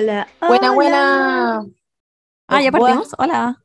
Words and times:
Hola. 0.00 0.28
Buena, 0.48 0.66
hola. 0.68 0.74
buena. 0.74 1.66
Ah, 2.48 2.62
ya 2.62 2.72
partimos. 2.72 3.14
Hola. 3.18 3.62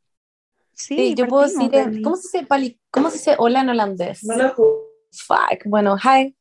Sí, 0.73 0.95
Sí, 0.97 1.15
yo 1.15 1.27
puedo 1.27 1.43
decir, 1.43 1.73
eh. 1.73 2.01
¿cómo 2.04 2.17
se 2.17 2.23
dice, 2.39 2.45
pali- 2.45 2.77
¿cómo 2.91 3.09
se 3.09 3.17
dice 3.19 3.35
hola 3.38 3.61
en 3.61 3.69
holandés? 3.69 4.23
No 4.25 4.36
lo. 4.36 4.54
Fuck, 5.13 5.63
bueno, 5.65 5.95
hi. 5.97 6.36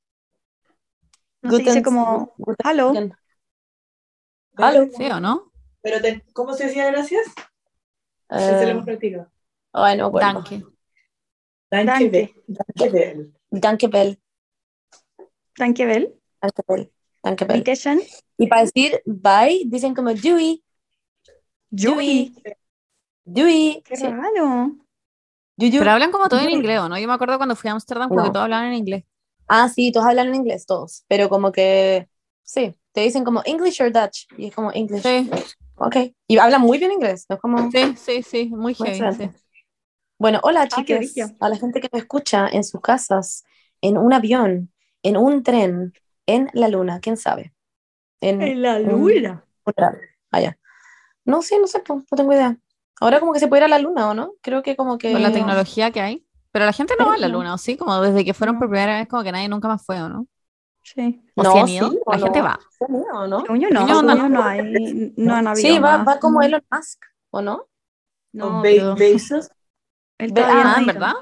No 1.42 1.50
se 1.52 1.58
dice 1.58 1.70
Guten- 1.70 1.82
como 1.84 2.34
guten 2.38 2.70
hello. 2.70 2.92
Hello. 4.58 4.86
¿Sí 4.96 5.04
o 5.06 5.20
no? 5.20 5.52
Pero 5.80 6.00
te- 6.00 6.24
¿cómo 6.32 6.54
se 6.54 6.64
decía 6.66 6.86
gracias? 6.90 7.28
Eh, 8.30 8.36
Ese 8.36 8.64
lo 8.64 8.70
hemos 8.72 8.84
practicado. 8.84 9.30
ay, 9.74 9.96
no 9.96 10.04
me 10.04 10.08
acuerdo. 10.08 10.32
Danke. 10.32 10.64
Danke, 11.70 11.86
Danke. 11.86 12.34
danke. 12.46 13.32
Danke 13.50 13.88
bell. 13.88 14.20
Danke, 15.56 15.86
Bell. 15.86 16.20
Danke 16.40 16.62
bell. 16.66 16.93
Danke. 17.24 17.64
Y 18.36 18.46
para 18.46 18.62
decir 18.62 19.00
bye, 19.06 19.62
dicen 19.66 19.94
como 19.94 20.12
Dewey. 20.12 20.62
Yui. 21.70 22.32
Dewey. 23.24 23.82
Qué 23.84 23.96
Sí. 23.96 24.06
raro. 24.06 24.76
Pero 25.56 25.90
hablan 25.90 26.10
como 26.12 26.28
todo 26.28 26.40
en 26.40 26.50
inglés, 26.50 26.80
¿o 26.80 26.88
no? 26.88 26.98
Yo 26.98 27.06
me 27.08 27.14
acuerdo 27.14 27.36
cuando 27.36 27.56
fui 27.56 27.70
a 27.70 27.72
Ámsterdam 27.72 28.08
porque 28.08 28.26
No. 28.28 28.32
todos 28.32 28.44
hablaban 28.44 28.66
en 28.68 28.74
inglés. 28.74 29.04
Ah, 29.48 29.68
sí, 29.68 29.92
todos 29.92 30.06
hablan 30.06 30.28
en 30.28 30.34
inglés, 30.36 30.66
todos. 30.66 31.04
Pero 31.08 31.28
como 31.28 31.52
que, 31.52 32.08
sí, 32.42 32.74
te 32.92 33.02
dicen 33.02 33.24
como 33.24 33.42
English 33.44 33.80
or 33.82 33.92
Dutch. 33.92 34.26
Y 34.36 34.48
es 34.48 34.54
como 34.54 34.72
English. 34.72 35.02
Sí, 35.02 35.30
Ok. 35.76 35.96
Y 36.28 36.38
hablan 36.38 36.60
muy 36.60 36.78
bien 36.78 36.92
inglés. 36.92 37.26
No 37.28 37.36
es 37.36 37.42
como... 37.42 37.70
sí, 37.70 37.94
sí, 37.96 38.22
sí, 38.22 38.46
muy 38.46 38.76
Muy 38.78 38.88
heavy. 38.90 39.16
sí. 39.16 39.30
Bueno, 40.18 40.40
hola 40.42 40.62
Ah, 40.62 40.68
chicas, 40.68 41.14
a 41.40 41.48
la 41.48 41.56
gente 41.56 41.80
que 41.80 41.88
me 41.92 41.98
escucha 41.98 42.48
en 42.48 42.62
sus 42.64 42.80
casas, 42.80 43.44
en 43.80 43.98
un 43.98 44.12
avión, 44.12 44.72
en 45.02 45.16
un 45.16 45.42
tren, 45.42 45.92
en 46.26 46.48
la 46.52 46.68
luna, 46.68 47.00
quién 47.00 47.16
sabe. 47.16 47.52
En 48.20 48.40
En 48.42 48.62
la 48.62 48.76
un- 48.76 49.12
luna. 49.14 49.44
allá. 50.30 50.58
No 51.24 51.42
sé, 51.42 51.58
no 51.58 51.66
sé, 51.66 51.82
no 51.88 52.04
tengo 52.16 52.32
idea. 52.32 52.56
Ahora 53.00 53.20
como 53.20 53.32
que 53.32 53.40
se 53.40 53.48
puede 53.48 53.60
ir 53.60 53.64
a 53.64 53.68
la 53.68 53.78
luna, 53.78 54.10
¿o 54.10 54.14
no? 54.14 54.32
Creo 54.40 54.62
que 54.62 54.76
como 54.76 54.98
que... 54.98 55.12
Con 55.12 55.22
la 55.22 55.32
tecnología 55.32 55.90
que 55.90 56.00
hay. 56.00 56.26
Pero 56.52 56.66
la 56.66 56.72
gente 56.72 56.94
no 56.98 57.06
va 57.06 57.14
a 57.14 57.18
la 57.18 57.28
No. 57.28 57.38
luna, 57.38 57.54
¿o 57.54 57.58
sí? 57.58 57.76
Como 57.76 58.00
desde 58.00 58.24
que 58.24 58.32
fueron 58.34 58.54
No. 58.56 58.60
por 58.60 58.68
primera 58.68 58.98
vez, 58.98 59.08
como 59.08 59.22
que 59.24 59.32
nadie 59.32 59.48
nunca 59.48 59.66
más 59.68 59.84
fue, 59.84 60.00
¿o 60.00 60.08
no? 60.08 60.26
Sí. 60.82 61.22
¿O 61.34 61.42
No, 61.42 61.66
sí 61.66 61.80
La 62.06 62.18
gente 62.18 62.38
no? 62.38 62.44
va. 62.44 62.60
¿Se 62.78 62.84
han 62.84 62.94
ido, 62.94 63.26
no? 63.26 63.40
Según 63.40 63.60
yo 63.60 63.70
no, 63.70 63.80
no. 63.80 64.16
yo 64.16 64.28
no 64.28 64.42
hay, 64.44 65.12
no 65.16 65.34
han 65.34 65.46
habido 65.48 65.68
Sí, 65.74 65.78
va, 65.80 65.98
más. 65.98 66.08
va 66.08 66.20
como 66.20 66.42
Elon 66.42 66.62
Musk, 66.70 67.02
¿o 67.30 67.42
no? 67.42 67.66
No, 68.32 68.58
O 68.58 68.62
Be- 68.62 68.76
pero 68.76 68.94
Bezos. 68.94 69.50
él 70.18 70.32
Be- 70.32 70.42
todavía 70.42 70.64
no 70.64 70.70
Ah, 70.70 70.74
ha 70.74 70.78
¿en 70.78 70.84
ido. 70.84 70.92
verdad? 70.92 71.12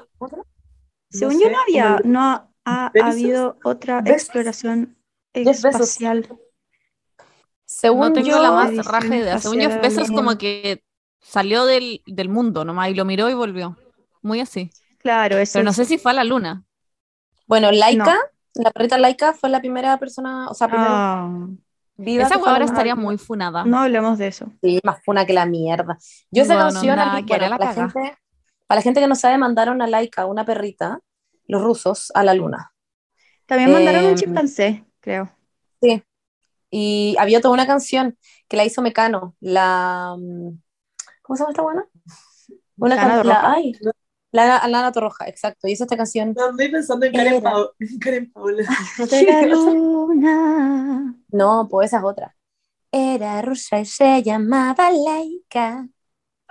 Según 1.09 1.33
No 1.35 1.39
yo 1.41 1.47
sé, 1.47 1.51
no 1.51 1.61
había, 1.61 1.99
no 2.03 2.52
ha, 2.65 2.91
habido 3.01 3.57
otra 3.63 3.99
exploración 4.05 4.97
espacial. 5.33 6.27
Según 7.65 7.99
No 8.09 8.13
tengo 8.13 8.27
yo, 8.27 8.41
la 8.41 8.51
más 8.51 8.85
raja 8.85 9.15
idea. 9.15 9.39
Según 9.39 9.59
yo, 9.59 9.69
Bezos 9.81 10.09
como 10.11 10.37
que 10.37 10.83
salió 11.19 11.65
del, 11.65 12.01
del 12.05 12.29
mundo 12.29 12.65
nomás 12.65 12.89
y 12.89 12.93
lo 12.93 13.05
miró 13.05 13.29
y 13.29 13.33
volvió. 13.33 13.77
Muy 14.21 14.41
así. 14.41 14.71
Claro, 14.99 15.37
eso 15.37 15.53
Pero 15.53 15.65
no 15.65 15.71
es- 15.71 15.77
sé 15.77 15.85
si 15.85 15.97
fue 15.97 16.11
a 16.11 16.15
la 16.15 16.23
luna. 16.23 16.63
bueno, 17.47 17.71
Laika, 17.71 18.05
No. 18.55 18.63
la 18.63 18.71
perrita 18.71 18.97
Laika 18.97 19.33
fue 19.33 19.49
la 19.49 19.59
primera 19.59 19.97
persona, 19.97 20.47
o 20.49 20.53
sea, 20.53 20.67
primera 20.67 20.89
Ah, 21.25 21.47
viva 21.97 22.23
Esa 22.23 22.35
ahora 22.35 22.65
estaría 22.65 22.95
muy 22.95 23.17
funada. 23.17 23.65
no 23.65 23.79
hablemos 23.79 24.17
de 24.17 24.27
eso. 24.27 24.51
Sí, 24.61 24.79
más 24.83 25.03
funa 25.03 25.25
que 25.25 25.33
la 25.33 25.45
mierda. 25.45 25.97
Yo 26.31 26.43
esa 26.43 26.55
Bueno, 26.55 26.69
canción, 26.71 26.95
nada, 26.95 27.13
al- 27.15 27.25
bueno, 27.25 27.49
la 27.49 27.57
para, 27.57 27.69
la 27.69 27.73
gente, 27.75 28.17
para 28.67 28.79
la 28.79 28.81
gente 28.81 28.99
que 29.01 29.07
no 29.07 29.15
sabe, 29.15 29.37
mandaron 29.37 29.81
a 29.81 29.87
Laika, 29.87 30.25
una 30.25 30.45
perrita, 30.45 30.99
los 31.47 31.61
rusos, 31.63 32.11
a 32.15 32.23
la 32.23 32.33
luna. 32.33 32.73
También 33.45 33.71
mandaron 33.71 34.05
un 34.05 34.11
Em, 34.11 34.15
chimpancé, 34.15 34.85
creo. 35.01 35.29
Sí. 35.81 36.03
Y 36.71 37.15
había 37.19 37.41
toda 37.41 37.53
una 37.53 37.67
canción 37.67 38.17
que 38.47 38.57
la 38.57 38.65
hizo 38.65 38.81
Mecano, 38.81 39.35
la... 39.39 40.15
mm, 40.19 40.49
¿Cómo 41.23 41.37
se 41.37 41.43
llama 41.43 41.51
esta 41.51 41.61
buena? 41.63 41.85
Una 42.77 42.95
¿Lana 42.95 43.15
can- 43.17 43.27
la, 43.27 43.35
Torroja? 43.35 43.53
ay, 43.53 43.73
Lana, 44.31 44.67
Lana 44.67 44.91
Torroja, 44.91 45.27
exacto. 45.27 45.67
Hizo 45.67 45.83
esta 45.85 45.97
canción. 45.97 46.33
No, 46.35 46.49
estoy 46.51 46.71
pensando 46.71 47.05
en 47.05 47.13
Karen, 47.13 47.33
Era. 47.35 47.51
Pau- 47.53 47.71
en 47.79 47.99
Karen 47.99 48.31
Paula. 48.31 48.63
De 49.11 49.23
la 49.27 49.41
luna. 49.45 51.15
No, 51.31 51.67
pues 51.69 51.87
esa 51.89 51.99
es 51.99 52.03
otra. 52.03 52.35
Era 52.91 53.41
rusa 53.41 53.79
y 53.81 53.85
se 53.85 54.23
llamaba 54.23 54.89
Laika. 54.91 55.87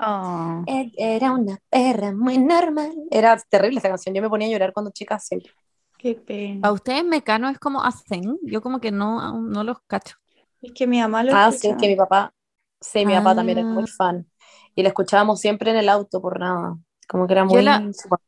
Oh. 0.04 0.62
Él 0.66 0.92
Era 0.96 1.32
una 1.32 1.58
perra 1.70 2.12
muy 2.12 2.38
normal. 2.38 2.92
Era 3.10 3.36
terrible 3.48 3.78
esa 3.78 3.88
canción. 3.88 4.14
Yo 4.14 4.22
me 4.22 4.28
ponía 4.28 4.48
a 4.48 4.50
llorar 4.50 4.72
cuando 4.72 4.90
chica 4.90 5.18
siempre. 5.18 5.52
Qué 5.98 6.14
pena. 6.16 6.60
¿Para 6.62 6.72
ustedes 6.74 7.04
Mecano 7.04 7.48
es 7.48 7.58
como 7.58 7.82
hacen? 7.84 8.38
Yo 8.42 8.60
como 8.60 8.80
que 8.80 8.90
no, 8.90 9.40
no 9.40 9.62
los 9.64 9.78
cacho. 9.86 10.16
Es 10.60 10.72
que 10.72 10.86
mi 10.86 11.00
mamá 11.00 11.22
lo 11.22 11.32
Ah, 11.34 11.50
sí, 11.50 11.56
escuchaba. 11.68 11.76
que 11.80 11.88
mi 11.88 11.96
papá, 11.96 12.32
sí, 12.80 13.06
mi 13.06 13.14
papá 13.14 13.34
también 13.36 13.58
era 13.58 13.68
Ah. 13.68 13.72
muy 13.72 13.86
fan. 13.86 14.26
Y 14.74 14.82
la 14.82 14.88
escuchábamos 14.88 15.38
siempre 15.40 15.70
en 15.70 15.76
el 15.76 15.88
auto 15.88 16.20
por 16.20 16.40
nada. 16.40 16.76
Como 17.08 17.26
que 17.26 17.34
era 17.34 17.44
muy... 17.44 17.62
la- 17.62 17.80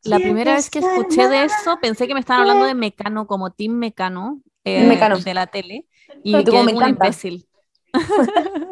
La 0.03 0.17
Quiero 0.17 0.23
primera 0.23 0.55
vez 0.55 0.69
que 0.71 0.79
escuché 0.81 1.29
de 1.29 1.45
eso, 1.45 1.79
pensé 1.81 2.07
que 2.07 2.15
me 2.15 2.21
estaban 2.21 2.43
hablando 2.43 2.67
de 2.67 2.75
Mecano, 2.75 3.27
como 3.27 3.51
Team 3.51 3.73
Mecano, 3.73 4.41
eh, 4.63 4.87
Mecano. 4.87 5.19
de 5.19 5.35
la 5.35 5.47
tele. 5.47 5.87
Y 6.23 6.37
Y 6.37 6.45
tú 6.45 6.51
que 6.51 6.51
como 6.51 6.65
me 6.65 6.73
un 6.73 6.79
encanta. 6.83 7.07
imbécil. 7.07 7.49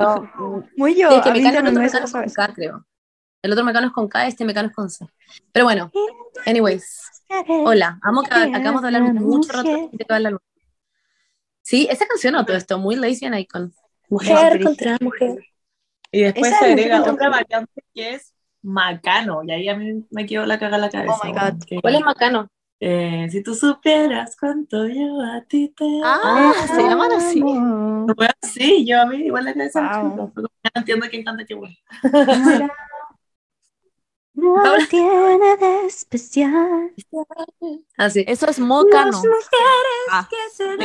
No, 0.00 0.64
Muy 0.76 0.94
yo, 0.94 1.10
sí, 1.10 1.16
es 1.16 1.22
que 1.22 1.28
a 1.30 1.32
mí 1.32 1.40
Mecano, 1.40 1.58
el 1.58 1.66
otro 1.66 1.80
me 1.80 1.86
Mecano 1.86 2.04
es 2.04 2.12
con. 2.12 2.28
K, 2.28 2.54
creo. 2.54 2.86
El 3.42 3.52
otro 3.52 3.64
Mecano 3.64 3.86
es 3.88 3.92
con 3.92 4.08
K, 4.08 4.26
este 4.26 4.44
Mecano 4.44 4.68
es 4.68 4.74
con 4.74 4.90
C. 4.90 5.06
Pero 5.52 5.64
bueno, 5.64 5.90
anyways. 6.46 7.10
Hola, 7.48 7.98
amo 8.02 8.22
que 8.22 8.34
acabamos 8.34 8.82
de 8.82 8.88
hablar 8.88 9.02
mucho 9.14 9.52
rato 9.52 9.90
de 9.92 10.20
la 10.20 10.30
luna. 10.30 10.42
Sí, 11.62 11.88
esa 11.90 12.06
canción 12.06 12.34
o 12.36 12.44
todo 12.44 12.56
esto, 12.56 12.78
muy 12.78 12.96
lazy 12.96 13.26
and 13.26 13.38
icon. 13.38 13.72
Mujer 14.08 14.50
brígido. 14.50 14.70
contra 14.70 14.98
mujer. 15.00 15.38
Y 16.12 16.22
después 16.22 16.52
Esa 16.52 16.58
se 16.60 16.64
agrega 16.66 17.02
otra 17.02 17.30
variante 17.30 17.82
que 17.92 18.14
es 18.14 18.34
Macano. 18.62 19.42
Y 19.44 19.50
ahí 19.50 19.68
a 19.68 19.76
mí 19.76 20.04
me 20.10 20.26
quedó 20.26 20.46
la 20.46 20.58
caga 20.58 20.76
en 20.76 20.82
la 20.82 20.90
cabeza. 20.90 21.14
Oh 21.22 21.26
my 21.26 21.32
God. 21.32 21.80
¿Cuál 21.80 21.94
es 21.94 22.00
Macano? 22.02 22.48
Eh, 22.86 23.28
si 23.30 23.42
tú 23.42 23.54
supieras 23.54 24.36
cuánto 24.38 24.86
yo 24.86 25.20
a 25.20 25.40
ti 25.42 25.68
te 25.76 25.84
Ah, 26.04 26.20
amo. 26.24 26.54
se 26.74 26.82
llaman 26.82 27.12
así. 27.12 27.42
Weón, 27.42 28.06
Sí, 28.42 28.84
yo 28.86 29.00
a 29.00 29.06
mí 29.06 29.16
igual 29.26 29.44
la 29.46 29.54
cabeza 29.54 30.02
Wow. 30.02 30.32
no 30.34 30.48
entiendo 30.74 31.06
quién 31.10 31.24
canta 31.24 31.44
qué 31.44 31.54
bueno. 31.54 31.74
No 34.36 34.62
tiene 34.90 35.56
de 35.56 35.86
especial. 35.86 36.92
Así. 37.96 38.24
Eso 38.26 38.48
es 38.48 38.58
Mocano. 38.58 39.12
Las 39.12 39.16
mujeres 39.18 40.08
Ah, 40.10 40.28
que 40.28 40.36
se 40.52 40.76
¿te 40.76 40.84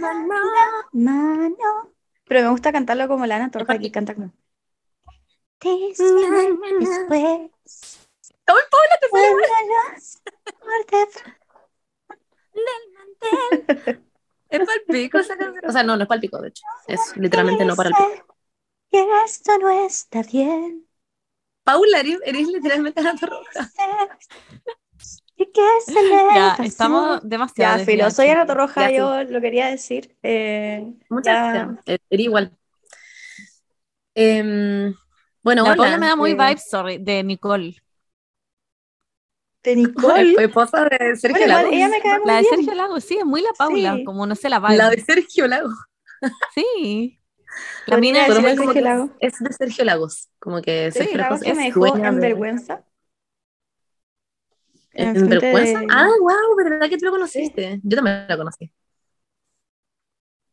dan 0.00 0.28
la 0.28 0.92
mano. 0.94 1.92
Pero 2.26 2.42
me 2.42 2.48
gusta 2.48 2.72
cantarlo 2.72 3.06
como 3.06 3.26
Lana 3.26 3.50
Torja, 3.50 3.78
que 3.78 3.92
canta 3.92 4.14
como. 4.14 4.32
Después. 6.80 8.05
¡Ay, 8.46 8.54
Paula, 8.70 8.98
te 9.00 9.08
sale 9.08 9.28
Cuando 10.60 11.10
Es 14.48 14.60
palpico 14.66 15.18
esa 15.18 15.36
canción. 15.36 15.64
O 15.68 15.72
sea, 15.72 15.82
no, 15.82 15.96
no 15.96 16.02
es 16.02 16.08
palpico, 16.08 16.40
de 16.40 16.48
hecho. 16.48 16.64
Es 16.86 17.16
literalmente 17.16 17.64
no 17.64 17.74
para 17.74 17.90
el 17.90 17.94
pico. 17.94 18.36
Que 18.90 19.04
esto 19.24 19.58
no 19.58 19.68
está 19.70 20.22
bien. 20.22 20.86
Paula, 21.64 22.00
eres, 22.00 22.18
eres 22.24 22.46
literalmente 22.46 23.02
la 23.02 23.12
roja. 23.12 23.70
Y 25.38 25.46
que 25.46 25.66
se 25.84 26.02
le 26.02 26.16
Ya, 26.34 26.56
estamos 26.64 27.20
demasiado. 27.22 27.78
Ya, 27.78 27.84
filo, 27.84 28.10
soy 28.10 28.28
Ana 28.28 28.46
sí. 28.46 28.94
yo 28.94 29.24
lo 29.24 29.40
quería 29.40 29.66
decir. 29.66 30.16
Eh, 30.22 30.94
Muchas 31.10 31.34
ya- 31.34 31.52
gracias. 31.52 31.78
Eh, 31.86 31.98
Eres 32.08 32.24
igual. 32.24 32.56
Em, 34.14 34.94
bueno, 35.42 35.64
La. 35.64 35.76
Paula 35.76 35.98
me 35.98 36.06
da 36.06 36.16
muy 36.16 36.30
eh, 36.30 36.34
vibes, 36.34 36.70
sorry, 36.70 36.98
de 36.98 37.22
Nicole. 37.22 37.76
De 39.66 39.76
Nicole. 39.76 40.34
Fue 40.34 40.44
esposa 40.44 40.84
de 40.88 41.16
Sergio 41.16 41.40
Bueno, 41.46 41.54
Lago. 41.62 41.70
ella 41.72 41.88
me 41.88 42.00
cae 42.00 42.18
muy 42.20 42.26
La 42.28 42.34
de 42.36 42.40
bien. 42.42 42.54
Sergio 42.54 42.74
Lago, 42.74 43.00
sí, 43.00 43.16
es 43.18 43.24
muy 43.24 43.42
la 43.42 43.50
Paula, 43.58 43.96
Sí. 43.96 44.04
como 44.04 44.26
no 44.26 44.34
sé 44.34 44.48
la 44.48 44.60
vibe. 44.60 44.76
La 44.76 44.90
de 44.90 45.00
Sergio 45.00 45.46
Lago. 45.48 45.70
Sí. 46.54 47.20
La 47.86 47.96
mina 47.98 48.26
como 48.26 48.40
Sergio 48.40 48.72
que 48.72 48.80
Lago. 48.80 49.10
Es 49.20 49.38
de 49.38 49.52
Sergio 49.52 49.84
Lagos. 49.84 50.28
Como 50.38 50.62
que 50.62 50.90
Sergio 50.92 51.02
Sergio 51.02 51.18
Lagos 51.18 51.40
que 51.40 51.50
es 51.50 51.56
me 51.56 51.64
dejó 51.64 51.96
en 51.96 52.02
de- 52.02 52.10
vergüenza. 52.20 52.84
¿En 54.92 55.08
Enfrente 55.08 55.38
vergüenza? 55.38 55.80
de- 55.80 55.86
Ah, 55.90 56.08
wow, 56.20 56.56
¿verdad 56.56 56.88
que 56.88 56.96
tú 56.98 57.04
lo 57.06 57.10
conociste? 57.10 57.80
Yo 57.82 57.96
también 57.96 58.26
lo 58.28 58.36
conocí. 58.38 58.72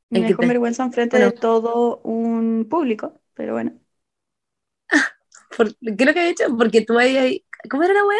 Me 0.09 0.19
¿en 0.19 0.27
dejó 0.27 0.41
en 0.41 0.47
te- 0.47 0.53
vergüenza 0.53 0.83
enfrente 0.83 1.17
Bueno. 1.17 1.31
de 1.31 1.37
todo 1.37 1.97
un 2.03 2.67
público, 2.69 3.21
pero 3.33 3.53
bueno. 3.53 3.73
¿Qué 5.57 5.65
es 5.99 6.05
lo 6.07 6.13
que 6.13 6.19
ha 6.19 6.29
hecho? 6.29 6.45
Porque 6.57 6.81
tú 6.81 6.97
ahí, 6.99 7.15
ahí- 7.17 7.45
¿cómo 7.69 7.83
era 7.83 7.93
la 7.93 8.05
wea? 8.05 8.19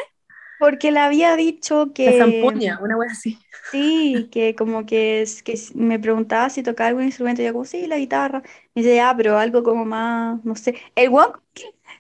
Porque 0.64 0.92
le 0.92 1.00
había 1.00 1.36
dicho 1.36 1.92
La 2.06 2.14
que 2.14 2.14
zampoña, 2.14 2.80
una 2.82 2.96
wea 2.98 3.12
así. 3.12 3.38
sí, 3.72 4.30
que 4.32 4.56
como 4.56 4.86
que, 4.86 5.22
es, 5.22 5.44
que 5.44 5.56
me 5.76 6.00
preguntaba 6.00 6.50
si 6.50 6.64
tocaba 6.64 6.90
algún 6.90 7.04
instrumento, 7.06 7.42
y 7.42 7.46
yo 7.46 7.54
como, 7.54 7.66
sí, 7.66 7.88
la 7.88 7.98
guitarra. 7.98 8.44
Y 8.76 8.82
dice, 8.82 9.02
ah, 9.02 9.14
pero 9.18 9.38
algo 9.38 9.64
como 9.64 9.86
más, 9.86 10.44
no 10.46 10.56
sé. 10.56 10.76
El 10.96 11.10
guapo, 11.10 11.42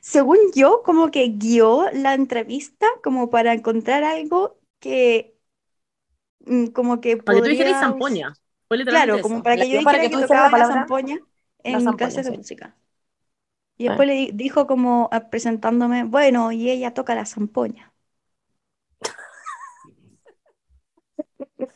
según 0.01 0.37
yo, 0.55 0.83
como 0.83 1.11
que 1.11 1.29
guió 1.29 1.87
la 1.93 2.13
entrevista 2.15 2.87
como 3.03 3.29
para 3.29 3.53
encontrar 3.53 4.03
algo 4.03 4.59
que 4.79 5.35
mm, 6.45 6.67
como 6.67 7.01
que 7.01 7.17
Para 7.23 7.35
que 7.37 7.41
tú 7.41 7.49
dijeras 7.49 7.77
zampoña. 7.79 8.33
Claro, 8.87 9.19
eso. 9.19 9.21
como 9.21 9.43
para 9.43 9.57
que 9.57 9.69
La- 9.69 9.69
yo 9.69 9.79
para 9.83 9.99
dijera 9.99 10.07
que, 10.09 10.09
dijeras 10.09 10.19
tocaba 10.19 10.49
la 10.49 10.49
la 10.49 10.51
palabra. 10.51 10.65
zampoña 10.65 11.19
en 11.63 11.79
zampoña, 11.81 11.95
clases 11.95 12.25
de 12.25 12.31
música. 12.31 12.77
Y 13.77 13.85
después 13.85 14.07
le 14.07 14.15
di- 14.15 14.31
dijo 14.33 14.67
como 14.67 15.09
ah, 15.11 15.29
presentándome, 15.29 16.03
bueno, 16.05 16.51
y 16.51 16.69
ella 16.71 16.93
toca 16.95 17.15
la 17.15 17.25
zampoña. 17.25 17.92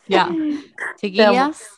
Ya. 0.07 0.29
Chiquillas, 0.97 1.77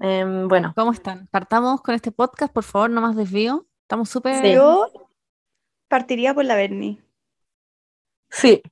Em, 0.00 0.48
bueno, 0.48 0.72
¿cómo 0.76 0.92
están? 0.92 1.28
Partamos 1.28 1.80
con 1.80 1.94
este 1.94 2.10
podcast, 2.12 2.52
por 2.52 2.64
favor, 2.64 2.90
no 2.90 3.00
más 3.00 3.16
desvío. 3.16 3.66
Estamos 3.82 4.08
súper... 4.10 4.40
Sí. 4.42 4.52
Yo 4.52 4.90
partiría 5.88 6.34
por 6.34 6.44
la 6.44 6.56
Bernie. 6.56 7.02
sí. 8.28 8.62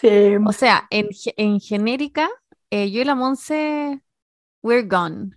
Sí. 0.00 0.36
O 0.46 0.52
sea, 0.52 0.86
en, 0.90 1.08
en 1.36 1.58
genérica, 1.58 2.30
eh, 2.70 2.92
yo 2.92 3.00
y 3.00 3.04
la 3.04 3.16
Monse, 3.16 4.00
we're 4.62 4.86
gone. 4.86 5.32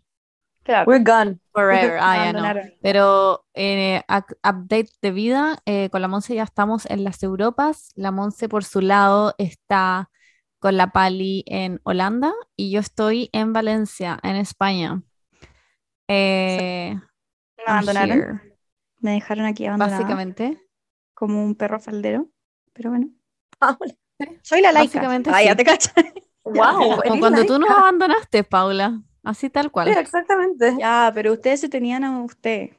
Claro. 0.61 0.87
We're 0.87 1.03
gone. 1.03 1.39
Forever. 1.51 1.97
Ah, 1.99 2.17
ya 2.25 2.33
no. 2.33 2.39
Abandonaron. 2.39 2.73
Pero 2.79 3.45
eh, 3.55 4.03
update 4.07 4.89
de 5.01 5.11
vida, 5.11 5.59
eh, 5.65 5.89
con 5.89 6.01
la 6.03 6.07
Monse 6.07 6.35
ya 6.35 6.43
estamos 6.43 6.85
en 6.85 7.03
las 7.03 7.23
Europas. 7.23 7.91
La 7.95 8.11
Monse 8.11 8.47
por 8.47 8.63
su 8.63 8.79
lado 8.79 9.33
está 9.39 10.11
con 10.63 10.77
la 10.77 10.93
Pali 10.93 11.43
en 11.47 11.81
Holanda 11.83 12.31
y 12.55 12.71
yo 12.71 12.79
estoy 12.79 13.29
en 13.33 13.51
Valencia, 13.51 14.17
en 14.23 14.37
España. 14.37 15.03
Eh, 16.07 16.95
Me 17.57 17.63
I'm 17.65 17.67
abandonaron. 17.67 18.17
here, 18.17 18.57
Me 19.01 19.11
dejaron 19.11 19.45
aquí 19.45 19.65
abandonada 19.65 19.97
básicamente. 19.97 20.65
como 21.13 21.43
un 21.43 21.55
perro 21.55 21.81
faldero. 21.81 22.29
Pero 22.71 22.91
bueno. 22.91 23.09
Paula. 23.59 23.93
Soy 24.41 24.61
la 24.61 24.71
laica. 24.71 24.99
Básicamente 24.99 25.29
Ah, 25.33 25.43
ya 25.43 25.51
sí. 25.51 25.57
te 25.57 25.63
cachas. 25.65 25.93
Wow. 26.45 27.01
Como 27.07 27.19
cuando 27.19 27.45
tú 27.45 27.57
nos 27.59 27.69
abandonaste, 27.69 28.43
Paula. 28.45 29.01
Así 29.23 29.49
tal 29.49 29.69
cual. 29.69 29.93
Sí, 29.93 29.99
exactamente. 29.99 30.75
Ya, 30.79 31.11
pero 31.13 31.33
ustedes 31.33 31.59
se 31.59 31.67
tenían 31.69 32.03
a 32.05 32.21
usted. 32.23 32.69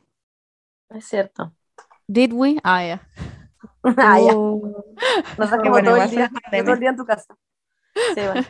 Es 0.91 1.05
cierto. 1.07 1.55
Did 2.07 2.33
we? 2.33 2.57
Ah, 2.65 2.83
ya. 2.85 3.09
Ah, 3.85 4.19
ya. 4.21 4.33
Oh. 4.35 4.85
Nos 5.39 5.51
sacamos 5.51 5.71
bueno, 5.71 5.91
todo, 5.91 6.03
el 6.03 6.11
día, 6.11 6.31
todo 6.63 6.73
el 6.75 6.81
día 6.81 6.91
en 6.91 6.97
tu 6.97 7.05
casa. 7.05 7.35
Sí, 7.94 8.20
bueno. 8.20 8.46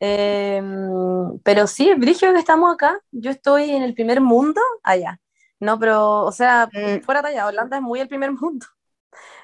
Em, 0.00 1.38
pero 1.42 1.66
sí, 1.66 1.92
Brigio 1.94 2.32
que 2.32 2.38
estamos 2.38 2.72
acá. 2.72 3.00
Yo 3.10 3.30
estoy 3.30 3.70
en 3.70 3.82
el 3.82 3.94
primer 3.94 4.20
mundo 4.20 4.60
allá. 4.82 5.20
No, 5.60 5.78
pero, 5.78 6.20
o 6.24 6.32
sea, 6.32 6.68
Mm. 6.72 7.02
fuera 7.02 7.20
de 7.22 7.28
allá, 7.30 7.46
Holanda 7.46 7.76
es 7.78 7.82
muy 7.82 8.00
el 8.00 8.08
primer 8.08 8.32
mundo. 8.32 8.66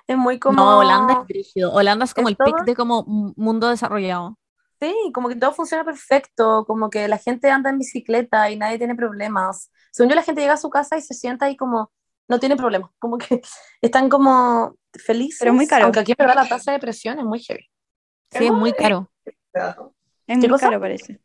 Es 0.07 0.17
muy 0.17 0.39
como. 0.39 0.57
No, 0.57 0.79
Holanda 0.79 1.15
es 1.23 1.27
brígido. 1.27 1.73
Holanda 1.73 2.05
es 2.05 2.15
como 2.15 2.29
Es 2.29 2.33
el 2.33 2.37
pic 2.45 2.55
todo- 2.57 2.65
de 2.65 2.75
como 2.77 3.05
mu- 3.05 3.33
mundo 3.37 3.69
desarrollado. 3.69 4.39
Sí, 4.81 4.95
como 5.15 5.29
que 5.29 5.37
todo 5.37 5.53
funciona 5.53 5.83
perfecto, 5.85 6.65
como 6.67 6.91
que 6.91 7.09
la 7.09 7.17
gente 7.19 7.51
anda 7.51 7.71
en 7.71 7.79
bicicleta 7.79 8.51
y 8.51 8.57
nadie 8.57 8.77
tiene 8.79 8.95
problemas. 8.95 9.71
Según 9.93 10.11
yo, 10.11 10.17
la 10.17 10.23
gente 10.23 10.41
llega 10.43 10.55
a 10.55 10.57
su 10.59 10.69
casa 10.69 10.97
y 10.99 11.01
se 11.03 11.15
sienta 11.15 11.47
ahí 11.47 11.57
como, 11.57 11.91
no 12.29 12.39
tiene 12.39 12.57
problemas, 12.57 12.91
como 12.99 13.17
que 13.19 13.41
están 13.81 14.09
como 14.09 14.77
felices. 14.93 15.39
Pero 15.41 15.55
muy 15.55 15.67
caro. 15.67 15.85
Aunque 15.85 16.01
aquí 16.01 16.13
en 16.13 16.17
verdad 16.19 16.35
la 16.43 16.49
tasa 16.49 16.71
de 16.73 16.77
depresión 16.79 17.19
es 17.19 17.25
muy 17.25 17.41
heavy. 17.41 17.67
Sí, 18.39 18.45
es 18.47 18.53
muy 18.53 18.73
caro. 18.73 19.11
Es 20.27 20.39
muy 20.39 20.49
cosa? 20.49 20.69
caro, 20.69 20.81
parece. 20.81 21.21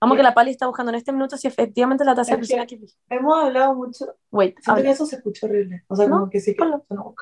Vamos 0.00 0.16
que 0.16 0.22
la 0.22 0.32
Pali 0.32 0.50
está 0.50 0.66
buscando 0.66 0.90
en 0.90 0.96
este 0.96 1.12
minuto 1.12 1.36
si 1.36 1.46
efectivamente 1.46 2.04
la 2.04 2.14
tasa 2.14 2.30
de 2.30 2.36
depresión 2.36 2.60
aquí. 2.60 2.80
Hemos 3.10 3.44
hablado 3.44 3.74
mucho. 3.74 4.06
Wait, 4.30 4.54
Siento 4.54 4.70
habla. 4.72 4.82
que 4.84 4.90
eso 4.90 5.04
se 5.06 5.16
escucha 5.16 5.46
horrible. 5.46 5.84
O 5.88 5.96
sea, 5.96 6.06
No, 6.06 6.20
como 6.20 6.30
que 6.30 6.40
sí 6.40 6.52
que 6.54 6.58
ponlo. 6.58 7.14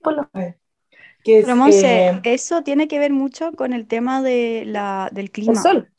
Ponlo. 0.00 0.30
Que 1.24 1.38
es, 1.38 1.44
Pero 1.46 1.56
Monse, 1.56 2.08
eh, 2.08 2.20
eso 2.24 2.62
tiene 2.62 2.86
que 2.86 2.98
ver 2.98 3.12
mucho 3.12 3.52
con 3.52 3.72
el 3.72 3.86
tema 3.88 4.22
de 4.22 4.64
la, 4.66 5.08
del 5.12 5.24
El 5.26 5.30
clima. 5.32 5.60
sol. 5.60 5.90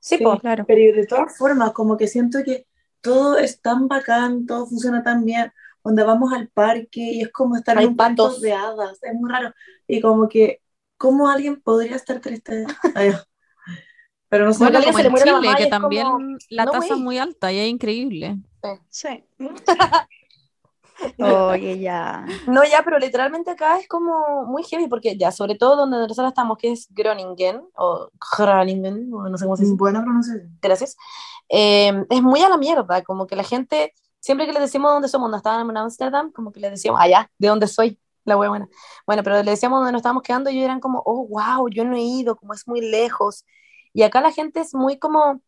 Sí, 0.00 0.16
Sí. 0.16 0.24
Claro. 0.40 0.64
Pero 0.66 0.96
de 0.96 1.06
todas 1.06 1.36
formas, 1.36 1.72
como 1.72 1.96
que 1.96 2.06
siento 2.06 2.38
que 2.44 2.66
todo 3.02 3.36
es 3.36 3.60
tan 3.60 3.88
bacán, 3.88 4.46
todo 4.46 4.66
funciona 4.66 5.02
tan 5.02 5.24
bien, 5.24 5.52
donde 5.84 6.02
vamos 6.04 6.32
al 6.32 6.48
parque 6.48 7.00
y 7.00 7.20
es 7.22 7.32
como 7.32 7.56
estar 7.56 7.76
Hay 7.76 7.84
en 7.84 7.90
un 7.90 7.96
patos. 7.96 8.40
de 8.40 8.52
hadas, 8.52 9.02
es 9.02 9.14
muy 9.14 9.28
raro. 9.30 9.52
Y 9.86 10.00
como 10.00 10.28
que, 10.28 10.62
¿cómo 10.98 11.28
alguien 11.30 11.60
podría 11.60 11.96
estar 11.96 12.20
triste? 12.20 12.66
Ay, 12.94 13.12
pero 14.28 14.44
no 14.44 14.52
sé, 14.52 14.64
Bueno, 14.64 14.80
como 14.84 14.98
en 14.98 15.14
Chile, 15.14 15.54
que 15.56 15.62
es 15.64 15.70
también 15.70 16.06
como, 16.06 16.36
la 16.50 16.64
no 16.66 16.72
tasa 16.72 16.94
es 16.94 17.00
muy 17.00 17.18
alta 17.18 17.50
y 17.50 17.58
es 17.58 17.68
increíble. 17.68 18.36
Sí. 18.90 19.24
Oye, 21.18 21.78
ya. 21.78 22.26
No, 22.46 22.64
ya, 22.64 22.82
pero 22.84 22.98
literalmente 22.98 23.52
acá 23.52 23.78
es 23.78 23.88
como 23.88 24.44
muy 24.46 24.64
heavy, 24.64 24.88
porque 24.88 25.16
ya, 25.16 25.30
sobre 25.30 25.54
todo 25.54 25.76
donde 25.76 25.96
nosotros 25.96 26.28
estamos, 26.28 26.58
que 26.58 26.72
es 26.72 26.88
Groningen, 26.90 27.62
o 27.76 28.10
Groningen, 28.36 29.12
o 29.14 29.28
no 29.28 29.38
sé 29.38 29.44
cómo 29.44 29.56
se 29.56 29.62
dice, 29.62 29.76
buena 29.76 30.02
pronunciación. 30.02 30.58
gracias, 30.60 30.96
eh, 31.48 32.04
es 32.10 32.22
muy 32.22 32.42
a 32.42 32.48
la 32.48 32.56
mierda, 32.56 33.02
como 33.02 33.26
que 33.26 33.36
la 33.36 33.44
gente, 33.44 33.94
siempre 34.18 34.46
que 34.46 34.52
les 34.52 34.62
decimos 34.62 34.90
dónde 34.90 35.08
somos, 35.08 35.26
cuando 35.26 35.36
estábamos 35.36 35.70
en 35.70 35.76
Ámsterdam, 35.76 36.32
como 36.32 36.52
que 36.52 36.60
les 36.60 36.72
decíamos, 36.72 37.00
allá, 37.00 37.30
de 37.38 37.48
dónde 37.48 37.68
soy, 37.68 37.98
la 38.28 38.36
wea 38.36 38.48
buena. 38.50 38.68
Bueno, 39.06 39.22
pero 39.24 39.42
le 39.42 39.50
decíamos 39.50 39.78
dónde 39.80 39.92
nos 39.92 40.00
estábamos 40.00 40.22
quedando 40.22 40.50
y 40.50 40.54
ellos 40.54 40.64
eran 40.66 40.80
como, 40.80 41.02
oh, 41.06 41.26
wow, 41.28 41.68
yo 41.70 41.84
no 41.84 41.96
he 41.96 42.02
ido, 42.02 42.36
como 42.36 42.54
es 42.54 42.66
muy 42.68 42.80
lejos. 42.80 43.44
Y 43.92 44.02
acá 44.02 44.20
la 44.20 44.32
gente 44.32 44.60
es 44.60 44.74
muy 44.74 44.98
como 44.98 45.40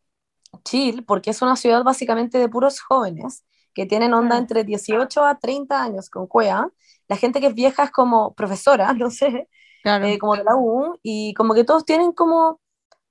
chill, 0.65 1.03
porque 1.05 1.31
es 1.31 1.41
una 1.41 1.55
ciudad 1.55 1.83
básicamente 1.83 2.37
de 2.37 2.49
puros 2.49 2.79
jóvenes 2.81 3.45
que 3.73 3.85
tienen 3.85 4.13
onda 4.13 4.37
entre 4.37 4.63
18 4.63 5.25
a 5.25 5.39
30 5.39 5.81
años 5.83 6.09
con 6.09 6.27
cuea. 6.27 6.67
La 7.07 7.17
gente 7.17 7.39
que 7.41 7.47
es 7.47 7.55
vieja 7.55 7.83
es 7.83 7.91
como 7.91 8.33
profesora, 8.35 8.93
no 8.95 9.09
sé, 9.11 9.49
Claro. 9.83 10.05
eh, 10.05 10.19
como 10.19 10.35
de 10.35 10.43
la 10.43 10.55
U, 10.57 10.99
y 11.03 11.33
como 11.35 11.53
que 11.53 11.63
todos 11.63 11.85
tienen 11.85 12.11
como 12.13 12.59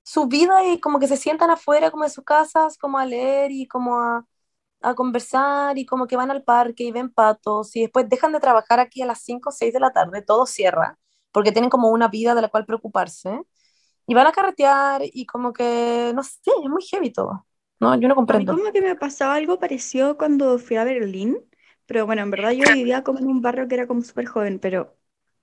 su 0.03 0.27
vida 0.27 0.65
y 0.67 0.79
como 0.79 0.99
que 0.99 1.07
se 1.07 1.17
sientan 1.17 1.51
afuera 1.51 1.91
como 1.91 2.03
de 2.05 2.09
sus 2.11 2.23
casas, 2.25 2.77
como 2.77 2.99
a 2.99 3.05
leer 3.05 3.51
y 3.51 3.67
como 3.67 3.99
a, 3.99 4.25
a 4.81 4.95
conversar 4.95 5.77
y 5.77 5.85
como 5.85 6.07
que 6.07 6.15
van 6.17 6.31
al 6.31 6.43
parque 6.43 6.83
y 6.83 6.91
ven 6.91 7.09
patos 7.11 7.75
y 7.75 7.81
después 7.81 8.09
dejan 8.09 8.31
de 8.33 8.39
trabajar 8.39 8.79
aquí 8.79 9.01
a 9.01 9.05
las 9.05 9.21
5 9.21 9.49
o 9.49 9.51
6 9.51 9.73
de 9.73 9.79
la 9.79 9.91
tarde, 9.91 10.21
todo 10.21 10.45
cierra, 10.45 10.97
porque 11.31 11.51
tienen 11.51 11.69
como 11.69 11.89
una 11.89 12.07
vida 12.07 12.35
de 12.35 12.41
la 12.41 12.49
cual 12.49 12.65
preocuparse 12.65 13.41
y 14.07 14.13
van 14.13 14.27
a 14.27 14.31
carretear 14.33 15.01
y 15.05 15.25
como 15.25 15.53
que, 15.53 16.11
no 16.15 16.23
sé, 16.23 16.39
es 16.63 16.69
muy 16.69 16.83
heavy 16.83 17.11
todo. 17.13 17.45
No, 17.79 17.99
yo 17.99 18.07
no 18.07 18.15
A 18.27 18.33
mí 18.33 18.45
comprendo. 18.45 18.47
como 18.47 18.71
que 18.71 18.81
me 18.81 18.95
pasaba 18.95 19.35
algo 19.35 19.59
parecido 19.59 20.17
cuando 20.17 20.57
fui 20.59 20.77
a 20.77 20.83
Berlín, 20.85 21.37
pero 21.85 22.05
bueno, 22.05 22.21
en 22.21 22.31
verdad 22.31 22.51
yo 22.51 22.71
vivía 22.71 23.03
como 23.03 23.19
en 23.19 23.27
un 23.27 23.41
barrio 23.41 23.67
que 23.67 23.75
era 23.75 23.87
como 23.87 24.01
súper 24.03 24.25
joven, 24.27 24.59
pero 24.59 24.97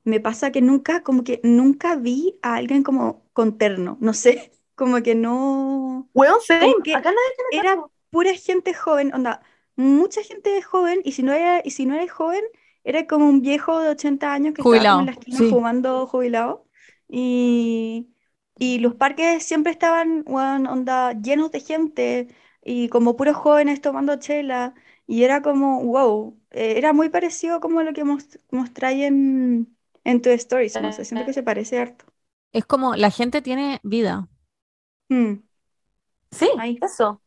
me 0.04 0.20
pasa 0.20 0.50
que 0.52 0.62
nunca, 0.62 1.02
como 1.02 1.24
que 1.24 1.40
nunca 1.44 1.96
vi 1.96 2.38
a 2.42 2.54
alguien 2.56 2.82
como 2.82 3.28
con 3.32 3.58
terno, 3.58 3.98
no 4.00 4.14
sé, 4.14 4.52
como 4.74 5.02
que 5.02 5.14
no, 5.14 6.10
Weón, 6.14 6.40
same, 6.40 6.74
como 6.74 6.82
que 6.82 6.92
acá 6.92 7.10
nadie 7.10 7.34
tiene 7.36 7.68
era. 7.68 7.84
Pura 8.10 8.34
gente 8.34 8.74
joven, 8.74 9.12
onda, 9.14 9.42
mucha 9.76 10.22
gente 10.22 10.62
joven, 10.62 11.00
y 11.04 11.12
si 11.12 11.22
no 11.22 11.32
era, 11.32 11.60
y 11.64 11.70
si 11.70 11.86
no 11.86 11.94
eres 11.94 12.10
joven, 12.12 12.42
era 12.84 13.06
como 13.06 13.28
un 13.28 13.40
viejo 13.42 13.80
de 13.80 13.90
80 13.90 14.32
años 14.32 14.54
que 14.54 14.62
estaba 14.62 14.86
Jubilado, 14.86 15.00
en 15.00 15.06
la 15.06 15.12
esquina 15.12 15.42
sí. 15.42 15.44
fumando 15.44 16.06
jubilado, 16.06 16.66
y, 17.08 18.08
y 18.58 18.78
los 18.80 18.94
parques 18.94 19.42
siempre 19.44 19.72
estaban, 19.72 20.24
weón, 20.26 20.66
onda, 20.66 21.12
llenos 21.12 21.50
de 21.52 21.60
gente, 21.60 22.28
y 22.64 22.88
como 22.88 23.16
puros 23.16 23.36
jóvenes 23.36 23.80
tomando 23.80 24.16
chela, 24.18 24.74
y 25.06 25.24
era 25.24 25.42
como, 25.42 25.82
wow, 25.84 26.38
eh, 26.50 26.74
era 26.76 26.92
muy 26.92 27.08
parecido 27.08 27.60
como 27.60 27.82
lo 27.82 27.92
que 27.92 28.04
mos- 28.04 28.38
mostráis 28.50 29.04
en, 29.04 29.76
en 30.04 30.22
tu 30.22 30.30
stories, 30.30 30.80
no 30.80 30.92
sé, 30.92 31.04
siento 31.04 31.24
que 31.24 31.32
se 31.32 31.42
parece 31.42 31.78
harto. 31.78 32.04
Es 32.52 32.66
como 32.66 32.94
la 32.94 33.10
gente 33.10 33.40
tiene 33.40 33.80
vida. 33.82 34.28
Mm, 35.10 35.42
Sí, 36.30 36.48
Ahí. 36.54 36.78
eso. 36.80 37.22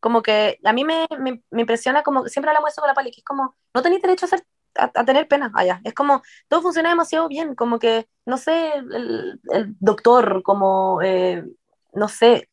Como 0.00 0.22
que 0.22 0.58
a 0.64 0.72
mí 0.72 0.84
me, 0.84 1.06
me, 1.18 1.42
me 1.50 1.60
impresiona, 1.62 2.02
como 2.02 2.26
siempre 2.28 2.50
hablamos 2.50 2.70
eso 2.72 2.80
con 2.80 2.88
la 2.88 2.94
Pali, 2.94 3.10
que 3.10 3.20
es 3.20 3.24
como, 3.24 3.56
no 3.74 3.82
tenéis 3.82 4.02
derecho 4.02 4.26
a, 4.26 4.84
a, 4.84 4.90
a 4.94 5.04
tener 5.04 5.28
pena 5.28 5.50
allá. 5.54 5.80
Es 5.84 5.94
como, 5.94 6.22
todo 6.48 6.62
funciona 6.62 6.88
demasiado 6.90 7.28
bien, 7.28 7.54
como 7.54 7.78
que, 7.78 8.08
no 8.26 8.36
sé, 8.38 8.72
el, 8.74 9.40
el 9.52 9.76
doctor, 9.80 10.42
como, 10.42 11.00
eh, 11.02 11.44
no 11.92 12.08
sé, 12.08 12.48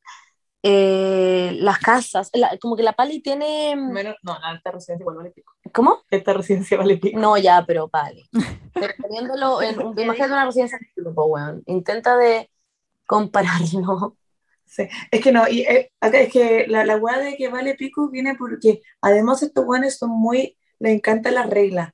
eh, 0.64 1.56
las 1.62 1.80
casas, 1.80 2.30
la- 2.34 2.58
como 2.62 2.76
que 2.76 2.84
la 2.84 2.94
Pali 2.94 3.22
tiene, 3.22 3.76
Menos, 3.76 4.16
no, 4.24 4.38
la 4.40 4.50
alta 4.50 4.72
residencia 4.72 5.04
igual 5.04 5.18
vale 5.18 5.32
pico. 5.32 5.54
¿cómo? 5.74 6.04
Esta 6.10 6.34
residencia 6.34 6.78
vale 6.78 6.98
pico. 6.98 7.20
No, 7.20 7.38
ya, 7.38 7.64
pero 7.66 7.88
Pali. 7.88 8.30
Pero 8.74 8.94
poniéndolo 9.02 9.62
en, 9.62 9.76
imagínate 9.98 10.34
una 10.34 10.46
residencia 10.46 10.78
de 10.78 11.04
tipo, 11.04 11.26
weón, 11.26 11.64
intenta 11.66 12.16
de 12.18 12.50
compararlo. 13.08 14.18
Sí. 14.68 14.88
Es 15.12 15.22
que 15.22 15.32
no, 15.32 15.48
y 15.48 15.62
eh, 15.62 15.92
acá 16.02 16.20
es 16.20 16.32
que 16.32 16.68
la, 16.68 16.86
la 16.86 16.98
weá 16.98 17.18
de 17.20 17.36
que 17.38 17.48
vale 17.48 17.76
pico 17.76 18.10
viene 18.10 18.36
porque 18.36 18.82
además 19.02 19.42
estos 19.42 19.66
weones 19.66 19.98
son 19.98 20.12
muy, 20.12 20.58
les 20.80 20.94
encantan 20.94 21.36
las 21.36 21.50
reglas. 21.50 21.92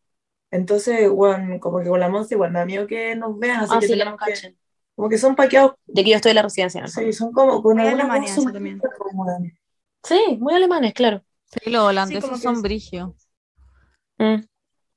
Entonces, 0.51 1.09
weón, 1.11 1.59
como 1.59 1.79
que 1.79 1.89
con 1.89 1.99
la 1.99 2.09
Monza 2.09 2.33
igual 2.35 2.51
me 2.51 2.59
da 2.59 2.65
miedo 2.65 2.87
que 2.87 3.15
nos 3.15 3.37
vean, 3.39 3.61
así 3.61 3.73
Ah, 3.75 3.79
que 3.79 3.87
sí, 3.87 3.97
que 3.97 4.05
nos 4.05 4.17
que- 4.19 4.55
como 4.95 5.09
que 5.09 5.17
son 5.17 5.35
paqueados, 5.35 5.73
De 5.87 6.03
que 6.03 6.11
yo 6.11 6.15
estoy 6.17 6.31
en 6.31 6.35
la 6.35 6.41
residencia, 6.43 6.81
¿no? 6.81 6.87
sí, 6.87 7.11
son 7.13 7.31
como 7.31 7.63
con 7.63 7.77
Muy 7.77 7.87
eso 7.87 8.43
también. 8.51 8.79
muy. 9.13 9.57
Sí, 10.03 10.37
muy 10.39 10.53
alemanes, 10.53 10.93
claro. 10.93 11.23
Sí, 11.45 11.69
los 11.71 11.83
holandeses 11.83 12.23
como 12.23 12.35
que 12.35 12.43
son 12.43 12.61
brigios. 12.61 13.11
Mm. 14.17 14.43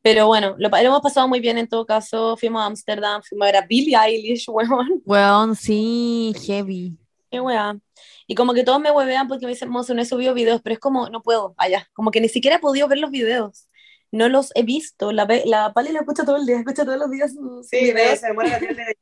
Pero 0.02 0.26
bueno, 0.28 0.54
lo, 0.58 0.68
lo 0.68 0.76
hemos 0.76 1.00
pasado 1.00 1.28
muy 1.28 1.40
bien 1.40 1.58
en 1.58 1.68
todo 1.68 1.84
caso. 1.86 2.36
Fuimos 2.36 2.62
a 2.62 2.66
Ámsterdam, 2.66 3.22
fuimos 3.22 3.44
a 3.48 3.52
ver 3.52 3.56
a 3.62 3.66
Billie 3.66 3.96
Eilish, 3.96 4.46
weón. 4.50 5.02
Weón, 5.04 5.56
sí, 5.56 6.34
heavy. 6.46 6.98
Qué 7.30 7.40
weá. 7.40 7.78
Y 8.26 8.34
como 8.36 8.54
que 8.54 8.64
todos 8.64 8.80
me 8.80 8.90
huevean 8.90 9.28
porque 9.28 9.46
me 9.46 9.52
dicen, 9.52 9.68
Monse, 9.68 9.94
no 9.94 10.02
he 10.02 10.04
subido 10.06 10.34
videos, 10.34 10.62
pero 10.62 10.74
es 10.74 10.78
como, 10.80 11.08
no 11.10 11.22
puedo, 11.22 11.54
allá. 11.58 11.88
Como 11.92 12.10
que 12.10 12.20
ni 12.20 12.28
siquiera 12.28 12.56
he 12.56 12.60
podido 12.60 12.88
ver 12.88 12.98
los 12.98 13.10
videos. 13.10 13.68
No 14.12 14.28
los 14.28 14.52
he 14.54 14.62
visto. 14.62 15.12
La, 15.12 15.26
la 15.44 15.72
Pali 15.72 15.92
la 15.92 16.00
escucha 16.00 16.24
todo 16.24 16.36
el 16.36 16.46
día, 16.46 16.58
escucha 16.58 16.84
todos 16.84 16.98
los 16.98 17.10
días 17.10 17.32
sus 17.34 17.66
Sí, 17.70 17.78
videos. 17.78 18.10
de 18.10 18.16
se 18.16 18.26
demora 18.28 18.48
la 18.48 18.62
tele. 18.64 18.96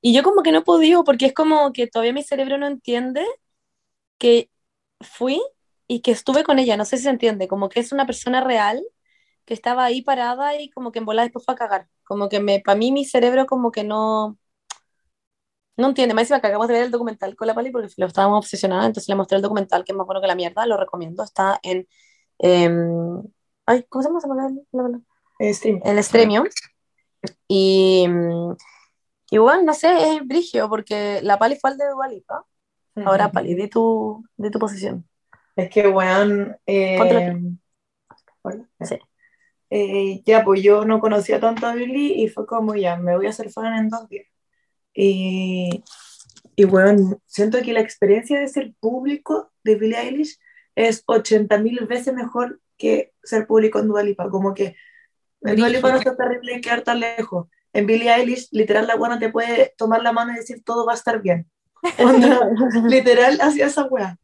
Y 0.00 0.14
yo 0.14 0.22
como 0.22 0.42
que 0.42 0.52
no 0.52 0.58
he 0.58 0.62
podido 0.64 1.04
porque 1.04 1.26
es 1.26 1.34
como 1.34 1.72
que 1.72 1.86
todavía 1.88 2.12
mi 2.12 2.22
cerebro 2.22 2.58
no 2.58 2.66
entiende 2.66 3.24
que 4.18 4.50
fui 5.00 5.40
y 5.88 6.00
que 6.02 6.12
estuve 6.12 6.44
con 6.44 6.58
ella. 6.58 6.76
No 6.76 6.84
sé 6.84 6.96
si 6.98 7.04
se 7.04 7.10
entiende. 7.10 7.48
Como 7.48 7.68
que 7.68 7.80
es 7.80 7.92
una 7.92 8.06
persona 8.06 8.42
real 8.42 8.84
que 9.46 9.54
estaba 9.54 9.84
ahí 9.84 10.02
parada 10.02 10.60
y 10.60 10.70
como 10.70 10.92
que 10.92 11.00
en 11.00 11.06
volada 11.06 11.26
después 11.26 11.44
fue 11.44 11.54
a 11.54 11.58
cagar. 11.58 11.88
Como 12.04 12.28
que 12.28 12.40
me, 12.40 12.60
para 12.60 12.78
mí 12.78 12.92
mi 12.92 13.04
cerebro 13.04 13.46
como 13.46 13.72
que 13.72 13.84
no... 13.84 14.38
No 15.76 15.88
entiende, 15.88 16.14
más 16.14 16.22
encima 16.22 16.40
que 16.40 16.46
acabamos 16.46 16.68
de 16.68 16.74
ver 16.74 16.82
el 16.84 16.90
documental 16.90 17.36
con 17.36 17.46
la 17.46 17.54
Pali 17.54 17.70
porque 17.70 17.88
lo 17.96 18.06
estábamos 18.06 18.38
obsesionadas, 18.38 18.86
entonces 18.86 19.08
le 19.08 19.14
mostré 19.14 19.36
el 19.36 19.42
documental 19.42 19.84
que 19.84 19.92
es 19.92 19.96
más 19.98 20.06
bueno 20.06 20.20
que 20.20 20.26
la 20.26 20.34
mierda, 20.34 20.66
lo 20.66 20.76
recomiendo, 20.76 21.22
está 21.22 21.58
en... 21.62 21.86
em, 22.38 23.22
ay, 23.66 23.84
¿cómo 23.88 24.02
se 24.20 24.26
llama? 24.28 24.48
El- 25.38 25.54
stream. 25.54 25.80
el 25.84 25.98
Estremio. 25.98 26.44
Y, 27.48 28.06
mm, 28.08 28.54
y 29.30 29.38
bueno, 29.38 29.62
no 29.62 29.74
sé, 29.74 30.16
es 30.16 30.26
brigio 30.26 30.68
porque 30.68 31.20
la 31.22 31.38
Pali 31.38 31.56
fue 31.56 31.70
al 31.70 31.78
de 31.78 31.88
Dua 31.90 32.08
Lipa. 32.08 32.44
Ahora, 33.04 33.30
Pali, 33.30 33.54
di 33.54 33.68
tu, 33.68 34.24
di 34.36 34.50
tu 34.50 34.58
posición. 34.58 35.06
Es 35.56 35.68
que, 35.70 35.86
weón. 35.88 36.56
eh. 36.66 36.98
Sí. 38.80 38.98
Eh, 39.68 40.22
ya, 40.24 40.44
pues 40.44 40.62
yo 40.62 40.84
no 40.84 41.00
conocía 41.00 41.40
tanto 41.40 41.66
a 41.66 41.74
Billy 41.74 42.22
y 42.22 42.28
fue 42.28 42.46
como, 42.46 42.74
ya, 42.74 42.96
me 42.96 43.16
voy 43.16 43.26
a 43.26 43.30
hacer 43.30 43.50
fan 43.50 43.74
en 43.76 43.88
dos 43.88 44.08
días. 44.08 44.26
Y, 44.96 45.84
y 46.56 46.64
weón, 46.64 47.20
siento 47.26 47.60
que 47.60 47.74
la 47.74 47.80
experiencia 47.80 48.40
de 48.40 48.48
ser 48.48 48.72
público 48.80 49.52
de 49.62 49.74
Billie 49.74 50.00
Eilish 50.00 50.38
es 50.74 51.04
80.000 51.06 51.86
veces 51.86 52.14
mejor 52.14 52.60
que 52.78 53.12
ser 53.22 53.46
público 53.46 53.78
en 53.78 53.88
Dua 53.88 54.02
Lipa. 54.02 54.30
Como 54.30 54.54
que 54.54 54.74
en 55.42 55.56
Dua 55.56 55.68
Lipa 55.68 55.92
no 55.92 55.98
está 55.98 56.16
terrible 56.16 56.60
quedar 56.60 56.82
tan 56.82 57.00
lejos. 57.00 57.48
En 57.72 57.86
Billie 57.86 58.12
Eilish, 58.12 58.48
literal, 58.52 58.86
la 58.86 58.96
buena 58.96 59.18
te 59.18 59.30
puede 59.30 59.74
tomar 59.76 60.02
la 60.02 60.12
mano 60.12 60.32
y 60.32 60.36
decir 60.36 60.64
todo 60.64 60.86
va 60.86 60.92
a 60.92 60.96
estar 60.96 61.20
bien. 61.20 61.46
Onda, 61.98 62.48
literal, 62.88 63.38
hacía 63.40 63.66
esa 63.66 63.84
wea. 63.84 64.18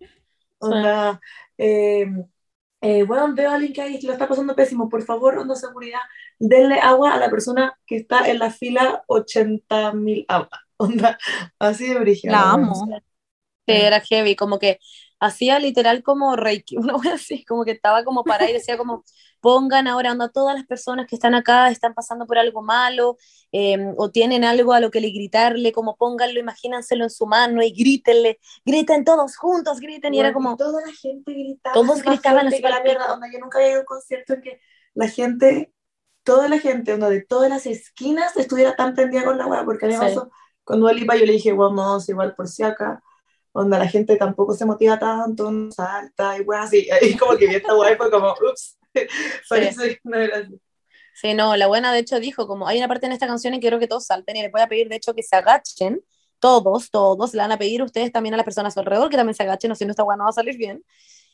Onda, 0.59 1.21
eh, 1.59 2.07
eh, 2.85 3.05
bueno, 3.05 3.33
veo 3.33 3.49
a 3.49 3.55
alguien 3.55 3.73
que 3.73 3.81
ahí 3.81 4.01
lo 4.03 4.12
está 4.12 4.27
pasando 4.27 4.57
pésimo, 4.57 4.89
por 4.89 5.05
favor, 5.05 5.39
onda 5.39 5.55
seguridad, 5.55 6.01
denle 6.41 6.81
agua 6.81 7.15
a 7.15 7.19
la 7.19 7.31
persona 7.31 7.79
que 7.87 7.95
está 7.97 8.29
en 8.29 8.41
la 8.41 8.51
fila 8.51 9.05
80.000 9.07 10.25
agua. 10.27 10.51
Onda, 10.79 11.17
así 11.61 11.87
de 11.87 12.01
brígida. 12.01 12.33
La 12.33 12.51
amo. 12.51 12.89
Era 13.69 14.01
heavy, 14.01 14.35
como 14.35 14.59
que 14.59 14.81
hacía 15.21 15.61
literal 15.61 16.03
como 16.03 16.35
Reiki, 16.35 16.77
una 16.79 16.97
wea 16.97 17.15
así, 17.15 17.45
como 17.45 17.65
que 17.65 17.71
estaba 17.71 18.03
como 18.03 18.25
para 18.25 18.51
y 18.51 18.53
decía 18.53 18.77
como, 18.77 19.05
pongan 19.42 19.87
ahora 19.88 20.12
onda 20.12 20.30
todas 20.30 20.56
las 20.56 20.64
personas 20.66 21.06
que 21.06 21.16
están 21.16 21.34
acá, 21.34 21.68
están 21.70 21.92
pasando 21.94 22.26
por 22.26 22.38
algo 22.38 22.62
malo, 22.62 23.18
eh, 23.52 23.76
o 23.99 24.11
tienen 24.11 24.44
algo 24.44 24.72
a 24.72 24.80
lo 24.80 24.90
que 24.90 25.00
le 25.02 25.11
gritarle, 25.11 25.72
como 25.72 25.96
pónganlo, 25.96 26.40
imagínenselo 26.40 27.04
en 27.04 27.11
su 27.11 27.26
mano 27.26 27.62
y 27.62 27.72
grítenle, 27.72 28.38
griten 28.64 29.04
todos 29.04 29.37
juntos, 29.37 29.80
griten, 29.80 30.14
y 30.14 30.20
era 30.20 30.32
Bueno, 30.32 30.50
como, 30.50 30.56
toda 30.56 30.80
la 30.87 30.92
gente 30.92 31.32
gritaba. 31.32 31.75
Todos 31.75 32.02
gritaban 32.02 32.46
así 32.46 32.62
la 32.62 32.82
mierda. 32.82 33.12
Onda, 33.12 33.26
yo 33.30 33.38
nunca 33.40 33.58
había 33.58 33.70
ido 33.70 33.78
a 33.78 33.80
un 33.80 33.87
concierto 33.87 34.34
en 34.34 34.42
que 34.42 34.61
la 34.94 35.08
gente, 35.08 35.72
toda 36.22 36.49
la 36.49 36.58
gente, 36.58 36.94
onda, 36.94 37.11
de 37.11 37.22
todas 37.22 37.50
las 37.50 37.66
esquinas 37.66 38.37
estuviera 38.37 38.76
tan 38.76 38.94
prendida 38.94 39.25
con 39.25 39.38
la 39.38 39.46
weá, 39.46 39.64
porque 39.64 39.87
a 39.87 39.88
mí 39.88 39.94
me 39.96 40.08
Sí. 40.08 40.14
pasó 40.14 40.30
con 40.64 40.80
Dua 40.80 40.92
Lipa, 40.92 41.16
yo 41.16 41.26
le 41.26 41.32
dije, 41.32 41.52
bueno, 41.52 41.76
vamos 41.76 42.08
igual 42.08 42.34
por 42.34 42.46
si 42.49 42.62
acá. 42.62 43.02
Onda, 43.54 43.78
la 43.78 43.88
gente 43.88 44.16
tampoco 44.16 44.54
se 44.54 44.64
motiva 44.64 44.99
tanto, 44.99 45.50
no 45.50 45.70
salta 45.72 46.38
y 46.38 46.42
weá 46.42 46.62
así. 46.62 46.88
Y 47.02 47.16
como 47.16 47.37
que 47.37 47.46
vi 47.49 47.56
esta 47.56 47.76
weá 47.76 47.92
y 47.92 47.96
fue 47.96 48.11
como, 48.11 48.32
ups, 48.32 48.78
parece 49.49 50.00
no 50.04 50.16
así. 50.16 50.61
Sí, 51.14 51.34
no, 51.34 51.56
la 51.56 51.66
buena 51.66 51.92
de 51.92 51.99
hecho 51.99 52.20
dijo 52.20 52.46
como 52.46 52.66
hay 52.66 52.78
una 52.78 52.88
parte 52.88 53.06
en 53.06 53.12
esta 53.12 53.26
canción 53.26 53.52
en 53.52 53.61
que 53.61 53.64
quiero 53.64 53.78
que 53.78 53.87
todos 53.87 54.06
salten 54.06 54.37
y 54.37 54.42
les 54.42 54.50
voy 54.50 54.62
a 54.62 54.66
pedir 54.66 54.88
de 54.88 54.96
hecho 54.96 55.14
que 55.14 55.22
se 55.22 55.37
agachen, 55.37 56.02
todos, 56.42 56.90
todos, 56.90 57.34
le 57.34 57.40
van 57.40 57.52
a 57.52 57.58
pedir 57.58 57.82
ustedes 57.82 58.11
también 58.11 58.34
a 58.34 58.37
las 58.37 58.44
personas 58.44 58.72
a 58.72 58.75
su 58.75 58.80
alrededor 58.80 59.08
que 59.11 59.16
también 59.16 59.34
se 59.34 59.44
agachen, 59.44 59.70
o 59.70 59.75
si 59.75 59.84
no 59.84 59.92
esta 59.92 60.02
buena 60.02 60.18
no 60.18 60.25
va 60.25 60.30
a 60.30 60.32
salir 60.32 60.56
bien. 60.56 60.82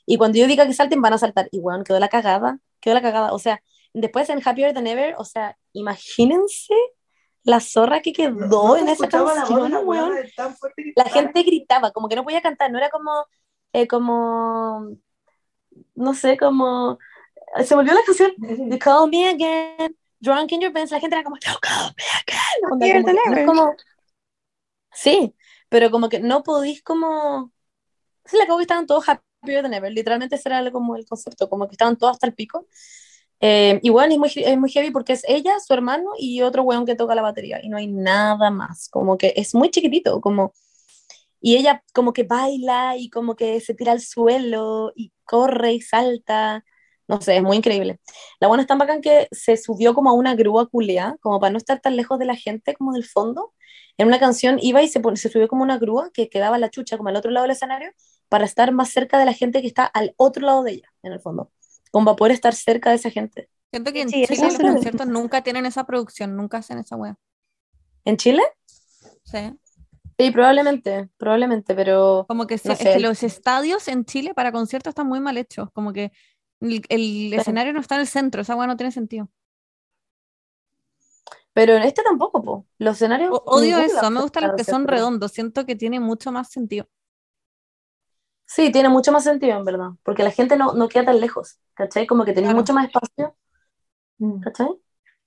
Y 0.04 0.18
cuando 0.18 0.38
yo 0.38 0.46
diga 0.46 0.66
que 0.66 0.74
salten, 0.74 1.00
van 1.00 1.14
a 1.14 1.18
saltar. 1.18 1.48
Y 1.50 1.60
bueno, 1.60 1.84
quedó 1.84 1.98
la 1.98 2.08
cagada, 2.08 2.58
quedó 2.80 2.94
la 2.94 3.02
cagada. 3.02 3.32
O 3.32 3.38
sea, 3.38 3.62
después 3.94 4.28
en 4.28 4.40
Happier 4.46 4.74
Than 4.74 4.86
Ever, 4.86 5.14
o 5.18 5.24
sea, 5.24 5.56
imagínense 5.72 6.74
la 7.42 7.60
zorra 7.60 8.00
que 8.00 8.12
quedó 8.12 8.30
No 8.30 8.74
se 8.74 8.80
en 8.82 8.88
esa 8.88 9.08
canción, 9.08 9.70
la 9.70 9.80
weá 9.80 10.04
weón. 10.04 10.16
que 10.76 10.92
La 10.94 11.04
gente 11.04 11.42
gritaba, 11.42 11.90
como 11.90 12.08
que 12.08 12.16
no 12.16 12.24
podía 12.24 12.42
cantar, 12.42 12.70
no 12.70 12.78
era 12.78 12.90
como, 12.90 13.26
eh, 13.72 13.86
como, 13.86 14.96
no 15.94 16.14
sé, 16.14 16.36
como, 16.36 16.98
se 17.64 17.75
volvió 17.75 17.95
la 17.95 18.02
canción, 18.05 18.33
You 18.38 18.78
call 18.78 19.09
me 19.11 19.28
again, 19.28 19.97
drunk 20.21 20.52
in 20.52 20.61
your 20.61 20.73
Benz, 20.73 20.90
la 20.90 21.00
gente 21.00 21.17
era 21.17 21.25
como, 21.25 21.37
You 21.37 21.52
call 21.61 21.93
me 21.97 22.05
again, 22.23 23.02
Onda, 23.02 23.12
como 23.12 23.31
no 23.31 23.37
es 23.37 23.47
como, 23.47 23.76
sí, 24.93 25.35
pero 25.69 25.90
como 25.90 26.09
que 26.09 26.21
no 26.21 26.43
podís 26.43 26.83
como, 26.83 27.52
sí, 28.25 28.37
la 28.37 28.45
acabo 28.45 28.59
que 28.59 28.62
estaban 28.62 28.87
todos 28.87 29.09
happier 29.09 29.62
than 29.62 29.75
ever, 29.75 29.93
literalmente 29.93 30.37
ese 30.37 30.49
era 30.49 30.71
como 30.71 30.97
el 30.97 31.07
concepto, 31.07 31.49
como 31.49 31.67
que 31.67 31.73
estaban 31.73 31.97
todos 31.97 32.12
hasta 32.12 32.26
el 32.26 32.35
pico, 32.35 32.67
eh, 33.40 33.78
y 33.83 33.90
bueno, 33.90 34.12
es 34.12 34.19
muy, 34.19 34.33
es 34.35 34.59
muy 34.59 34.71
heavy 34.71 34.90
porque 34.90 35.12
es 35.12 35.23
ella, 35.28 35.61
su 35.61 35.73
hermano 35.73 36.11
y 36.19 36.43
otro 36.43 36.64
weón 36.64 36.85
que 36.85 36.97
toca 36.97 37.14
la 37.14 37.23
batería, 37.23 37.61
y 37.62 37.69
no 37.69 37.76
hay 37.76 37.87
nada 37.87 38.50
más, 38.50 38.88
como 38.88 39.17
que 39.17 39.33
es 39.37 39.55
muy 39.55 39.71
chiquitito, 39.71 40.21
como, 40.21 40.52
y 41.40 41.57
ella 41.57 41.85
como 41.95 42.12
que 42.12 42.25
baila 42.25 42.97
y 42.97 43.11
como 43.11 43.37
que 43.37 43.61
se 43.61 43.75
tira 43.75 43.93
al 43.93 44.00
suelo 44.00 44.93
y 44.97 45.12
corre 45.25 45.75
y 45.75 45.81
salta, 45.81 46.64
no 47.08 47.20
sé, 47.20 47.36
es 47.38 47.42
muy 47.42 47.56
increíble. 47.56 48.00
La 48.40 48.48
buena 48.48 48.62
es 48.62 48.66
tan 48.66 48.78
bacán 48.78 49.00
que 49.00 49.28
se 49.32 49.56
subió 49.56 49.94
como 49.94 50.10
a 50.10 50.12
una 50.14 50.34
grúa 50.34 50.66
culea, 50.68 51.16
como 51.20 51.40
para 51.40 51.50
no 51.52 51.58
estar 51.58 51.80
tan 51.80 51.96
lejos 51.96 52.18
de 52.18 52.26
la 52.26 52.36
gente 52.36 52.74
como 52.74 52.92
del 52.92 53.04
fondo. 53.04 53.54
En 53.96 54.06
una 54.06 54.20
canción 54.20 54.58
iba 54.62 54.82
y 54.82 54.88
se, 54.88 55.00
se 55.16 55.28
subió 55.28 55.48
como 55.48 55.62
una 55.64 55.78
grúa 55.78 56.10
que 56.12 56.28
quedaba 56.28 56.58
la 56.58 56.70
chucha 56.70 56.96
como 56.96 57.08
al 57.08 57.16
otro 57.16 57.30
lado 57.30 57.44
del 57.44 57.52
escenario 57.52 57.90
para 58.28 58.44
estar 58.44 58.72
más 58.72 58.90
cerca 58.90 59.18
de 59.18 59.24
la 59.24 59.32
gente 59.32 59.60
que 59.62 59.66
está 59.68 59.84
al 59.86 60.14
otro 60.16 60.46
lado 60.46 60.62
de 60.62 60.72
ella, 60.72 60.88
en 61.02 61.12
el 61.12 61.20
fondo. 61.20 61.50
Como 61.90 62.04
para 62.06 62.16
poder 62.16 62.32
estar 62.32 62.54
cerca 62.54 62.90
de 62.90 62.96
esa 62.96 63.10
gente. 63.10 63.48
Siento 63.70 63.92
que 63.92 64.02
en 64.02 64.08
Sí, 64.10 64.24
Chile 64.26 64.42
los 64.48 64.58
conciertos 64.58 65.06
nunca 65.06 65.42
tienen 65.42 65.66
esa 65.66 65.84
producción, 65.84 66.36
nunca 66.36 66.58
hacen 66.58 66.78
esa 66.78 66.96
wea. 66.96 67.16
¿En 68.04 68.16
Chile? 68.16 68.42
Sí. 69.24 69.38
Sí, 70.18 70.30
probablemente, 70.32 71.08
probablemente, 71.16 71.74
pero 71.74 72.24
Como 72.28 72.46
que, 72.46 72.58
se- 72.58 72.68
No 72.68 72.74
es 72.74 72.80
que 72.80 72.98
los 72.98 73.22
estadios 73.22 73.86
en 73.88 74.04
Chile 74.04 74.34
para 74.34 74.50
conciertos 74.52 74.90
están 74.90 75.06
muy 75.06 75.20
mal 75.20 75.36
hechos. 75.38 75.68
Como 75.72 75.92
que 75.92 76.10
el, 76.60 76.82
el 76.88 77.32
escenario 77.34 77.72
no 77.72 77.80
está 77.80 77.96
en 77.96 78.02
el 78.02 78.06
centro, 78.08 78.42
esa 78.42 78.56
wea 78.56 78.66
no 78.66 78.76
tiene 78.76 78.92
sentido. 78.92 79.28
pero 81.52 81.74
en 81.74 81.82
este 81.82 82.02
tampoco, 82.02 82.42
po. 82.42 82.66
Los 82.78 82.96
escenarios. 82.96 83.32
O- 83.32 83.42
odio 83.56 83.78
eso, 83.80 84.10
me 84.10 84.20
gustan 84.20 84.44
los 84.44 84.54
que 84.56 84.64
son 84.64 84.86
redondos, 84.88 85.32
siento 85.32 85.66
que 85.66 85.76
tiene 85.76 86.00
mucho 86.00 86.32
más 86.32 86.50
sentido. 86.50 86.86
Sí, 88.46 88.72
tiene 88.72 88.88
mucho 88.88 89.12
más 89.12 89.24
sentido, 89.24 89.58
en 89.58 89.64
verdad, 89.64 89.90
porque 90.02 90.22
la 90.22 90.30
gente 90.30 90.56
no, 90.56 90.72
no 90.74 90.88
queda 90.88 91.04
tan 91.06 91.20
lejos, 91.20 91.58
¿cachai? 91.74 92.06
Como 92.06 92.24
que 92.24 92.32
Claro. 92.34 92.54
mucho 92.56 92.72
más 92.72 92.86
espacio, 92.86 93.36
Mm. 94.18 94.40
¿cachai? 94.40 94.68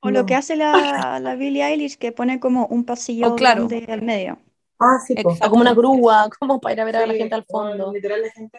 O 0.02 0.12
lo 0.12 0.22
No. 0.22 0.26
que 0.26 0.36
hace 0.36 0.56
la, 0.56 1.20
la 1.22 1.36
Billie 1.36 1.64
Eilish, 1.66 1.98
que 1.98 2.12
pone 2.12 2.40
como 2.40 2.68
un 2.68 2.86
pasillo 2.86 3.30
O 3.30 3.36
claro. 3.36 3.64
grande 3.64 3.86
al 3.90 4.02
medio. 4.02 4.40
Ah, 4.80 5.00
sí, 5.06 5.16
po. 5.16 5.38
Como 5.40 5.62
una 5.62 5.74
grúa, 5.74 6.30
como 6.40 6.60
para 6.60 6.74
ir 6.74 6.82
a 6.82 6.86
ver 6.86 6.96
a 6.98 7.06
la 7.08 7.14
gente 7.14 7.36
al 7.36 7.46
fondo. 7.46 7.92
literal, 7.94 8.22
la 8.22 8.32
gente, 8.32 8.58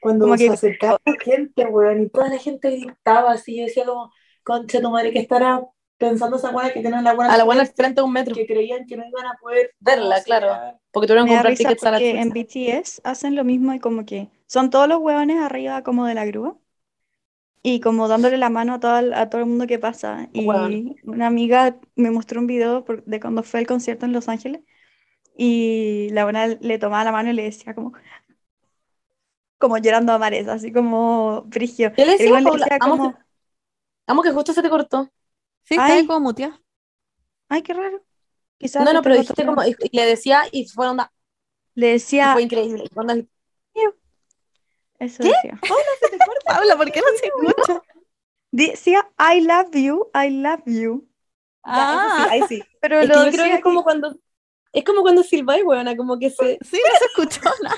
cuando 0.00 0.24
Como 0.26 0.36
se 0.36 0.46
que- 0.46 0.50
acercaba 0.52 1.00
la 1.04 1.14
gente, 1.22 1.66
weón, 1.66 2.02
y 2.02 2.08
toda 2.08 2.28
la 2.28 2.38
gente 2.38 2.70
gritaba 2.70 3.32
así, 3.32 3.56
yo 3.58 3.64
decía 3.64 3.84
como, 3.84 4.12
concha 4.44 4.80
tu 4.80 4.90
madre, 4.90 5.12
que 5.12 5.18
estará 5.20 5.62
pensando 5.98 6.36
esa 6.36 6.50
weá 6.50 6.72
que 6.72 6.80
tienen 6.80 7.02
la 7.02 7.12
buena 7.14 7.34
A 7.34 7.36
la 7.36 7.44
buena 7.44 7.66
frente 7.66 8.00
de 8.00 8.04
un 8.04 8.12
metro, 8.12 8.34
que 8.34 8.46
creían 8.46 8.86
que 8.86 8.96
no 8.96 9.04
iban 9.06 9.26
a 9.26 9.36
poder 9.40 9.74
Verla, 9.80 10.14
como 10.16 10.24
claro. 10.24 10.46
llegar. 10.46 10.78
porque 10.92 11.06
tuvieron 11.08 11.26
que 11.26 11.32
comprar 11.34 11.54
tickets 11.56 11.84
a 11.84 11.90
la 11.90 11.96
porque 11.98 12.20
en. 12.20 12.30
BTS 12.30 13.00
hacen 13.04 13.34
lo 13.34 13.42
mismo 13.44 13.74
y 13.74 13.80
como 13.80 14.04
que 14.06 14.28
son 14.46 14.70
todos 14.70 14.86
los 14.88 14.98
hueones 15.00 15.38
arriba 15.42 15.82
como 15.82 16.06
de 16.06 16.14
la 16.14 16.24
grúa 16.24 16.56
y 17.62 17.80
como 17.80 18.06
dándole 18.08 18.38
la 18.38 18.48
mano 18.50 18.74
a 18.74 18.80
todo 18.80 18.98
el, 19.00 19.12
a 19.12 19.28
todo 19.28 19.40
el 19.40 19.48
mundo 19.48 19.66
que 19.66 19.78
pasa. 19.80 20.28
Y 20.32 20.46
Weón. 20.46 20.94
una 21.04 21.26
amiga 21.26 21.76
me 21.96 22.10
mostró 22.12 22.40
un 22.40 22.46
video 22.46 22.84
por- 22.84 23.04
de 23.04 23.18
cuando 23.20 23.42
fue 23.42 23.58
el 23.60 23.66
concierto 23.66 24.06
en 24.06 24.12
Los 24.12 24.28
Ángeles 24.28 24.62
y 25.36 26.08
la 26.12 26.24
buena 26.24 26.46
le 26.46 26.78
tomaba 26.78 27.04
la 27.04 27.12
mano 27.12 27.30
y 27.30 27.32
le 27.34 27.42
decía 27.44 27.74
como 27.74 27.92
como 29.58 29.78
llorando 29.78 30.12
a 30.12 30.18
mares, 30.18 30.48
así 30.48 30.72
como 30.72 31.46
frigio. 31.50 31.92
¿Qué 31.94 32.06
le 32.06 32.12
decía, 32.12 32.40
le 32.40 32.44
Paula? 32.44 32.78
como, 32.78 33.12
que, 33.12 33.18
amo 34.06 34.22
que 34.22 34.32
justo 34.32 34.52
se 34.52 34.62
te 34.62 34.70
cortó. 34.70 35.10
Sí, 35.64 35.74
está 35.74 35.86
ahí 35.86 36.00
Ay. 36.00 36.06
como 36.06 36.20
muteada. 36.20 36.60
ay, 37.48 37.62
qué 37.62 37.74
raro. 37.74 38.02
Quizás 38.58 38.84
No, 38.84 38.92
no, 38.92 39.02
pero 39.02 39.16
dijiste 39.16 39.44
como, 39.46 39.62
y, 39.64 39.76
y 39.90 39.96
le 39.96 40.06
decía, 40.06 40.42
y 40.50 40.66
fue 40.68 40.88
onda, 40.88 41.12
Le 41.74 41.88
y 41.88 41.92
decía, 41.92 42.32
fue 42.32 42.42
increíble. 42.42 42.84
y 42.84 42.98
onda- 42.98 43.16
eso 44.98 45.22
decía. 45.22 45.58
Paula, 46.44 46.76
¿por 46.76 46.90
qué 46.90 47.00
no 47.00 47.06
se 47.18 47.26
escucha? 47.26 47.82
Decía, 48.50 49.08
I 49.18 49.40
love 49.42 49.70
you, 49.74 50.10
I 50.14 50.30
love 50.30 50.62
you. 50.66 51.06
Ah, 51.62 52.26
ahí 52.30 52.42
sí. 52.48 52.62
Pero 52.80 53.00
Es 53.00 53.08
que 53.10 53.14
lo 53.14 53.24
yo 53.26 53.30
creo 53.32 53.44
que 53.44 53.54
es 53.56 53.62
como 53.62 53.84
cuando, 53.84 54.16
Es 54.72 54.84
como 54.84 55.02
cuando 55.02 55.22
silbáis, 55.22 55.64
weona, 55.64 55.96
como 55.96 56.18
que 56.18 56.30
se, 56.30 56.58
Sí, 56.62 56.80
no 56.82 56.98
se 56.98 57.04
escuchó 57.06 57.40
nada. 57.62 57.76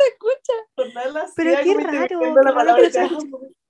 Se 0.00 0.08
escucha. 0.08 1.32
Pero 1.36 1.56
ay, 1.56 1.64
qué 1.64 1.74
raro, 1.84 2.42
la 2.42 2.54
palabra 2.54 2.90
que 2.90 3.08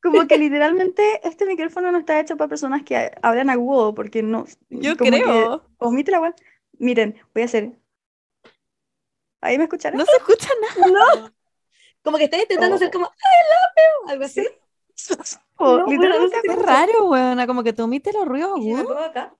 Como 0.02 0.26
que 0.26 0.38
literalmente 0.38 1.20
este 1.26 1.44
micrófono 1.46 1.92
no 1.92 1.98
está 1.98 2.18
hecho 2.20 2.36
para 2.36 2.48
personas 2.48 2.82
que 2.82 3.10
hablan 3.22 3.50
agudo, 3.50 3.94
porque 3.94 4.22
no. 4.22 4.46
Yo 4.70 4.96
como 4.96 5.10
que 5.10 5.22
creo. 5.22 5.64
omite 5.78 6.10
la 6.10 6.20
weá. 6.20 6.34
Miren, 6.78 7.20
voy 7.34 7.42
a 7.42 7.46
hacer. 7.46 7.72
¿Ahí 9.42 9.58
me 9.58 9.64
escucharon? 9.64 9.98
No 9.98 10.04
se 10.06 10.16
escucha 10.16 10.48
nada. 10.78 11.32
Como 12.02 12.16
que 12.18 12.24
estás 12.24 12.40
intentando 12.40 12.74
Oh. 12.74 12.76
hacer 12.76 12.90
como, 12.90 13.06
I 13.06 13.08
love 13.50 13.74
you, 13.76 14.10
algo 14.12 14.24
así. 14.24 14.46
Oh, 15.62 15.78
No, 15.78 15.86
literalmente 15.86 16.40
Qué 16.42 16.56
raro, 16.56 17.06
weona, 17.08 17.46
como 17.46 17.62
que 17.62 17.72
tú 17.74 17.84
omites 17.84 18.14
los 18.14 18.26
ruidos 18.26 18.58
Y 18.58 18.62
si 18.62 18.68
me 18.68 18.80
agudos. 18.80 18.92
pongo 18.94 19.04
acá, 19.06 19.34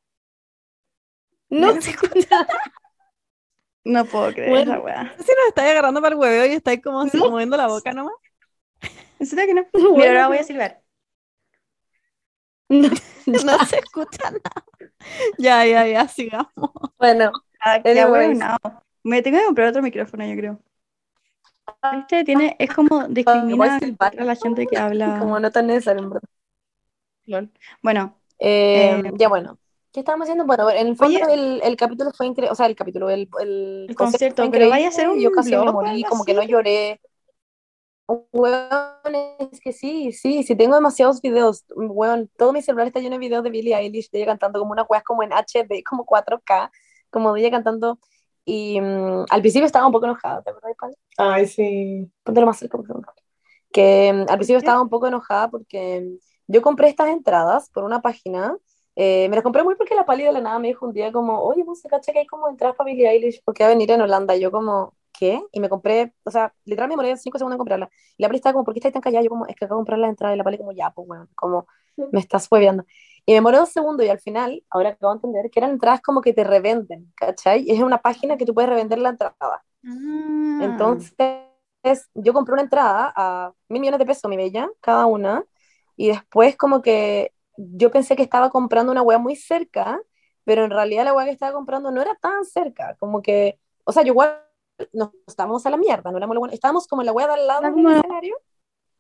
No 1.51 1.81
se 1.81 1.91
escucha. 1.91 2.47
No 3.85 4.05
puedo 4.05 4.33
creer 4.33 4.51
Bueno. 4.51 4.73
esa 4.73 4.81
weá. 4.81 5.15
Si 5.19 5.33
nos 5.33 5.49
estáis 5.49 5.71
agarrando 5.71 6.01
para 6.01 6.15
el 6.15 6.21
hueveo 6.21 6.47
y 6.47 6.53
estáis 6.53 6.83
como 6.83 7.01
así 7.01 7.17
moviendo 7.19 7.57
la 7.57 7.67
boca 7.69 7.93
nomás. 7.93 8.15
¿En 9.19 9.27
serio 9.27 9.47
que 9.47 9.55
no? 9.55 9.67
Bueno, 9.73 9.97
Mira, 9.97 10.09
ahora 10.11 10.29
voy 10.29 10.39
a 10.39 10.45
silbar. 10.45 10.81
No. 12.69 12.89
No 13.27 13.59
se 13.67 13.79
escucha 13.79 14.31
nada. 14.31 14.65
Ya, 15.39 15.65
ya, 15.67 15.87
ya, 15.87 16.09
sigamos. 16.09 16.73
Bueno, 16.99 17.33
Ah. 17.63 17.81
Me 19.03 19.23
tengo 19.23 19.39
que 19.39 19.45
comprar 19.47 19.69
otro 19.69 19.83
micrófono, 19.83 20.25
yo 20.27 20.37
creo. 20.37 20.61
Este 21.99 22.25
tiene, 22.25 22.57
es 22.59 22.73
como 22.73 23.07
discrimina 23.09 23.79
silbar. 23.79 24.19
a 24.19 24.25
la 24.25 24.35
gente 24.37 24.67
que 24.67 24.77
habla. 24.79 25.19
como 25.19 25.39
no 25.41 25.51
tan 25.51 25.67
necesario, 25.67 26.03
en 26.03 26.11
verdad. 26.11 26.29
Bueno, 27.83 28.17
Eh, 28.39 29.03
Eh, 29.05 29.13
ya 29.17 29.29
bueno. 29.29 29.59
¿Qué 29.93 30.01
estábamos 30.01 30.25
haciendo? 30.27 30.47
Bueno, 30.47 30.71
en 30.71 30.87
el 30.89 30.97
fondo 30.97 31.19
Oye. 31.27 31.35
el, 31.35 31.61
el 31.63 31.77
capítulo 31.77 32.13
fue 32.13 32.27
increíble, 32.27 32.53
o 32.53 32.55
sea, 32.55 32.67
el 32.67 32.77
capítulo, 32.77 33.11
el, 33.11 33.29
el, 33.41 33.87
El 33.89 33.97
concierto 33.97 34.49
pero 34.51 34.69
vaya 34.69 34.87
a 34.89 34.91
increíble, 34.91 34.93
ser 34.93 35.09
un 35.09 35.21
yo 35.21 35.31
casi 35.33 35.51
me 35.51 35.57
blog 35.57 35.69
o 35.69 35.73
morí, 35.73 36.05
como 36.05 36.25
que 36.25 36.35
no 36.35 36.43
lloré. 36.43 37.01
Weón, 38.33 39.15
es 39.53 39.61
que 39.61 39.73
sí, 39.73 40.13
sí, 40.13 40.43
sí, 40.43 40.57
tengo 40.57 40.75
demasiados 40.75 41.21
videos, 41.21 41.65
weón, 41.77 42.29
todo 42.37 42.53
mi 42.53 42.61
celular 42.61 42.89
está 42.89 42.99
lleno 43.01 43.15
de 43.15 43.21
videos 43.21 43.45
de 43.45 43.51
Billie 43.51 43.77
Eilish, 43.77 44.11
de 44.11 44.19
ella 44.19 44.27
cantando 44.27 44.59
como 44.59 44.73
una 44.73 44.83
weas 44.83 45.05
como 45.05 45.23
en 45.23 45.33
HD, 45.33 45.85
como 45.89 46.05
4K, 46.05 46.71
como 47.11 47.33
de 47.33 47.41
ella 47.41 47.51
cantando, 47.53 48.01
y 48.45 48.81
mm, 48.81 49.27
al 49.31 49.41
principio 49.41 49.67
estaba 49.67 49.87
un 49.87 49.93
poco 49.93 50.07
enojada, 50.07 50.43
¿te 50.43 50.51
acuerdas, 50.51 50.77
Pal? 50.79 50.97
Ay, 51.17 51.47
sí. 51.47 52.11
Póntelo 52.25 52.47
más 52.47 52.59
cerca, 52.59 52.79
por 52.79 52.87
favor. 52.87 53.07
Que 53.73 54.13
mm, 54.13 54.21
al 54.31 54.37
principio 54.39 54.59
qué? 54.61 54.67
estaba 54.67 54.83
un 54.83 54.89
poco 54.89 55.07
enojada 55.07 55.51
porque 55.51 56.01
mm, 56.03 56.19
yo 56.49 56.63
compré 56.63 56.89
estas 56.89 57.09
entradas 57.11 57.71
por 57.71 57.85
una 57.85 58.03
página. 58.03 58.57
Eh, 59.03 59.31
me 59.31 59.37
las 59.37 59.43
compré 59.43 59.65
muy 59.65 59.77
porque 59.77 59.95
la 59.95 60.05
Pali 60.05 60.25
de 60.25 60.33
la 60.33 60.43
nada 60.43 60.59
me 60.59 60.69
dijo 60.69 60.85
un 60.85 60.93
día 60.93 61.11
como, 61.11 61.41
oye, 61.41 61.63
vos 61.65 61.81
se 61.81 61.89
cacha 61.89 62.13
que 62.13 62.19
hay 62.19 62.27
como 62.27 62.51
entradas 62.51 62.77
para 62.77 62.91
Billie 62.91 63.09
Eilish 63.09 63.41
porque 63.43 63.63
va 63.63 63.69
a 63.69 63.73
venir 63.73 63.91
en 63.91 64.03
Holanda. 64.03 64.37
Y 64.37 64.41
yo 64.41 64.51
como, 64.51 64.95
¿qué? 65.11 65.43
Y 65.53 65.61
me 65.61 65.71
compré, 65.71 66.13
o 66.23 66.31
sea, 66.31 66.53
literalmente 66.67 66.99
me 66.99 67.05
demoré 67.05 67.19
5 67.19 67.39
segundos 67.39 67.55
en 67.55 67.59
comprarla. 67.61 67.89
Y 68.19 68.23
la 68.23 68.29
Pali 68.29 68.37
estaba 68.37 68.53
como, 68.53 68.67
¿por 68.67 68.75
qué 68.75 68.81
estás 68.81 68.93
tan 68.93 69.01
callada? 69.01 69.25
Yo 69.25 69.31
como, 69.31 69.47
es 69.47 69.57
que 69.57 69.65
acabo 69.65 69.79
de 69.79 69.85
comprar 69.85 70.01
la 70.01 70.09
entrada. 70.09 70.35
Y 70.35 70.37
la 70.37 70.45
Pali 70.45 70.59
como, 70.59 70.73
ya, 70.73 70.91
pues 70.91 71.09
bueno, 71.09 71.29
como, 71.35 71.67
me 72.13 72.21
estás 72.21 72.47
hueveando. 72.51 72.85
Y 73.25 73.33
me 73.33 73.37
demoré 73.37 73.57
dos 73.57 73.71
segundos 73.71 74.05
y 74.05 74.11
al 74.11 74.21
final, 74.21 74.63
ahora 74.69 74.91
acabo 74.91 75.15
de 75.15 75.17
entender 75.17 75.51
que 75.51 75.61
eran 75.61 75.71
entradas 75.71 76.03
como 76.03 76.21
que 76.21 76.35
te 76.35 76.45
revenden, 76.45 77.11
¿cachai? 77.17 77.65
Y 77.67 77.71
es 77.71 77.81
una 77.81 78.03
página 78.03 78.37
que 78.37 78.45
tú 78.45 78.53
puedes 78.53 78.69
revender 78.69 78.99
la 78.99 79.09
entrada. 79.09 79.35
Ah. 79.83 80.59
Entonces, 80.61 81.17
yo 82.13 82.35
compré 82.35 82.53
una 82.53 82.63
entrada 82.65 83.15
a 83.17 83.55
mil 83.71 83.81
millones 83.81 83.99
de 83.99 84.05
pesos, 84.05 84.29
mi 84.29 84.37
bella, 84.37 84.69
cada 84.83 85.07
una, 85.07 85.43
y 85.97 86.09
después 86.09 86.55
como 86.59 86.83
que 86.83 87.33
yo 87.75 87.91
pensé 87.91 88.17
que 88.17 88.23
estaba 88.23 88.51
comprando 88.51 88.91
una 88.93 89.03
wea 89.03 89.19
muy 89.19 89.37
cerca, 89.37 90.01
pero 90.45 90.65
en 90.65 90.71
realidad 90.71 91.05
la 91.05 91.13
wea 91.15 91.27
que 91.27 91.33
estaba 91.33 91.53
comprando 91.53 91.91
no 91.91 92.01
era 92.03 92.15
tan 92.17 92.45
cerca, 92.45 92.97
como 92.99 93.23
que, 93.23 93.59
o 93.85 93.93
sea, 93.93 94.03
yo 94.03 94.09
igual 94.13 94.43
nos 94.93 95.11
estábamos 95.27 95.65
a 95.67 95.71
la 95.71 95.77
mierda, 95.77 96.11
no 96.11 96.17
éramos 96.17 96.35
lo 96.35 96.41
bueno, 96.41 96.55
estábamos 96.55 96.87
como 96.87 97.03
en 97.03 97.07
la 97.07 97.13
wea 97.13 97.27
de 97.27 97.35
al 97.35 97.47
lado 97.47 97.61
del 97.63 97.73
como- 97.73 97.91
escenario, 97.91 98.37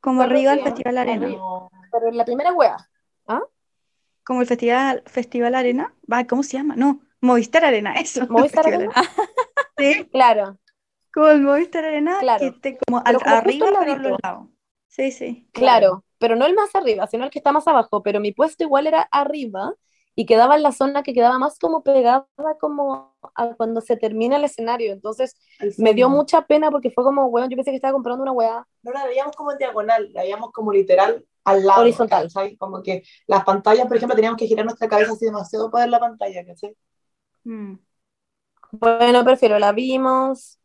como 0.00 0.22
arriba 0.22 0.52
al 0.52 0.58
sí, 0.58 0.64
Festival 0.64 0.98
Arena. 0.98 1.28
pero 1.92 2.08
en 2.08 2.16
la 2.16 2.24
primera 2.24 2.52
wea, 2.52 2.76
Como 4.24 4.42
el 4.42 4.46
Festival, 4.46 5.02
Festival 5.06 5.54
Arena. 5.54 5.94
Va, 6.10 6.26
¿cómo 6.26 6.42
se 6.42 6.56
llama? 6.58 6.76
No, 6.76 7.00
Movistar 7.20 7.64
Arena, 7.64 7.94
eso. 7.94 8.26
Movistar 8.28 8.64
Festival 8.64 8.90
Arena. 8.94 8.94
Sí, 9.78 10.04
claro, 10.12 10.58
como 11.14 11.28
el 11.28 11.40
Movistar 11.40 11.84
Arena, 11.86 12.18
Claro. 12.20 12.38
que 12.40 12.46
esté 12.48 12.78
como, 12.86 13.02
al- 13.04 13.18
como 13.18 13.34
arriba, 13.34 13.66
al 13.68 13.72
pero 13.78 13.80
a 13.80 13.86
los 13.96 14.02
ladito. 14.02 14.18
lados. 14.22 14.48
Sí, 14.90 15.10
sí. 15.12 15.48
Claro, 15.52 16.04
pero 16.18 16.36
no 16.36 16.46
el 16.46 16.54
más 16.54 16.74
arriba, 16.74 17.06
sino 17.06 17.24
el 17.24 17.30
que 17.30 17.38
está 17.38 17.52
más 17.52 17.66
abajo, 17.66 18.02
pero 18.02 18.20
mi 18.20 18.32
puesto 18.32 18.64
igual 18.64 18.86
era 18.86 19.02
arriba 19.10 19.74
y 20.14 20.26
quedaba 20.26 20.56
en 20.56 20.62
la 20.62 20.72
zona 20.72 21.02
que 21.02 21.14
quedaba 21.14 21.38
más 21.38 21.58
como 21.58 21.82
pegada 21.82 22.26
como 22.60 23.14
a 23.34 23.54
cuando 23.54 23.80
se 23.80 23.96
termina 23.96 24.36
el 24.36 24.44
escenario, 24.44 24.92
entonces 24.92 25.36
me 25.78 25.94
dio 25.94 26.08
mucha 26.10 26.42
pena 26.42 26.70
porque 26.70 26.90
fue 26.90 27.04
como, 27.04 27.26
weón, 27.26 27.48
yo 27.48 27.56
pensé 27.56 27.70
que 27.70 27.76
estaba 27.76 27.92
comprando 27.94 28.22
una 28.22 28.32
weá, 28.32 28.66
No 28.82 28.92
la 28.92 29.06
veíamos 29.06 29.34
como 29.36 29.52
en 29.52 29.58
diagonal, 29.58 30.12
la 30.12 30.22
veíamos 30.22 30.50
como 30.52 30.72
literal 30.72 31.24
al 31.44 31.64
lado. 31.64 31.82
Horizontal. 31.82 32.24
¿cachai? 32.24 32.56
Como 32.56 32.82
que 32.82 33.02
las 33.26 33.44
pantallas, 33.44 33.86
por 33.86 33.96
ejemplo, 33.96 34.16
teníamos 34.16 34.38
que 34.38 34.46
girar 34.46 34.64
nuestra 34.66 34.88
cabeza 34.88 35.12
así 35.12 35.24
demasiado 35.24 35.70
para 35.70 35.84
ver 35.84 35.90
la 35.90 36.00
pantalla, 36.00 36.44
¿cachai? 36.44 36.76
Mm. 37.44 37.74
bueno, 38.72 39.24
prefiero, 39.24 39.58
la 39.58 39.72
vimos, 39.72 40.58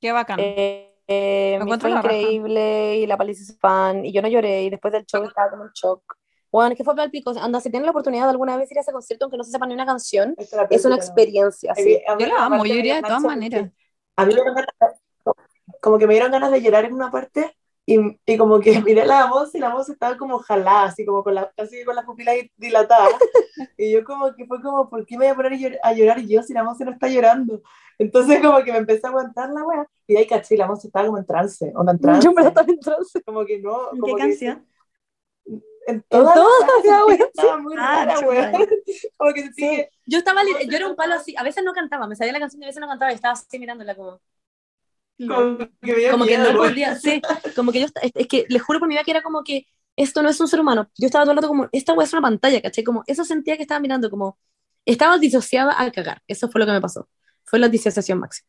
Qué 0.00 0.12
bacán. 0.12 0.38
eh, 0.40 0.89
eh, 1.10 1.56
Me 1.58 1.64
me 1.64 1.78
fue 1.78 1.90
la 1.90 2.02
raja. 2.02 2.16
increíble 2.16 2.96
y 2.98 3.06
la 3.06 3.16
Paliza 3.16 3.42
es 3.42 3.58
fan 3.58 4.04
y 4.06 4.12
yo 4.12 4.22
no 4.22 4.28
lloré 4.28 4.62
y 4.62 4.70
después 4.70 4.92
del 4.92 5.04
show 5.06 5.24
estaba 5.24 5.50
como 5.50 5.64
en 5.64 5.70
shock. 5.74 6.02
Bueno, 6.52 6.72
es 6.72 6.78
que 6.78 6.84
fue 6.84 6.94
para 6.94 7.04
el 7.04 7.10
pico, 7.10 7.32
anda, 7.40 7.60
si 7.60 7.70
tienen 7.70 7.84
la 7.86 7.90
oportunidad 7.90 8.24
de 8.24 8.30
alguna 8.30 8.56
vez 8.56 8.70
ir 8.72 8.78
a 8.78 8.80
ese 8.80 8.92
concierto, 8.92 9.24
aunque 9.24 9.36
no 9.36 9.44
se 9.44 9.50
sepa 9.52 9.66
ni 9.66 9.74
una 9.74 9.86
canción, 9.86 10.34
la 10.52 10.66
es 10.70 10.84
una 10.84 10.96
experiencia, 10.96 11.74
sí. 11.74 12.00
Yo 12.18 12.26
la 12.26 12.44
amo, 12.46 12.64
yo 12.64 12.74
me 12.74 12.78
iría 12.80 12.96
de 12.96 13.02
todas 13.02 13.22
maneras. 13.22 13.70
A 14.16 14.24
mí 14.24 14.34
me 14.34 14.34
dieron 14.34 14.54
ganas- 14.54 15.00
como 15.80 15.98
que 15.98 16.06
me 16.06 16.14
dieron 16.14 16.32
ganas 16.32 16.50
de 16.50 16.60
llorar 16.62 16.84
en 16.84 16.94
una 16.94 17.10
parte 17.10 17.56
y, 17.86 17.98
y 18.26 18.36
como 18.36 18.60
que 18.60 18.72
miré 18.82 19.04
la 19.06 19.26
voz 19.26 19.54
y 19.54 19.58
la 19.58 19.74
voz 19.74 19.88
estaba 19.88 20.16
como 20.16 20.38
jalada, 20.38 20.84
así 20.84 21.04
como 21.04 21.24
con 21.24 21.34
la, 21.34 21.52
así 21.56 21.84
con 21.84 21.96
las 21.96 22.04
pupilas 22.04 22.36
dilatadas. 22.56 23.10
y 23.78 23.92
yo 23.92 24.04
como 24.04 24.34
que 24.34 24.46
fue 24.46 24.60
como, 24.62 24.88
¿por 24.88 25.04
qué 25.06 25.16
me 25.18 25.24
voy 25.26 25.32
a 25.32 25.34
poner 25.36 25.52
a 25.52 25.56
llor- 25.56 25.78
a 25.82 25.92
llorar 25.92 26.20
yo 26.20 26.42
si 26.42 26.52
la 26.52 26.62
voz 26.62 26.78
no 26.80 26.92
está 26.92 27.08
llorando? 27.08 27.62
Entonces 27.98 28.40
como 28.40 28.62
que 28.64 28.72
me 28.72 28.78
empecé 28.78 29.06
a 29.06 29.10
aguantar 29.10 29.50
la 29.50 29.64
wea 29.64 29.86
y 30.06 30.16
ahí 30.16 30.26
caché, 30.26 30.56
la 30.56 30.66
voz 30.66 30.84
estaba 30.84 31.06
como 31.06 31.18
en 31.18 31.26
trance, 31.26 31.72
onda 31.74 31.92
en 31.92 32.00
trance. 32.00 32.24
Yo 32.24 32.30
en 32.30 32.34
verdad 32.36 32.50
estaba 32.52 32.72
en 32.72 32.80
trance. 32.80 33.22
Como 33.22 33.44
que 33.44 33.58
no. 33.60 33.92
¿En 33.92 33.98
como 34.00 34.06
qué 34.16 34.22
que- 34.22 34.28
canción? 34.28 34.66
En 35.86 36.02
todas, 36.02 36.34
todas, 36.34 36.84
la 36.84 37.04
weas, 37.06 37.18
wea, 37.18 37.26
estaba 37.26 37.56
muy 37.58 37.74
Ah, 37.76 38.04
rara, 38.04 38.20
wea. 38.28 38.52
Como 39.16 39.32
que 39.32 39.88
Yo 40.06 40.18
estaba, 40.18 40.42
yo 40.44 40.76
era 40.76 40.86
un 40.86 40.94
palo 40.94 41.14
así, 41.14 41.34
a 41.36 41.42
veces 41.42 41.64
no 41.64 41.72
cantaba, 41.72 42.06
me 42.06 42.14
sabía 42.14 42.32
la 42.34 42.38
canción 42.38 42.62
y 42.62 42.66
a 42.66 42.68
veces 42.68 42.80
no 42.80 42.86
cantaba 42.86 43.10
y 43.10 43.14
estaba 43.16 43.32
así 43.32 43.58
mirándola 43.58 43.96
como, 43.96 44.20
como 45.26 45.58
que, 45.58 46.10
como 46.10 46.24
que 46.24 46.38
no 46.38 46.56
podía, 46.56 46.96
sí, 46.96 47.20
como 47.54 47.72
que 47.72 47.80
yo, 47.80 47.86
es, 48.02 48.26
que 48.26 48.46
les 48.48 48.62
juro 48.62 48.78
por 48.78 48.88
mi 48.88 48.94
vida 48.94 49.04
que 49.04 49.10
era 49.10 49.22
como 49.22 49.42
que 49.44 49.66
esto 49.96 50.22
no 50.22 50.28
es 50.28 50.40
un 50.40 50.48
ser 50.48 50.60
humano, 50.60 50.90
yo 50.96 51.06
estaba 51.06 51.24
todo 51.24 51.32
el 51.32 51.36
rato 51.38 51.48
como, 51.48 51.68
esta 51.72 51.92
wea 51.92 52.06
es 52.06 52.12
una 52.12 52.22
pantalla, 52.22 52.60
¿cachai? 52.62 52.84
Como, 52.84 53.02
eso 53.06 53.24
sentía 53.24 53.56
que 53.56 53.62
estaba 53.62 53.80
mirando, 53.80 54.08
como, 54.08 54.38
estaba 54.84 55.18
disociada 55.18 55.72
al 55.72 55.92
cagar, 55.92 56.22
eso 56.26 56.48
fue 56.50 56.60
lo 56.60 56.66
que 56.66 56.72
me 56.72 56.80
pasó, 56.80 57.08
fue 57.44 57.58
la 57.58 57.68
disociación 57.68 58.18
máxima. 58.18 58.48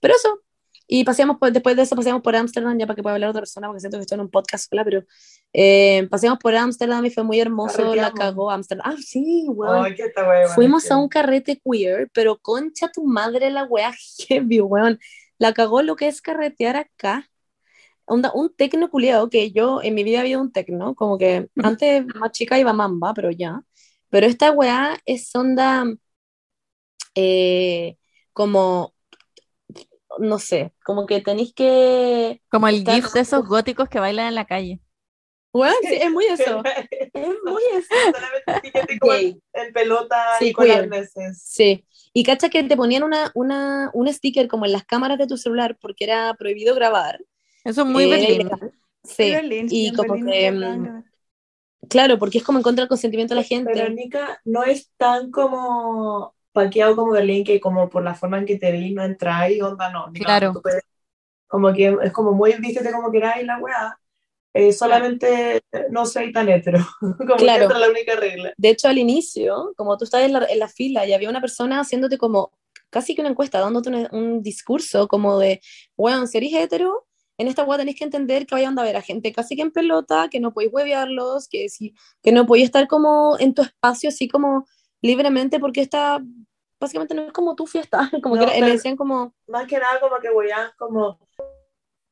Pero 0.00 0.14
eso, 0.14 0.42
y 0.88 1.04
paseamos 1.04 1.38
por, 1.38 1.50
después 1.52 1.74
de 1.76 1.82
eso 1.82 1.96
paseamos 1.96 2.22
por 2.22 2.36
Ámsterdam, 2.36 2.78
ya 2.78 2.86
para 2.86 2.94
que 2.94 3.02
pueda 3.02 3.14
hablar 3.14 3.30
otra 3.30 3.40
persona, 3.40 3.66
porque 3.66 3.80
siento 3.80 3.98
que 3.98 4.02
estoy 4.02 4.16
en 4.16 4.20
un 4.22 4.30
podcast 4.30 4.68
sola, 4.68 4.84
pero 4.84 5.02
eh, 5.52 6.06
paseamos 6.10 6.38
por 6.38 6.54
Ámsterdam 6.54 7.04
y 7.04 7.10
fue 7.10 7.24
muy 7.24 7.40
hermoso, 7.40 7.94
la 7.94 8.12
cagó 8.12 8.50
Ámsterdam. 8.50 8.92
Ah, 8.92 8.96
sí, 8.98 9.46
weón. 9.48 9.84
Ay, 9.84 9.96
wea, 9.98 10.48
Fuimos 10.48 10.90
a 10.90 10.96
un 10.96 11.08
carrete 11.08 11.60
queer, 11.64 12.08
pero 12.12 12.38
concha 12.38 12.88
tu 12.92 13.04
madre 13.04 13.50
la 13.50 13.64
wea 13.64 13.92
heavy, 14.28 14.60
weón. 14.60 14.98
La 15.38 15.52
cagó 15.52 15.82
lo 15.82 15.96
que 15.96 16.08
es 16.08 16.22
carretear 16.22 16.76
acá. 16.76 17.30
Onda, 18.04 18.30
un 18.34 18.54
tecno 18.54 18.88
culiado 18.90 19.28
que 19.30 19.50
yo 19.50 19.82
en 19.82 19.94
mi 19.94 20.04
vida 20.04 20.20
había 20.20 20.38
un 20.38 20.52
tecno, 20.52 20.94
como 20.94 21.18
que 21.18 21.48
antes 21.62 22.06
más 22.14 22.32
chica 22.32 22.58
iba 22.58 22.72
mamba, 22.72 23.12
pero 23.14 23.30
ya. 23.30 23.62
Pero 24.10 24.26
esta 24.26 24.52
weá 24.52 24.98
es 25.04 25.34
onda 25.34 25.84
eh, 27.16 27.96
como, 28.32 28.94
no 30.18 30.38
sé, 30.38 30.72
como 30.84 31.06
que 31.06 31.20
tenéis 31.20 31.52
que... 31.54 32.42
Como 32.50 32.68
el 32.68 32.76
Está 32.76 32.94
gif 32.94 33.12
de 33.12 33.20
esos 33.20 33.46
góticos 33.46 33.88
que 33.88 33.98
bailan 33.98 34.28
en 34.28 34.34
la 34.34 34.44
calle. 34.44 34.80
Weón, 35.52 35.74
sí, 35.80 35.94
es 35.94 36.10
muy 36.10 36.26
eso. 36.26 36.62
Es 37.14 37.36
muy 37.44 37.62
eso. 37.72 37.94
Solamente 38.14 38.78
estoy 38.78 38.98
como 38.98 39.14
en, 39.14 39.72
pelota 39.72 40.16
Sí, 40.38 40.48
y 40.48 40.52
con 40.52 40.70
arneses. 40.70 41.42
Sí, 41.42 41.86
y 42.18 42.24
cacha 42.24 42.48
que 42.48 42.62
te 42.64 42.76
ponían 42.76 43.02
una, 43.02 43.30
una, 43.34 43.90
un 43.92 44.10
sticker 44.10 44.48
como 44.48 44.64
en 44.64 44.72
las 44.72 44.84
cámaras 44.84 45.18
de 45.18 45.26
tu 45.26 45.36
celular 45.36 45.76
porque 45.78 46.04
era 46.04 46.32
prohibido 46.34 46.74
grabar. 46.74 47.20
Eso 47.62 47.82
es 47.82 47.86
muy 47.86 48.04
Eh, 48.04 48.08
Berlín. 48.08 48.48
Sí, 49.04 49.30
Berlín, 49.32 49.68
y 49.70 49.92
como 49.92 50.14
Berlín 50.14 50.26
que, 50.30 50.50
no 50.50 50.68
mm, 50.78 51.04
claro, 51.90 52.18
porque 52.18 52.38
es 52.38 52.44
como 52.44 52.58
en 52.58 52.62
contra 52.62 52.82
del 52.82 52.88
consentimiento 52.88 53.34
de 53.34 53.40
la 53.42 53.46
gente. 53.46 53.90
Nica, 53.90 54.40
no 54.46 54.64
es 54.64 54.90
tan 54.96 55.30
como 55.30 56.34
paqueado 56.52 56.96
como 56.96 57.12
Berlín, 57.12 57.44
que 57.44 57.60
como 57.60 57.90
por 57.90 58.02
la 58.02 58.14
forma 58.14 58.38
en 58.38 58.46
que 58.46 58.56
te 58.56 58.72
vi 58.72 58.94
no 58.94 59.04
entráis, 59.04 59.62
onda 59.62 59.90
no. 59.90 60.08
Nica, 60.10 60.24
Claro. 60.24 60.54
puedes- 60.62 60.82
como 61.46 61.72
que 61.74 61.96
es 62.02 62.12
como 62.12 62.32
muy 62.32 62.54
vístete 62.54 62.92
como 62.92 63.12
queráis 63.12 63.46
la 63.46 63.58
weá. 63.58 63.98
Eh, 64.56 64.72
solamente 64.72 65.62
no 65.90 66.06
soy 66.06 66.32
tan 66.32 66.48
hetero. 66.48 66.78
como 67.00 67.36
Claro. 67.36 67.68
que 67.68 67.74
es 67.74 67.80
la 67.80 67.90
única 67.90 68.16
regla. 68.16 68.52
De 68.56 68.70
hecho, 68.70 68.88
al 68.88 68.98
inicio, 68.98 69.72
como 69.76 69.96
tú 69.98 70.04
estabas 70.04 70.26
en 70.26 70.32
la, 70.32 70.46
en 70.46 70.58
la 70.58 70.68
fila 70.68 71.06
y 71.06 71.12
había 71.12 71.28
una 71.28 71.40
persona 71.40 71.80
haciéndote 71.80 72.16
como 72.16 72.52
casi 72.90 73.14
que 73.14 73.20
una 73.20 73.30
encuesta, 73.30 73.60
dándote 73.60 73.90
un, 73.90 74.08
un 74.12 74.42
discurso 74.42 75.08
como 75.08 75.38
de, 75.38 75.60
bueno, 75.96 76.26
si 76.26 76.38
eres 76.38 76.54
hetero, 76.54 77.06
en 77.38 77.48
esta 77.48 77.64
weá 77.64 77.78
tenéis 77.78 77.98
que 77.98 78.04
entender 78.04 78.46
que 78.46 78.54
vayan 78.54 78.78
a 78.78 78.82
ver 78.82 78.96
a 78.96 79.02
gente 79.02 79.32
casi 79.32 79.56
que 79.56 79.62
en 79.62 79.70
pelota, 79.72 80.28
que 80.30 80.40
no 80.40 80.52
podéis 80.54 80.72
huevearlos, 80.72 81.48
que, 81.48 81.68
si, 81.68 81.94
que 82.22 82.32
no 82.32 82.46
podéis 82.46 82.66
estar 82.66 82.86
como 82.88 83.36
en 83.38 83.52
tu 83.52 83.62
espacio 83.62 84.08
así 84.08 84.26
como 84.26 84.66
libremente, 85.02 85.60
porque 85.60 85.82
esta 85.82 86.22
básicamente 86.80 87.14
no 87.14 87.26
es 87.26 87.32
como 87.32 87.54
tu 87.54 87.66
fiesta, 87.66 88.10
como 88.22 88.36
No, 88.36 88.46
que 88.46 88.60
le 88.60 88.70
decían 88.70 88.96
como, 88.96 89.34
Más 89.48 89.66
que 89.66 89.78
nada 89.78 90.00
como 90.00 90.18
que 90.18 90.30
weá, 90.30 90.72
como 90.78 91.18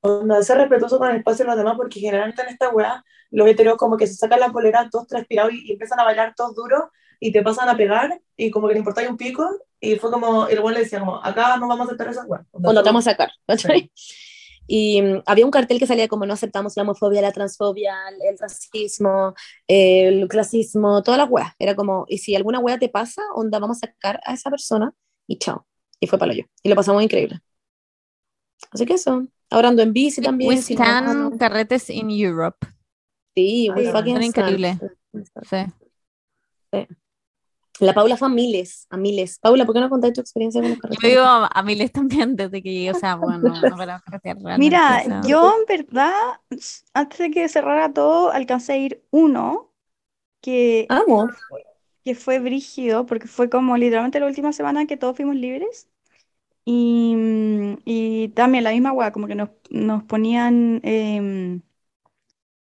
no 0.04 0.42
ser 0.42 0.58
respetuoso 0.58 0.98
con 0.98 1.10
el 1.10 1.16
espacio 1.16 1.44
de 1.44 1.50
los 1.50 1.58
demás, 1.58 1.74
porque 1.76 2.00
generalmente 2.00 2.42
en 2.42 2.48
esta 2.48 2.70
weá 2.70 3.04
los 3.30 3.48
heteros 3.48 3.76
como 3.76 3.96
que 3.96 4.06
se 4.06 4.14
sacan 4.14 4.40
la 4.40 4.52
polera 4.52 4.88
todos 4.90 5.06
transpirados 5.06 5.52
y, 5.52 5.68
y 5.68 5.72
empiezan 5.72 6.00
a 6.00 6.04
bailar 6.04 6.34
todos 6.36 6.54
duros 6.54 6.82
y 7.20 7.32
te 7.32 7.42
pasan 7.42 7.68
a 7.68 7.76
pegar 7.76 8.20
y 8.36 8.50
como 8.50 8.68
que 8.68 8.74
le 8.74 8.80
importa 8.80 9.08
un 9.08 9.16
pico 9.16 9.48
y 9.80 9.96
fue 9.96 10.10
como, 10.10 10.46
el 10.46 10.60
weón 10.60 10.74
le 10.74 10.80
decía 10.80 11.00
como, 11.00 11.22
acá 11.24 11.56
no 11.56 11.68
vamos 11.68 11.80
a 11.80 11.84
aceptar 11.84 12.08
esa 12.08 12.24
weá. 12.26 12.44
cuando 12.50 12.82
te 12.82 12.88
vamos 12.88 13.06
a 13.06 13.10
sacar, 13.10 13.30
¿cachai? 13.46 13.90
Y 14.66 15.02
mm, 15.02 15.22
había 15.26 15.44
un 15.44 15.50
cartel 15.50 15.78
que 15.78 15.86
salía 15.86 16.08
como 16.08 16.26
no 16.26 16.32
aceptamos 16.34 16.76
la 16.76 16.82
homofobia, 16.82 17.20
la 17.20 17.32
transfobia, 17.32 17.94
el, 18.08 18.30
el 18.30 18.38
racismo, 18.38 19.34
el 19.66 20.28
clasismo, 20.28 21.02
todas 21.02 21.18
las 21.18 21.30
weas. 21.30 21.52
Era 21.58 21.74
como, 21.74 22.06
y 22.08 22.18
si 22.18 22.34
alguna 22.34 22.60
wea 22.60 22.78
te 22.78 22.88
pasa, 22.88 23.22
onda, 23.34 23.58
vamos 23.58 23.78
a 23.78 23.86
sacar 23.86 24.20
a 24.24 24.34
esa 24.34 24.50
persona 24.50 24.92
y 25.26 25.38
chao. 25.38 25.66
Y 26.00 26.06
fue 26.06 26.18
para 26.18 26.34
yo. 26.34 26.44
Y 26.62 26.68
lo 26.68 26.76
pasamos 26.76 27.02
increíble. 27.02 27.40
Así 28.70 28.86
que 28.86 28.94
eso. 28.94 29.26
Ahora 29.54 29.68
ando 29.68 29.82
en 29.82 29.92
bici 29.92 30.20
también. 30.20 30.50
We 30.50 30.56
si 30.56 30.74
no- 30.74 30.82
stand 30.82 31.38
carretes 31.38 31.88
in 31.88 32.10
Europe. 32.10 32.66
Sí, 33.36 33.70
we 33.70 33.84
Sí, 33.84 33.92
fucking 33.92 34.20
increíbles. 34.22 34.78
Sí. 35.48 35.56
La 37.80 37.92
Paula 37.92 38.16
fue 38.16 38.28
a 38.28 38.30
miles, 38.30 38.86
a 38.90 38.96
miles. 38.96 39.38
Paula, 39.40 39.64
¿por 39.64 39.74
qué 39.74 39.80
no 39.80 39.90
contáis 39.90 40.14
tu 40.14 40.20
experiencia 40.20 40.60
con 40.60 40.70
los 40.70 40.78
Yo 40.78 40.82
carretes? 40.82 41.10
vivo 41.10 41.22
a, 41.22 41.46
a 41.46 41.62
miles 41.62 41.92
también 41.92 42.36
desde 42.36 42.62
que 42.62 42.72
llegué, 42.72 42.90
o 42.90 42.94
sea, 42.94 43.16
bueno, 43.16 43.38
no 43.38 43.52
para 43.76 44.00
carretear 44.00 44.36
realmente, 44.38 44.58
Mira, 44.60 45.02
yo 45.26 45.52
en 45.60 45.66
verdad, 45.66 46.12
antes 46.94 47.18
de 47.18 47.30
que 47.30 47.48
cerrara 47.48 47.92
todo, 47.92 48.30
alcancé 48.30 48.72
a 48.74 48.76
ir 48.76 49.04
uno 49.10 49.72
que, 50.40 50.86
Amo. 50.88 51.28
que 52.04 52.14
fue 52.14 52.38
brígido, 52.38 53.06
porque 53.06 53.26
fue 53.28 53.50
como 53.50 53.76
literalmente 53.76 54.20
la 54.20 54.26
última 54.26 54.52
semana 54.52 54.86
que 54.86 54.96
todos 54.96 55.16
fuimos 55.16 55.36
libres. 55.36 55.88
Y, 56.64 57.14
mm, 57.16 57.78
y 57.84 58.28
también 58.30 58.64
la 58.64 58.72
misma 58.72 58.92
weá, 58.92 59.12
como 59.12 59.26
que 59.26 59.34
nos, 59.34 59.50
nos 59.70 60.04
ponían 60.04 60.80
em, 60.84 61.62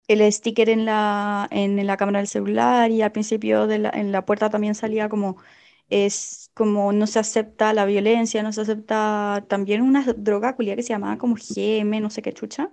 el 0.09 0.31
sticker 0.33 0.69
en 0.69 0.85
la, 0.85 1.49
en 1.51 1.85
la 1.87 1.97
cámara 1.97 2.19
del 2.19 2.29
celular 2.29 2.91
y 2.91 3.03
al 3.03 3.13
principio 3.13 3.67
de 3.67 3.79
la, 3.79 3.91
en 3.91 4.13
la 4.13 4.25
puerta 4.25 4.51
también 4.51 4.75
salía 4.75 5.09
como, 5.09 5.37
es 5.89 6.51
como 6.55 6.93
no 6.93 7.07
se 7.07 7.19
acepta 7.21 7.73
la 7.73 7.85
violencia, 7.87 8.43
no 8.43 8.53
se 8.53 8.63
acepta 8.63 9.45
también 9.49 9.83
una 9.83 10.05
droga 10.17 10.55
culia 10.57 10.77
que 10.77 10.83
se 10.83 10.91
llamaba 10.91 11.19
como 11.19 11.37
GM, 11.37 12.01
no 12.01 12.11
sé 12.11 12.21
qué 12.23 12.33
chucha, 12.33 12.73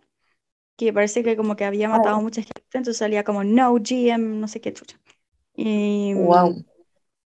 que 0.78 0.94
parece 0.94 1.24
que 1.24 1.38
como 1.38 1.56
que 1.58 1.66
había 1.66 1.90
matado 1.90 2.18
a 2.18 2.22
mucha 2.22 2.42
gente, 2.44 2.62
entonces 2.66 2.98
salía 2.98 3.24
como 3.26 3.44
no 3.44 3.74
GM, 3.78 4.40
no 4.42 4.48
sé 4.48 4.62
qué 4.62 4.74
chucha. 4.74 5.00
Y, 5.56 6.14
mm, 6.16 6.42
Wow. 6.42 6.64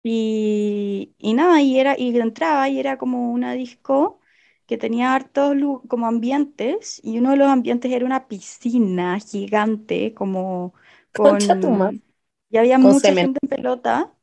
Y, 0.02 1.14
y 1.18 1.34
nada, 1.34 1.60
y 1.62 1.78
era, 1.78 1.98
y 1.98 2.16
entraba 2.18 2.68
y 2.68 2.78
era 2.80 2.98
como 2.98 3.32
una 3.32 3.52
disco 3.54 4.20
que 4.66 4.78
tenía 4.78 5.14
hartos 5.14 5.56
como 5.88 6.06
ambientes, 6.06 7.00
y 7.04 7.18
uno 7.18 7.30
de 7.32 7.36
los 7.38 7.48
ambientes 7.48 7.90
era 7.92 8.06
una 8.06 8.28
piscina 8.28 9.18
gigante, 9.20 10.14
como 10.14 10.74
Concha 11.22 11.54
tu 11.60 11.70
madre. 11.70 11.94
con, 11.94 12.02
y 12.50 12.56
había 12.58 12.78
Con 12.80 12.94
mucha 12.94 12.96
semen. 12.96 13.16
gente 13.16 13.40
en 13.42 13.48
pelota, 13.48 14.14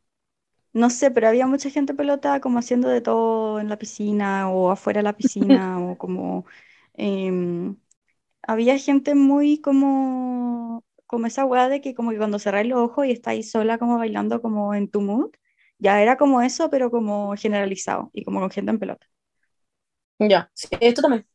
no 0.73 0.89
sé, 0.89 1.11
pero 1.11 1.27
había 1.27 1.47
mucha 1.47 1.69
gente 1.69 1.93
en 1.93 1.97
pelota 1.97 2.39
como 2.41 2.59
haciendo 2.59 2.87
de 2.89 3.01
todo 3.01 3.59
en 3.59 3.69
la 3.69 3.77
piscina 3.77 4.49
o 4.49 4.71
afuera 4.71 4.99
de 4.99 5.03
la 5.03 5.17
piscina, 5.17 5.79
o 5.81 5.97
como 5.97 6.45
em, 6.93 7.77
había 8.43 8.77
gente 8.79 9.15
muy 9.15 9.61
como, 9.61 10.83
como 11.07 11.27
esa 11.27 11.45
weá 11.45 11.69
de 11.69 11.81
que 11.81 11.95
como 11.95 12.11
que 12.11 12.17
cuando 12.17 12.39
cerráis 12.39 12.67
los 12.69 12.79
ojos 12.79 13.05
y 13.07 13.11
estáis 13.11 13.51
sola 13.51 13.77
como 13.77 13.97
bailando 13.99 14.41
como 14.41 14.73
en 14.75 14.89
tu 14.89 15.01
mood, 15.01 15.31
ya 15.79 16.01
era 16.01 16.17
como 16.17 16.41
eso, 16.41 16.69
pero 16.69 16.91
como 16.91 17.35
generalizado 17.35 18.09
y 18.13 18.23
como 18.23 18.39
con 18.39 18.51
gente 18.51 18.71
en 18.71 18.79
pelota. 18.79 19.07
Ya, 20.19 20.49
sí, 20.53 20.67
esto 20.79 21.01
también. 21.01 21.27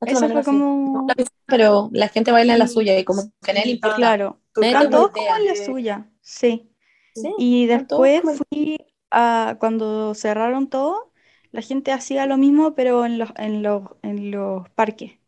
Esto 0.00 0.14
Eso 0.14 0.20
también 0.20 0.42
fue 0.42 0.44
como, 0.44 1.26
Pero 1.46 1.90
la 1.92 2.08
gente 2.08 2.32
baila 2.32 2.54
en 2.54 2.58
la 2.58 2.68
suya 2.68 2.98
y 2.98 3.04
como 3.04 3.32
que 3.42 3.52
nadie 3.52 3.72
importa. 3.72 4.16
claro, 4.60 4.90
todos 4.90 5.10
como 5.12 5.34
en 5.36 5.46
la 5.46 5.56
suya, 5.56 6.10
sí. 6.20 6.68
Sí, 7.14 7.34
Y 7.36 7.66
después 7.66 8.22
fui 8.24 8.78
a, 9.10 9.56
cuando 9.60 10.14
cerraron 10.14 10.68
todo, 10.70 11.12
la 11.52 11.62
gente 11.62 11.92
hacía 11.92 12.26
lo 12.26 12.36
mismo, 12.38 12.74
pero 12.74 13.04
en 13.06 13.18
los, 13.18 13.30
en 13.36 13.62
los, 13.62 13.84
en 14.02 14.30
los 14.30 14.68
parques. 14.70 15.18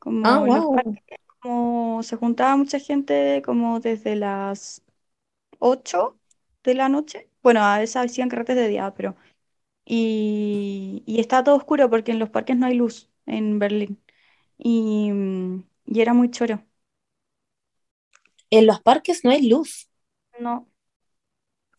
Como 0.00 0.30
Ah, 0.30 0.40
en 0.46 0.54
los 0.54 0.66
wow. 0.66 0.68
parques, 0.68 1.18
como 1.42 2.02
se 2.04 2.16
juntaba 2.16 2.56
mucha 2.56 2.78
gente 2.80 3.42
como 3.44 3.80
desde 3.80 4.16
las 4.16 4.82
8 5.60 6.18
de 6.64 6.74
la 6.74 6.88
noche. 6.90 7.30
Bueno, 7.44 7.62
a 7.64 7.80
veces 7.80 7.96
hacían 7.98 8.30
carretes 8.30 8.56
de 8.56 8.68
día, 8.68 8.94
pero... 8.96 9.16
Y, 9.86 11.02
y 11.06 11.20
estaba 11.20 11.44
todo 11.44 11.56
oscuro 11.56 11.90
porque 11.90 12.12
en 12.12 12.20
los 12.20 12.30
parques 12.30 12.56
no 12.58 12.66
hay 12.66 12.74
luz 12.76 13.10
en 13.26 13.58
Berlín. 13.60 14.02
Y, 14.58 15.10
y 15.86 16.00
era 16.02 16.14
muy 16.14 16.30
choro. 16.30 16.64
En 18.48 18.66
los 18.66 18.80
parques 18.80 19.22
no 19.22 19.30
hay 19.30 19.46
luz. 19.46 19.90
No. 20.40 20.68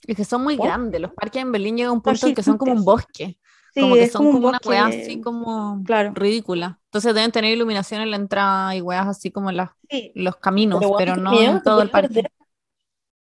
Es 0.08 0.16
que 0.16 0.26
son 0.26 0.44
muy 0.44 0.58
¿Por? 0.58 0.68
grandes. 0.68 1.02
Los 1.02 1.14
parques 1.14 1.42
en 1.42 1.52
Berlín 1.52 1.78
llega 1.78 1.90
a 1.90 1.92
un 1.94 2.02
Son 2.06 2.18
punto 2.18 2.28
en 2.30 2.36
que 2.36 2.44
son 2.44 2.58
como 2.58 2.74
un 2.74 2.86
bosque. 2.86 3.38
Sí, 3.74 3.82
como 3.82 3.98
que 3.98 4.06
es 4.06 4.12
son 4.12 4.28
como 4.28 4.30
un 4.32 4.40
como 4.40 4.48
una 4.48 4.60
weá 4.64 4.86
así 4.88 5.20
como 5.20 5.84
claro. 5.84 6.12
ridícula. 6.12 6.80
Entonces 6.86 7.14
deben 7.16 7.32
tener 7.32 7.54
iluminación 7.54 8.02
en 8.02 8.12
la 8.12 8.18
entrada 8.18 8.76
y 8.76 8.82
weas 8.82 9.08
así 9.08 9.32
como 9.32 9.50
en 9.50 9.58
las- 9.58 9.72
Sí, 9.90 10.14
los 10.14 10.38
caminos, 10.38 10.92
Pero, 10.96 10.96
pero 10.96 11.18
no 11.18 11.42
en 11.42 11.62
todo 11.62 11.82
el 11.82 11.90
parque. 11.90 12.30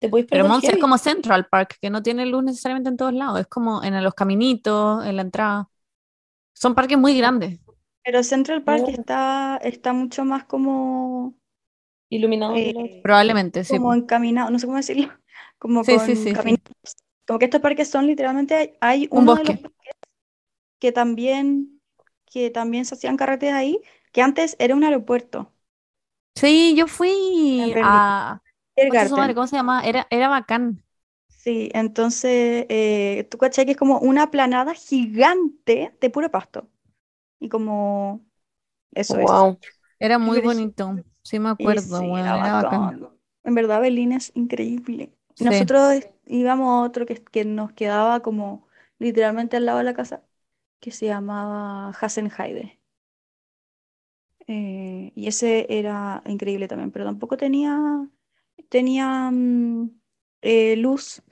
Te 0.03 0.09
puedes 0.11 0.27
Pero 0.31 0.45
Monse 0.45 0.73
es 0.73 0.79
como 0.79 0.99
Central 0.99 1.47
Park, 1.49 1.77
que 1.81 1.91
no 1.91 2.03
tiene 2.03 2.27
luz 2.27 2.43
necesariamente 2.45 2.89
en 2.91 2.97
todos 2.97 3.13
lados. 3.15 3.41
Es 3.41 3.47
como 3.49 3.83
en 3.85 4.03
los 4.03 4.15
caminitos, 4.15 5.05
en 5.07 5.17
la 5.17 5.23
entrada. 5.23 5.69
Son 6.55 6.75
parques 6.75 6.99
muy 6.99 7.17
grandes. 7.19 7.61
pero 8.05 8.23
Central 8.23 8.65
Park 8.65 8.85
No. 8.85 8.89
está, 8.89 9.59
está 9.63 9.93
mucho 9.93 10.25
más 10.25 10.45
como, 10.45 11.37
Iluminado 12.11 12.55
eh, 12.57 12.75
Probablemente, 13.03 13.65
sí. 13.65 13.79
como 13.79 13.95
encaminado, 13.95 14.51
no 14.51 14.59
sé 14.59 14.67
cómo 14.67 14.79
decirlo, 14.79 15.09
como 15.59 15.85
Sí, 15.85 15.99
con 15.99 16.01
sí, 16.01 16.17
sí. 16.17 16.43
Como 17.27 17.39
que 17.39 17.47
estos 17.47 17.61
parques 17.63 17.89
son 17.91 18.07
literalmente, 18.07 18.55
hay, 18.57 18.75
hay 18.81 19.09
Un 19.11 19.25
uno 19.25 19.37
de 19.37 19.45
los 19.45 19.55
bosque. 19.55 19.59
parques 19.59 19.95
que 20.81 20.93
también, 20.93 21.81
que 22.27 22.51
también 22.51 22.85
se 22.85 22.95
hacían 22.95 23.17
carretes 23.17 23.53
ahí, 23.55 23.81
que 24.13 24.23
antes 24.23 24.57
era 24.59 24.75
un 24.77 24.85
aeropuerto, 24.85 25.53
Sí, 26.35 26.75
yo 26.77 26.87
fui 26.87 27.77
a... 27.81 28.42
madre. 29.17 29.35
¿Cómo 29.35 29.47
se 29.47 29.57
llama? 29.57 29.83
Era, 29.85 30.07
era 30.11 30.29
bacán. 30.29 30.83
Sí, 31.29 31.71
entonces, 31.75 32.67
eh, 32.69 33.27
tú 33.31 33.39
cachai 33.39 33.65
que 33.67 33.73
es 33.73 33.77
como 33.77 33.99
una 33.99 34.31
planada 34.31 34.75
gigante 34.75 35.97
de 36.01 36.11
puro 36.11 36.31
pasto. 36.31 36.69
Y 37.41 37.49
como, 37.49 38.25
eso 38.93 39.19
es. 39.19 39.31
Wow. 39.31 39.59
Era 39.99 40.19
muy 40.19 40.41
bonito. 40.41 40.97
Sí 41.23 41.39
me 41.39 41.51
acuerdo, 41.51 42.01
sí, 42.01 42.05
weón, 42.05 42.19
era 42.19 42.37
era 42.37 42.55
bacán. 42.55 42.63
bacán. 42.63 43.09
En 43.45 43.55
verdad, 43.55 43.81
Berlín 43.81 44.13
es 44.13 44.33
increíble. 44.35 45.13
Sí. 45.35 45.45
Nosotros 45.45 46.05
íbamos 46.27 46.69
a 46.69 46.87
otro 46.87 47.07
que, 47.07 47.17
que 47.23 47.45
nos 47.45 47.73
quedaba 47.73 48.21
como 48.21 48.67
literalmente 48.99 49.57
al 49.57 49.67
lado 49.67 49.79
de 49.79 49.85
la 49.85 49.95
casa, 49.95 50.23
que 50.81 50.91
se 50.93 51.07
llamaba 51.07 51.91
Hasenheide. 51.91 52.81
Eh, 54.49 55.13
y 55.15 55.29
ese 55.29 55.67
era 55.71 56.23
increíble 56.27 56.69
también, 56.69 56.91
pero 56.91 57.05
tampoco 57.05 57.37
tenía, 57.37 58.09
tenía 58.73 59.31
mm, 59.31 59.91
eh, 60.43 60.77
luz. 60.77 61.23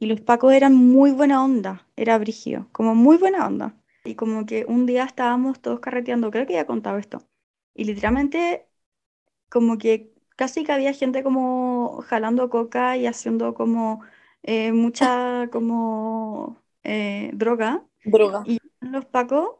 Y 0.00 0.06
los 0.06 0.20
pacos 0.20 0.52
eran 0.52 0.74
muy 0.76 1.12
buena 1.12 1.44
onda, 1.44 1.88
era 1.96 2.18
brígido, 2.18 2.68
como 2.72 2.94
muy 2.96 3.16
buena 3.18 3.46
onda. 3.46 3.76
Y 4.04 4.16
como 4.16 4.46
que 4.46 4.64
un 4.66 4.86
día 4.86 5.04
estábamos 5.04 5.60
todos 5.60 5.80
carreteando, 5.80 6.30
creo 6.30 6.46
que 6.46 6.54
ya 6.54 6.66
contaba 6.66 6.98
esto. 7.00 7.26
Y 7.74 7.84
literalmente 7.84 8.68
como 9.50 9.78
que 9.78 10.12
casi 10.36 10.64
que 10.64 10.72
había 10.72 10.92
gente 10.92 11.22
como 11.22 12.02
jalando 12.02 12.50
coca 12.50 12.96
y 12.96 13.06
haciendo 13.06 13.54
como 13.54 14.02
eh, 14.42 14.72
mucha 14.72 15.48
como 15.52 16.62
eh, 16.84 17.30
droga 17.34 17.86
Droga. 18.04 18.44
y 18.44 18.60
los 18.80 19.04
pacos 19.06 19.56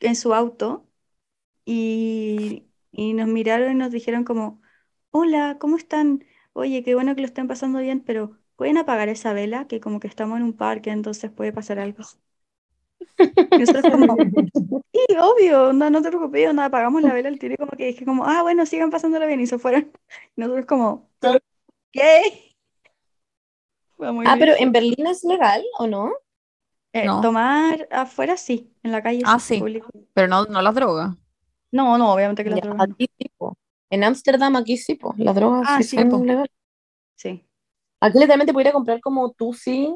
en 0.00 0.16
su 0.16 0.34
auto 0.34 0.86
y, 1.64 2.66
y 2.92 3.14
nos 3.14 3.28
miraron 3.28 3.72
y 3.72 3.74
nos 3.76 3.92
dijeron 3.92 4.24
como, 4.24 4.60
hola, 5.14 5.56
¿cómo 5.60 5.76
están? 5.76 6.24
Oye, 6.52 6.82
qué 6.84 6.94
bueno 6.94 7.14
que 7.14 7.20
lo 7.22 7.26
estén 7.26 7.48
pasando 7.48 7.78
bien, 7.80 8.00
pero 8.04 8.36
¿pueden 8.56 8.76
apagar 8.78 9.08
esa 9.08 9.32
vela? 9.32 9.66
Que 9.68 9.80
como 9.80 9.98
que 10.00 10.08
estamos 10.08 10.36
en 10.38 10.42
un 10.44 10.52
parque, 10.56 10.90
entonces 10.90 11.30
puede 11.30 11.52
pasar 11.52 11.78
algo. 11.78 12.02
Y 13.56 13.60
nosotros 13.60 13.86
como, 13.86 14.06
Sí, 14.92 15.00
obvio, 15.20 15.72
no, 15.72 15.90
no 15.90 16.02
te 16.02 16.08
preocupes, 16.10 16.54
nada, 16.54 16.68
apagamos 16.68 17.02
la 17.02 17.12
vela 17.14 17.28
al 17.28 17.38
tiro 17.38 17.54
y 17.54 17.56
como 17.58 17.72
que 17.72 17.86
dije 17.86 18.04
como, 18.06 18.26
ah, 18.26 18.42
bueno, 18.42 18.66
sigan 18.66 18.90
pasándola 18.90 19.26
bien 19.26 19.40
y 19.40 19.46
se 19.48 19.58
fueron. 19.58 19.92
Y 20.36 20.40
nosotros 20.42 20.66
como. 20.66 21.10
¿qué? 21.92 22.56
Fue 23.96 24.12
muy 24.12 24.26
Ah, 24.26 24.36
pero 24.38 24.52
en 24.58 24.72
Berlín 24.72 25.06
es 25.06 25.22
legal 25.24 25.62
o 25.78 25.86
no? 25.86 26.12
Eh, 26.92 27.10
No. 27.10 27.20
tomar 27.20 27.86
afuera 27.90 28.36
sí, 28.36 28.72
en 28.82 28.92
la 28.92 29.02
calle 29.02 29.22
Ah, 29.22 29.38
sí, 29.40 29.56
sí. 29.56 29.58
público. 29.58 29.90
Pero 30.14 30.28
no, 30.28 30.44
no 30.46 30.62
las 30.62 30.74
drogas. 30.74 31.16
No, 31.72 31.98
no, 31.98 32.12
obviamente 32.12 32.42
que 32.44 32.50
las 32.50 32.60
Ya, 32.60 32.62
drogas 32.62 32.88
no. 32.88 32.96
En 33.94 34.02
Ámsterdam, 34.02 34.56
aquí 34.56 34.76
sí, 34.76 34.96
po. 34.96 35.14
Las 35.16 35.36
drogas 35.36 35.62
Ah, 35.68 35.76
sí 35.78 35.84
sí, 35.84 35.96
son 35.96 36.26
legales. 36.26 36.50
Sí. 37.14 37.46
Aquí 38.00 38.18
literalmente 38.18 38.52
pudiera 38.52 38.72
comprar 38.72 39.00
como 39.00 39.30
tú 39.30 39.52
sí 39.54 39.94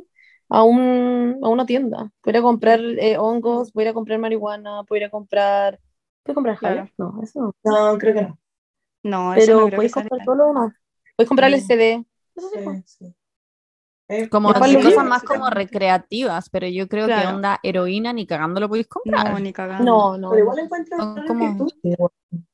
a, 0.48 0.62
un, 0.62 1.40
a 1.42 1.48
una 1.48 1.66
tienda. 1.66 2.12
Pudiera 2.20 2.40
comprar 2.42 2.78
eh, 2.80 3.18
hongos, 3.18 3.72
pudiera 3.72 3.92
comprar 3.92 4.20
marihuana, 4.20 4.84
pudiera 4.84 5.10
comprar... 5.10 5.80
¿Puedes 6.22 6.34
comprar 6.36 6.58
Claro. 6.58 6.88
No, 6.96 7.20
eso 7.22 7.40
no. 7.40 7.52
No, 7.64 7.98
creo 7.98 8.14
que 8.14 8.22
no. 8.22 8.38
No, 9.02 9.34
eso 9.34 9.52
no 9.52 9.58
Pero 9.58 9.70
que 9.70 9.76
puedes 9.76 9.92
comprar 9.92 10.24
todo 10.24 10.34
lo 10.36 10.46
demás. 10.46 10.74
Puedes 11.16 11.28
comprar 11.28 11.52
el. 11.52 11.60
CD. 11.60 12.04
Eso 12.36 12.48
sí. 12.50 12.58
Sí, 12.60 12.82
sí. 12.86 13.14
Eh, 14.10 14.28
Como 14.28 14.52
cosas 14.54 15.04
más 15.04 15.22
como 15.24 15.50
recreativas, 15.50 16.48
pero 16.50 16.68
yo 16.68 16.88
creo 16.88 17.06
que 17.08 17.26
onda 17.26 17.58
heroína 17.64 18.12
ni 18.12 18.26
cagando 18.26 18.60
lo 18.60 18.68
podéis 18.68 18.86
comprar. 18.86 19.32
No, 19.32 19.38
ni 19.40 19.52
cagando. 19.52 19.84
No, 19.84 20.16
no. 20.16 20.30
Pero 20.30 20.42
igual 20.44 20.68
raro 20.90 21.26
como- 21.26 21.58
que 21.58 21.58
tú 21.58 21.68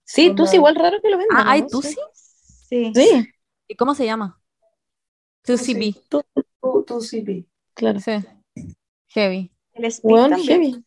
sí, 0.05 0.23
sí, 0.25 0.29
Onda- 0.31 0.55
igual 0.55 0.75
raro 0.77 1.01
que 1.03 1.11
lo 1.11 1.19
vendan. 1.19 1.39
Ah, 1.39 1.51
¿hay 1.53 1.63
¿no? 1.63 1.69
Tusi? 1.69 1.97
Sí. 2.69 2.93
Sí, 2.95 3.29
¿Y 3.69 3.77
cómo 3.77 3.95
se 3.95 4.05
llama? 4.05 4.41
Tusi 5.43 5.75
B. 5.75 5.95
Sí, 7.01 7.23
Pi. 7.23 7.49
claro. 7.75 8.01
Sí. 8.01 8.13
Heavy. 9.09 9.53
El 9.75 9.93
también. 10.03 10.45
heavy. 10.47 10.85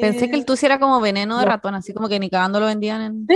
Pensé 0.00 0.30
que 0.30 0.36
el 0.36 0.44
Tusi 0.46 0.66
era 0.66 0.78
como 0.80 1.00
veneno 1.00 1.38
de 1.38 1.44
No. 1.44 1.50
ratón, 1.50 1.74
así 1.74 1.92
como 1.92 2.08
que 2.08 2.18
ni 2.18 2.30
cagando 2.30 2.58
lo 2.60 2.66
vendían 2.66 3.02
en... 3.02 3.26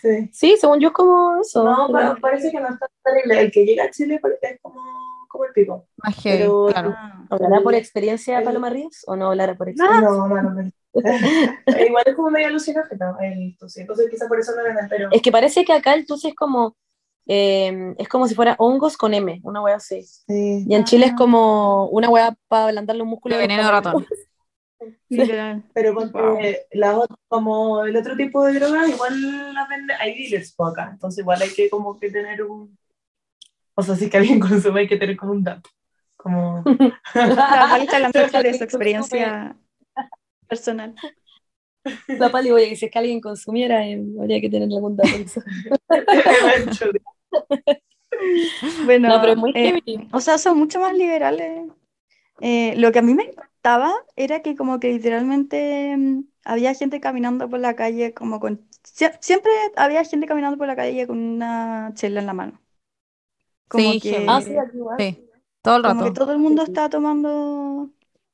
Sí. 0.00 0.30
Sí, 0.32 0.56
según 0.58 0.80
yo 0.80 0.88
es 0.88 0.94
como 0.94 1.40
eso. 1.40 1.62
No, 1.64 1.88
claro. 1.88 2.14
pa- 2.14 2.20
parece 2.20 2.50
que 2.50 2.60
no 2.60 2.68
está 2.68 2.88
terrible. 3.02 3.40
El 3.40 3.50
que 3.50 3.64
llega 3.64 3.84
a 3.84 3.90
Chile 3.90 4.20
es 4.42 4.60
como, 4.60 4.80
como 5.28 5.44
el 5.44 5.52
pico. 5.52 5.86
Más 5.98 6.16
heavy, 6.22 6.38
Pero- 6.38 6.66
claro. 6.66 6.94
¿Hablará 7.30 7.60
por 7.62 7.74
experiencia 7.74 8.42
Paloma 8.42 8.70
Ríos 8.70 9.02
o 9.06 9.16
no 9.16 9.28
hablará 9.30 9.54
por 9.56 9.68
experiencia? 9.68 10.08
No, 10.10 10.26
no, 10.28 10.42
no. 10.42 10.70
Igual 11.88 12.04
es 12.06 12.14
como 12.14 12.30
medio 12.30 12.48
alucinógeno 12.48 13.16
el 13.20 13.56
tusi. 13.58 13.80
Entonces 13.80 14.08
quizá 14.10 14.28
por 14.28 14.38
eso 14.38 14.52
no 14.56 14.62
venden, 14.62 14.86
pero... 14.88 15.08
Es 15.10 15.20
que 15.22 15.32
parece 15.32 15.64
que 15.64 15.72
acá 15.72 15.94
el 15.94 16.06
tusi 16.06 16.28
es 16.28 16.34
como 16.34 16.76
eh, 17.26 17.94
es 17.96 18.06
como 18.08 18.28
si 18.28 18.34
fuera 18.34 18.54
hongos 18.58 18.96
con 18.98 19.14
M, 19.14 19.40
una 19.44 19.62
wea 19.62 19.76
así. 19.76 20.02
Sí. 20.02 20.64
Y 20.68 20.74
en 20.74 20.84
Chile 20.84 21.06
es 21.06 21.12
Ah. 21.12 21.16
como 21.16 21.86
una 21.88 22.10
wea 22.10 22.36
para 22.48 22.66
ablandar 22.68 22.96
los 22.96 23.06
músculos. 23.06 23.38
De 23.38 23.42
veneno 23.42 23.64
de 23.64 23.70
ratón. 23.70 24.06
Pero 25.74 25.94
Wow. 25.94 26.38
la 26.72 26.94
ot- 26.96 27.16
como 27.28 27.84
el 27.84 27.96
otro 27.96 28.14
tipo 28.16 28.44
de 28.44 28.54
drogas, 28.58 28.88
igual 28.90 29.54
las 29.54 29.68
venden, 29.68 29.96
hay 29.98 30.14
dealers 30.18 30.52
por 30.52 30.70
acá. 30.70 30.90
Entonces 30.92 31.20
igual 31.20 31.40
hay 31.40 31.48
que 31.50 31.70
como 31.70 31.98
que 31.98 32.10
tener 32.10 32.42
un... 32.42 32.76
O 33.74 33.82
sea, 33.82 33.94
si 33.96 34.10
que 34.10 34.18
alguien 34.18 34.38
consume 34.40 34.80
hay 34.80 34.88
que 34.88 34.96
tener 34.98 35.16
como 35.16 35.32
un 35.32 35.42
dato. 35.42 35.70
Como... 36.16 36.62
La 37.14 37.66
Pali 37.70 37.84
está 37.84 37.96
hablando 37.96 38.18
de 38.42 38.54
su 38.54 38.64
experiencia 38.64 39.56
personal. 40.54 40.94
La 42.16 42.30
pali, 42.30 42.50
oye, 42.50 42.68
que 42.68 42.76
si 42.76 42.86
es 42.86 42.90
que 42.92 42.98
alguien 42.98 43.20
consumiera, 43.20 43.86
eh, 43.86 44.02
habría 44.20 44.40
que 44.40 44.50
tener 44.50 44.68
algún 44.72 44.96
dato. 44.96 45.18
Bueno, 48.76 49.08
No, 49.08 49.20
pero 49.20 49.32
es 49.32 49.38
muy 49.38 49.54
eh, 49.54 49.72
o 50.12 50.20
sea, 50.20 50.38
son 50.38 50.58
mucho 50.58 50.80
más 50.80 50.94
liberales. 50.94 51.68
Eh, 52.40 52.74
lo 52.78 52.92
que 52.92 53.00
a 53.00 53.02
mí 53.02 53.14
me 53.14 53.24
encantaba 53.24 53.94
era 54.16 54.42
que 54.42 54.56
como 54.56 54.80
que 54.80 54.92
literalmente 54.92 55.96
mm, 55.96 56.24
había 56.44 56.74
gente 56.74 57.00
caminando 57.00 57.48
por 57.50 57.60
la 57.60 57.76
calle 57.76 58.14
como 58.14 58.40
con... 58.40 58.68
sie- 58.84 59.16
siempre 59.20 59.52
había 59.76 60.04
gente 60.04 60.26
caminando 60.26 60.58
por 60.58 60.66
la 60.68 60.76
calle 60.76 61.06
con 61.06 61.18
una 61.18 61.92
chela 61.96 62.20
en 62.20 62.26
la 62.26 62.34
mano. 62.34 62.62
Como 63.68 63.90
Sí, 63.90 64.00
que. 64.02 64.14
Ah, 64.26 64.40
sí, 64.40 64.56
aquí 64.58 64.76
igual. 64.78 64.98
Sí, 64.98 65.18
todo 65.62 65.76
el 65.76 65.84
como 65.84 66.02
que 66.04 66.10
rato. 66.10 66.18
todo 66.18 66.32
el 66.32 66.38
mundo 66.44 66.62
está 66.64 66.88
tomando... 66.90 67.28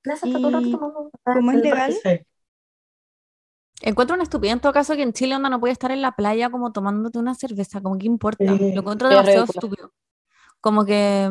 Plaza 0.02 0.26
está 0.26 0.38
todo 0.38 0.48
el 0.48 0.54
rato 0.54 0.70
tomando. 0.70 1.10
como 1.24 1.52
es 1.52 1.58
legal, 1.58 1.92
Sí. 1.92 2.20
Encuentro 3.82 4.14
una 4.14 4.24
estupidez 4.24 4.52
en 4.54 4.60
todo 4.60 4.72
caso 4.72 4.94
que 4.94 5.02
en 5.02 5.12
Chile 5.14 5.34
onda 5.36 5.48
no 5.48 5.58
puede 5.58 5.72
estar 5.72 5.90
en 5.90 6.02
la 6.02 6.12
playa 6.12 6.50
como 6.50 6.70
tomándote 6.72 7.18
una 7.18 7.34
cerveza, 7.34 7.80
como 7.80 7.96
que 7.98 8.06
importa. 8.06 8.44
Sí, 8.58 8.72
Lo 8.74 8.80
encuentro 8.80 9.08
demasiado 9.08 9.44
estúpido. 9.44 9.92
Como 10.60 10.84
que, 10.84 11.30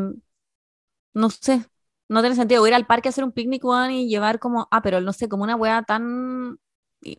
no 1.13 1.29
sé, 1.29 1.65
no 2.07 2.21
tiene 2.21 2.35
sentido. 2.35 2.65
Ir 2.67 2.73
al 2.73 2.87
parque 2.87 3.09
a 3.09 3.11
hacer 3.11 3.23
un 3.23 3.31
picnic, 3.31 3.63
weón, 3.63 3.91
y 3.91 4.07
llevar 4.09 4.39
como, 4.39 4.67
ah, 4.71 4.81
pero 4.81 5.01
no 5.01 5.13
sé, 5.13 5.29
como 5.29 5.43
una 5.43 5.55
weá 5.55 5.83
tan, 5.83 6.59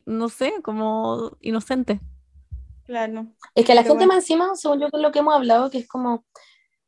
no 0.06 0.28
sé, 0.28 0.54
como 0.62 1.36
inocente. 1.40 2.00
claro. 2.84 3.26
Es 3.54 3.64
que 3.64 3.72
a 3.72 3.74
la 3.74 3.82
Pero 3.82 3.94
gente 3.94 4.06
bueno. 4.06 4.14
más 4.14 4.24
encima, 4.24 4.54
según 4.56 4.80
yo, 4.80 4.90
que 4.90 4.96
es 4.96 5.02
lo 5.02 5.12
que 5.12 5.20
hemos 5.20 5.34
hablado, 5.34 5.70
que 5.70 5.78
es 5.78 5.88
como. 5.88 6.24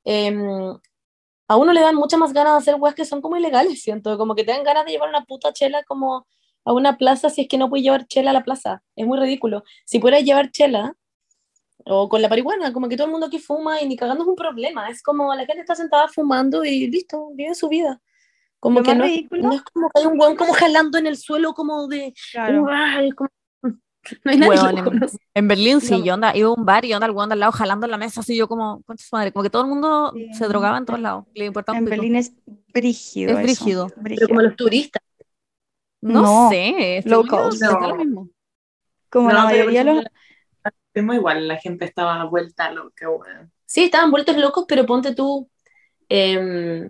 em, 0.05 0.79
a 1.53 1.57
uno 1.57 1.73
le 1.75 1.83
dan 1.83 1.95
muchas 1.97 2.19
más 2.19 2.33
ganas 2.33 2.53
de 2.55 2.59
hacer 2.59 2.81
weas 2.81 2.95
que 2.95 3.05
son 3.05 3.21
como 3.21 3.37
ilegales, 3.37 3.83
siento. 3.83 4.17
Como 4.17 4.35
que 4.35 4.43
te 4.43 4.53
dan 4.53 4.65
ganas 4.65 4.87
de 4.87 4.93
llevar 4.93 5.11
una 5.11 5.25
puta 5.25 5.53
chela 5.53 5.83
como 5.85 6.27
a 6.65 6.73
una 6.73 6.97
plaza 6.97 7.29
si 7.29 7.43
es 7.43 7.49
que 7.49 7.59
no 7.59 7.69
puedes 7.69 7.85
llevar 7.85 8.07
chela 8.07 8.31
a 8.31 8.33
la 8.33 8.43
plaza. 8.43 8.83
Es 8.97 9.07
muy 9.07 9.19
ridículo. 9.19 9.63
Si 9.85 9.99
pudieras 9.99 10.25
llevar 10.25 10.51
chela, 10.51 10.95
o 11.85 12.09
con 12.09 12.23
la 12.23 12.29
marihuana, 12.29 12.73
como 12.73 12.89
que 12.89 12.97
todo 12.97 13.07
el 13.07 13.11
mundo 13.11 13.27
aquí 13.27 13.39
fuma 13.39 13.83
y 13.83 13.87
ni 13.87 13.97
cagando 13.97 14.23
es 14.25 14.29
un 14.29 14.37
problema. 14.37 14.89
Es 14.89 15.03
como 15.03 15.35
la 15.35 15.45
gente 15.45 15.61
está 15.61 15.75
sentada 15.75 16.09
fumando 16.09 16.65
y 16.65 16.87
listo, 16.89 17.31
vive 17.35 17.55
su 17.55 17.69
vida. 17.69 18.01
Como 18.61 18.83
que 18.83 18.95
no, 18.95 19.05
no 19.49 19.53
es 19.53 19.63
como 19.63 19.91
que 19.91 20.01
hay 20.01 20.07
un 20.07 20.19
weón 20.19 20.37
como 20.37 20.53
jalando 20.55 20.97
en 20.97 21.07
el 21.07 21.17
suelo, 21.17 21.53
como 21.53 21.87
de. 21.89 22.15
Claro. 22.33 22.65
Como- 23.17 23.29
No 24.25 24.31
hay 24.33 24.39
nadie 24.39 24.53
que 24.83 24.91
lo 24.91 24.91
en, 24.93 25.11
en 25.35 25.49
Berlín 25.49 25.81
sí, 25.81 25.99
No. 25.99 26.05
yo 26.05 26.15
onda, 26.15 26.37
iba 26.37 26.49
a 26.49 26.53
un 26.55 26.65
bar 26.65 26.85
y 26.85 26.93
onda 26.93 27.07
el 27.07 27.13
weón 27.13 27.29
de 27.29 27.35
al 27.35 27.41
lado 27.41 27.53
jalando 27.53 27.87
en 27.87 27.91
la 27.93 27.99
mesa, 27.99 28.21
así 28.21 28.37
yo 28.37 28.49
como, 28.49 28.83
concha 28.83 29.05
su 29.05 29.15
madre, 29.17 29.33
como 29.33 29.43
que 29.43 29.51
todo 29.51 29.63
el 29.63 29.69
mundo 29.69 30.13
Sí. 30.15 30.35
se 30.35 30.47
drogaba 30.49 30.79
en 30.79 30.87
todos 30.87 31.01
lados. 31.01 31.25
Le 31.35 31.47
importaba 31.47 31.79
En. 31.79 31.85
Berlín 31.85 32.17
es 32.17 32.33
brígido 32.73 33.31
Es 33.31 33.37
eso, 33.39 33.43
brígido. 33.65 33.89
Pero 34.03 34.29
como 34.29 34.43
los 34.43 34.57
turistas. 34.57 35.03
No, 36.01 36.23
No, 36.23 36.51
sé, 36.51 37.03
yo, 37.05 37.23
locals. 37.23 37.61
da 37.61 37.73
No. 37.73 37.89
lo 37.89 37.97
mismo. 37.97 38.29
Como 39.09 39.29
No, 39.29 39.35
la 39.35 39.45
mayoría 39.45 39.85
de 39.85 39.95
los... 39.95 40.05
igual, 41.15 41.47
la 41.49 41.57
gente 41.59 41.85
estaba 41.85 42.25
vuelta 42.25 42.73
loca, 42.73 43.09
weón. 43.09 43.53
Sí, 43.67 43.85
estaban 43.85 44.11
vueltos 44.11 44.37
locos, 44.37 44.65
pero 44.69 44.85
ponte 44.85 45.15
tú, 45.15 45.49
em, 46.09 46.89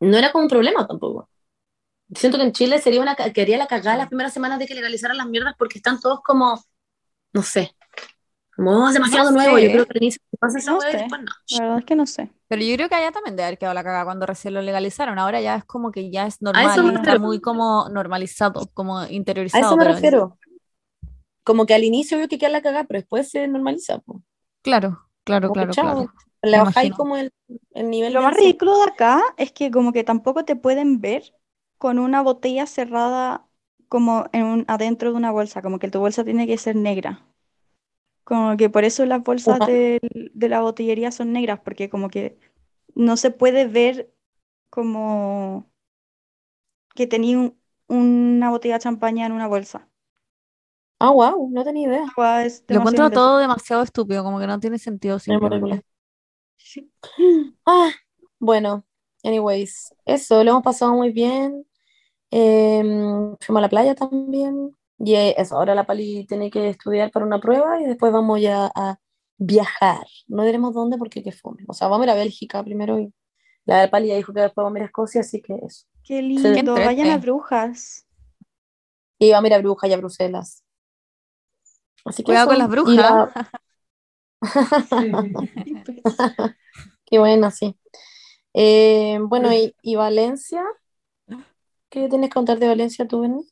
no 0.00 0.16
era 0.16 0.32
como 0.32 0.44
un 0.44 0.50
problema 0.50 0.86
tampoco. 0.86 1.28
Siento 2.16 2.38
que 2.38 2.44
en 2.44 2.52
Chile 2.52 2.80
sería 2.80 3.00
una, 3.00 3.14
quería 3.16 3.58
la 3.58 3.66
cagada 3.66 3.96
las 3.96 4.08
primeras 4.08 4.32
semanas 4.32 4.58
de 4.58 4.66
que 4.66 4.74
legalizaran 4.74 5.16
las 5.16 5.26
mierdas 5.28 5.54
porque 5.58 5.78
están 5.78 6.00
todos 6.00 6.20
como, 6.22 6.60
no 7.32 7.42
sé, 7.42 7.72
como 8.56 8.70
"Oh, 8.84 8.88
es 8.88 8.94
demasiado 8.94 9.30
No 9.30 9.36
nuevo. 9.38 9.56
sé. 9.56 9.64
Yo 9.64 9.70
creo 9.72 9.84
que 9.86 9.92
al 9.98 10.02
inicio 10.02 10.22
esa 10.32 10.70
No 10.72 10.80
sé. 10.80 10.96
después 10.96 11.20
no. 11.22 11.32
La 11.50 11.60
verdad 11.60 11.78
es 11.80 11.84
que 11.84 11.96
no 11.96 12.06
sé. 12.06 12.30
Pero 12.46 12.62
yo 12.62 12.76
creo 12.76 12.88
que 12.88 12.94
allá 12.94 13.10
también 13.10 13.34
debe 13.34 13.46
haber 13.46 13.58
quedado 13.58 13.74
la 13.74 13.82
cagada 13.82 14.04
cuando 14.04 14.26
recién 14.26 14.54
lo 14.54 14.62
legalizaron. 14.62 15.18
Ahora 15.18 15.40
ya 15.40 15.56
es 15.56 15.64
como 15.64 15.90
que 15.90 16.10
ya 16.10 16.26
es 16.26 16.40
normal 16.40 16.66
está 16.66 16.82
refiero. 16.82 17.20
muy 17.20 17.40
como 17.40 17.88
normalizado, 17.88 18.68
como 18.74 18.98
A 18.98 19.10
interiorizado. 19.10 19.64
eso 19.66 19.76
me 19.76 19.82
pero- 19.84 19.94
refiero. 19.94 20.38
Como 21.42 21.66
que 21.66 21.74
al 21.74 21.84
inicio 21.84 22.16
vio 22.16 22.28
que 22.28 22.38
queda 22.38 22.48
la 22.50 22.62
cagada, 22.62 22.84
pero 22.84 23.00
después 23.00 23.28
se 23.28 23.46
normaliza. 23.48 23.98
po. 23.98 24.22
Claro, 24.62 25.00
claro, 25.24 25.48
Como 25.48 25.54
claro, 25.54 25.72
claro. 25.72 26.12
Le 26.42 26.58
bajáis 26.58 26.92
como 26.92 27.16
el, 27.16 27.32
el 27.74 27.90
nivel 27.90 28.12
Lo 28.12 28.22
más 28.22 28.34
ridículo 28.34 28.76
de 28.78 28.84
acá 28.84 29.20
es 29.36 29.50
que 29.52 29.70
como 29.70 29.92
que 29.92 30.04
tampoco 30.04 30.44
te 30.44 30.56
pueden 30.56 31.00
ver 31.00 31.22
con 31.84 31.98
una 31.98 32.22
botella 32.22 32.66
cerrada 32.66 33.46
como 33.88 34.26
en 34.32 34.44
un- 34.46 34.64
adentro 34.68 35.10
de 35.12 35.16
una 35.18 35.30
bolsa, 35.32 35.60
como 35.62 35.78
que 35.78 35.90
tu 35.90 36.00
bolsa 36.00 36.24
tiene 36.24 36.46
que 36.46 36.56
ser 36.58 36.76
negra. 36.76 37.26
Como 38.24 38.56
que 38.56 38.70
por 38.70 38.84
eso 38.84 39.04
las 39.06 39.22
bolsas 39.22 39.64
del- 39.64 40.00
de, 40.34 40.48
la 40.48 40.60
botillería 40.62 41.12
son 41.12 41.32
negras, 41.32 41.60
porque 41.64 41.90
como 41.90 42.08
que 42.10 42.38
no 42.94 43.16
se 43.18 43.30
puede 43.30 43.66
ver 43.68 44.12
como 44.70 45.70
que 46.96 47.06
tenía 47.06 47.38
un- 47.38 47.56
una 47.88 48.50
botella 48.50 48.74
de 48.76 48.80
champaña 48.84 49.26
en 49.26 49.32
una 49.32 49.46
bolsa. 49.48 49.88
Ah, 51.00 51.10
wow, 51.12 51.48
no 51.50 51.64
tenía 51.64 51.88
idea. 51.88 52.06
Lo 52.68 52.78
encuentro 52.78 53.10
todo 53.12 53.38
demasiado 53.38 53.82
estúpido, 53.82 54.24
como 54.24 54.38
que 54.40 54.46
no 54.46 54.60
tiene 54.60 54.78
sentido. 54.78 55.18
Ah, 57.66 57.92
bueno, 58.38 58.84
anyways, 59.22 59.94
eso, 60.04 60.42
lo 60.44 60.50
hemos 60.52 60.62
pasado 60.62 60.94
muy 60.94 61.10
bien. 61.12 61.66
Em, 62.36 63.36
fuimos 63.40 63.60
a 63.60 63.62
la 63.62 63.68
playa 63.68 63.94
también. 63.94 64.76
Y 64.98 65.14
eh, 65.14 65.34
eso, 65.38 65.56
ahora 65.56 65.74
la 65.74 65.84
Pali 65.86 66.26
tiene 66.26 66.50
que 66.50 66.68
estudiar 66.68 67.10
para 67.12 67.24
una 67.26 67.38
prueba 67.40 67.80
y 67.80 67.84
después 67.84 68.12
vamos 68.12 68.40
ya 68.40 68.70
a 68.74 68.96
viajar. 69.38 70.04
No 70.26 70.44
diremos 70.44 70.74
dónde 70.74 70.98
porque 70.98 71.22
qué 71.22 71.30
fome. 71.32 71.62
O 71.68 71.74
sea, 71.74 71.88
vamos 71.88 72.02
a 72.06 72.10
ir 72.10 72.10
a 72.10 72.14
Bélgica 72.16 72.62
primero 72.64 72.98
y 72.98 73.12
la 73.66 73.88
Pali 73.88 74.08
ya 74.08 74.16
dijo 74.16 74.32
que 74.32 74.40
después 74.40 74.64
vamos 74.64 74.76
a 74.76 74.78
ir 74.80 74.82
a 74.82 74.86
Escocia, 74.86 75.20
así 75.20 75.40
que 75.40 75.54
eso. 75.54 75.86
Qué 76.04 76.16
Qué 76.16 76.22
lindo, 76.22 76.74
vayan 76.74 77.10
a. 77.10 77.18
Brujas. 77.18 78.06
Y 79.20 79.30
vamos 79.30 79.44
a 79.44 79.48
ir 79.48 79.54
a 79.54 79.58
Brujas 79.58 79.90
y 79.90 79.92
a 79.92 79.96
Bruselas. 79.96 80.64
Así 82.04 82.22
que 82.22 82.26
Cuidado 82.26 82.48
con 82.48 82.58
las 82.58 82.68
brujas. 82.68 82.96
La- 82.96 83.32
Qué 87.06 87.18
buena, 87.18 87.50
sí. 87.50 87.76
Eh, 88.54 89.18
bueno, 89.22 89.52
y, 89.52 89.74
y 89.82 89.96
Valencia? 89.96 90.64
¿Qué 91.94 92.10
tienes 92.10 92.28
que 92.28 92.34
contar 92.34 92.58
de 92.58 92.68
Valencia 92.68 93.08
tú, 93.08 93.22
Benny? 93.22 93.46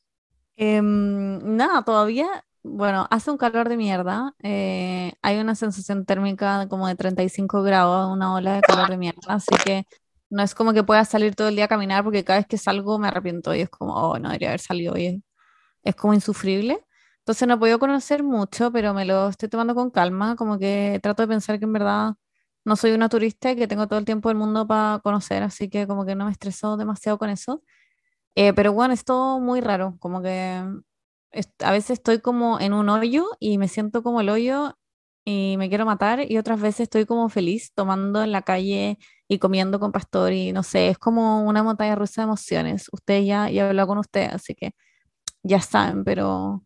Em, 0.56 1.38
nada, 1.56 1.82
todavía, 1.84 2.44
bueno, 2.62 3.06
hace 3.10 3.30
un 3.30 3.38
calor 3.38 3.68
de 3.68 3.76
mierda. 3.76 4.34
eh, 4.42 5.12
hay 5.22 5.38
una 5.40 5.54
sensación 5.54 6.04
térmica 6.04 6.68
como 6.68 6.86
de 6.88 6.94
35 6.94 7.62
grados, 7.62 8.12
una 8.12 8.34
ola 8.34 8.54
de 8.56 8.62
calor 8.62 8.88
de 8.88 8.96
mierda. 8.98 9.20
Así 9.34 9.58
que 9.60 9.86
No 10.30 10.42
es 10.42 10.54
como 10.54 10.72
que 10.72 10.82
pueda 10.84 11.04
salir 11.04 11.34
todo 11.34 11.48
el 11.48 11.56
día 11.56 11.66
a 11.66 11.68
caminar 11.68 12.04
porque 12.04 12.24
cada 12.24 12.38
vez 12.38 12.46
que 12.46 12.56
salgo 12.58 12.98
me 12.98 13.08
arrepiento 13.08 13.54
y 13.54 13.60
es 13.62 13.68
como, 13.70 13.94
oh, 13.94 14.18
no 14.18 14.28
debería 14.30 14.48
haber 14.48 14.60
salido 14.60 14.94
hoy. 14.94 15.06
Es, 15.06 15.20
es 15.84 15.94
como 15.96 16.14
insufrible. 16.14 16.84
Entonces 17.20 17.46
no 17.48 17.54
he 17.54 17.58
podido 17.58 17.78
conocer 17.78 18.22
mucho, 18.22 18.72
pero 18.72 18.94
me 18.94 19.04
lo 19.04 19.28
estoy 19.28 19.48
tomando 19.48 19.74
con 19.74 19.90
calma, 19.90 20.36
como 20.36 20.58
que 20.58 20.98
trato 21.02 21.22
de 21.22 21.28
pensar 21.28 21.58
que 21.58 21.64
en 21.66 21.72
verdad 21.72 22.14
no 22.64 22.76
soy 22.76 22.92
una 22.92 23.08
turista 23.08 23.52
y 23.52 23.56
que 23.56 23.68
tengo 23.68 23.86
todo 23.88 23.98
el 23.98 24.04
tiempo 24.04 24.28
del 24.28 24.38
mundo 24.38 24.66
para 24.66 25.00
conocer, 25.02 25.42
así 25.42 25.68
que 25.70 25.86
como 25.86 26.04
que 26.06 26.14
no 26.16 26.26
me 26.26 26.32
estreso 26.32 26.76
demasiado 26.76 27.18
con 27.18 27.30
eso. 27.30 27.62
Eh, 28.36 28.52
pero 28.54 28.72
bueno, 28.72 28.94
es 28.94 29.04
todo 29.04 29.40
muy 29.40 29.60
raro, 29.60 29.96
como 30.00 30.22
que 30.22 30.62
a 31.60 31.70
veces 31.72 31.90
estoy 31.92 32.20
como 32.20 32.60
en 32.60 32.72
un 32.74 32.88
hoyo 32.88 33.26
y 33.40 33.58
me 33.58 33.68
siento 33.68 34.02
como 34.02 34.20
el 34.20 34.28
hoyo 34.30 34.76
y 35.24 35.56
me 35.58 35.68
quiero 35.68 35.86
matar 35.86 36.30
y 36.30 36.38
otras 36.38 36.60
veces 36.60 36.80
estoy 36.82 37.06
como 37.06 37.28
feliz 37.28 37.72
tomando 37.74 38.22
en 38.22 38.32
la 38.32 38.42
calle 38.42 38.98
y 39.28 39.38
comiendo 39.38 39.78
con 39.80 39.92
pastor 39.92 40.32
y 40.32 40.52
no 40.52 40.62
sé, 40.62 40.88
es 40.90 40.98
como 40.98 41.42
una 41.44 41.62
montaña 41.62 41.94
rusa 41.94 42.22
de 42.22 42.24
emociones. 42.24 42.88
Usted 42.92 43.22
ya, 43.22 43.50
ya 43.50 43.68
habló 43.68 43.86
con 43.86 43.98
usted, 43.98 44.30
así 44.32 44.54
que 44.54 44.72
ya 45.42 45.60
saben, 45.60 46.04
pero, 46.04 46.64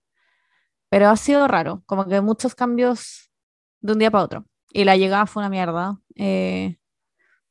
pero 0.90 1.09
ha 1.09 1.16
sido 1.16 1.48
raro, 1.48 1.83
como 1.87 2.07
que 2.07 2.20
muchos 2.20 2.55
cambios 2.55 3.31
de 3.81 3.92
un 3.94 3.98
día 4.00 4.11
para 4.11 4.24
otro. 4.24 4.46
Y 4.72 4.85
la 4.85 4.96
llegada 4.96 5.26
fue 5.26 5.42
una 5.42 5.50
mierda. 5.50 5.98
Eh, 6.16 6.79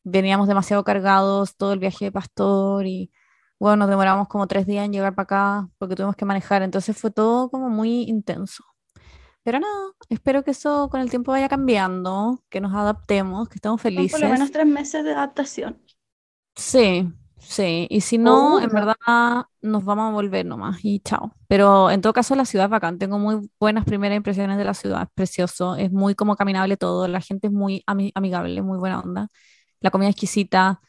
veníamos 0.03 0.47
demasiado 0.47 0.83
cargados 0.83 1.55
todo 1.57 1.73
el 1.73 1.79
viaje 1.79 2.05
de 2.05 2.11
pastor 2.11 2.85
y 2.87 3.11
bueno, 3.59 3.77
nos 3.77 3.89
demoramos 3.89 4.27
como 4.27 4.47
tres 4.47 4.65
días 4.65 4.85
en 4.85 4.93
llegar 4.93 5.15
para 5.15 5.23
acá 5.23 5.69
porque 5.77 5.95
tuvimos 5.95 6.15
que 6.15 6.25
manejar, 6.25 6.61
entonces 6.61 6.97
fue 6.97 7.11
todo 7.11 7.49
como 7.49 7.69
muy 7.69 8.03
intenso. 8.03 8.63
Pero 9.43 9.59
no, 9.59 9.67
espero 10.09 10.43
que 10.43 10.51
eso 10.51 10.89
con 10.89 11.01
el 11.01 11.09
tiempo 11.11 11.31
vaya 11.31 11.47
cambiando, 11.47 12.41
que 12.49 12.59
nos 12.59 12.73
adaptemos, 12.73 13.47
que 13.47 13.55
estemos 13.55 13.79
felices. 13.79 14.19
por 14.19 14.27
lo 14.27 14.33
menos 14.33 14.51
tres 14.51 14.65
meses 14.65 15.03
de 15.03 15.11
adaptación. 15.13 15.79
Sí, 16.55 17.07
sí. 17.37 17.85
Y 17.91 18.01
si 18.01 18.17
no, 18.17 18.59
en 18.59 18.69
verdad 18.69 18.95
nos 19.61 19.85
vamos 19.85 20.09
a 20.09 20.13
volver 20.13 20.47
nomás 20.47 20.79
y 20.83 20.99
chao. 20.99 21.31
Pero 21.47 21.91
en 21.91 22.01
todo 22.01 22.11
caso 22.11 22.35
la 22.35 22.45
ciudad 22.45 22.65
es 22.65 22.71
bacán. 22.71 22.97
Tengo 22.97 23.19
muy 23.19 23.47
buenas 23.59 23.85
primeras 23.85 24.17
impresiones 24.17 24.57
de 24.57 24.63
la 24.65 24.73
ciudad. 24.73 25.03
Es 25.03 25.09
precioso, 25.13 25.75
es 25.75 25.91
muy 25.91 26.15
como 26.15 26.35
caminable 26.35 26.75
todo. 26.75 27.07
La 27.07 27.21
gente 27.21 27.45
es 27.45 27.53
muy 27.53 27.83
amigable, 27.85 28.63
muy 28.63 28.79
buena 28.79 28.99
onda. 28.99 29.27
La 29.79 29.91
comida 29.91 30.09
exquisita. 30.09 30.81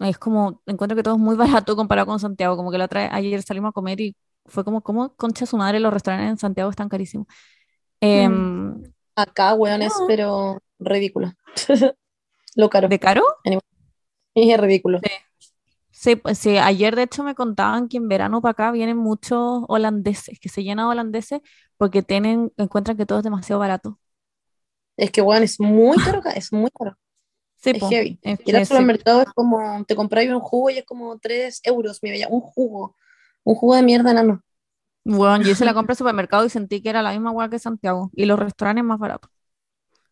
Es 0.00 0.18
como, 0.18 0.62
encuentro 0.66 0.94
que 0.96 1.02
todo 1.02 1.14
es 1.14 1.20
muy 1.20 1.36
barato 1.36 1.76
comparado 1.76 2.06
con 2.06 2.20
Santiago. 2.20 2.56
Como 2.56 2.70
que 2.70 2.78
la 2.78 2.84
otra 2.84 3.14
ayer 3.14 3.42
salimos 3.42 3.70
a 3.70 3.72
comer 3.72 4.00
y 4.00 4.16
fue 4.44 4.64
como, 4.64 4.82
como 4.82 5.14
concha 5.16 5.46
su 5.46 5.56
madre, 5.56 5.80
los 5.80 5.92
restaurantes 5.92 6.30
en 6.30 6.38
Santiago 6.38 6.70
están 6.70 6.88
carísimos. 6.88 7.26
Em, 8.00 8.32
mm. 8.32 8.82
Acá, 9.16 9.54
weones, 9.54 9.92
pero 10.06 10.60
ridículo. 10.78 11.32
Lo 12.54 12.70
caro. 12.70 12.88
¿De 12.88 12.98
caro? 12.98 13.22
Es 14.34 14.60
ridículo. 14.60 15.00
Sí. 15.90 16.14
Pues 16.16 16.38
sí, 16.38 16.58
ayer 16.58 16.94
de 16.94 17.04
hecho 17.04 17.24
me 17.24 17.34
contaban 17.34 17.88
que 17.88 17.96
en 17.96 18.06
verano 18.06 18.42
para 18.42 18.52
acá 18.52 18.70
vienen 18.70 18.98
muchos 18.98 19.64
holandeses, 19.66 20.38
que 20.38 20.50
se 20.50 20.62
llenan 20.62 20.86
holandeses 20.86 21.40
porque 21.78 22.02
tienen, 22.02 22.52
encuentran 22.58 22.98
que 22.98 23.06
todo 23.06 23.18
es 23.18 23.24
demasiado 23.24 23.60
barato. 23.60 23.98
Es 24.98 25.10
que, 25.10 25.22
weón, 25.22 25.42
es 25.42 25.58
muy 25.58 25.96
caro 25.96 26.20
es 26.34 26.52
muy 26.52 26.70
caro. 26.70 26.96
Sí, 27.72 27.78
es 27.82 27.88
heavy. 27.88 28.18
y 28.22 28.54
el 28.54 28.66
supermercado 28.66 29.22
es 29.22 29.28
como, 29.34 29.84
te 29.84 29.96
compras 29.96 30.26
un 30.26 30.40
jugo 30.40 30.70
y 30.70 30.78
es 30.78 30.84
como 30.84 31.18
3 31.18 31.60
euros, 31.64 32.02
mi 32.02 32.10
bella, 32.10 32.28
un 32.28 32.40
jugo. 32.40 32.96
Un 33.44 33.54
jugo 33.54 33.76
de 33.76 33.82
mierda, 33.82 34.12
nano. 34.12 34.42
Bueno, 35.04 35.44
yo 35.44 35.52
hice 35.52 35.64
la 35.64 35.74
compra 35.74 35.92
al 35.92 35.98
supermercado 35.98 36.44
y 36.44 36.50
sentí 36.50 36.82
que 36.82 36.90
era 36.90 37.02
la 37.02 37.12
misma 37.12 37.30
hueá 37.30 37.48
que 37.48 37.58
Santiago 37.58 38.10
y 38.14 38.24
los 38.26 38.38
restaurantes 38.38 38.84
más 38.84 38.98
baratos. 38.98 39.30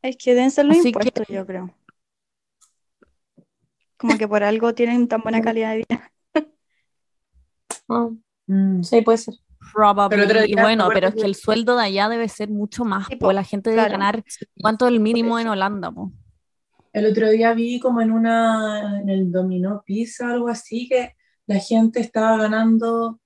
Es 0.03 0.17
que 0.17 0.35
deben 0.35 0.51
ser 0.51 0.67
los 0.67 0.85
impuestos, 0.85 1.27
yo 1.29 1.47
creo. 1.47 1.75
Como 3.97 4.19
que 4.19 4.29
por 4.29 4.43
algo 4.45 4.75
tienen 4.75 5.09
tan 5.09 5.23
buena 5.23 5.41
calidad 5.43 5.71
de 5.71 5.77
vida. 5.79 6.13
Ah, 7.89 8.09
mm, 8.47 8.83
sí, 8.83 9.01
puede 9.03 9.19
ser. 9.19 9.35
Probablemente. 9.73 10.51
Y 10.51 10.55
bueno, 10.55 10.89
pero 10.93 11.09
es 11.09 11.15
que 11.15 11.23
el 11.23 11.35
sueldo 11.35 11.77
de 11.77 11.85
allá 11.85 12.09
debe 12.09 12.29
ser 12.29 12.51
mucho 12.51 12.85
más, 12.85 13.09
porque 13.19 13.35
la 13.35 13.45
gente 13.45 13.71
debe 13.71 13.89
ganar 13.89 14.23
cuánto 14.61 14.87
es 14.87 14.93
el 14.93 15.01
mínimo 15.01 15.39
en 15.39 15.49
Holanda. 15.49 15.93
El 16.95 17.07
otro 17.07 17.29
día 17.29 17.53
vi 17.53 17.79
como 17.81 18.01
en 18.01 18.11
una 18.11 19.01
en 19.01 19.11
el 19.11 19.31
Dominó 19.31 19.83
Pizza 19.85 20.31
algo 20.31 20.49
así 20.49 20.89
que 20.89 21.15
la 21.47 21.59
gente 21.59 22.01
estaba 22.01 22.39
ganando 22.39 23.21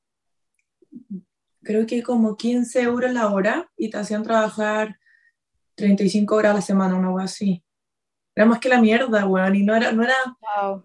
creo 1.62 1.86
que 1.86 2.02
como 2.02 2.34
15 2.34 2.80
euros 2.80 3.12
la 3.12 3.28
hora 3.28 3.70
y 3.76 3.90
te 3.90 3.98
hacían 3.98 4.22
trabajar 4.22 4.98
35 5.74 6.34
horas 6.34 6.52
a 6.52 6.54
la 6.56 6.62
semana, 6.62 6.96
una 6.96 7.10
cosa 7.10 7.24
así. 7.26 7.62
Era 8.34 8.46
más 8.46 8.58
que 8.58 8.70
la 8.70 8.80
mierda, 8.80 9.26
weón, 9.26 9.54
y 9.54 9.62
no 9.62 9.76
era, 9.76 9.92
no 9.92 10.02
era 10.02 10.14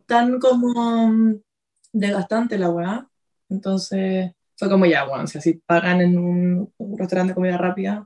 tan 0.05 0.39
como 0.39 1.07
mm, 1.07 1.41
desgastante 1.93 2.57
la 2.57 2.69
weá. 2.69 3.07
Entonces 3.47 4.33
fue 4.57 4.69
como 4.69 4.85
ya, 4.85 5.07
weón, 5.07 5.29
si 5.29 5.37
así 5.37 5.53
pagan 5.65 6.01
en 6.01 6.17
un, 6.17 6.73
restaurante 6.97 7.31
de 7.31 7.35
comida 7.35 7.57
rápida, 7.57 8.05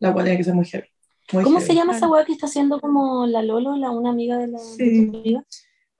la 0.00 0.10
weá 0.10 0.24
tiene 0.24 0.38
que 0.38 0.44
ser 0.44 0.54
muy 0.54 0.64
heavy. 0.64 0.88
¿Cómo 1.30 1.60
se 1.60 1.74
llama 1.74 1.96
esa 1.96 2.08
weá 2.08 2.24
que 2.24 2.32
está 2.32 2.46
haciendo 2.46 2.80
como 2.80 3.26
la 3.26 3.42
Lolo, 3.42 3.76
la, 3.76 3.90
una 3.90 4.10
amiga 4.10 4.38
de 4.38 4.48
la 4.48 4.58
amiga? 4.58 5.44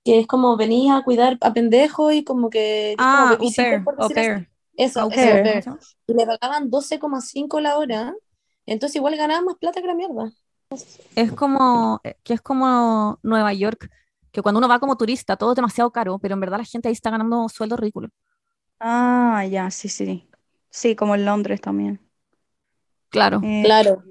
Que 0.05 0.21
es 0.21 0.27
como 0.27 0.57
venía 0.57 0.97
a 0.97 1.05
cuidar 1.05 1.37
a 1.41 1.53
pendejo 1.53 2.11
y 2.13 2.25
como 2.25 2.49
que... 2.49 2.95
Ah, 2.99 3.37
au 3.39 4.11
pair, 4.11 4.49
eso, 4.77 5.09
eso, 5.11 5.79
Y 6.07 6.15
le 6.15 6.25
pagaban 6.25 6.71
12,5 6.71 7.61
la 7.61 7.77
hora, 7.77 8.15
entonces 8.65 8.97
igual 8.97 9.17
ganaban 9.17 9.45
más 9.45 9.57
plata 9.57 9.81
que 9.81 9.87
la 9.89 9.95
mierda. 9.95 10.33
Es 11.17 11.33
como, 11.33 12.01
eh, 12.05 12.15
que 12.23 12.35
es 12.35 12.41
como 12.41 13.19
Nueva 13.23 13.53
York, 13.53 13.91
que 14.31 14.41
cuando 14.41 14.59
uno 14.59 14.69
va 14.69 14.79
como 14.79 14.97
turista 14.97 15.37
todo 15.37 15.53
es 15.53 15.57
demasiado 15.57 15.91
caro, 15.91 16.19
pero 16.19 16.35
en 16.35 16.41
verdad 16.41 16.59
la 16.59 16.65
gente 16.65 16.89
ahí 16.89 16.93
está 16.93 17.11
ganando 17.11 17.49
sueldos 17.49 17.81
ridículos. 17.81 18.11
Ah, 18.79 19.45
ya, 19.51 19.71
sí, 19.71 19.89
sí. 19.89 20.29
Sí, 20.71 20.95
como 20.95 21.15
en 21.17 21.25
Londres 21.25 21.61
también. 21.61 22.01
Claro. 23.09 23.41
Eh, 23.43 23.63
claro, 23.65 24.05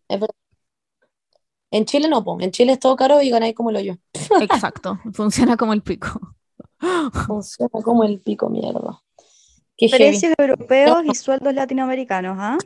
En 1.72 1.86
Chile 1.86 2.08
no, 2.08 2.24
en 2.40 2.52
Chile 2.52 2.74
es 2.74 2.80
todo 2.80 2.96
caro 2.96 3.22
y 3.22 3.30
ganáis 3.30 3.56
como 3.56 3.70
el 3.70 3.78
hoyo. 3.78 3.98
Exacto, 4.42 5.00
funciona 5.14 5.58
como 5.58 5.74
el 5.74 5.82
pico. 5.82 6.36
Funciona 7.26 7.82
como 7.84 8.04
el 8.04 8.20
pico, 8.22 8.50
mierda. 8.50 9.02
Precios 9.78 10.34
europeos 10.38 11.04
y 11.06 11.16
sueldos 11.16 11.54
latinoamericanos, 11.54 12.38
¿ah? 12.40 12.58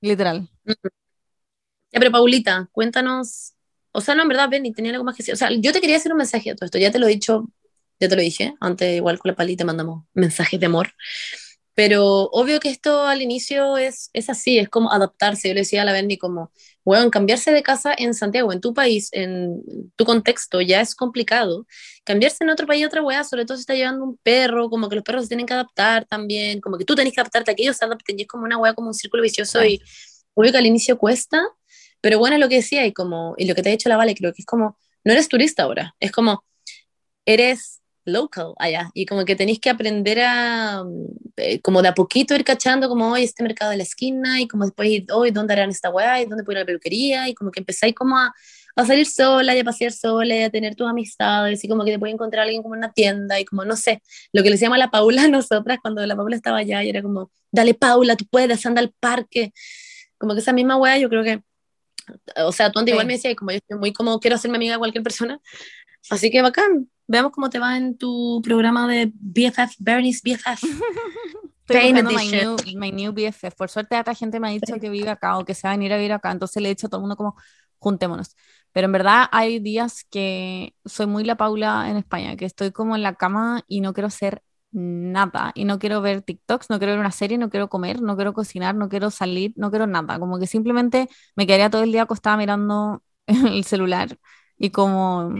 Literal. 0.00 0.48
Ya, 0.64 2.00
pero 2.00 2.10
Paulita, 2.10 2.68
cuéntanos. 2.72 3.54
O 3.92 4.00
sea, 4.00 4.14
no, 4.14 4.22
en 4.22 4.28
verdad, 4.28 4.50
Benny, 4.50 4.72
tenía 4.72 4.92
algo 4.92 5.04
más 5.04 5.16
que 5.16 5.22
decir. 5.22 5.34
O 5.34 5.36
sea, 5.36 5.50
yo 5.50 5.72
te 5.72 5.80
quería 5.80 5.96
hacer 5.96 6.12
un 6.12 6.18
mensaje 6.18 6.50
de 6.50 6.56
todo 6.56 6.66
esto. 6.66 6.78
Ya 6.78 6.90
te 6.90 6.98
lo 6.98 7.06
he 7.06 7.10
dicho, 7.10 7.46
ya 7.98 8.08
te 8.08 8.16
lo 8.16 8.20
dije. 8.20 8.54
Antes, 8.60 8.96
igual 8.96 9.18
con 9.18 9.30
la 9.30 9.36
palita 9.36 9.64
mandamos 9.64 10.04
mensajes 10.12 10.60
de 10.60 10.66
amor. 10.66 10.92
Pero 11.74 12.24
obvio 12.32 12.60
que 12.60 12.70
esto 12.70 13.06
al 13.06 13.22
inicio 13.22 13.76
es, 13.78 14.10
es 14.12 14.28
así, 14.28 14.58
es 14.58 14.68
como 14.68 14.92
adaptarse. 14.92 15.48
Yo 15.48 15.54
le 15.54 15.60
decía 15.60 15.82
a 15.82 15.84
la 15.86 15.92
Benny 15.92 16.18
como, 16.18 16.52
bueno, 16.86 17.10
cambiarse 17.10 17.50
de 17.50 17.64
casa 17.64 17.92
en 17.98 18.14
Santiago, 18.14 18.52
en 18.52 18.60
tu 18.60 18.72
país, 18.72 19.08
en 19.10 19.60
tu 19.96 20.04
contexto, 20.04 20.60
ya 20.60 20.80
es 20.80 20.94
complicado. 20.94 21.66
Cambiarse 22.04 22.44
en 22.44 22.50
otro 22.50 22.64
país, 22.64 22.86
otra 22.86 23.02
weá, 23.02 23.24
sobre 23.24 23.44
todo 23.44 23.56
si 23.56 23.62
está 23.62 23.74
llevando 23.74 24.04
un 24.04 24.16
perro, 24.18 24.70
como 24.70 24.88
que 24.88 24.94
los 24.94 25.02
perros 25.02 25.24
se 25.24 25.28
tienen 25.30 25.46
que 25.46 25.52
adaptar 25.52 26.04
también, 26.04 26.60
como 26.60 26.78
que 26.78 26.84
tú 26.84 26.94
tenés 26.94 27.12
que 27.12 27.20
adaptarte 27.20 27.50
a 27.50 27.54
que 27.56 27.64
ellos 27.64 27.76
se 27.76 27.84
adapten, 27.84 28.16
y 28.20 28.22
es 28.22 28.28
como 28.28 28.44
una 28.44 28.56
weá, 28.56 28.72
como 28.72 28.86
un 28.86 28.94
círculo 28.94 29.24
vicioso, 29.24 29.64
y 29.64 29.82
obvio 30.34 30.52
que 30.52 30.58
al 30.58 30.66
inicio 30.66 30.96
cuesta, 30.96 31.42
pero 32.00 32.20
bueno, 32.20 32.36
es 32.36 32.40
lo 32.40 32.48
que 32.48 32.54
decía, 32.54 32.86
y 32.86 32.92
como, 32.92 33.34
y 33.36 33.46
lo 33.46 33.56
que 33.56 33.62
te 33.62 33.70
ha 33.70 33.72
dicho 33.72 33.88
la 33.88 33.96
Vale, 33.96 34.14
creo 34.14 34.32
que 34.32 34.42
es 34.42 34.46
como, 34.46 34.78
no 35.02 35.12
eres 35.12 35.28
turista 35.28 35.64
ahora, 35.64 35.96
es 35.98 36.12
como, 36.12 36.44
eres 37.24 37.82
local 38.06 38.54
allá. 38.58 38.90
Y 38.94 39.06
como 39.06 39.24
que 39.24 39.36
tenéis 39.36 39.60
que 39.60 39.70
aprender 39.70 40.20
a 40.20 40.84
eh, 41.36 41.60
como 41.60 41.82
de 41.82 41.88
a 41.88 41.94
poquito 41.94 42.34
ir 42.34 42.44
cachando 42.44 42.88
como 42.88 43.12
hoy 43.12 43.24
este 43.24 43.42
mercado 43.42 43.70
de 43.70 43.76
la 43.76 43.82
esquina 43.82 44.40
y 44.40 44.48
como 44.48 44.64
después 44.64 44.88
hoy 45.12 45.30
dónde 45.30 45.52
harán 45.52 45.70
esta 45.70 45.90
weá 45.90 46.22
y 46.22 46.26
dónde 46.26 46.44
puedo 46.44 46.54
ir 46.54 46.58
a 46.58 46.60
la 46.60 46.66
peluquería 46.66 47.28
y 47.28 47.34
como 47.34 47.50
que 47.50 47.60
empezáis 47.60 47.94
como 47.94 48.16
a, 48.16 48.32
a, 48.76 48.86
salir 48.86 49.06
sola 49.06 49.54
y 49.54 49.58
a 49.58 49.64
pasear 49.64 49.92
sola 49.92 50.36
y 50.36 50.42
a 50.44 50.50
tener 50.50 50.74
tus 50.74 50.88
amistades 50.88 51.62
y 51.62 51.68
como 51.68 51.84
que 51.84 51.92
te 51.92 51.98
puede 51.98 52.14
encontrar 52.14 52.44
alguien 52.44 52.62
como 52.62 52.74
en 52.74 52.78
una 52.78 52.92
tienda 52.92 53.38
y 53.38 53.44
como 53.44 53.64
no 53.64 53.76
sé, 53.76 54.02
lo 54.32 54.42
que 54.42 54.50
le 54.50 54.56
llama 54.56 54.78
la 54.78 54.90
Paula 54.90 55.24
a 55.24 55.28
nosotras 55.28 55.78
cuando 55.82 56.04
la 56.06 56.16
Paula 56.16 56.36
estaba 56.36 56.58
allá 56.58 56.82
y 56.82 56.88
era 56.88 57.02
como 57.02 57.30
dale 57.50 57.74
Paula, 57.74 58.16
tú 58.16 58.26
puedes, 58.30 58.64
anda 58.64 58.80
al 58.80 58.92
parque 58.98 59.52
como 60.18 60.34
que 60.34 60.40
esa 60.40 60.52
misma 60.52 60.76
weá 60.76 60.98
yo 60.98 61.08
creo 61.08 61.22
que 61.22 61.42
o 62.36 62.52
sea, 62.52 62.70
tú 62.70 62.78
antes 62.78 62.92
igual 62.92 63.06
me 63.06 63.14
decías, 63.14 63.34
como 63.34 63.50
yo 63.50 63.58
estoy 63.58 63.78
muy 63.78 63.92
como 63.92 64.20
quiero 64.20 64.36
hacerme 64.36 64.56
amiga 64.56 64.74
de 64.74 64.78
cualquier 64.78 65.02
persona, 65.02 65.40
así 66.10 66.30
que 66.30 66.42
bacán, 66.42 66.88
Veamos 67.08 67.32
cómo 67.32 67.50
te 67.50 67.58
va 67.58 67.76
en 67.76 67.96
tu 67.96 68.40
programa 68.42 68.88
de 68.88 69.12
BFF, 69.14 69.76
Bernie's 69.78 70.22
BFF. 70.22 70.62
Estoy 71.68 71.92
my 71.92 72.02
new, 72.02 72.56
my 72.76 72.92
new, 72.92 73.12
BFF. 73.12 73.54
Por 73.56 73.68
suerte, 73.68 73.98
otra 73.98 74.14
gente 74.14 74.38
me 74.38 74.48
ha 74.48 74.50
dicho 74.52 74.78
que 74.80 74.88
vive 74.88 75.10
acá 75.10 75.38
o 75.38 75.44
que 75.44 75.54
se 75.54 75.66
va 75.66 75.72
a 75.72 75.76
venir 75.76 75.92
a 75.92 75.96
vivir 75.96 76.12
acá. 76.12 76.30
Entonces 76.30 76.62
le 76.62 76.68
he 76.68 76.74
dicho 76.74 76.86
a 76.86 76.90
todo 76.90 76.98
el 76.98 77.02
mundo 77.02 77.16
como, 77.16 77.36
juntémonos. 77.78 78.36
Pero 78.72 78.86
en 78.86 78.92
verdad 78.92 79.26
hay 79.32 79.58
días 79.58 80.04
que 80.10 80.74
soy 80.84 81.06
muy 81.06 81.24
la 81.24 81.36
Paula 81.36 81.88
en 81.90 81.96
España, 81.96 82.36
que 82.36 82.44
estoy 82.44 82.70
como 82.72 82.94
en 82.94 83.02
la 83.02 83.14
cama 83.14 83.62
y 83.66 83.80
no 83.80 83.92
quiero 83.94 84.08
hacer 84.08 84.42
nada. 84.70 85.52
Y 85.54 85.64
no 85.64 85.78
quiero 85.78 86.00
ver 86.02 86.22
TikToks, 86.22 86.70
no 86.70 86.78
quiero 86.78 86.92
ver 86.92 87.00
una 87.00 87.10
serie, 87.10 87.38
no 87.38 87.50
quiero 87.50 87.68
comer, 87.68 88.00
no 88.02 88.16
quiero 88.16 88.32
cocinar, 88.32 88.74
no 88.74 88.88
quiero 88.88 89.10
salir, 89.10 89.52
no 89.56 89.70
quiero 89.70 89.86
nada. 89.86 90.18
Como 90.18 90.38
que 90.38 90.46
simplemente 90.46 91.08
me 91.34 91.46
quedaría 91.46 91.70
todo 91.70 91.82
el 91.82 91.92
día 91.92 92.02
acostada 92.02 92.36
mirando 92.36 93.02
el 93.26 93.64
celular 93.64 94.18
y 94.58 94.70
como 94.70 95.32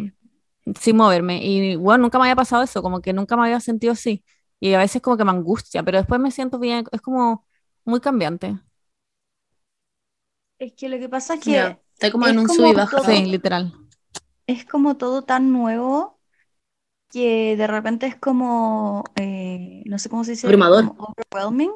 sin 0.81 0.97
moverme. 0.97 1.45
Y 1.45 1.77
bueno, 1.77 2.03
nunca 2.03 2.19
me 2.19 2.25
había 2.25 2.37
pasado 2.37 2.63
eso, 2.63 2.83
como 2.83 3.01
que 3.01 3.13
nunca 3.13 3.37
me 3.37 3.45
había 3.45 3.61
sentido 3.61 3.93
así. 3.93 4.25
Y 4.61 4.75
a 4.75 4.79
veces 4.79 5.03
como 5.03 5.17
que 5.17 5.25
me 5.25 5.31
angustia, 5.33 5.83
pero 5.83 5.99
después 5.99 6.21
me 6.21 6.31
siento 6.31 6.59
bien, 6.59 6.85
es 6.93 7.01
como 7.01 7.47
muy 7.85 8.01
cambiante. 8.01 8.59
Es 10.59 10.73
que 10.75 10.89
lo 10.89 10.99
que 10.99 11.09
pasa 11.09 11.35
es 11.35 11.41
que 11.45 11.79
Está 11.95 12.11
como 12.11 12.27
es 12.27 12.33
en 12.33 12.39
un 12.41 12.49
sub 12.49 12.67
y 12.67 12.73
baja. 12.73 12.97
todo- 12.99 13.05
Sí, 13.05 13.25
literal. 13.27 13.73
es 14.47 14.65
como 14.65 14.97
todo 14.97 15.23
tan 15.25 15.53
nuevo 15.53 16.21
que 17.11 17.57
de 17.57 17.67
repente 17.69 18.07
es 18.07 18.17
como, 18.17 19.05
eh, 19.17 19.83
no 19.87 19.99
sé 19.99 20.09
cómo 20.11 20.25
se 20.25 20.33
dice, 20.33 20.47
Abrumador. 20.49 20.85
como 20.87 21.15
overwhelming. 21.33 21.73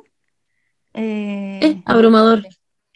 Eh, 0.95 1.61
Eh, 1.63 1.83
abrumador. 1.87 2.43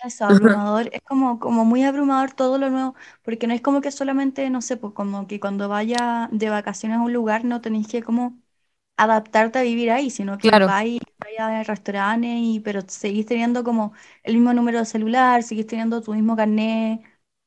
Eso, 0.05 0.27
abrumador. 0.27 0.91
Es 0.93 1.01
como, 1.03 1.39
como 1.39 1.65
muy 1.65 1.83
abrumador 1.83 2.33
todo 2.33 2.59
lo 2.59 2.69
nuevo, 2.69 2.95
porque 3.23 3.47
no 3.47 3.55
es 3.55 3.63
como 3.63 3.81
que 3.81 3.91
solamente, 3.91 4.51
no 4.51 4.61
sé, 4.61 4.77
pues 4.77 4.93
como 4.93 5.27
que 5.27 5.41
cuando 5.41 5.69
vaya 5.69 6.29
de 6.31 6.51
vacaciones 6.51 6.99
a 6.99 7.03
un 7.03 7.13
lugar 7.15 7.45
no 7.45 7.63
tenéis 7.63 7.89
que 7.89 8.03
como 8.03 8.39
adaptarte 8.99 9.59
a 9.61 9.63
vivir 9.63 9.91
ahí, 9.91 10.11
sino 10.11 10.39
que 10.39 10.53
Claro. 10.53 10.67
vais, 10.67 11.01
vais 11.19 11.39
a 11.41 11.63
restaurantes, 11.65 12.31
y, 12.35 12.61
pero 12.61 12.83
seguís 12.89 13.27
teniendo 13.27 13.65
como 13.65 13.93
el 14.25 14.35
mismo 14.37 14.53
número 14.55 14.81
de 14.81 14.87
celular, 14.87 15.43
seguís 15.43 15.67
teniendo 15.67 16.03
tu 16.03 16.15
mismo 16.15 16.37
carnet 16.37 17.03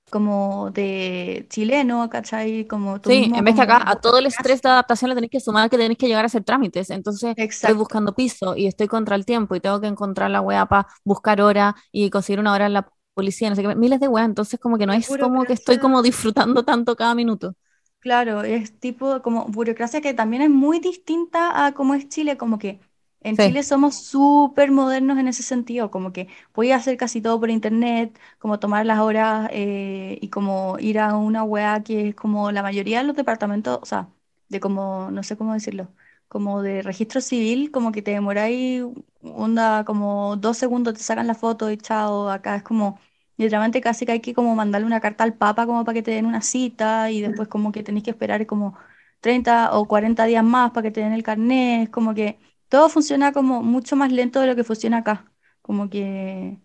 como 0.10 0.72
de 0.72 1.45
chileno, 1.49 2.10
¿cachai? 2.10 2.66
Como 2.68 3.01
tu 3.01 3.12
Sí, 3.12 3.14
mismo 3.14 3.36
en 3.36 3.45
vez 3.45 3.55
que 3.55 3.62
acá 3.62 3.82
como 3.82 3.89
a 3.89 3.95
todo 3.95 4.20
el 4.20 4.26
estrés 4.26 4.62
de 4.62 4.68
adaptación 4.70 5.10
le 5.10 5.16
tenéis 5.16 5.32
que 5.32 5.39
sumar 5.39 5.70
que 5.70 5.78
tenéis 5.78 5.97
que 5.97 6.08
llegar 6.08 6.26
a 6.26 6.28
hacer 6.28 6.43
trámites. 6.43 6.89
Entonces 6.89 7.38
estoy 7.62 7.76
buscando 7.76 8.14
piso 8.14 8.55
y 8.58 8.68
estoy 8.68 8.88
contra 8.88 9.16
el 9.16 9.26
tiempo 9.26 9.55
y 9.55 9.62
tengo 9.62 9.80
que 9.80 9.88
encontrar 9.88 10.30
la 10.30 10.41
weá 10.41 10.66
para 10.66 10.88
buscar 11.05 11.39
hora 11.41 11.74
y 11.91 12.10
conseguir 12.10 12.39
una 12.41 12.53
hora 12.53 12.66
en 12.66 12.74
la 12.74 12.89
policía, 13.14 13.49
no 13.49 13.55
sé 13.55 13.62
qué, 13.64 13.76
miles 13.76 14.01
de 14.01 14.10
weas. 14.10 14.28
Entonces 14.28 14.60
como 14.60 14.78
que 14.78 14.86
no 14.86 14.91
Es 14.93 15.16
como 15.18 15.45
que 15.45 15.53
estoy 15.53 15.78
como 15.80 16.01
disfrutando 16.01 16.64
tanto 16.66 16.95
cada 16.97 17.16
minuto. 17.16 17.53
Claro, 17.99 18.43
es 18.43 18.80
tipo 18.80 19.22
como 19.22 19.45
burocracia 19.47 20.01
que 20.01 20.14
también 20.14 20.41
es 20.43 20.49
muy 20.49 20.80
distinta 20.80 21.66
a 21.66 21.74
cómo 21.74 21.93
es 21.95 22.08
Chile, 22.10 22.38
como 22.38 22.58
que 22.60 22.80
en 23.22 23.38
Sí. 23.38 23.43
Chile 23.43 23.63
somos 23.63 23.95
súper 24.05 24.72
modernos 24.72 25.18
en 25.20 25.28
ese 25.28 25.43
sentido, 25.43 25.91
como 25.91 26.11
que 26.13 26.28
voy 26.53 26.72
a 26.72 26.78
hacer 26.78 26.97
casi 26.97 27.22
todo 27.22 27.39
por 27.39 27.49
internet, 27.49 28.18
como 28.39 28.59
tomar 28.59 28.86
las 28.86 28.99
horas 28.99 29.49
eh, 29.51 30.18
y 30.22 30.30
como 30.30 30.78
ir 30.80 30.99
a 30.99 31.15
una 31.18 31.43
wea 31.43 31.84
que 31.84 32.09
es 32.09 32.15
como 32.15 32.51
la 32.51 32.61
mayoría 32.63 32.99
de 32.99 33.05
los 33.05 33.15
departamentos, 33.15 33.80
o 33.82 33.86
sea, 33.86 34.09
de 34.49 34.59
como, 34.59 35.09
no 35.11 35.24
sé 35.24 35.38
cómo 35.38 35.53
decirlo, 35.53 35.89
como 36.28 36.61
de 36.61 36.82
registro 36.82 37.22
civil, 37.22 37.72
como 37.72 37.91
que 37.91 38.01
te 38.01 38.11
demoráis, 38.11 38.84
onda, 39.22 39.84
como 39.86 40.36
dos 40.38 40.57
segundos 40.57 40.93
te 40.95 40.99
sacan 41.01 41.28
la 41.28 41.36
foto 41.36 41.72
y 41.72 41.78
chao, 41.78 42.30
acá 42.30 42.55
es 42.57 42.63
como... 42.63 42.99
Literalmente 43.39 43.82
casi 43.82 44.05
que 44.07 44.13
hay 44.13 44.20
que 44.20 44.34
como 44.34 44.55
mandarle 44.55 44.88
una 44.88 44.99
carta 44.99 45.24
al 45.24 45.36
Papa 45.36 45.68
como 45.68 45.86
para 45.86 45.93
que 45.93 46.01
te 46.01 46.09
den 46.11 46.26
una 46.26 46.41
cita 46.41 47.11
y 47.11 47.22
después 47.22 47.47
como 47.47 47.72
que 47.72 47.84
tenés 47.84 48.01
que 48.03 48.09
esperar 48.09 48.47
como 48.47 48.76
30 49.20 49.78
o 49.78 49.88
40 49.88 50.26
días 50.26 50.43
más 50.43 50.72
para 50.72 50.84
que 50.84 50.91
te 50.91 51.01
den 51.01 51.13
el 51.13 51.22
carnet. 51.24 51.84
Es 51.84 51.89
como 51.89 52.15
que 52.15 52.39
todo 52.70 52.89
funciona 52.89 53.32
como 53.32 53.63
mucho 53.63 53.95
más 53.95 54.11
lento 54.11 54.39
de 54.41 54.47
lo 54.47 54.55
que 54.55 54.63
funciona 54.63 54.97
acá. 54.99 55.32
Como 55.61 55.89
que 55.89 56.59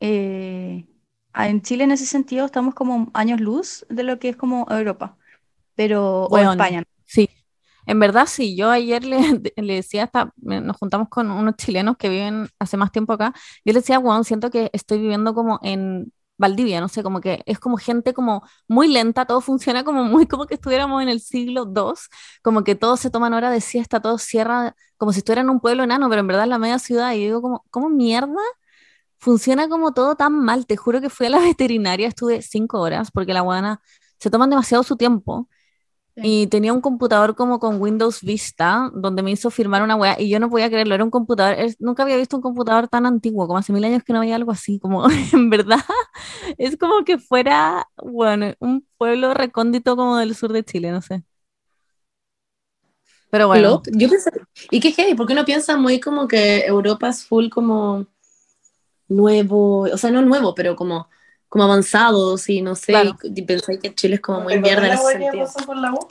eh, 0.00 0.86
en 1.34 1.62
Chile 1.62 1.84
en 1.84 1.92
ese 1.92 2.06
sentido 2.06 2.46
estamos 2.46 2.74
como 2.74 3.10
años 3.14 3.40
luz 3.40 3.86
de 3.88 4.02
lo 4.02 4.18
que 4.18 4.30
es 4.30 4.36
como 4.36 4.66
Europa, 4.70 5.18
pero 5.74 6.26
o 6.26 6.36
Weón, 6.36 6.52
España. 6.52 6.82
Sí, 7.06 7.28
en 7.86 8.00
verdad 8.00 8.26
sí, 8.26 8.56
yo 8.56 8.70
ayer 8.70 9.04
le, 9.04 9.18
le 9.56 9.74
decía 9.74 10.04
hasta, 10.04 10.32
nos 10.36 10.76
juntamos 10.76 11.08
con 11.08 11.30
unos 11.30 11.56
chilenos 11.56 11.96
que 11.96 12.08
viven 12.08 12.48
hace 12.58 12.76
más 12.76 12.92
tiempo 12.92 13.12
acá, 13.12 13.32
yo 13.64 13.72
le 13.72 13.80
decía, 13.80 13.98
weón, 13.98 14.24
siento 14.24 14.50
que 14.50 14.70
estoy 14.72 14.98
viviendo 14.98 15.34
como 15.34 15.60
en 15.62 16.12
Valdivia, 16.38 16.80
no 16.80 16.88
sé, 16.88 17.02
como 17.02 17.20
que 17.20 17.42
es 17.46 17.58
como 17.58 17.78
gente 17.78 18.12
como 18.14 18.42
muy 18.68 18.88
lenta, 18.88 19.24
todo 19.26 19.40
funciona 19.40 19.84
como 19.84 20.04
muy 20.04 20.26
como 20.26 20.46
que 20.46 20.54
estuviéramos 20.54 21.02
en 21.02 21.08
el 21.08 21.20
siglo 21.20 21.64
II, 21.66 22.10
como 22.42 22.62
que 22.64 22.74
todos 22.74 23.00
se 23.00 23.10
toman 23.10 23.32
hora 23.34 23.50
de 23.50 23.60
siesta, 23.60 24.00
todo 24.00 24.18
cierra 24.18 24.74
como 24.98 25.12
si 25.12 25.18
estuvieran 25.20 25.46
en 25.46 25.50
un 25.50 25.60
pueblo 25.60 25.84
enano, 25.84 26.08
pero 26.08 26.20
en 26.20 26.26
verdad 26.26 26.44
en 26.44 26.50
la 26.50 26.58
media 26.58 26.78
ciudad, 26.78 27.12
y 27.14 27.18
digo 27.20 27.42
como, 27.42 27.64
¿cómo 27.70 27.88
mierda? 27.88 28.40
Funciona 29.18 29.68
como 29.68 29.92
todo 29.92 30.16
tan 30.16 30.32
mal, 30.44 30.66
te 30.66 30.76
juro 30.76 31.00
que 31.00 31.10
fui 31.10 31.26
a 31.26 31.30
la 31.30 31.38
veterinaria, 31.40 32.08
estuve 32.08 32.42
cinco 32.42 32.80
horas, 32.80 33.10
porque 33.10 33.32
la 33.34 33.40
guana 33.42 33.80
se 34.18 34.30
toman 34.30 34.50
demasiado 34.50 34.82
su 34.84 34.96
tiempo. 34.96 35.48
Y 36.22 36.46
tenía 36.48 36.72
un 36.72 36.80
computador 36.80 37.34
como 37.36 37.58
con 37.60 37.80
Windows 37.80 38.22
Vista, 38.22 38.90
donde 38.94 39.22
me 39.22 39.30
hizo 39.32 39.50
firmar 39.50 39.82
una 39.82 39.96
weá, 39.96 40.16
y 40.20 40.30
yo 40.30 40.40
no 40.40 40.48
podía 40.50 40.68
creerlo, 40.70 40.94
era 40.94 41.04
un 41.04 41.10
computador, 41.10 41.54
es- 41.58 41.80
nunca 41.80 42.02
había 42.04 42.16
visto 42.16 42.36
un 42.36 42.42
computador 42.42 42.88
tan 42.88 43.04
antiguo, 43.06 43.46
como 43.46 43.58
hace 43.58 43.72
mil 43.72 43.84
años 43.84 44.02
que 44.02 44.12
no 44.14 44.20
había 44.20 44.36
algo 44.36 44.50
así, 44.52 44.78
como 44.80 45.04
en 45.34 45.50
verdad, 45.50 45.80
es 46.58 46.76
como 46.78 47.04
que 47.04 47.18
fuera, 47.18 47.86
bueno, 48.02 48.54
un 48.60 48.86
pueblo 48.98 49.34
recóndito 49.34 49.96
como 49.96 50.16
del 50.18 50.34
sur 50.34 50.52
de 50.52 50.64
Chile, 50.64 50.90
no 50.92 51.02
sé. 51.02 51.22
Pero 53.30 53.48
bueno, 53.48 53.82
Yo 53.92 54.08
pensé, 54.08 54.30
¿y 54.70 54.80
qué 54.80 54.92
heavy? 54.92 55.14
¿Por 55.14 55.26
qué 55.26 55.34
no 55.34 55.44
piensas 55.44 55.78
muy 55.78 56.00
como 56.00 56.28
que 56.28 56.60
Europa 56.66 57.08
es 57.08 57.24
full 57.26 57.48
como 57.48 58.06
nuevo, 59.08 59.82
o 59.82 59.98
sea, 59.98 60.10
no 60.10 60.22
nuevo, 60.22 60.54
pero 60.54 60.76
como, 60.76 61.08
como 61.48 61.64
avanzados 61.64 62.48
y 62.48 62.62
no 62.62 62.74
sé, 62.74 62.92
Claro. 62.92 63.16
y, 63.22 63.40
y 63.40 63.42
pensáis 63.42 63.80
que 63.80 63.94
Chile 63.94 64.16
es 64.16 64.20
como 64.20 64.40
muy 64.40 64.54
¿Te 64.54 64.58
acordás 64.70 64.76
mierda 64.76 64.86
en 64.86 64.88
la 64.88 64.94
ese 65.10 65.12
sentido? 65.22 65.44
pasó 65.46 65.66
con 65.66 65.82
la 65.82 65.92
U? 65.92 66.08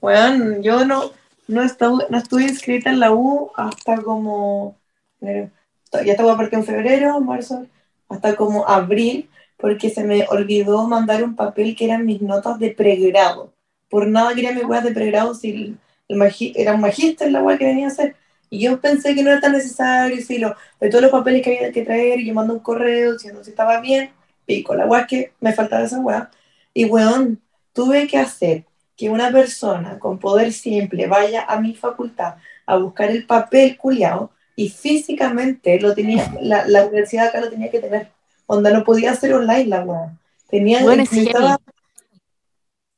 Weón, 0.00 0.62
yo 0.62 0.84
no, 0.84 1.10
no, 1.48 1.62
estuve, 1.62 2.04
no 2.10 2.18
estuve 2.18 2.42
inscrita 2.44 2.90
en 2.90 3.00
la 3.00 3.12
U 3.12 3.50
hasta 3.56 4.02
como. 4.02 4.76
Ya 5.20 6.12
estaba 6.12 6.36
parte 6.36 6.56
en 6.56 6.64
febrero, 6.64 7.20
marzo, 7.20 7.66
hasta 8.08 8.34
como 8.36 8.68
abril, 8.68 9.30
porque 9.56 9.90
se 9.90 10.02
me 10.04 10.26
olvidó 10.28 10.86
mandar 10.88 11.22
un 11.22 11.36
papel 11.36 11.76
que 11.76 11.84
eran 11.84 12.04
mis 12.04 12.20
notas 12.20 12.58
de 12.58 12.70
pregrado. 12.72 13.52
Por 13.88 14.08
nada 14.08 14.34
quería 14.34 14.52
mis 14.52 14.64
weas 14.64 14.82
de 14.84 14.90
pregrado 14.90 15.34
si 15.34 15.50
el, 15.52 15.78
el 16.08 16.16
magi- 16.18 16.52
era 16.56 16.74
un 16.74 16.80
magíster 16.80 17.30
la 17.30 17.42
wea 17.42 17.56
que 17.56 17.64
venía 17.66 17.86
a 17.86 17.90
hacer. 17.90 18.16
Y 18.50 18.60
yo 18.60 18.80
pensé 18.80 19.14
que 19.14 19.22
no 19.22 19.30
era 19.30 19.40
tan 19.40 19.52
necesario, 19.52 20.20
si 20.20 20.38
lo, 20.38 20.54
de 20.80 20.90
todos 20.90 21.02
los 21.02 21.12
papeles 21.12 21.42
que 21.42 21.56
había 21.56 21.72
que 21.72 21.84
traer, 21.84 22.20
y 22.20 22.26
yo 22.26 22.34
mando 22.34 22.54
un 22.54 22.60
correo 22.60 23.12
diciendo 23.14 23.42
si 23.44 23.50
estaba 23.50 23.80
bien, 23.80 24.10
pico. 24.44 24.74
La 24.74 24.86
wea 24.86 25.02
es 25.02 25.06
que 25.06 25.32
me 25.40 25.52
faltaba 25.52 25.84
esa 25.84 26.00
wea. 26.00 26.30
Y 26.72 26.84
weón, 26.86 27.40
tuve 27.72 28.06
que 28.06 28.18
hacer 28.18 28.64
que 28.96 29.10
una 29.10 29.30
persona 29.30 29.98
con 29.98 30.18
poder 30.18 30.52
simple 30.52 31.06
vaya 31.06 31.44
a 31.44 31.60
mi 31.60 31.74
facultad 31.74 32.36
a 32.66 32.76
buscar 32.76 33.10
el 33.10 33.26
papel 33.26 33.76
culiao 33.76 34.30
y 34.56 34.68
físicamente 34.68 35.80
lo 35.80 35.94
tenía, 35.94 36.32
la, 36.40 36.66
la 36.68 36.84
universidad 36.84 37.26
acá 37.28 37.40
lo 37.40 37.50
tenía 37.50 37.70
que 37.70 37.80
tener. 37.80 38.10
Onda, 38.46 38.70
no 38.70 38.84
podía 38.84 39.12
hacer 39.12 39.32
online 39.34 39.66
la 39.66 39.82
weá. 39.84 40.16
Tenía, 40.48 40.82
Bueno, 40.82 41.02
es 41.02 41.10
necesitaba- 41.12 41.58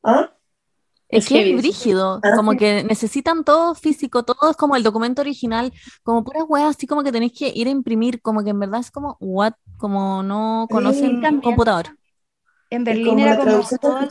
¿Ah? 0.03 0.30
Es 1.09 1.28
que 1.28 1.51
es 1.53 1.57
brígido, 1.57 2.20
Ah, 2.22 2.32
como 2.34 2.53
sí. 2.53 2.59
que 2.59 2.82
necesitan 2.84 3.44
todo 3.44 3.74
físico, 3.76 4.24
todo 4.24 4.51
es 4.51 4.57
como 4.57 4.74
el 4.74 4.82
documento 4.82 5.22
original, 5.22 5.72
como 6.03 6.24
puras 6.24 6.44
weas, 6.49 6.76
así 6.76 6.86
como 6.86 7.05
que 7.05 7.12
tenéis 7.12 7.32
que 7.32 7.53
ir 7.55 7.68
a 7.68 7.70
imprimir, 7.70 8.20
como 8.20 8.42
que 8.42 8.51
en 8.51 8.59
verdad 8.59 8.80
es 8.80 8.90
como, 8.90 9.16
what, 9.20 9.55
como 9.79 10.22
no 10.22 10.66
Sí, 10.68 10.74
conocen 10.74 11.20
también. 11.20 11.43
computador. 11.43 11.97
En 12.70 12.85
Berlín 12.85 13.18
era 13.18 13.33
la 13.33 13.37
como 13.39 13.51
no 13.53 14.09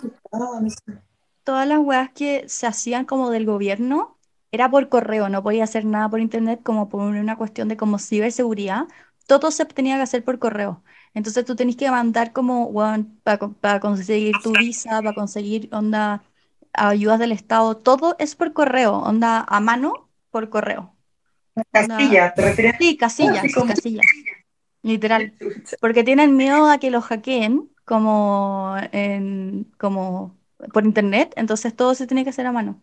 todas 1.43 1.68
las 1.68 1.80
weas 1.80 2.09
que 2.09 2.47
se 2.49 2.68
hacían 2.68 3.05
como 3.05 3.30
del 3.30 3.45
gobierno 3.45 4.18
era 4.51 4.70
por 4.70 4.89
correo, 4.89 5.30
no 5.30 5.43
podía 5.43 5.66
hacer 5.66 5.86
nada 5.86 6.09
por 6.09 6.20
internet 6.20 6.61
como 6.63 6.89
por 6.89 7.01
una 7.01 7.38
cuestión 7.38 7.68
de 7.68 7.78
como 7.78 7.99
ciberseguridad. 7.99 8.86
Todo 9.28 9.51
se 9.51 9.66
tenía 9.66 9.97
que 9.97 10.03
hacer 10.03 10.24
por 10.24 10.39
correo. 10.39 10.82
Entonces 11.13 11.43
tú 11.45 11.55
tenés 11.55 11.76
que 11.76 11.91
mandar 11.91 12.32
como, 12.32 12.72
para 13.61 13.80
conseguir 13.80 14.36
tu 14.43 14.53
visa, 14.53 15.01
para 15.01 15.13
conseguir 15.13 15.70
onda, 15.74 16.24
ayudas 16.74 17.20
del 17.20 17.32
Estado, 17.32 17.76
todo 17.78 18.16
es 18.20 18.36
por 18.36 18.53
correo, 18.53 18.97
onda 18.99 19.45
a 19.47 19.59
mano 19.59 20.09
por 20.32 20.49
correo. 20.49 20.93
Onda- 21.55 21.66
Castilla, 21.72 22.34
¿te 22.34 22.41
refieres? 22.43 22.76
Sí, 22.80 22.97
casillas, 22.97 23.53
como- 23.53 23.68
casillas. 23.68 24.05
Literal. 24.86 25.33
Porque 25.81 26.03
tienen 26.03 26.38
miedo 26.38 26.69
a 26.69 26.77
que 26.77 26.91
los 26.91 27.03
hackeen 27.05 27.69
como, 27.86 28.75
en, 28.91 29.71
como 29.77 30.38
por 30.71 30.86
internet, 30.86 31.33
entonces 31.36 31.75
todo 31.75 31.95
se 31.95 32.07
tiene 32.07 32.23
que 32.23 32.29
hacer 32.29 32.45
a 32.45 32.51
mano. 32.51 32.81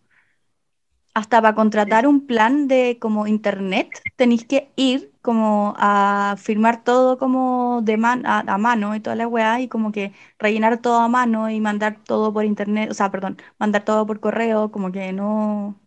Hasta 1.14 1.42
para 1.42 1.54
contratar 1.54 2.06
un 2.06 2.26
plan 2.26 2.68
de 2.68 2.98
como 2.98 3.26
internet, 3.26 3.88
tenéis 4.16 4.46
que 4.46 4.70
ir 4.76 5.12
como 5.20 5.74
a 5.76 6.36
firmar 6.38 6.82
todo 6.84 7.18
como 7.18 7.80
de 7.82 7.98
man 7.98 8.24
a, 8.24 8.40
a 8.40 8.58
mano 8.58 8.96
y 8.96 9.00
toda 9.00 9.14
la 9.14 9.28
weá 9.28 9.60
y 9.60 9.68
como 9.68 9.92
que 9.92 10.12
rellenar 10.38 10.80
todo 10.80 10.98
a 11.00 11.08
mano 11.08 11.50
y 11.50 11.60
mandar 11.60 11.98
todo 12.02 12.32
por 12.32 12.46
internet, 12.46 12.90
o 12.90 12.94
sea, 12.94 13.10
perdón, 13.10 13.36
mandar 13.58 13.84
todo 13.84 14.06
por 14.06 14.20
correo, 14.20 14.72
como 14.72 14.90
que 14.90 15.12
no... 15.12 15.78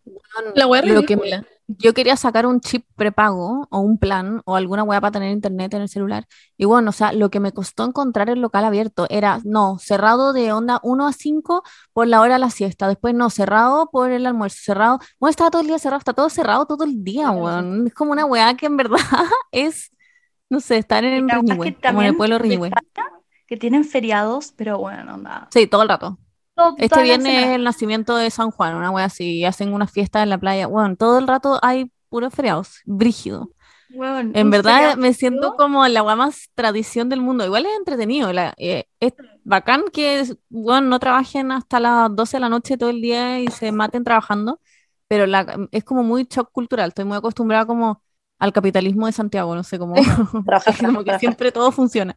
La 0.54 0.68
wea 0.68 0.82
es 0.82 0.88
Lo 0.88 1.02
que 1.04 1.16
ridícula. 1.16 1.46
Yo 1.68 1.94
quería 1.94 2.16
sacar 2.16 2.46
un 2.46 2.60
chip 2.60 2.86
prepago 2.96 3.68
o 3.72 3.80
un 3.80 3.98
plan 3.98 4.42
o 4.46 4.56
alguna 4.56 4.84
wea 4.84 5.02
para 5.02 5.12
tener 5.12 5.32
internet 5.32 5.74
en 5.74 5.82
el 5.82 5.90
celular. 5.90 6.28
Y 6.58 6.66
bueno, 6.66 6.90
o 6.90 6.94
sea, 6.94 7.12
lo 7.12 7.30
que 7.30 7.40
me 7.40 7.52
costó 7.52 7.86
encontrar 7.86 8.30
el 8.30 8.40
local 8.40 8.66
abierto 8.66 9.08
era, 9.10 9.40
no, 9.44 9.78
cerrado 9.80 10.34
de 10.34 10.52
onda 10.52 10.80
1 10.84 11.08
a 11.08 11.14
5 11.14 11.64
por 11.94 12.08
la 12.08 12.22
hora 12.22 12.34
de 12.36 12.40
la 12.40 12.50
siesta. 12.50 12.88
Después, 12.88 13.16
no, 13.16 13.30
cerrado 13.30 13.90
por 13.92 14.12
el 14.12 14.26
almuerzo, 14.26 14.58
cerrado. 14.62 15.00
Bueno, 15.20 15.32
estaba 15.32 15.52
todo 15.52 15.62
el 15.62 15.68
día 15.68 15.80
cerrado, 15.80 16.00
está 16.00 16.14
todo 16.14 16.30
cerrado 16.30 16.66
todo 16.66 16.84
el 16.84 17.04
día, 17.04 17.32
weón. 17.32 17.88
Es 17.88 17.94
como 17.94 18.12
una 18.12 18.26
weá 18.26 18.56
que 18.56 18.68
en 18.68 18.78
verdad 18.78 18.98
es, 19.52 19.92
no 20.50 20.60
sé, 20.60 20.78
estar 20.78 21.04
en 21.04 21.28
como 21.28 21.64
en 21.64 22.02
el 22.02 22.16
pueblo. 22.16 22.36
España, 22.38 22.74
que 23.48 23.58
tienen 23.58 23.84
feriados, 23.84 24.54
pero 24.56 24.78
bueno, 24.78 25.18
nada. 25.18 25.48
Sí, 25.52 25.68
todo 25.68 25.84
el 25.84 25.90
rato. 25.90 26.20
Toda 26.56 26.74
Este 26.78 27.04
viernes 27.04 27.34
es 27.50 27.56
el 27.56 27.64
nacimiento 27.64 28.16
de 28.16 28.30
San 28.32 28.52
Juan, 28.52 28.76
una 28.76 28.92
wea 28.92 29.06
así, 29.06 29.40
y 29.40 29.46
hacen 29.46 29.74
una 29.74 29.88
fiesta 29.88 30.24
en 30.24 30.30
la 30.30 30.38
playa. 30.38 30.68
Bueno, 30.68 30.96
todo 30.96 31.20
el 31.20 31.28
rato 31.28 31.60
hay 31.62 31.92
puros 32.10 32.34
feriados, 32.34 32.82
brígido. 32.86 33.50
Weón, 33.90 34.34
En 34.34 34.50
verdad 34.52 34.74
feriado 34.80 34.98
me 34.98 35.14
siento 35.14 35.54
como 35.56 35.88
la 35.88 36.04
wea 36.04 36.16
más 36.16 36.50
tradición 36.56 37.10
del 37.10 37.22
mundo. 37.22 37.46
Igual 37.46 37.66
es 37.66 37.72
entretenido, 37.78 38.34
la- 38.34 38.54
eh, 38.58 38.86
es 39.00 39.14
bacán 39.44 39.84
que 39.94 40.24
bueno, 40.50 40.88
no 40.90 41.00
trabajen 41.00 41.52
hasta 41.52 41.80
las 41.80 42.16
12 42.16 42.38
de 42.38 42.42
la 42.42 42.50
noche 42.50 42.78
todo 42.78 42.90
el 42.90 43.02
día 43.02 43.40
y 43.40 43.48
se 43.50 43.72
maten 43.72 44.04
trabajando, 44.04 44.60
pero 45.08 45.26
la, 45.28 45.68
es 45.72 45.84
como 45.84 46.04
muy 46.04 46.26
shock 46.30 46.52
cultural. 46.52 46.90
Estoy 46.90 47.06
muy 47.06 47.18
acostumbrada 47.18 47.66
como 47.66 48.02
al 48.40 48.52
capitalismo 48.54 49.06
de 49.08 49.14
Santiago, 49.14 49.56
no 49.56 49.64
sé 49.64 49.80
cómo, 49.80 49.96
como 50.80 51.04
que 51.04 51.14
siempre 51.16 51.52
todo 51.52 51.72
funciona. 51.72 52.16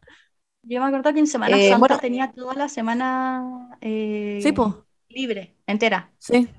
Yo 0.69 0.79
me 0.81 0.87
acuerdo 0.87 1.13
que 1.13 1.19
en 1.19 1.27
Semana 1.27 1.59
Eh, 1.59 1.61
Santa 1.61 1.97
bueno. 1.97 1.99
tenía 1.99 2.31
toda 2.31 2.53
la 2.55 2.69
semana 2.69 3.77
eh, 3.81 4.45
Sí, 4.45 4.51
libre, 5.09 5.57
entera. 5.67 6.13
sí. 6.17 6.49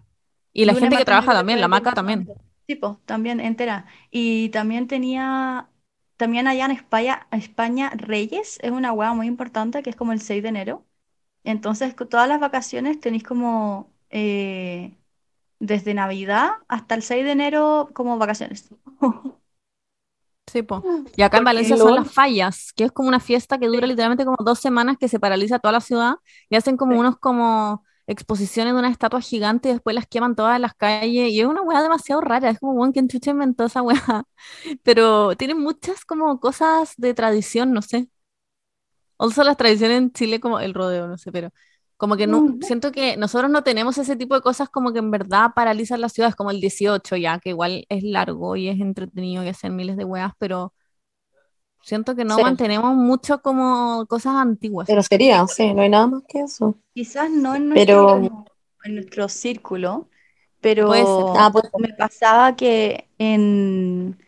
Y 0.52 0.64
la 0.64 0.74
gente 0.74 0.96
que 0.96 1.04
trabaja 1.04 1.32
también, 1.32 1.60
la 1.60 1.68
maca 1.68 1.92
también. 1.92 2.32
Sí, 2.66 2.76
pues, 2.76 2.98
también 3.04 3.40
entera. 3.40 3.86
Y 4.10 4.50
también 4.50 4.86
tenía, 4.86 5.68
también 6.16 6.46
allá 6.46 6.66
en 6.66 6.70
España, 6.70 7.26
España 7.32 7.90
Reyes 7.96 8.58
es 8.62 8.70
una 8.70 8.92
hueá 8.92 9.12
muy 9.12 9.26
importante 9.26 9.82
que 9.82 9.90
es 9.90 9.96
como 9.96 10.12
el 10.12 10.20
6 10.20 10.42
de 10.42 10.50
enero. 10.50 10.86
Entonces, 11.44 11.96
todas 11.96 12.28
las 12.28 12.40
vacaciones 12.40 13.00
tenéis 13.00 13.24
como 13.24 13.92
eh, 14.10 14.96
desde 15.60 15.94
Navidad 15.94 16.52
hasta 16.68 16.94
el 16.96 17.02
6 17.02 17.24
de 17.24 17.32
enero 17.32 17.90
como 17.94 18.18
vacaciones. 18.18 18.70
Sí, 20.50 20.62
po. 20.62 20.82
Y 21.14 21.22
acá 21.22 21.38
en 21.38 21.44
Valencia 21.44 21.76
son 21.76 21.94
las 21.94 22.10
fallas, 22.12 22.72
que 22.74 22.84
es 22.84 22.92
como 22.92 23.08
una 23.08 23.20
fiesta 23.20 23.58
que 23.58 23.68
dura 23.68 23.86
literalmente 23.86 24.24
como 24.24 24.36
dos 24.44 24.58
semanas 24.58 24.96
que 24.98 25.08
se 25.08 25.20
paraliza 25.20 25.58
toda 25.60 25.72
la 25.72 25.80
ciudad 25.80 26.14
y 26.48 26.56
hacen 26.56 26.76
como 26.76 26.94
Sí. 26.94 26.98
unos 26.98 27.18
como 27.18 27.84
exposiciones 28.08 28.72
de 28.74 28.78
una 28.80 28.88
estatua 28.90 29.20
gigante 29.20 29.68
y 29.68 29.72
después 29.72 29.94
las 29.94 30.06
queman 30.08 30.34
todas 30.34 30.56
en 30.56 30.62
las 30.62 30.74
calles 30.74 31.30
y 31.30 31.40
es 31.40 31.46
una 31.46 31.62
weá 31.62 31.82
demasiado 31.82 32.20
rara, 32.20 32.50
es 32.50 32.58
como, 32.58 32.74
bueno, 32.74 32.92
¿quién 32.92 33.06
chucha 33.08 33.30
inventó 33.30 33.64
esa 33.66 33.82
weá? 33.82 34.24
Pero 34.82 35.36
tiene 35.36 35.54
muchas 35.54 36.04
como 36.04 36.40
cosas 36.40 36.94
de 36.96 37.14
tradición, 37.14 37.72
no 37.72 37.82
sé. 37.82 38.08
Also 39.18 39.44
las 39.44 39.56
tradiciones 39.56 39.98
en 39.98 40.12
Chile 40.12 40.40
como 40.40 40.60
el 40.60 40.72
rodeo, 40.74 41.06
no 41.06 41.18
sé, 41.18 41.30
pero 41.32 41.50
como 42.00 42.16
que 42.16 42.26
no, 42.26 42.56
siento 42.62 42.92
que 42.92 43.18
nosotros 43.18 43.50
no 43.50 43.62
tenemos 43.62 43.98
ese 43.98 44.16
tipo 44.16 44.34
de 44.34 44.40
cosas 44.40 44.70
como 44.70 44.94
que 44.94 45.00
en 45.00 45.10
verdad 45.10 45.50
paralizan 45.54 46.00
las 46.00 46.14
ciudades, 46.14 46.34
como 46.34 46.50
el 46.50 46.58
18 46.58 47.14
ya, 47.16 47.38
que 47.38 47.50
igual 47.50 47.84
es 47.90 48.02
largo 48.02 48.56
y 48.56 48.68
es 48.68 48.80
entretenido 48.80 49.44
y 49.44 49.48
hacen 49.48 49.76
miles 49.76 49.98
de 49.98 50.06
weas, 50.06 50.32
pero 50.38 50.72
siento 51.82 52.16
que 52.16 52.24
no 52.24 52.38
Sí. 52.38 52.42
mantenemos 52.42 52.94
mucho 52.94 53.42
como 53.42 54.06
cosas 54.06 54.36
antiguas. 54.36 54.88
Pero 54.88 55.02
sería, 55.02 55.46
sí, 55.46 55.74
no 55.74 55.82
hay 55.82 55.90
nada 55.90 56.06
más 56.06 56.22
que 56.26 56.40
eso. 56.40 56.74
Quizás 56.94 57.30
no 57.30 57.54
en 57.54 57.68
nuestro, 57.68 58.46
en 58.84 58.94
nuestro 58.94 59.28
círculo, 59.28 60.08
pero. 60.62 60.90
Ah, 60.90 61.52
me 61.78 61.92
pasaba 61.92 62.56
que 62.56 63.10
en, 63.18 64.18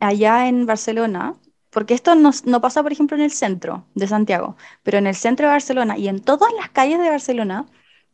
allá 0.00 0.48
en 0.48 0.64
Barcelona, 0.64 1.34
porque 1.70 1.94
esto 1.94 2.14
no, 2.14 2.30
no 2.44 2.60
pasa, 2.60 2.82
por 2.82 2.92
ejemplo, 2.92 3.16
en 3.16 3.22
el 3.22 3.30
centro 3.30 3.86
de 3.94 4.06
Santiago, 4.06 4.56
pero 4.82 4.98
en 4.98 5.06
el 5.06 5.14
centro 5.14 5.46
de 5.46 5.52
Barcelona 5.52 5.98
y 5.98 6.08
en 6.08 6.20
todas 6.20 6.52
las 6.54 6.70
calles 6.70 6.98
de 7.00 7.10
Barcelona, 7.10 7.66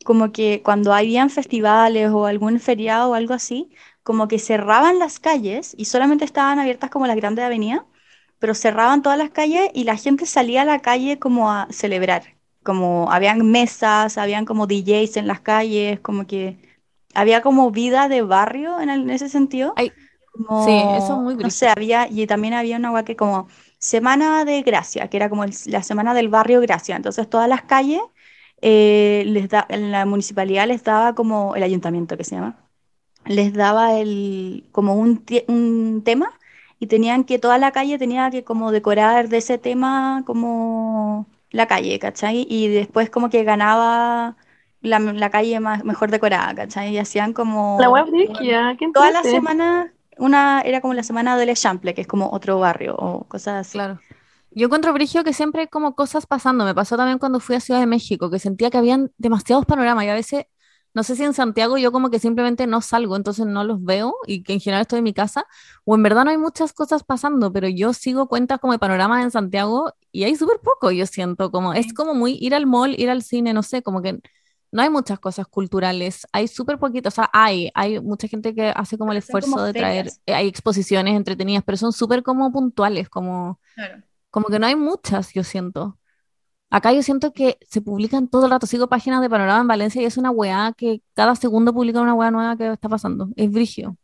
como 0.03 0.31
que 0.31 0.61
cuando 0.63 0.93
habían 0.93 1.29
festivales 1.29 2.09
o 2.11 2.25
algún 2.25 2.59
feriado 2.59 3.11
o 3.11 3.13
algo 3.15 3.33
así, 3.33 3.71
como 4.03 4.27
que 4.27 4.39
cerraban 4.39 4.99
las 4.99 5.19
calles 5.19 5.73
y 5.77 5.85
solamente 5.85 6.25
estaban 6.25 6.59
abiertas 6.59 6.89
como 6.89 7.07
las 7.07 7.15
grandes 7.15 7.45
avenidas, 7.45 7.83
pero 8.39 8.53
cerraban 8.53 9.01
todas 9.01 9.17
las 9.17 9.31
calles 9.31 9.69
y 9.73 9.85
la 9.85 9.97
gente 9.97 10.25
salía 10.25 10.63
a 10.63 10.65
la 10.65 10.79
calle 10.81 11.19
como 11.19 11.51
a 11.51 11.67
celebrar 11.71 12.35
como 12.65 13.11
habían 13.11 13.49
mesas, 13.51 14.17
habían 14.17 14.43
como 14.43 14.65
DJs 14.65 15.17
en 15.17 15.27
las 15.27 15.39
calles, 15.39 15.99
como 15.99 16.25
que 16.25 16.57
había 17.13 17.41
como 17.41 17.69
vida 17.69 18.09
de 18.09 18.23
barrio 18.23 18.81
en, 18.81 19.09
ese 19.11 19.29
sentido. 19.29 19.73
Como, 20.37 20.53
sí, 20.53 20.71
eso 20.93 21.13
es 21.13 21.19
muy 21.19 21.35
no 21.37 21.49
sé, 21.49 21.67
había, 21.69 22.07
y 22.09 22.27
también 22.27 22.53
había 22.53 22.77
una 22.77 22.91
hueá 22.91 23.05
que 23.05 23.15
como 23.15 23.47
Semana 23.79 24.45
de 24.45 24.61
Gracia, 24.63 25.09
que 25.09 25.17
era 25.17 25.29
como 25.29 25.43
el- 25.43 25.53
la 25.67 25.83
semana 25.83 26.13
del 26.13 26.29
barrio 26.29 26.61
Gracia. 26.61 26.95
Entonces 26.95 27.29
todas 27.29 27.47
las 27.49 27.63
calles, 27.63 28.01
eh, 28.61 29.23
les 29.27 29.49
da, 29.49 29.65
en 29.69 29.91
la 29.91 30.05
municipalidad 30.05 30.67
les 30.67 30.83
daba 30.83 31.13
como, 31.15 31.55
el 31.55 31.63
ayuntamiento 31.63 32.17
que 32.17 32.23
se 32.23 32.35
llama, 32.35 32.57
les 33.25 33.53
daba 33.53 33.99
el, 33.99 34.65
como 34.71 34.95
un, 34.95 35.25
un 35.47 36.03
tema 36.05 36.39
y 36.79 36.87
tenían 36.87 37.23
que, 37.25 37.39
toda 37.39 37.57
la 37.57 37.71
calle 37.71 37.97
tenía 37.99 38.29
que 38.31 38.43
como 38.43 38.71
decorar 38.71 39.29
de 39.29 39.37
ese 39.37 39.57
tema 39.57 40.23
como 40.25 41.27
la 41.51 41.67
calle, 41.67 41.99
¿cachai? 41.99 42.45
Y 42.49 42.67
después 42.69 43.09
como 43.09 43.29
que 43.29 43.43
ganaba 43.43 44.37
la, 44.81 44.99
la 44.99 45.29
calle 45.31 45.59
más, 45.59 45.83
mejor 45.85 46.11
decorada, 46.11 46.53
¿cachai? 46.55 46.93
Y 46.93 46.99
hacían 46.99 47.33
como... 47.33 47.79
La 47.79 47.89
web 47.89 48.07
brígida, 48.09 48.75
¿qué 48.77 48.85
Toda 48.93 49.11
la 49.11 49.23
semana, 49.23 49.93
una 50.17 50.61
era 50.61 50.81
como 50.81 50.93
la 50.93 51.03
semana 51.03 51.37
del 51.37 51.49
Eixample, 51.49 51.93
que 51.93 52.01
es 52.01 52.07
como 52.07 52.31
otro 52.31 52.59
barrio 52.59 52.95
o 52.95 53.25
cosas 53.27 53.67
así. 53.67 53.77
Claro. 53.77 53.99
Yo 54.51 54.67
encuentro 54.67 54.93
brigio 54.93 55.23
que 55.25 55.33
siempre 55.33 55.61
hay 55.63 55.67
como 55.67 55.95
cosas 55.95 56.25
pasando. 56.25 56.63
Me 56.63 56.73
pasó 56.73 56.95
también 56.95 57.19
cuando 57.19 57.41
fui 57.41 57.55
a 57.55 57.59
Ciudad 57.59 57.81
de 57.81 57.87
México, 57.87 58.29
que 58.29 58.39
sentía 58.39 58.69
que 58.69 58.77
habían 58.77 59.11
demasiados 59.17 59.65
panoramas 59.65 60.05
y 60.05 60.07
a 60.07 60.13
veces, 60.13 60.45
no 60.93 61.03
sé 61.03 61.17
si 61.17 61.25
en 61.25 61.33
Santiago 61.33 61.77
yo 61.77 61.91
como 61.91 62.09
que 62.09 62.19
simplemente 62.19 62.65
no 62.65 62.79
salgo, 62.79 63.17
entonces 63.17 63.45
no 63.45 63.65
los 63.65 63.83
veo 63.83 64.15
y 64.27 64.43
que 64.43 64.53
en 64.53 64.61
general 64.61 64.83
estoy 64.83 64.99
en 64.99 65.03
mi 65.03 65.13
casa, 65.13 65.45
o 65.83 65.93
en 65.95 66.03
verdad 66.03 66.23
no 66.23 66.31
hay 66.31 66.37
muchas 66.37 66.71
cosas 66.71 67.03
pasando, 67.03 67.51
pero 67.51 67.67
yo 67.67 67.91
sigo 67.91 68.29
cuentas 68.29 68.59
como 68.59 68.71
de 68.71 68.79
panoramas 68.79 69.25
en 69.25 69.31
Santiago 69.31 69.91
y 70.13 70.23
hay 70.23 70.35
súper 70.37 70.61
poco, 70.61 70.89
yo 70.89 71.05
siento, 71.05 71.51
como 71.51 71.73
es 71.73 71.93
como 71.93 72.13
muy 72.13 72.37
ir 72.39 72.55
al 72.55 72.65
mall, 72.65 72.95
ir 72.97 73.09
al 73.09 73.23
cine, 73.23 73.51
no 73.53 73.61
sé, 73.61 73.83
como 73.83 74.01
que 74.01 74.21
no 74.75 74.81
hay 74.81 74.89
muchas 74.89 75.19
cosas 75.19 75.47
culturales, 75.47 76.27
hay 76.33 76.49
súper 76.49 76.77
poquito, 76.77 77.07
o 77.07 77.11
sea, 77.11 77.29
hay, 77.31 77.71
hay 77.73 78.01
mucha 78.01 78.27
gente 78.27 78.53
que 78.53 78.73
hace 78.75 78.97
como 78.97 79.13
el 79.13 79.21
son 79.21 79.27
como 79.27 79.37
esfuerzo 79.39 79.63
de 79.63 79.73
traer, 79.73 80.11
eh, 80.25 80.33
hay 80.33 80.47
exposiciones 80.49 81.15
entretenidas, 81.15 81.63
pero 81.65 81.77
son 81.77 81.93
súper 81.93 82.23
como 82.23 82.51
puntuales, 82.51 83.07
como... 83.07 83.61
Claro. 83.73 84.03
Como 84.29 84.47
que 84.47 84.59
no 84.59 84.67
hay 84.67 84.75
muchas, 84.75 85.31
yo 85.33 85.45
siento. 85.45 85.97
Acá 86.69 86.91
yo 86.91 87.01
siento 87.03 87.31
que 87.31 87.57
se 87.69 87.79
publican 87.79 88.27
todo 88.27 88.45
el 88.45 88.51
rato. 88.51 88.67
Sigo 88.67 88.89
páginas 88.89 89.21
de 89.21 89.29
Panorama 89.29 89.61
en 89.61 89.67
Valencia 89.69 90.01
y 90.01 90.05
es 90.05 90.17
una 90.17 90.29
weá 90.29 90.73
que 90.75 91.01
cada 91.13 91.35
segundo 91.35 91.73
publican 91.73 92.03
una 92.03 92.13
weá 92.13 92.31
nueva 92.31 92.57
que 92.57 92.73
está 92.73 92.89
pasando. 92.89 93.29
Es 93.37 93.49
brigio. 93.49 93.95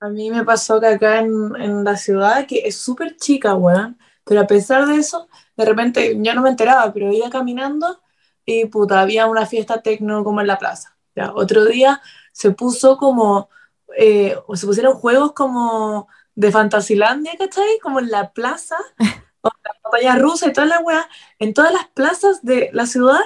A 0.00 0.08
mí 0.08 0.28
me 0.28 0.44
pasó 0.44 0.80
que 0.80 0.88
acá 0.88 1.20
en, 1.20 1.54
en 1.54 1.84
la 1.84 1.96
ciudad, 1.96 2.48
que 2.48 2.66
es 2.66 2.76
súper 2.78 3.14
chica, 3.14 3.54
weón, 3.54 3.96
pero 4.24 4.40
a 4.40 4.46
pesar 4.48 4.86
de 4.86 4.96
eso, 4.96 5.28
de 5.56 5.64
repente 5.64 6.18
yo 6.20 6.34
no 6.34 6.42
me 6.42 6.50
enteraba, 6.50 6.92
pero 6.92 7.12
iba 7.12 7.30
caminando 7.30 8.00
y 8.46 8.66
puta, 8.66 9.00
había 9.00 9.26
una 9.26 9.46
fiesta 9.46 9.82
tecno 9.82 10.24
como 10.24 10.40
en 10.40 10.46
la 10.46 10.58
plaza. 10.58 10.96
Ya, 11.16 11.32
otro 11.34 11.64
día 11.64 12.00
se 12.32 12.50
puso 12.52 12.96
como, 12.98 13.48
eh, 13.96 14.36
o 14.46 14.56
se 14.56 14.66
pusieron 14.66 14.94
juegos 14.94 15.32
como 15.32 16.08
de 16.34 16.50
Fantasilandia, 16.52 17.32
¿cachai? 17.38 17.78
Como 17.82 18.00
en 18.00 18.10
la 18.10 18.32
plaza, 18.32 18.76
o 19.42 19.48
la 19.64 19.72
pantalla 19.82 20.16
rusa 20.16 20.48
y 20.48 20.52
toda 20.52 20.66
la 20.66 20.80
weá. 20.80 21.08
En 21.38 21.54
todas 21.54 21.72
las 21.72 21.88
plazas 21.88 22.42
de 22.44 22.70
la 22.72 22.86
ciudad 22.86 23.20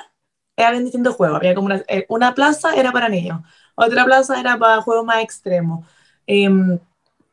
habían 0.57 0.85
distintos 0.85 1.17
juegos. 1.17 1.37
Había 1.39 1.55
como 1.55 1.67
una, 1.67 1.83
eh, 1.89 2.07
una 2.09 2.35
plaza 2.35 2.75
era 2.75 2.93
para 2.93 3.09
niños, 3.09 3.43
otra 3.75 4.05
plaza 4.05 4.41
era 4.41 4.59
para 4.59 4.83
juegos 4.83 5.05
más 5.05 5.23
extremos. 5.23 5.87
Em, 6.27 6.79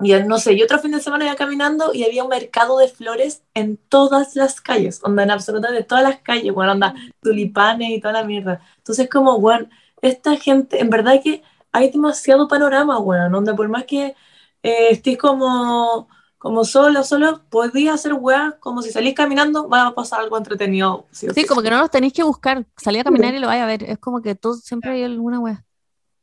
y 0.02 0.14
no 0.14 0.38
sé, 0.40 0.54
y 0.54 0.62
otro 0.62 0.80
fin 0.80 0.92
de 0.92 1.00
semana 1.00 1.26
iba 1.26 1.36
caminando 1.36 1.94
y 1.94 2.04
había 2.04 2.24
un 2.24 2.30
mercado 2.30 2.78
de 2.80 2.90
flores 2.90 3.44
en 3.54 3.78
todas 3.78 4.36
las 4.36 4.60
calles, 4.60 5.00
onda, 5.04 5.24
en 5.24 5.32
absolutamente 5.32 5.84
todas 5.84 6.04
las 6.04 6.20
calles, 6.20 6.54
bueno, 6.54 6.74
onda, 6.74 6.94
tulipanes 7.22 7.92
y 7.92 8.02
toda 8.02 8.14
la 8.14 8.24
mierda. 8.24 8.62
Entonces, 8.78 9.10
como, 9.10 9.40
bueno, 9.40 9.70
esta 10.02 10.36
gente, 10.36 10.82
en 10.82 10.90
verdad 10.90 11.22
que 11.24 11.44
hay 11.72 11.92
demasiado 11.92 12.48
panorama, 12.48 13.00
bueno, 13.00 13.38
onda, 13.38 13.56
por 13.56 13.70
más 13.70 13.86
que 13.86 14.16
eh, 14.64 14.88
estés 14.90 15.18
como, 15.18 16.10
como 16.38 16.66
solo, 16.66 17.04
solo, 17.04 17.42
podías 17.50 17.96
hacer 17.96 18.14
weá, 18.14 18.58
como 18.60 18.82
si 18.82 18.92
salís 18.92 19.14
caminando, 19.14 19.70
va 19.70 19.88
a 19.88 19.96
pasar 19.96 20.20
algo 20.20 20.38
entretenido. 20.38 21.06
Sí, 21.12 21.28
Sí, 21.34 21.46
como 21.46 21.62
que 21.62 21.70
no 21.70 21.78
los 21.78 21.90
tenéis 21.90 22.14
que 22.14 22.24
buscar. 22.24 22.66
Salí 22.76 23.00
a 23.00 23.04
caminar 23.04 23.34
y 23.34 23.40
lo 23.40 23.48
vais 23.48 23.62
a 23.62 23.66
ver. 23.66 23.84
Es 23.84 23.98
como 23.98 24.22
que 24.22 24.36
todo, 24.36 24.56
siempre 24.56 24.92
hay 24.92 25.04
alguna 25.04 25.40
weá. 25.40 25.64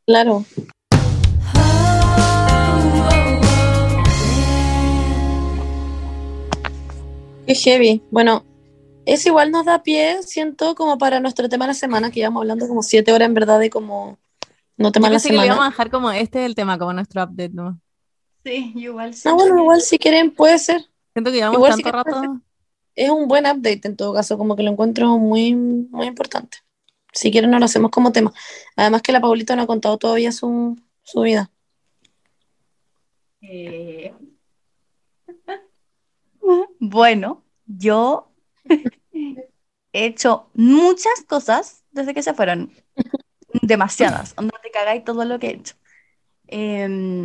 Claro. 0.06 0.44
Qué 7.46 7.54
heavy. 7.54 8.02
Bueno, 8.10 8.44
eso 9.04 9.28
igual 9.28 9.50
nos 9.50 9.64
da 9.64 9.82
pie, 9.82 10.22
siento, 10.22 10.74
como 10.74 10.98
para 10.98 11.20
nuestro 11.20 11.48
tema 11.48 11.64
de 11.64 11.70
la 11.70 11.74
semana, 11.74 12.10
que 12.10 12.20
llevamos 12.20 12.42
hablando 12.42 12.68
como 12.68 12.82
siete 12.82 13.12
horas 13.12 13.26
en 13.26 13.34
verdad 13.34 13.58
de 13.58 13.68
como 13.68 14.18
no 14.76 14.92
tema 14.92 15.08
de 15.08 15.14
la 15.14 15.16
pensé 15.16 15.28
que 15.28 15.36
le 15.36 15.46
íbamos 15.46 15.52
a 15.52 15.56
semana. 15.56 15.70
dejar 15.70 15.90
como 15.90 16.10
este 16.10 16.40
es 16.40 16.46
el 16.46 16.54
tema, 16.54 16.78
como 16.78 16.92
nuestro 16.92 17.22
update, 17.22 17.52
¿no? 17.52 17.80
Sí, 18.44 18.72
igual 18.76 19.14
sí. 19.14 19.28
No, 19.28 19.34
bueno, 19.34 19.58
igual 19.58 19.80
si 19.80 19.98
quieren 19.98 20.30
puede 20.30 20.58
ser. 20.58 20.82
Siento 21.12 21.30
que 21.30 21.36
llevamos 21.36 21.56
Igual 21.58 21.72
tanto 21.72 21.90
puede 21.90 22.04
rato. 22.04 22.40
Es 22.94 23.10
un 23.10 23.26
buen 23.26 23.46
update 23.46 23.80
en 23.84 23.96
todo 23.96 24.14
caso, 24.14 24.38
como 24.38 24.54
que 24.56 24.62
lo 24.62 24.70
encuentro 24.70 25.18
muy, 25.18 25.54
muy 25.54 26.06
importante. 26.06 26.58
Si 27.12 27.30
quieren, 27.30 27.50
no 27.50 27.58
lo 27.58 27.64
hacemos 27.64 27.90
como 27.90 28.12
tema. 28.12 28.32
Además 28.76 29.02
que 29.02 29.12
la 29.12 29.20
Paulita 29.20 29.56
no 29.56 29.62
ha 29.62 29.66
contado 29.66 29.98
todavía 29.98 30.32
su, 30.32 30.78
su 31.02 31.20
vida. 31.20 31.50
Eh, 33.40 34.14
Bueno, 36.78 37.44
yo 37.66 38.32
he 39.92 40.06
hecho 40.06 40.50
muchas 40.54 41.22
cosas 41.26 41.84
desde 41.90 42.14
que 42.14 42.22
se 42.22 42.34
fueron. 42.34 42.72
demasiadas, 43.62 44.34
onda 44.36 44.58
te 44.62 44.70
cagáis 44.70 45.04
todo 45.04 45.24
lo 45.24 45.38
que 45.38 45.48
he 45.48 45.54
hecho. 45.54 45.74
Em, 46.48 47.24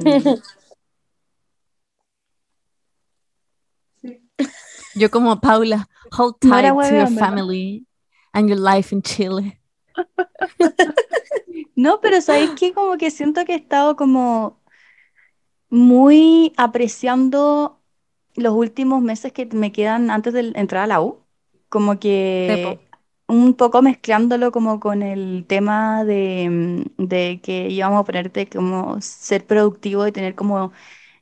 Yo 4.96 5.12
como 5.12 5.40
Paula, 5.40 5.88
hold 6.18 6.36
No 6.44 6.58
era 6.58 6.70
tight 6.70 6.90
to 6.90 6.96
your 6.96 6.98
huevón, 7.06 7.16
¿verdad? 7.16 7.30
family 7.30 7.88
and 8.34 8.50
your 8.50 8.60
life 8.60 8.94
in 8.94 9.02
Chile. 9.02 9.60
No, 11.76 12.00
pero 12.02 12.22
¿sabéis 12.22 12.52
qué? 12.58 12.74
Como 12.74 12.98
que 12.98 13.12
siento 13.12 13.46
que 13.46 13.54
he 13.54 13.58
estado 13.58 13.96
como 13.96 14.60
muy 15.70 16.54
apreciando 16.58 17.77
los 18.38 18.54
últimos 18.56 19.02
meses 19.04 19.34
que 19.34 19.46
me 19.48 19.72
quedan 19.74 20.12
antes 20.12 20.34
de 20.34 20.52
entrar 20.56 20.84
a 20.86 20.88
la 20.88 21.02
U. 21.02 21.20
Como 21.70 22.00
que 22.00 22.80
un 23.28 23.56
poco 23.56 23.82
mezclándolo 23.82 24.52
como 24.54 24.80
con 24.80 25.04
el 25.04 25.46
tema 25.48 26.06
de, 26.06 26.50
mm, 26.98 27.06
de 27.08 27.42
que 27.44 27.70
íbamos 27.70 28.02
a 28.02 28.06
ponerte 28.06 28.48
como 28.50 29.02
ser 29.02 29.46
productivo 29.46 30.08
y 30.08 30.14
tener 30.14 30.36
como 30.36 30.72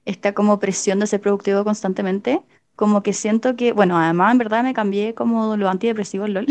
esta 0.05 0.33
como 0.33 0.59
presión 0.59 0.99
de 0.99 1.07
ser 1.07 1.21
productivo 1.21 1.63
constantemente. 1.65 2.43
Como 2.75 3.03
que 3.03 3.13
siento 3.13 3.55
que, 3.57 3.73
bueno, 3.73 3.97
además 3.99 4.33
en 4.33 4.39
verdad 4.39 4.63
me 4.63 4.73
cambié 4.75 5.15
como 5.15 5.57
los 5.57 5.69
antidepresivos, 5.71 6.29
LOL. 6.29 6.47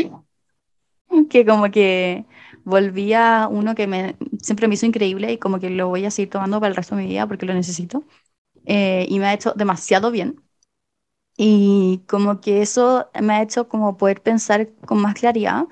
Que 1.30 1.44
como 1.46 1.70
que 1.70 2.26
volví 2.64 3.12
a 3.14 3.48
uno 3.50 3.74
que 3.74 3.86
me, 3.86 4.16
siempre 4.42 4.68
me 4.68 4.74
hizo 4.74 4.86
increíble 4.86 5.32
y 5.32 5.38
como 5.38 5.60
que 5.60 5.70
lo 5.70 5.88
voy 5.88 6.04
a 6.04 6.10
seguir 6.10 6.30
tomando 6.30 6.60
para 6.60 6.70
el 6.70 6.76
resto 6.76 6.96
de 6.96 7.02
mi 7.02 7.08
vida 7.08 7.26
porque 7.26 7.46
lo 7.46 7.54
necesito. 7.54 8.04
Eh, 8.66 9.06
y 9.10 9.20
me 9.20 9.26
ha 9.28 9.34
hecho 9.34 9.54
demasiado 9.56 10.12
bien. 10.12 10.43
Y 11.36 12.02
como 12.08 12.40
que 12.40 12.62
eso 12.62 13.10
me 13.20 13.34
ha 13.34 13.42
hecho 13.42 13.68
como 13.68 13.96
poder 13.96 14.22
pensar 14.22 14.70
con 14.86 15.00
más 15.02 15.14
claridad. 15.14 15.64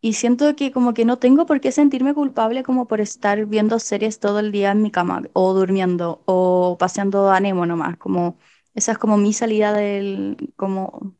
Y 0.00 0.14
siento 0.14 0.56
que 0.56 0.72
como 0.72 0.94
que 0.94 1.04
no 1.04 1.18
tengo 1.18 1.46
por 1.46 1.60
qué 1.60 1.72
sentirme 1.72 2.14
culpable 2.14 2.62
como 2.64 2.88
por 2.88 3.00
estar 3.00 3.46
viendo 3.46 3.78
series 3.80 4.20
todo 4.20 4.40
el 4.40 4.52
día 4.52 4.72
en 4.72 4.82
mi 4.82 4.90
cama 4.90 5.22
o 5.34 5.54
durmiendo 5.54 6.22
o 6.26 6.76
paseando 6.78 7.30
a 7.30 7.40
Nemo 7.40 7.66
nomás. 7.66 7.96
Como 7.98 8.38
esa 8.74 8.92
es 8.92 8.98
como 8.98 9.16
mi 9.18 9.32
salida 9.32 9.72
del, 9.72 10.52
como, 10.56 11.16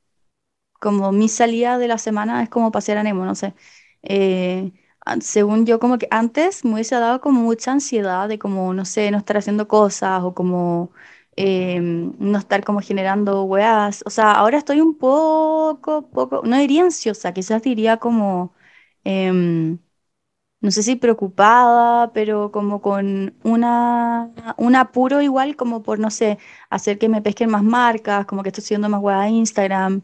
como 0.80 1.12
mi 1.12 1.28
salida 1.28 1.78
de 1.78 1.88
la 1.88 1.98
semana 1.98 2.42
es 2.42 2.48
como 2.48 2.72
pasear 2.72 2.98
a 2.98 3.02
Nemo, 3.02 3.24
no 3.24 3.34
sé. 3.34 3.54
Eh, 4.02 4.72
según 5.20 5.66
yo, 5.66 5.78
como 5.80 5.98
que 5.98 6.08
antes 6.10 6.64
me 6.64 6.74
hubiese 6.74 6.96
dado 6.96 7.20
como 7.20 7.40
mucha 7.42 7.72
ansiedad 7.72 8.28
de 8.28 8.38
como, 8.38 8.74
no 8.74 8.84
sé, 8.84 9.10
no 9.10 9.18
estar 9.18 9.36
haciendo 9.36 9.68
cosas 9.68 10.22
o 10.24 10.34
como 10.34 10.90
em, 11.36 12.12
no 12.18 12.38
estar 12.38 12.64
como 12.64 12.80
generando 12.80 13.44
weas. 13.44 14.02
O 14.06 14.10
sea, 14.10 14.32
ahora 14.32 14.58
estoy 14.58 14.80
un 14.80 14.96
poco, 14.98 16.08
poco, 16.10 16.42
no 16.44 16.58
diría 16.58 16.82
ansiosa, 16.84 17.32
quizás 17.34 17.62
diría 17.62 17.96
como, 17.98 18.54
em, 19.04 19.78
no 20.60 20.70
sé 20.70 20.82
si 20.82 20.96
preocupada, 20.96 22.12
pero 22.12 22.52
como 22.52 22.80
con 22.80 23.36
una, 23.42 24.30
un 24.56 24.76
apuro 24.76 25.20
igual, 25.22 25.56
como 25.56 25.82
por, 25.82 25.98
no 25.98 26.10
sé, 26.10 26.38
hacer 26.70 26.98
que 26.98 27.08
me 27.08 27.20
pesquen 27.22 27.50
más 27.50 27.64
marcas, 27.64 28.26
como 28.26 28.42
que 28.42 28.50
estoy 28.50 28.62
haciendo 28.62 28.88
más 28.88 29.00
weas 29.02 29.20
a 29.22 29.28
Instagram. 29.28 30.02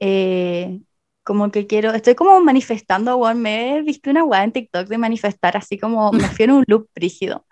eh, 0.00 0.80
como 1.24 1.50
que 1.50 1.66
quiero, 1.66 1.92
estoy 1.92 2.14
como 2.14 2.40
manifestando, 2.40 3.16
weón, 3.18 3.42
me 3.42 3.76
he 3.76 3.82
visto 3.82 4.08
una 4.10 4.24
weá 4.24 4.44
en 4.44 4.52
TikTok 4.52 4.88
de 4.88 4.96
manifestar, 4.98 5.56
así 5.58 5.78
como 5.78 6.10
me 6.12 6.30
fui 6.30 6.44
en 6.46 6.52
un 6.52 6.64
loop 6.66 6.88
rígido. 6.94 7.44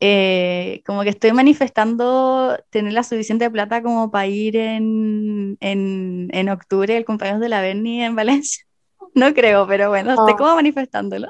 Eh, 0.00 0.82
como 0.86 1.02
que 1.02 1.08
estoy 1.10 1.32
manifestando 1.32 2.58
tener 2.70 2.92
la 2.92 3.02
suficiente 3.02 3.50
plata 3.50 3.82
como 3.82 4.10
para 4.10 4.26
ir 4.26 4.56
en, 4.56 5.56
en, 5.60 6.28
en 6.32 6.48
octubre, 6.50 6.96
el 6.96 7.04
cumpleaños 7.06 7.40
de 7.40 7.48
la 7.48 7.60
Berni 7.62 8.02
en 8.02 8.14
Valencia. 8.16 8.64
No 9.14 9.32
creo, 9.32 9.66
pero 9.66 9.88
bueno, 9.88 10.10
estoy 10.10 10.34
Ah. 10.34 10.36
como 10.36 10.54
manifestándolo. 10.56 11.28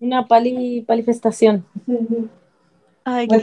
Una 0.00 0.26
pali, 0.26 0.80
palifestación. 0.82 1.64
Ay, 3.04 3.28
qué 3.28 3.36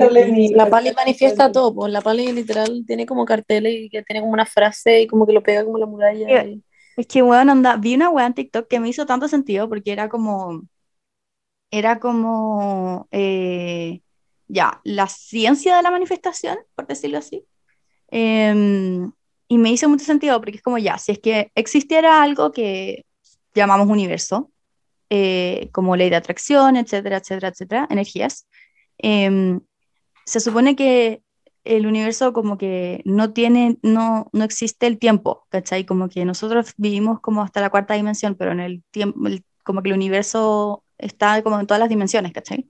La 0.55 0.69
pali 0.69 0.91
manifiesta 0.95 1.51
todo, 1.51 1.73
pues 1.73 1.91
la 1.91 2.01
pali 2.01 2.31
literal 2.31 2.83
tiene 2.85 3.05
como 3.05 3.25
carteles 3.25 3.73
y 3.75 3.89
que 3.89 4.03
tiene 4.03 4.21
como 4.21 4.33
una 4.33 4.45
frase 4.45 5.01
y 5.01 5.07
como 5.07 5.25
que 5.25 5.33
lo 5.33 5.43
pega 5.43 5.63
como 5.65 5.77
la 5.77 5.85
muralla. 5.85 6.45
y- 6.45 6.63
Es 6.95 7.05
que, 7.07 7.21
weón, 7.21 7.49
anda, 7.49 7.75
vi 7.77 7.95
una 7.95 8.09
weá 8.09 8.25
en 8.25 8.33
TikTok 8.33 8.67
que 8.67 8.79
me 8.79 8.89
hizo 8.89 9.05
tanto 9.05 9.27
sentido 9.27 9.69
porque 9.69 9.91
era 9.91 10.09
como, 10.09 10.63
era 11.71 11.99
como, 11.99 13.07
eh, 13.11 14.01
ya, 14.47 14.81
la 14.83 15.07
ciencia 15.07 15.75
de 15.77 15.83
la 15.83 15.91
manifestación, 15.91 16.57
por 16.75 16.87
decirlo 16.87 17.17
así. 17.17 17.45
Em, 18.09 19.11
y 19.47 19.57
me 19.57 19.71
hizo 19.71 19.89
mucho 19.89 20.05
sentido 20.05 20.39
porque 20.39 20.57
es 20.57 20.61
como, 20.61 20.77
ya, 20.77 20.97
si 20.97 21.13
es 21.13 21.19
que 21.19 21.51
existiera 21.55 22.21
algo 22.21 22.51
que 22.51 23.05
llamamos 23.53 23.87
universo, 23.87 24.51
eh, 25.09 25.69
como 25.71 25.95
ley 25.95 26.09
de 26.09 26.17
atracción, 26.17 26.75
etcétera, 26.77 27.17
etcétera, 27.17 27.49
etcétera, 27.49 27.87
energías, 27.89 28.47
em, 28.97 29.61
se 30.25 30.39
supone 30.39 30.75
que 30.75 31.21
el 31.63 31.85
universo 31.87 32.33
como 32.33 32.57
que 32.57 33.01
no 33.05 33.33
tiene, 33.33 33.77
no, 33.83 34.29
no 34.33 34.43
existe 34.43 34.87
el 34.87 34.99
tiempo, 34.99 35.45
¿cachai? 35.49 35.85
Como 35.85 36.09
que 36.09 36.25
nosotros 36.25 36.73
vivimos 36.77 37.19
como 37.21 37.41
hasta 37.43 37.61
la 37.61 37.69
cuarta 37.69 37.93
dimensión, 37.95 38.35
pero 38.35 38.51
en 38.53 38.61
el 38.61 38.83
tiempo, 38.91 39.19
como 39.63 39.81
que 39.83 39.89
el 39.89 39.95
universo 39.95 40.83
está 40.97 41.41
como 41.43 41.59
en 41.59 41.67
todas 41.67 41.79
las 41.79 41.89
dimensiones, 41.89 42.31
¿cachai? 42.33 42.69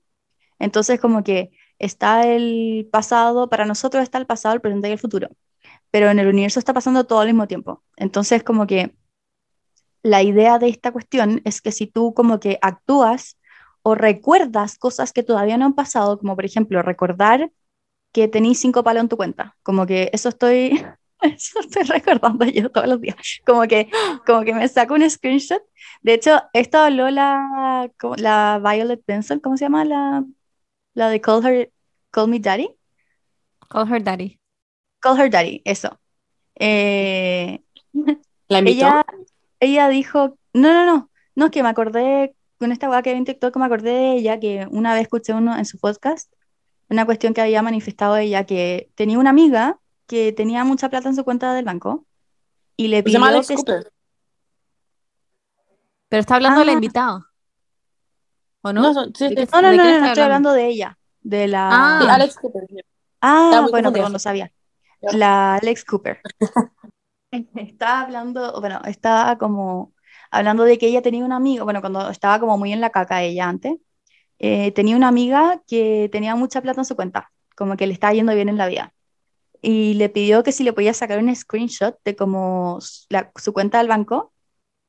Entonces 0.60 1.00
como 1.00 1.24
que 1.24 1.52
está 1.80 2.28
el 2.28 2.88
pasado, 2.92 3.50
para 3.50 3.66
nosotros 3.66 4.04
está 4.04 4.18
el 4.18 4.26
pasado, 4.26 4.56
el 4.56 4.62
presente 4.62 4.90
y 4.90 4.92
el 4.94 5.00
futuro, 5.00 5.30
pero 5.92 6.10
en 6.10 6.20
el 6.20 6.28
universo 6.28 6.60
está 6.60 6.74
pasando 6.74 7.06
todo 7.06 7.20
al 7.20 7.28
mismo 7.28 7.48
tiempo. 7.48 7.84
Entonces 7.98 8.44
como 8.44 8.68
que 8.68 8.96
la 10.04 10.24
idea 10.24 10.60
de 10.60 10.70
esta 10.70 10.92
cuestión 10.92 11.42
es 11.46 11.62
que 11.62 11.72
si 11.72 11.88
tú 11.88 12.14
como 12.14 12.40
que 12.40 12.60
actúas 12.62 13.38
o 13.84 13.96
recuerdas 13.96 14.78
cosas 14.78 15.14
que 15.14 15.24
todavía 15.24 15.58
no 15.58 15.66
han 15.66 15.74
pasado, 15.76 16.20
como 16.20 16.36
por 16.36 16.46
ejemplo 16.46 16.82
recordar 16.82 17.52
que 18.14 18.28
tenéis 18.28 18.60
cinco 18.60 18.84
palos 18.84 19.02
en 19.04 19.10
tu 19.10 19.18
cuenta, 19.18 19.56
como 19.64 19.86
que 19.86 20.10
eso 20.14 20.30
estoy, 20.30 20.84
eso 21.22 21.60
estoy 21.60 21.84
recordando 21.84 22.46
yo 22.46 22.72
todos 22.72 22.88
los 22.88 23.02
días, 23.02 23.16
como 23.46 23.64
que, 23.64 23.90
como 24.26 24.44
que 24.44 24.54
me 24.54 24.68
saco 24.68 24.94
un 24.96 25.10
screenshot. 25.10 25.62
De 26.02 26.14
hecho, 26.14 26.42
esto 26.54 26.80
habló 26.80 27.10
la, 27.10 27.90
la 28.18 28.62
Violet 28.64 29.02
Benson, 29.06 29.40
¿cómo 29.40 29.58
se 29.58 29.66
llama 29.66 29.86
la, 29.86 30.24
la 30.98 31.10
de 31.10 31.22
Call 31.22 31.46
Her, 31.46 31.72
Call 32.10 32.28
Me 32.28 32.40
Daddy? 32.40 32.70
Call 33.70 33.88
her 33.92 34.02
daddy. 34.02 34.40
Call 35.00 35.20
Her 35.20 35.30
Daddy, 35.30 35.62
eso. 35.64 36.00
Eh, 36.56 37.62
¿La 38.48 38.60
invitó? 38.60 38.78
ella, 38.88 39.06
ella 39.60 39.90
dijo, 39.90 40.38
no, 40.54 40.74
no, 40.74 40.86
no, 40.86 41.12
no, 41.36 41.46
es 41.46 41.52
que 41.52 41.62
me 41.62 41.70
acordé, 41.70 42.36
con 42.58 42.72
esta 42.72 42.90
weá 42.90 43.04
que 43.04 43.12
vi 43.12 43.20
en 43.20 43.26
TikTok, 43.26 43.56
me 43.58 43.66
acordé 43.66 43.92
de 43.92 44.14
ella, 44.14 44.40
que 44.40 44.68
una 44.72 44.94
vez 44.94 45.04
escuché 45.04 45.34
uno 45.34 45.56
en 45.56 45.66
su 45.66 45.78
podcast, 45.78 46.34
una 46.90 47.06
cuestión 47.06 47.34
que 47.36 47.42
había 47.42 47.62
manifestado 47.62 48.18
ella, 48.18 48.46
que 48.46 48.90
tenía 48.96 49.20
una 49.20 49.30
amiga 49.30 49.80
que 50.08 50.32
tenía 50.34 50.64
mucha 50.64 50.90
plata 50.90 51.10
en 51.10 51.16
su 51.16 51.24
cuenta 51.24 51.54
del 51.54 51.66
banco 51.66 52.06
y 52.76 52.88
le 52.88 53.04
Se 53.04 53.10
llama 53.12 53.28
pidió 53.28 53.38
Alex 53.38 53.48
que... 53.50 53.56
Cooper. 53.56 53.92
Pero 56.10 56.22
está 56.22 56.36
hablando 56.36 56.62
de 56.62 56.66
la 56.66 56.72
Ah. 56.72 56.76
invitada. 56.76 57.32
¿O 58.62 58.74
no? 58.74 58.82
No, 58.82 58.94
son- 58.94 59.14
sí, 59.16 59.30
¿De 59.30 59.36
qué- 59.36 59.48
No, 59.52 59.62
no, 59.62 59.72
no, 59.72 59.78
no, 59.78 59.84
no 59.84 59.90
está 59.90 60.08
estoy 60.08 60.24
hablando 60.24 60.52
de 60.54 60.68
ella, 60.68 60.98
de 61.22 61.48
la... 61.48 61.70
Ah. 61.72 62.00
sí, 62.02 62.08
Alex 62.10 62.36
Cooper. 62.36 62.64
Ah, 63.22 63.68
bueno, 63.72 63.92
perdón, 63.92 64.14
no 64.14 64.20
sabía. 64.20 64.52
La 65.02 65.56
Alex 65.56 65.86
Cooper. 65.86 66.20
Estaba 67.56 68.02
hablando, 68.02 68.60
bueno, 68.62 68.82
estaba 68.86 69.38
como 69.38 69.94
hablando 70.32 70.64
de 70.64 70.78
que 70.78 70.88
ella 70.88 71.02
tenía 71.02 71.26
un 71.26 71.32
amigo, 71.34 71.66
bueno, 71.66 71.82
cuando 71.82 72.10
estaba 72.10 72.40
como 72.40 72.58
muy 72.58 72.72
en 72.74 72.82
la 72.82 72.90
caca 72.90 73.22
ella 73.22 73.48
antes, 73.50 73.76
eh, 74.40 74.72
tenía 74.72 74.96
una 74.96 75.10
amiga 75.10 75.62
que 75.68 76.10
tenía 76.12 76.36
mucha 76.36 76.62
plata 76.62 76.82
en 76.82 76.86
su 76.86 76.96
cuenta, 76.96 77.32
como 77.56 77.76
que 77.76 77.86
le 77.88 77.94
estaba 77.94 78.14
yendo 78.14 78.34
bien 78.34 78.50
en 78.50 78.58
la 78.58 78.68
vida. 78.68 78.94
Y 79.62 79.96
le 79.96 80.10
pidió 80.10 80.44
que 80.44 80.52
si 80.52 80.64
le 80.64 80.74
podía 80.74 80.94
sacar 80.94 81.20
un 81.20 81.36
screenshot 81.36 81.98
de 82.06 82.16
como 82.16 82.80
la- 83.10 83.32
su 83.36 83.52
cuenta 83.54 83.80
del 83.80 83.88
banco, 83.88 84.32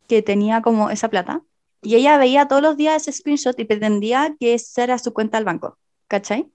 que 0.06 0.22
tenía 0.22 0.62
como 0.62 0.90
esa 0.90 1.08
plata. 1.08 1.42
Y 1.82 1.96
ella 1.96 2.18
veía 2.18 2.48
todos 2.48 2.62
los 2.62 2.76
días 2.76 3.02
ese 3.02 3.12
screenshot 3.12 3.58
y 3.60 3.64
pretendía 3.64 4.34
que 4.38 4.54
esa 4.54 4.84
era 4.84 4.98
su 4.98 5.12
cuenta 5.14 5.38
del 5.38 5.44
banco, 5.44 5.78
¿cachai? 6.08 6.50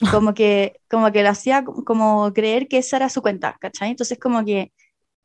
Como 0.10 0.34
que, 0.34 0.80
como 0.90 1.12
que 1.12 1.22
lo 1.22 1.30
hacía 1.30 1.64
co- 1.64 1.84
como 1.84 2.32
creer 2.34 2.68
que 2.68 2.78
esa 2.78 2.96
era 2.98 3.08
su 3.10 3.22
cuenta, 3.22 3.56
¿cachai? 3.60 3.90
Entonces 3.90 4.18
como 4.18 4.44
que 4.44 4.72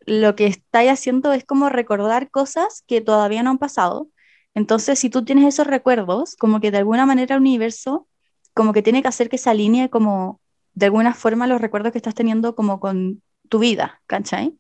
lo 0.05 0.35
que 0.35 0.47
estáis 0.47 0.91
haciendo 0.91 1.33
es 1.33 1.45
como 1.45 1.69
recordar 1.69 2.29
cosas 2.31 2.83
que 2.87 3.01
todavía 3.01 3.43
no 3.43 3.51
han 3.51 3.57
pasado. 3.59 4.09
Entonces, 4.55 4.99
si 4.99 5.09
tú 5.09 5.23
tienes 5.25 5.45
esos 5.47 5.67
recuerdos, 5.67 6.35
como 6.37 6.59
que 6.61 6.71
de 6.71 6.79
alguna 6.79 7.05
manera 7.05 7.35
el 7.35 7.41
universo, 7.41 8.07
como 8.53 8.73
que 8.73 8.81
tiene 8.83 9.01
que 9.01 9.07
hacer 9.09 9.29
que 9.29 9.37
se 9.37 9.49
alinee 9.49 9.89
como 9.89 10.41
de 10.73 10.87
alguna 10.87 11.13
forma 11.13 11.47
los 11.47 11.61
recuerdos 11.61 11.91
que 11.93 11.99
estás 11.99 12.15
teniendo 12.15 12.55
como 12.55 12.79
con 12.79 13.23
tu 13.49 13.59
vida, 13.59 14.01
¿cachai? 14.07 14.57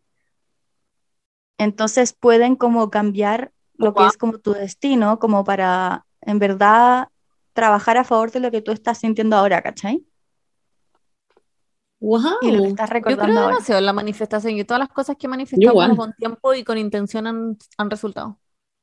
Entonces 1.57 2.13
pueden 2.13 2.55
como 2.55 2.89
cambiar 2.89 3.51
lo 3.81 3.93
que 3.93 3.99
Wow. 4.01 4.09
es 4.09 4.17
como 4.17 4.37
tu 4.39 4.53
destino, 4.53 5.19
como 5.19 5.43
para 5.43 6.05
en 6.21 6.39
verdad 6.39 7.07
trabajar 7.53 7.97
a 7.97 8.03
favor 8.03 8.31
de 8.31 8.39
lo 8.39 8.51
que 8.51 8.61
tú 8.61 8.71
estás 8.71 8.99
sintiendo 8.99 9.35
ahora, 9.35 9.61
¿cachai? 9.61 10.05
Wow. 11.99 12.21
Y 12.41 12.51
lo 12.51 12.61
que 12.63 12.67
estás 12.69 12.89
Yo 12.89 12.93
recordando 12.93 13.25
creo 13.25 13.39
ahora. 13.39 13.55
demasiado 13.55 13.79
en 13.79 13.85
la 13.85 13.93
manifestación 13.93 14.57
y 14.57 14.63
todas 14.63 14.79
las 14.79 14.89
cosas 14.89 15.15
que 15.17 15.27
he 15.27 15.29
manifestado 15.29 15.71
igual. 15.73 15.89
como 15.89 16.01
con 16.01 16.13
tiempo 16.13 16.53
y 16.53 16.63
con 16.63 16.77
intención 16.77 17.27
han, 17.27 17.57
han 17.77 17.89
resultado. 17.89 18.39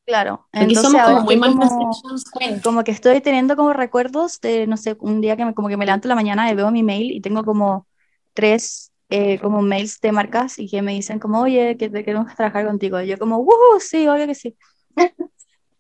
Claro, 0.06 0.46
Aquí 0.52 0.64
entonces 0.64 0.82
somos 0.92 1.02
ahora 1.02 1.14
como 1.20 1.26
muy 1.26 1.36
como, 1.40 1.90
queen. 2.38 2.60
como 2.60 2.84
que 2.84 2.92
estoy 2.92 3.20
teniendo 3.20 3.56
como 3.56 3.72
recuerdos 3.74 4.40
de, 4.40 4.66
no 4.66 4.76
sé, 4.78 4.96
un 5.00 5.20
día 5.20 5.36
que 5.36 5.44
me, 5.44 5.52
como 5.54 5.68
que 5.68 5.76
me 5.76 5.84
levanto 5.84 6.06
en 6.06 6.10
la 6.10 6.14
mañana 6.14 6.50
y 6.50 6.54
veo 6.54 6.70
mi 6.70 6.82
mail 6.82 7.12
y 7.12 7.20
tengo 7.20 7.44
como 7.44 7.86
tres 8.32 8.90
eh, 9.10 9.38
como 9.40 9.60
mails 9.62 10.00
de 10.00 10.12
marcas 10.12 10.58
y 10.58 10.68
que 10.68 10.80
me 10.80 10.92
dicen 10.94 11.18
como, 11.18 11.40
oye, 11.42 11.76
que 11.76 11.90
te 11.90 12.04
queremos 12.04 12.34
trabajar 12.36 12.66
contigo. 12.66 13.00
Y 13.02 13.08
yo 13.08 13.18
como, 13.18 13.38
¡uh! 13.40 13.80
Sí, 13.80 14.08
obvio 14.08 14.26
que 14.26 14.34
sí. 14.34 14.56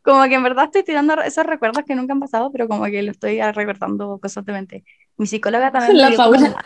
Como 0.02 0.22
que 0.24 0.34
en 0.34 0.42
verdad 0.42 0.66
estoy 0.66 0.84
tirando 0.84 1.20
esos 1.20 1.44
recuerdos 1.44 1.84
que 1.84 1.94
nunca 1.94 2.14
han 2.14 2.20
pasado, 2.20 2.50
pero 2.50 2.66
como 2.66 2.84
que 2.86 3.02
lo 3.02 3.10
estoy 3.10 3.42
recordando 3.52 4.18
constantemente. 4.18 4.84
Mi 5.18 5.26
psicóloga 5.26 5.70
también 5.70 5.92
me 5.96 6.00
La 6.00 6.08
dio 6.08 6.16
como 6.16 6.30
Paula. 6.30 6.48
una- 6.48 6.64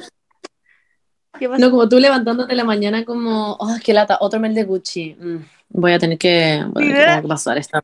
¿Qué 1.40 1.48
pasó? 1.48 1.60
No, 1.60 1.70
como 1.70 1.88
tú 1.88 1.98
levantándote 1.98 2.54
la 2.54 2.62
mañana 2.64 3.04
como, 3.04 3.54
oh, 3.54 3.76
qué 3.82 3.94
lata, 3.94 4.18
otro 4.20 4.38
mail 4.38 4.54
de 4.54 4.64
Gucci. 4.64 5.16
Mm, 5.18 5.36
voy 5.70 5.92
a 5.92 5.98
tener 5.98 6.18
que, 6.18 6.62
voy 6.68 6.84
a 6.92 6.94
tener 6.94 7.22
que 7.22 7.28
pasar 7.28 7.58
esta. 7.58 7.82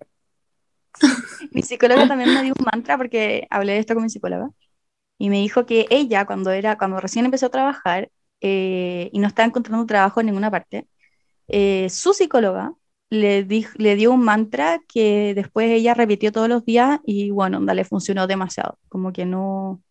Mi 1.52 1.62
psicóloga 1.62 2.06
también 2.06 2.32
me 2.34 2.42
dio 2.42 2.54
un 2.58 2.66
mantra 2.70 2.96
porque 2.96 3.46
hablé 3.50 3.72
de 3.72 3.78
esto 3.80 3.94
con 3.94 4.02
mi 4.02 4.10
psicóloga 4.10 4.50
y 5.18 5.30
me 5.30 5.38
dijo 5.38 5.66
que 5.66 5.86
ella 5.90 6.26
cuando 6.26 6.50
era 6.50 6.78
cuando 6.78 7.00
recién 7.00 7.24
empezó 7.24 7.46
a 7.46 7.50
trabajar 7.50 8.10
eh, 8.40 9.10
y 9.12 9.18
no 9.18 9.26
estaba 9.28 9.46
encontrando 9.46 9.86
trabajo 9.86 10.20
en 10.20 10.26
ninguna 10.26 10.50
parte, 10.50 10.86
eh, 11.48 11.88
su 11.90 12.12
psicóloga 12.14 12.74
le, 13.10 13.46
dij- 13.46 13.74
le 13.76 13.96
dio 13.96 14.12
un 14.12 14.22
mantra 14.22 14.80
que 14.88 15.34
después 15.34 15.70
ella 15.70 15.94
repitió 15.94 16.32
todos 16.32 16.48
los 16.48 16.64
días 16.64 17.00
y 17.04 17.30
bueno, 17.30 17.58
onda, 17.58 17.74
le 17.74 17.84
funcionó 17.84 18.26
demasiado. 18.26 18.78
Como 18.88 19.12
que 19.12 19.24
no... 19.24 19.82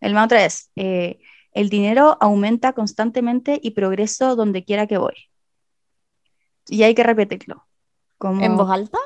El 0.00 0.14
mantra 0.14 0.44
es, 0.44 0.70
eh, 0.76 1.18
el 1.52 1.68
dinero 1.68 2.18
aumenta 2.20 2.72
constantemente 2.72 3.58
y 3.62 3.70
progreso 3.70 4.36
donde 4.36 4.64
quiera 4.64 4.86
que 4.86 4.98
voy. 4.98 5.14
Y 6.68 6.82
hay 6.82 6.94
que 6.94 7.02
repetirlo. 7.02 7.66
Como... 8.18 8.44
¿En 8.44 8.56
voz 8.56 8.70
alta? 8.70 8.98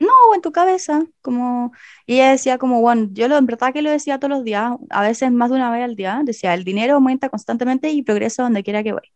No, 0.00 0.34
en 0.34 0.40
tu 0.40 0.50
cabeza, 0.50 1.04
como, 1.20 1.70
y 2.06 2.14
ella 2.14 2.32
decía 2.32 2.58
como, 2.58 2.80
bueno, 2.80 3.06
yo 3.12 3.28
lo, 3.28 3.38
en 3.38 3.46
verdad 3.46 3.72
que 3.72 3.82
lo 3.82 3.90
decía 3.90 4.18
todos 4.18 4.30
los 4.30 4.42
días, 4.42 4.72
a 4.90 5.02
veces 5.02 5.30
más 5.30 5.48
de 5.48 5.54
una 5.54 5.70
vez 5.70 5.84
al 5.84 5.94
día, 5.94 6.22
decía, 6.24 6.54
el 6.54 6.64
dinero 6.64 6.94
aumenta 6.94 7.28
constantemente 7.28 7.88
y 7.90 8.02
progreso 8.02 8.42
donde 8.42 8.64
quiera 8.64 8.82
que 8.82 8.94
voy. 8.94 9.11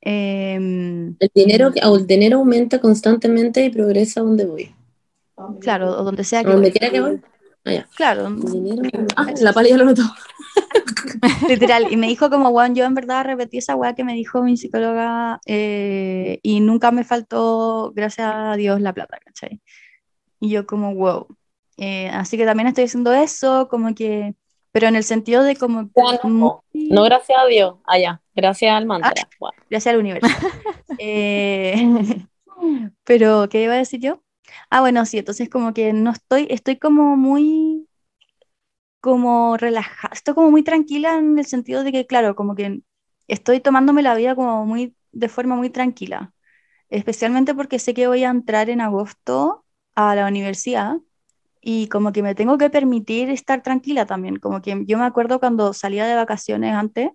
Em, 0.00 1.16
El 1.18 1.30
dinero, 1.34 1.72
el 1.74 2.06
dinero 2.06 2.38
aumenta 2.38 2.80
constantemente 2.80 3.64
y 3.64 3.70
progresa 3.70 4.20
donde 4.20 4.44
voy. 4.44 4.74
claro, 5.60 5.90
o 5.90 6.04
donde 6.04 6.24
sea 6.24 6.44
que 6.44 6.50
donde 6.50 6.70
voy. 6.70 6.72
quiera 6.72 6.92
que 6.92 7.00
voy. 7.00 7.20
Ah, 7.64 7.72
ya. 7.72 7.88
Claro, 7.96 8.30
dinero. 8.30 8.82
Ah, 9.16 9.32
la 9.40 9.52
pala 9.52 9.68
ya 9.68 9.76
lo 9.76 9.84
notó. 9.84 10.02
literal, 11.48 11.86
y 11.90 11.96
me 11.96 12.06
dijo 12.06 12.30
como, 12.30 12.50
bueno, 12.52 12.74
yo 12.74 12.84
en 12.84 12.94
verdad 12.94 13.24
repetí 13.24 13.58
esa 13.58 13.74
weá 13.74 13.94
que 13.94 14.04
me 14.04 14.14
dijo 14.14 14.42
mi 14.42 14.56
psicóloga 14.56 15.40
eh, 15.46 16.38
y 16.42 16.60
nunca 16.60 16.90
me 16.92 17.04
faltó, 17.04 17.92
gracias 17.94 18.30
a 18.32 18.56
Dios, 18.56 18.80
la 18.80 18.92
plata, 18.92 19.18
¿cachai? 19.24 19.60
Y 20.40 20.50
yo 20.50 20.66
como, 20.66 20.94
wow. 20.94 21.26
Eh, 21.78 22.08
así 22.08 22.36
que 22.36 22.44
también 22.44 22.68
estoy 22.68 22.84
haciendo 22.84 23.12
eso, 23.12 23.68
como 23.68 23.94
que, 23.94 24.34
pero 24.70 24.88
en 24.88 24.96
el 24.96 25.04
sentido 25.04 25.42
de 25.42 25.56
como... 25.56 25.90
No, 26.22 26.62
no 26.72 27.02
gracias 27.02 27.38
a 27.38 27.46
Dios. 27.46 27.76
Ah, 27.86 27.98
ya. 27.98 28.22
Gracias 28.36 28.74
al 28.74 28.86
mantra. 28.86 29.14
Wow. 29.40 29.50
gracias 29.70 29.94
al 29.94 30.00
universo. 30.00 30.28
Eh, 30.98 31.74
pero, 33.04 33.48
¿qué 33.50 33.64
iba 33.64 33.74
a 33.74 33.78
decir 33.78 34.00
yo? 34.00 34.22
Ah, 34.70 34.80
bueno, 34.80 35.04
sí, 35.04 35.18
entonces 35.18 35.50
como 35.50 35.74
que 35.74 35.92
no 35.92 36.10
estoy, 36.10 36.46
estoy 36.48 36.78
como 36.78 37.16
muy, 37.16 37.86
como 39.00 39.58
relajada, 39.58 40.14
estoy 40.14 40.34
como 40.34 40.50
muy 40.50 40.62
tranquila 40.62 41.18
en 41.18 41.38
el 41.38 41.44
sentido 41.44 41.84
de 41.84 41.92
que, 41.92 42.06
claro, 42.06 42.34
como 42.34 42.54
que 42.54 42.80
estoy 43.28 43.60
tomándome 43.60 44.02
la 44.02 44.14
vida 44.14 44.34
como 44.34 44.64
muy, 44.64 44.94
de 45.12 45.28
forma 45.28 45.54
muy 45.56 45.68
tranquila, 45.68 46.32
especialmente 46.88 47.54
porque 47.54 47.78
sé 47.78 47.92
que 47.92 48.06
voy 48.06 48.24
a 48.24 48.30
entrar 48.30 48.70
en 48.70 48.80
agosto 48.80 49.66
a 49.96 50.14
la 50.14 50.28
universidad 50.28 50.96
y 51.60 51.88
como 51.88 52.12
que 52.12 52.22
me 52.22 52.34
tengo 52.34 52.56
que 52.58 52.70
permitir 52.70 53.28
estar 53.28 53.62
tranquila 53.62 54.06
también, 54.06 54.36
como 54.36 54.62
que 54.62 54.82
yo 54.86 54.96
me 54.98 55.04
acuerdo 55.04 55.40
cuando 55.40 55.74
salía 55.74 56.06
de 56.06 56.14
vacaciones 56.14 56.74
antes, 56.74 57.10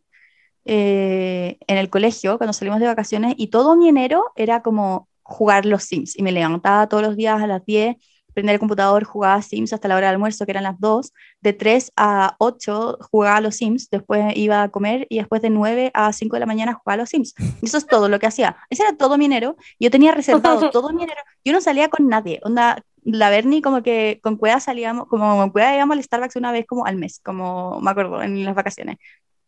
eh, 0.65 1.57
en 1.67 1.77
el 1.77 1.89
colegio, 1.89 2.37
cuando 2.37 2.53
salimos 2.53 2.79
de 2.79 2.87
vacaciones, 2.87 3.35
y 3.37 3.47
todo 3.47 3.75
mi 3.75 3.89
enero 3.89 4.31
era 4.35 4.61
como 4.61 5.07
jugar 5.23 5.65
los 5.65 5.83
Sims, 5.83 6.17
y 6.17 6.23
me 6.23 6.31
levantaba 6.31 6.87
todos 6.87 7.03
los 7.03 7.15
días 7.15 7.41
a 7.41 7.47
las 7.47 7.65
10, 7.65 7.95
prendía 8.33 8.53
el 8.53 8.59
computador, 8.59 9.03
jugaba 9.03 9.41
Sims 9.41 9.73
hasta 9.73 9.87
la 9.87 9.95
hora 9.95 10.07
del 10.07 10.15
almuerzo, 10.15 10.45
que 10.45 10.51
eran 10.51 10.63
las 10.63 10.79
2, 10.79 11.13
de 11.41 11.53
3 11.53 11.91
a 11.95 12.35
8 12.39 12.97
jugaba 13.11 13.41
los 13.41 13.55
Sims, 13.55 13.89
después 13.89 14.35
iba 14.35 14.63
a 14.63 14.69
comer, 14.69 15.07
y 15.09 15.17
después 15.17 15.41
de 15.41 15.49
9 15.49 15.91
a 15.93 16.13
5 16.13 16.35
de 16.35 16.39
la 16.39 16.45
mañana 16.45 16.73
jugaba 16.73 16.97
los 16.97 17.09
Sims. 17.09 17.33
Y 17.61 17.65
eso 17.65 17.77
es 17.77 17.87
todo 17.87 18.09
lo 18.09 18.19
que 18.19 18.27
hacía. 18.27 18.57
Ese 18.69 18.83
era 18.83 18.95
todo 18.95 19.17
mi 19.17 19.25
enero, 19.25 19.55
yo 19.79 19.91
tenía 19.91 20.11
reservado 20.11 20.69
todo 20.71 20.91
mi 20.93 21.03
enero, 21.03 21.21
yo 21.43 21.53
no 21.53 21.61
salía 21.61 21.89
con 21.89 22.07
nadie, 22.07 22.39
onda, 22.43 22.83
la 23.03 23.29
Bernie 23.29 23.61
como 23.61 23.81
que 23.81 24.19
con 24.21 24.37
Cueva 24.37 24.59
salíamos, 24.59 25.07
como 25.07 25.35
con 25.35 25.49
Cueva 25.49 25.75
íbamos 25.75 25.97
al 25.97 26.03
Starbucks 26.03 26.35
una 26.35 26.51
vez 26.51 26.65
como 26.67 26.85
al 26.85 26.97
mes, 26.97 27.19
como 27.23 27.79
me 27.81 27.91
acuerdo, 27.91 28.21
en 28.21 28.43
las 28.45 28.55
vacaciones. 28.55 28.97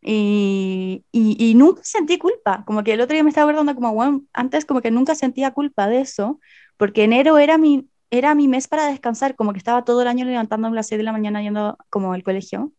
Y, 0.05 1.05
y, 1.11 1.55
nunca 1.55 1.81
sentí 1.83 2.17
culpa, 2.17 2.63
como 2.65 2.83
que 2.83 2.93
el 2.93 3.01
otro 3.01 3.13
día 3.13 3.23
me 3.23 3.29
estaba 3.29 3.49
acordando 3.49 3.73
como, 3.75 3.93
bueno, 3.93 4.23
antes 4.33 4.65
como 4.65 4.81
que 4.81 4.91
nunca 4.91 5.15
sentía 5.15 5.51
culpa 5.51 5.87
de 5.87 6.01
eso, 6.01 6.39
porque 6.77 7.03
enero 7.05 7.37
era 7.37 7.57
mi, 7.57 7.89
era 8.11 8.35
mi 8.35 8.47
mes 8.49 8.67
para 8.67 8.87
descansar, 8.87 9.35
como 9.35 9.53
que 9.53 9.59
estaba 9.59 9.85
todo 9.85 10.01
el 10.01 10.07
año 10.09 10.25
levantándome 10.25 10.73
a 10.75 10.77
las 10.77 10.87
6 10.87 10.97
de 10.99 11.03
la 11.03 11.13
mañana 11.13 11.41
yendo 11.41 11.77
como 11.89 12.13
al 12.13 12.23
colegio, 12.23 12.73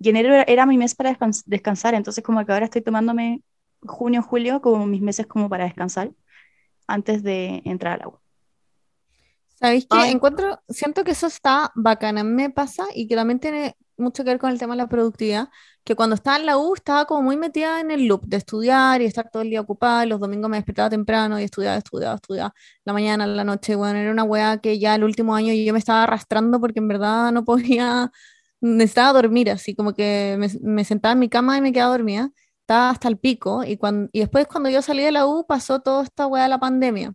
y 0.00 0.10
enero 0.10 0.34
era, 0.48 0.66
mi 0.66 0.78
mes 0.78 0.94
para 0.94 1.10
descans- 1.12 1.44
descansar, 1.46 1.94
entonces 1.94 2.24
como 2.24 2.44
que 2.46 2.52
ahora 2.52 2.66
estoy 2.66 2.82
tomándome 2.82 3.42
junio, 3.82 4.22
julio 4.22 4.60
como 4.62 4.86
mis 4.86 5.02
meses 5.02 5.26
como 5.26 5.48
para 5.50 5.64
descansar 5.64 6.12
antes 6.88 7.22
de 7.24 7.62
entrar 7.66 7.94
al 7.94 8.02
agua. 8.04 8.21
¿Sabéis 9.62 9.86
qué? 9.88 9.96
Ay. 9.96 10.10
Encuentro, 10.10 10.60
siento 10.68 11.04
que 11.04 11.12
eso 11.12 11.28
está 11.28 11.70
bacana. 11.76 12.24
Me 12.24 12.50
pasa 12.50 12.84
y 12.94 13.06
que 13.06 13.14
también 13.14 13.38
tiene 13.38 13.76
mucho 13.96 14.24
que 14.24 14.30
ver 14.30 14.38
con 14.40 14.50
el 14.50 14.58
tema 14.58 14.74
de 14.74 14.78
la 14.78 14.88
productividad, 14.88 15.48
que 15.84 15.94
cuando 15.94 16.14
estaba 16.16 16.36
en 16.36 16.46
la 16.46 16.58
U 16.58 16.74
estaba 16.74 17.04
como 17.06 17.22
muy 17.22 17.36
metida 17.36 17.80
en 17.80 17.90
el 17.92 18.06
loop 18.06 18.24
de 18.26 18.38
estudiar 18.38 19.00
y 19.00 19.04
estar 19.04 19.30
todo 19.30 19.42
el 19.42 19.50
día 19.50 19.60
ocupada, 19.60 20.04
los 20.06 20.20
domingos 20.20 20.50
me 20.50 20.56
despertaba 20.56 20.90
temprano 20.90 21.38
y 21.38 21.44
estudiaba, 21.44 21.76
estudiaba, 21.76 22.16
estudiaba, 22.16 22.54
la 22.84 22.92
mañana, 22.92 23.26
la 23.26 23.44
noche, 23.44 23.76
bueno, 23.76 23.98
era 23.98 24.10
una 24.10 24.24
weá 24.24 24.58
que 24.58 24.78
ya 24.80 24.94
el 24.96 25.04
último 25.04 25.34
año 25.36 25.52
yo 25.54 25.72
me 25.72 25.78
estaba 25.78 26.02
arrastrando 26.04 26.60
porque 26.60 26.80
en 26.80 26.88
verdad 26.88 27.32
no 27.32 27.44
podía, 27.44 28.10
necesitaba 28.60 29.12
dormir, 29.12 29.50
así 29.50 29.74
como 29.74 29.94
que 29.94 30.36
me, 30.38 30.48
me 30.62 30.84
sentaba 30.84 31.12
en 31.12 31.20
mi 31.20 31.28
cama 31.28 31.56
y 31.58 31.60
me 31.60 31.72
quedaba 31.72 31.92
dormida, 31.92 32.30
estaba 32.60 32.90
hasta 32.90 33.08
el 33.08 33.18
pico, 33.18 33.64
y, 33.64 33.76
cuando, 33.76 34.08
y 34.12 34.20
después 34.20 34.46
cuando 34.48 34.70
yo 34.70 34.82
salí 34.82 35.02
de 35.04 35.12
la 35.12 35.26
U 35.26 35.46
pasó 35.46 35.80
toda 35.80 36.02
esta 36.04 36.26
weá 36.26 36.44
de 36.44 36.48
la 36.48 36.58
pandemia. 36.60 37.14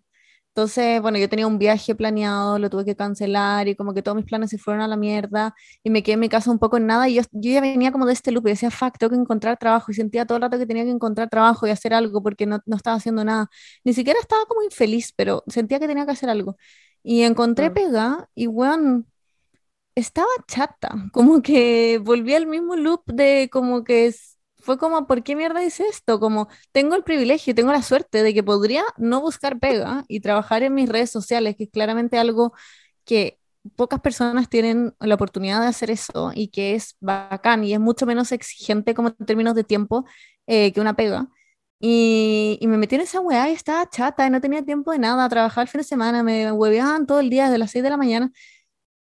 Entonces, 0.57 0.99
bueno, 1.03 1.19
yo 1.19 1.29
tenía 1.29 1.45
un 1.45 1.59
viaje 1.59 1.93
planeado, 1.93 2.57
lo 2.57 2.69
tuve 2.71 2.83
que 2.83 2.95
cancelar 2.95 3.67
y 3.67 3.75
como 3.75 3.93
que 3.93 4.01
todos 4.01 4.15
mis 4.15 4.25
planes 4.25 4.49
se 4.49 4.57
fueron 4.57 4.81
a 4.81 4.87
la 4.87 4.97
mierda 4.97 5.53
y 5.83 5.91
me 5.91 6.01
quedé 6.01 6.15
en 6.15 6.19
mi 6.21 6.29
casa 6.29 6.49
un 6.49 6.57
poco 6.57 6.77
en 6.77 6.87
nada 6.87 7.07
y 7.07 7.13
yo, 7.15 7.21
yo 7.31 7.51
ya 7.51 7.61
venía 7.61 7.91
como 7.91 8.07
de 8.07 8.13
este 8.13 8.31
loop 8.31 8.47
y 8.47 8.51
decía, 8.51 8.71
fuck, 8.71 8.97
tengo 8.97 9.11
que 9.11 9.17
encontrar 9.21 9.57
trabajo 9.59 9.91
y 9.91 9.93
sentía 9.95 10.25
todo 10.25 10.37
el 10.37 10.41
rato 10.41 10.57
que 10.57 10.65
tenía 10.65 10.83
que 10.83 10.89
encontrar 10.89 11.29
trabajo 11.29 11.67
y 11.67 11.69
hacer 11.69 11.93
algo 11.93 12.23
porque 12.23 12.47
no, 12.47 12.59
no 12.65 12.75
estaba 12.75 12.95
haciendo 12.97 13.23
nada. 13.23 13.49
Ni 13.83 13.93
siquiera 13.93 14.19
estaba 14.19 14.45
como 14.47 14.63
infeliz, 14.63 15.13
pero 15.15 15.43
sentía 15.47 15.79
que 15.79 15.87
tenía 15.87 16.05
que 16.07 16.11
hacer 16.13 16.29
algo. 16.29 16.57
Y 17.03 17.21
encontré 17.21 17.69
pega 17.71 18.27
y, 18.33 18.47
bueno, 18.47 19.05
estaba 19.95 20.27
chata, 20.47 21.09
como 21.13 21.41
que 21.41 21.99
volví 22.03 22.35
al 22.35 22.47
mismo 22.47 22.75
loop 22.75 23.03
de 23.07 23.49
como 23.51 23.83
que 23.83 24.07
es- 24.07 24.36
fue 24.67 24.77
como, 24.77 25.07
¿por 25.07 25.23
qué 25.23 25.33
mierda 25.35 25.63
hice 25.63 25.85
esto? 25.87 26.19
Como 26.19 26.49
tengo 26.73 26.95
el 26.95 27.03
privilegio, 27.03 27.55
tengo 27.55 27.71
la 27.71 27.81
suerte 27.81 28.21
de 28.21 28.33
que 28.33 28.43
podría 28.43 28.83
no 28.97 29.21
buscar 29.21 29.59
pega 29.59 30.03
y 30.09 30.19
trabajar 30.19 30.61
en 30.63 30.73
mis 30.75 30.89
redes 30.89 31.09
sociales, 31.09 31.55
que 31.57 31.63
es 31.65 31.69
claramente 31.71 32.17
algo 32.19 32.53
que 33.05 33.39
pocas 33.77 34.01
personas 34.01 34.49
tienen 34.49 34.93
la 34.99 35.15
oportunidad 35.15 35.61
de 35.61 35.67
hacer 35.67 35.89
eso 35.91 36.31
y 36.35 36.49
que 36.49 36.75
es 36.75 36.97
bacán 36.99 37.63
y 37.63 37.73
es 37.73 37.79
mucho 37.79 38.05
menos 38.05 38.31
exigente 38.33 38.93
como 38.93 39.09
en 39.17 39.25
términos 39.25 39.55
de 39.55 39.63
tiempo 39.63 40.05
eh, 40.47 40.73
que 40.73 40.81
una 40.81 40.95
pega. 40.95 41.29
Y, 41.79 42.57
y 42.59 42.67
me 42.67 42.77
metí 42.77 42.95
en 42.95 43.01
esa 43.01 43.19
weá 43.21 43.49
y 43.49 43.53
estaba 43.53 43.87
chata 43.89 44.25
y 44.27 44.29
no 44.31 44.41
tenía 44.41 44.63
tiempo 44.65 44.91
de 44.91 44.99
nada, 44.99 45.29
trabajaba 45.29 45.61
el 45.63 45.67
fin 45.69 45.79
de 45.81 45.85
semana, 45.85 46.23
me 46.23 46.51
hueveaban 46.51 47.05
todo 47.05 47.19
el 47.21 47.29
día 47.29 47.45
desde 47.45 47.59
las 47.59 47.71
6 47.71 47.83
de 47.83 47.89
la 47.91 47.97
mañana. 47.97 48.31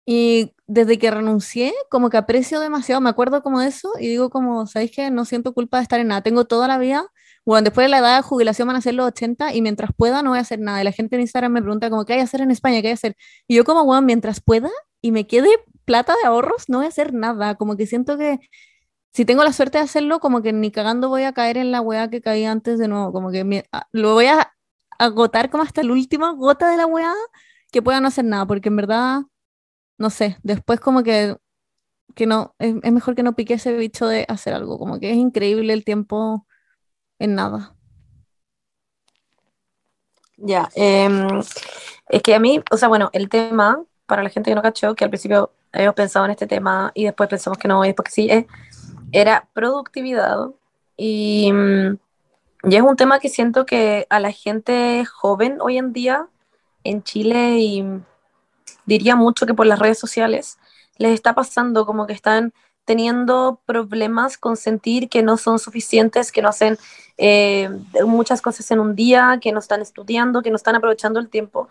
Y 0.06 0.54
desde 0.66 0.98
que 0.98 1.10
renuncié, 1.10 1.72
como 1.90 2.10
que 2.10 2.16
aprecio 2.16 2.60
demasiado, 2.60 3.00
me 3.00 3.10
acuerdo 3.10 3.42
como 3.42 3.60
de 3.60 3.68
eso 3.68 3.92
y 4.00 4.08
digo 4.08 4.30
como, 4.30 4.66
¿sabéis 4.66 4.90
qué? 4.92 5.10
No 5.10 5.24
siento 5.24 5.52
culpa 5.54 5.76
de 5.78 5.84
estar 5.84 6.00
en 6.00 6.08
nada, 6.08 6.22
tengo 6.22 6.46
toda 6.46 6.66
la 6.68 6.78
vida, 6.78 7.06
bueno, 7.44 7.64
después 7.64 7.84
de 7.86 7.88
la 7.90 7.98
edad 7.98 8.16
de 8.16 8.22
jubilación 8.22 8.66
van 8.68 8.76
a 8.76 8.80
ser 8.80 8.94
los 8.94 9.06
80 9.06 9.54
y 9.54 9.62
mientras 9.62 9.90
pueda 9.96 10.22
no 10.22 10.30
voy 10.30 10.38
a 10.38 10.42
hacer 10.42 10.58
nada. 10.60 10.80
Y 10.80 10.84
la 10.84 10.92
gente 10.92 11.16
en 11.16 11.22
Instagram 11.22 11.52
me 11.52 11.62
pregunta 11.62 11.90
como, 11.90 12.04
¿qué 12.04 12.14
hay 12.14 12.18
que 12.20 12.24
hacer 12.24 12.40
en 12.42 12.50
España? 12.50 12.80
¿Qué 12.82 12.88
hay 12.88 12.92
que 12.94 12.98
hacer? 12.98 13.16
Y 13.48 13.56
yo 13.56 13.64
como, 13.64 13.84
bueno, 13.84 14.02
mientras 14.02 14.40
pueda 14.40 14.70
y 15.00 15.10
me 15.12 15.26
quede 15.26 15.48
plata 15.84 16.14
de 16.22 16.26
ahorros, 16.28 16.68
no 16.68 16.78
voy 16.78 16.86
a 16.86 16.88
hacer 16.90 17.12
nada, 17.14 17.54
como 17.56 17.76
que 17.76 17.86
siento 17.86 18.18
que 18.18 18.40
si 19.12 19.24
tengo 19.24 19.44
la 19.44 19.52
suerte 19.52 19.78
de 19.78 19.84
hacerlo, 19.84 20.20
como 20.20 20.42
que 20.42 20.52
ni 20.52 20.70
cagando 20.70 21.08
voy 21.08 21.24
a 21.24 21.32
caer 21.32 21.56
en 21.58 21.72
la 21.72 21.80
weá 21.80 22.08
que 22.10 22.20
caí 22.22 22.44
antes 22.44 22.78
de 22.78 22.88
nuevo, 22.88 23.12
como 23.12 23.30
que 23.32 23.44
me- 23.44 23.64
a- 23.72 23.86
lo 23.92 24.14
voy 24.14 24.26
a 24.26 24.52
agotar 24.98 25.50
como 25.50 25.62
hasta 25.64 25.82
la 25.82 25.92
última 25.92 26.32
gota 26.32 26.70
de 26.70 26.76
la 26.76 26.86
weá 26.86 27.12
que 27.72 27.82
pueda 27.82 28.00
no 28.00 28.08
hacer 28.08 28.24
nada, 28.24 28.46
porque 28.46 28.68
en 28.68 28.76
verdad 28.76 29.22
no 30.00 30.08
sé, 30.08 30.38
después 30.42 30.80
como 30.80 31.02
que, 31.02 31.36
que 32.14 32.26
no, 32.26 32.54
es, 32.58 32.74
mejor 32.90 33.14
que 33.14 33.22
no 33.22 33.36
pique 33.36 33.54
ese 33.54 33.74
bicho 33.74 34.06
de 34.08 34.24
hacer 34.28 34.54
algo, 34.54 34.78
como 34.78 34.98
que 34.98 35.10
es 35.10 35.16
increíble 35.18 35.74
el 35.74 35.84
tiempo 35.84 36.46
en 37.18 37.34
nada. 37.34 37.76
Ya, 40.38 40.70
em, 40.74 41.42
Es 42.08 42.22
que 42.22 42.34
a 42.34 42.40
mí, 42.40 42.62
o 42.70 42.78
sea, 42.78 42.88
bueno, 42.88 43.10
el 43.12 43.28
tema, 43.28 43.84
para 44.06 44.22
la 44.22 44.30
gente 44.30 44.50
que 44.50 44.54
no 44.54 44.62
cachó, 44.62 44.94
que 44.94 45.04
al 45.04 45.10
principio 45.10 45.52
habíamos 45.70 45.94
pensado 45.94 46.24
en 46.24 46.30
este 46.30 46.46
tema 46.46 46.92
y 46.94 47.04
después 47.04 47.28
pensamos 47.28 47.58
que 47.58 47.68
no, 47.68 47.84
y 47.84 47.88
después 47.88 48.12
sí, 48.12 48.28
es, 48.30 48.46
era 49.12 49.48
productividad. 49.52 50.48
Y, 50.96 51.52
y 52.64 52.76
es 52.76 52.82
un 52.82 52.96
tema 52.96 53.20
que 53.20 53.28
siento 53.28 53.66
que 53.66 54.06
a 54.08 54.18
la 54.18 54.32
gente 54.32 55.04
joven 55.04 55.58
hoy 55.60 55.76
en 55.76 55.92
día 55.92 56.26
en 56.84 57.02
Chile 57.02 57.58
y 57.60 57.84
diría 58.90 59.16
mucho 59.16 59.46
que 59.46 59.54
por 59.54 59.66
las 59.66 59.78
redes 59.78 59.98
sociales 59.98 60.58
les 60.98 61.12
está 61.12 61.34
pasando 61.34 61.86
como 61.86 62.06
que 62.06 62.12
están 62.12 62.52
teniendo 62.84 63.60
problemas 63.66 64.36
con 64.36 64.56
sentir 64.56 65.08
que 65.08 65.22
no 65.22 65.36
son 65.36 65.60
suficientes, 65.60 66.32
que 66.32 66.42
no 66.42 66.48
hacen 66.48 66.76
eh, 67.18 67.70
muchas 68.04 68.42
cosas 68.42 68.68
en 68.72 68.80
un 68.80 68.96
día, 68.96 69.38
que 69.40 69.52
no 69.52 69.60
están 69.60 69.80
estudiando, 69.80 70.42
que 70.42 70.50
no 70.50 70.56
están 70.56 70.74
aprovechando 70.74 71.20
el 71.20 71.28
tiempo. 71.28 71.68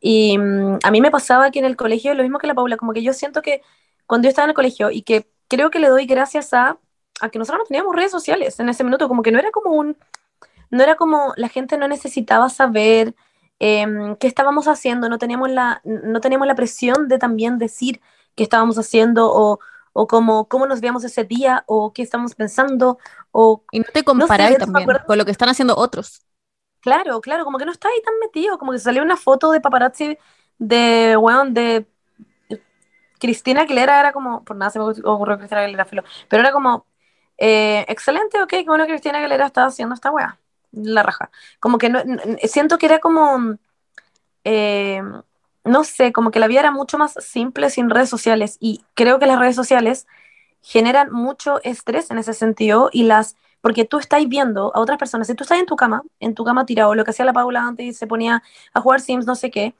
Y 0.00 0.38
mm, 0.38 0.78
a 0.82 0.90
mí 0.90 1.00
me 1.02 1.10
pasaba 1.10 1.50
que 1.50 1.58
en 1.58 1.66
el 1.66 1.76
colegio, 1.76 2.14
lo 2.14 2.22
mismo 2.22 2.38
que 2.38 2.46
la 2.46 2.54
Paula, 2.54 2.78
como 2.78 2.94
que 2.94 3.02
yo 3.02 3.12
siento 3.12 3.42
que 3.42 3.60
cuando 4.06 4.26
yo 4.26 4.30
estaba 4.30 4.46
en 4.46 4.50
el 4.50 4.56
colegio 4.56 4.90
y 4.90 5.02
que 5.02 5.28
creo 5.48 5.70
que 5.70 5.78
le 5.78 5.88
doy 5.88 6.06
gracias 6.06 6.54
a, 6.54 6.78
a 7.20 7.28
que 7.28 7.38
nosotros 7.38 7.60
no 7.64 7.66
teníamos 7.66 7.94
redes 7.94 8.10
sociales 8.10 8.58
en 8.58 8.70
ese 8.70 8.82
minuto, 8.82 9.08
como 9.08 9.22
que 9.22 9.30
no 9.30 9.38
era 9.38 9.50
como 9.50 9.72
un, 9.72 9.96
no 10.70 10.82
era 10.82 10.96
como 10.96 11.34
la 11.36 11.48
gente 11.50 11.76
no 11.76 11.86
necesitaba 11.86 12.48
saber 12.48 13.14
eh, 13.64 13.86
qué 14.18 14.26
estábamos 14.26 14.66
haciendo, 14.66 15.08
no 15.08 15.18
teníamos, 15.18 15.48
la, 15.48 15.80
no 15.84 16.20
teníamos 16.20 16.48
la 16.48 16.56
presión 16.56 17.06
de 17.06 17.18
también 17.18 17.58
decir 17.58 18.00
qué 18.34 18.42
estábamos 18.42 18.76
haciendo 18.76 19.30
o, 19.32 19.60
o 19.92 20.06
cómo, 20.08 20.48
cómo 20.48 20.66
nos 20.66 20.80
veíamos 20.80 21.04
ese 21.04 21.22
día 21.22 21.62
o 21.68 21.92
qué 21.92 22.02
estamos 22.02 22.34
pensando. 22.34 22.98
O, 23.30 23.62
y 23.70 23.78
no 23.78 23.86
te 23.92 24.02
comparáis 24.02 24.58
también 24.58 24.88
con 25.06 25.16
lo 25.16 25.24
que 25.24 25.30
están 25.30 25.48
haciendo 25.48 25.76
otros. 25.76 26.22
Claro, 26.80 27.20
claro, 27.20 27.44
como 27.44 27.58
que 27.58 27.64
no 27.64 27.70
está 27.70 27.86
ahí 27.86 28.02
tan 28.04 28.18
metido, 28.18 28.58
como 28.58 28.72
que 28.72 28.80
salió 28.80 29.04
una 29.04 29.16
foto 29.16 29.52
de 29.52 29.60
paparazzi 29.60 30.18
de, 30.58 31.14
bueno, 31.14 31.44
de 31.46 31.86
Cristina 33.20 33.62
Aguilera, 33.62 34.00
era 34.00 34.12
como, 34.12 34.44
por 34.44 34.56
nada 34.56 34.70
se 34.72 34.80
me 34.80 34.86
ocurrió 34.86 35.38
Cristina 35.38 35.60
Aguilera, 35.60 35.84
filo, 35.84 36.02
pero 36.28 36.42
era 36.42 36.50
como, 36.50 36.86
eh, 37.38 37.84
excelente, 37.86 38.42
ok, 38.42 38.48
qué 38.48 38.64
bueno 38.64 38.84
que 38.86 38.90
Cristina 38.94 39.18
Aguilera 39.18 39.46
estaba 39.46 39.68
haciendo 39.68 39.94
esta 39.94 40.10
weá, 40.10 40.40
la 40.72 41.02
raja. 41.02 41.30
Como 41.60 41.78
que 41.78 41.88
no, 41.88 42.02
siento 42.44 42.78
que 42.78 42.86
era 42.86 42.98
como, 42.98 43.56
eh, 44.44 45.02
no 45.64 45.84
sé, 45.84 46.12
como 46.12 46.30
que 46.30 46.40
la 46.40 46.48
vida 46.48 46.60
era 46.60 46.70
mucho 46.70 46.98
más 46.98 47.14
simple 47.20 47.70
sin 47.70 47.90
redes 47.90 48.08
sociales 48.08 48.56
y 48.60 48.84
creo 48.94 49.18
que 49.18 49.26
las 49.26 49.38
redes 49.38 49.56
sociales 49.56 50.06
generan 50.62 51.12
mucho 51.12 51.60
estrés 51.62 52.10
en 52.10 52.18
ese 52.18 52.34
sentido 52.34 52.88
y 52.92 53.04
las 53.04 53.36
porque 53.60 53.84
tú 53.84 53.98
estás 53.98 54.28
viendo 54.28 54.72
a 54.74 54.80
otras 54.80 54.98
personas, 54.98 55.28
si 55.28 55.34
tú 55.34 55.44
estás 55.44 55.58
en 55.58 55.66
tu 55.66 55.76
cama, 55.76 56.02
en 56.18 56.34
tu 56.34 56.44
cama 56.44 56.66
tirado, 56.66 56.96
lo 56.96 57.04
que 57.04 57.12
hacía 57.12 57.24
la 57.24 57.32
Paula 57.32 57.64
antes 57.64 57.86
y 57.86 57.92
se 57.92 58.08
ponía 58.08 58.42
a 58.74 58.80
jugar 58.80 59.00
Sims, 59.00 59.24
no 59.24 59.36
sé 59.36 59.52
qué, 59.52 59.74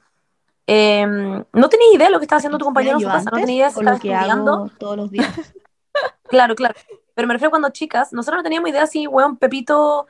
eh, 0.67 1.05
no 1.05 1.69
tenías 1.69 1.93
idea 1.93 2.07
de 2.07 2.11
lo 2.11 2.19
que 2.19 2.23
estaba 2.23 2.37
haciendo 2.37 2.57
tu 2.57 2.65
compañero 2.65 2.95
en 2.95 3.03
su 3.03 3.09
casa, 3.09 3.29
no 3.29 3.39
tenías 3.39 3.75
idea 3.75 3.91
de 3.91 3.99
si 3.99 4.07
estudiando. 4.07 4.71
todos 4.79 4.95
los 4.95 5.11
días. 5.11 5.27
claro, 6.29 6.55
claro. 6.55 6.75
Pero 7.13 7.27
me 7.27 7.33
refiero 7.33 7.51
cuando 7.51 7.69
chicas, 7.69 8.13
nosotros 8.13 8.39
no 8.39 8.43
teníamos 8.43 8.69
idea 8.69 8.87
si, 8.87 9.05
weón, 9.05 9.35
Pepito 9.35 10.07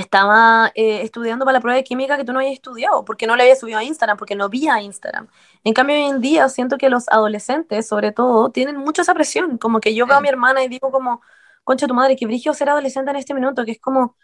estaba 0.00 0.72
eh, 0.74 1.02
estudiando 1.02 1.44
para 1.44 1.58
la 1.58 1.60
prueba 1.60 1.76
de 1.76 1.84
química 1.84 2.16
que 2.16 2.24
tú 2.24 2.32
no 2.32 2.40
habías 2.40 2.54
estudiado, 2.54 3.04
porque 3.04 3.26
no 3.26 3.36
le 3.36 3.42
había 3.44 3.56
subido 3.56 3.78
a 3.78 3.84
Instagram, 3.84 4.16
porque 4.16 4.34
no 4.34 4.48
vi 4.48 4.68
a 4.68 4.80
Instagram. 4.80 5.28
En 5.64 5.72
cambio, 5.74 5.96
hoy 5.96 6.04
en 6.04 6.20
día 6.20 6.48
siento 6.48 6.78
que 6.78 6.88
los 6.90 7.08
adolescentes, 7.08 7.88
sobre 7.88 8.12
todo, 8.12 8.50
tienen 8.50 8.76
mucha 8.76 9.02
esa 9.02 9.14
presión, 9.14 9.58
como 9.58 9.80
que 9.80 9.94
yo 9.94 10.06
veo 10.06 10.16
a 10.16 10.20
mi 10.20 10.28
hermana 10.28 10.62
y 10.64 10.68
digo 10.68 10.90
como, 10.90 11.22
concha 11.64 11.86
tu 11.86 11.94
madre, 11.94 12.16
que 12.16 12.26
brigio 12.26 12.52
ser 12.54 12.70
adolescente 12.70 13.10
en 13.10 13.16
este 13.16 13.34
minuto, 13.34 13.64
que 13.64 13.72
es 13.72 13.80
como, 13.80 14.16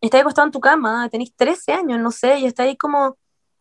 estás 0.00 0.22
acostado 0.22 0.46
en 0.46 0.52
tu 0.52 0.60
cama, 0.60 1.08
tenéis 1.10 1.34
13 1.36 1.72
años, 1.72 2.00
no 2.00 2.10
sé, 2.10 2.38
y 2.38 2.46
estáis 2.46 2.76
como, 2.78 3.18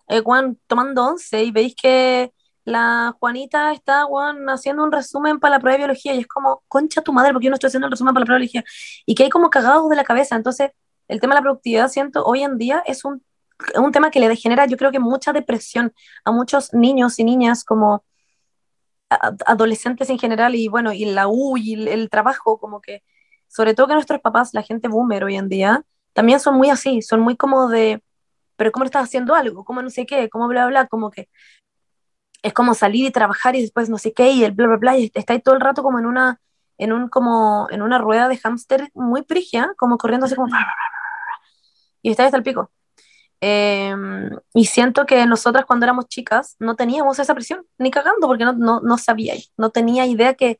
eh, 0.08 0.22
Juan, 0.22 0.58
tomando 0.68 1.06
once 1.06 1.44
y 1.44 1.52
veis 1.52 1.76
que 1.76 2.34
la 2.66 3.16
Juanita 3.20 3.72
está, 3.74 4.04
Juan, 4.06 4.50
haciendo 4.50 4.84
un 4.84 4.92
resumen 4.92 5.40
para 5.40 5.56
la 5.56 5.60
prueba 5.60 5.74
de 5.74 5.80
biología 5.80 6.16
y 6.16 6.20
es 6.20 6.28
como, 6.28 6.64
concha 6.68 7.02
tu 7.02 7.14
madre, 7.14 7.34
porque 7.34 7.46
yo 7.46 7.52
no 7.52 7.56
estoy 7.56 7.68
haciendo 7.70 7.88
el 7.88 7.92
resumen 7.92 8.14
para 8.14 8.22
la 8.22 8.26
prueba 8.26 8.40
de 8.40 8.46
biología? 8.46 8.64
Y 9.06 9.16
que 9.16 9.24
hay 9.24 9.30
como 9.30 9.50
cagados 9.50 9.90
de 9.90 9.96
la 9.96 10.04
cabeza, 10.04 10.36
entonces 10.36 10.72
el 11.10 11.20
tema 11.20 11.34
de 11.34 11.40
la 11.40 11.44
productividad, 11.44 11.90
siento, 11.90 12.24
hoy 12.24 12.44
en 12.44 12.58
día 12.58 12.82
es 12.86 13.04
un, 13.04 13.22
un 13.76 13.92
tema 13.92 14.12
que 14.12 14.20
le 14.20 14.36
genera, 14.36 14.66
yo 14.66 14.78
creo 14.78 14.92
que 14.92 15.00
mucha 15.00 15.34
depresión 15.34 15.94
a 16.24 16.32
muchos 16.32 16.74
niños 16.74 17.20
y 17.20 17.26
niñas 17.26 17.66
como 17.66 18.06
adolescentes 19.10 20.10
en 20.10 20.20
general 20.20 20.56
y 20.56 20.68
bueno, 20.68 20.94
y 20.94 21.06
la 21.06 21.28
U 21.28 21.58
y 21.58 21.90
el, 21.90 22.10
trabajo, 22.10 22.60
como 22.60 22.80
que, 22.80 23.04
sobre 23.48 23.74
todo 23.74 23.88
que 23.88 23.96
nuestros 23.96 24.22
papás, 24.22 24.54
la 24.54 24.62
gente 24.62 24.88
boomer 24.88 25.24
hoy 25.24 25.36
en 25.36 25.50
día, 25.50 25.84
también 26.14 26.40
son 26.40 26.56
muy 26.56 26.70
así, 26.70 27.02
son 27.02 27.22
muy 27.22 27.36
como 27.36 27.68
de, 27.70 28.04
pero 28.56 28.72
¿cómo 28.72 28.86
estás 28.86 29.04
haciendo 29.04 29.34
algo? 29.34 29.66
¿Cómo 29.66 29.82
no 29.82 29.90
sé 29.90 30.06
qué? 30.06 30.30
¿Cómo 30.30 30.48
bla, 30.48 30.68
bla, 30.68 30.82
bla? 30.82 30.88
Como 30.88 31.10
que 31.10 31.28
es 32.44 32.54
como 32.54 32.74
salir 32.74 33.06
y 33.06 33.12
trabajar 33.12 33.56
y 33.56 33.62
después 33.62 33.90
no 33.90 33.98
sé 33.98 34.14
qué 34.14 34.30
y 34.32 34.44
el 34.44 34.52
bla, 34.52 34.68
bla, 34.68 34.78
bla, 34.78 34.98
y 34.98 35.12
está 35.14 35.34
ahí 35.34 35.42
todo 35.42 35.56
el 35.56 35.62
rato 35.62 35.82
como 35.82 36.00
en 36.00 36.06
una, 36.06 36.40
en 36.78 36.94
un, 36.94 37.10
como, 37.10 37.68
en 37.72 37.82
una 37.82 37.98
rueda 37.98 38.28
de 38.28 38.38
hámster 38.38 38.90
muy 38.94 39.24
prigia, 39.24 39.74
como 39.78 39.98
corriendo 39.98 40.28
así 40.28 40.36
como 40.36 40.50
y 42.02 42.12
está 42.12 42.26
hasta 42.26 42.38
el 42.38 42.44
pico. 42.44 42.72
Eh, 43.42 43.96
y 44.54 44.66
siento 44.66 45.06
que 45.06 45.26
nosotras 45.26 45.66
cuando 45.66 45.86
éramos 45.86 46.08
chicas 46.08 46.56
no 46.60 46.76
teníamos 46.76 47.20
esa 47.20 47.34
presión, 47.34 47.66
ni 47.78 47.92
cagando, 47.92 48.28
porque 48.28 48.46
no, 48.46 48.54
no, 48.54 48.82
no 48.82 48.98
sabía, 48.98 49.36
no 49.58 49.70
tenía 49.70 50.06
idea 50.06 50.34
que 50.34 50.60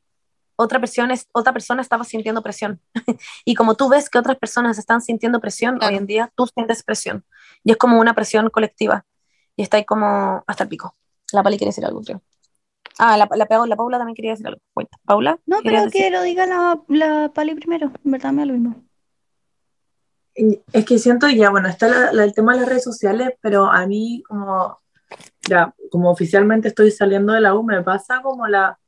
otra 0.56 0.78
persona, 0.78 1.14
otra 1.32 1.52
persona 1.52 1.80
estaba 1.80 2.04
sintiendo 2.04 2.42
presión. 2.42 2.80
y 3.44 3.54
como 3.54 3.74
tú 3.76 3.88
ves 3.88 4.10
que 4.10 4.18
otras 4.18 4.38
personas 4.38 4.78
están 4.78 5.00
sintiendo 5.00 5.40
presión, 5.40 5.78
claro. 5.78 5.92
hoy 5.92 5.98
en 5.98 6.06
día 6.06 6.32
tú 6.34 6.46
sientes 6.46 6.82
presión. 6.82 7.24
Y 7.64 7.72
es 7.72 7.76
como 7.78 7.98
una 7.98 8.14
presión 8.14 8.48
colectiva. 8.50 9.06
Y 9.56 9.62
está 9.62 9.78
ahí 9.78 9.84
como 9.84 10.44
hasta 10.46 10.64
el 10.64 10.68
pico. 10.68 10.96
La 11.32 11.42
Pali 11.42 11.56
quiere 11.56 11.70
decir 11.70 11.84
algo, 11.84 12.02
creo. 12.02 12.22
Ah, 12.98 13.16
la, 13.16 13.26
la, 13.30 13.66
la 13.66 13.76
Paula 13.76 13.96
también 13.96 14.14
quería 14.14 14.32
decir 14.32 14.46
algo. 14.46 14.60
Cuenta. 14.74 14.98
Paula. 15.04 15.38
No, 15.46 15.58
pero 15.62 15.84
decir? 15.84 16.02
que 16.02 16.10
lo 16.10 16.22
diga 16.22 16.46
la, 16.46 16.78
la 16.88 17.30
Pali 17.32 17.54
primero. 17.54 17.90
En 18.04 18.10
verdad 18.10 18.32
me 18.32 18.42
da 18.42 18.46
lo 18.46 18.52
mismo. 18.52 18.84
Es 20.72 20.84
que 20.84 20.98
siento 20.98 21.28
ya, 21.28 21.50
bueno, 21.50 21.68
está 21.68 21.88
la, 21.88 22.12
la, 22.12 22.24
el 22.24 22.34
tema 22.34 22.54
de 22.54 22.60
las 22.60 22.68
redes 22.68 22.84
sociales, 22.84 23.30
pero 23.40 23.66
a 23.66 23.86
mí 23.86 24.22
como, 24.26 24.80
ya, 25.48 25.74
como 25.90 26.10
oficialmente 26.10 26.68
estoy 26.68 26.90
saliendo 26.90 27.32
de 27.32 27.40
la 27.40 27.54
U, 27.54 27.62
me 27.62 27.82
pasa 27.82 28.20
como 28.22 28.46
la, 28.46 28.78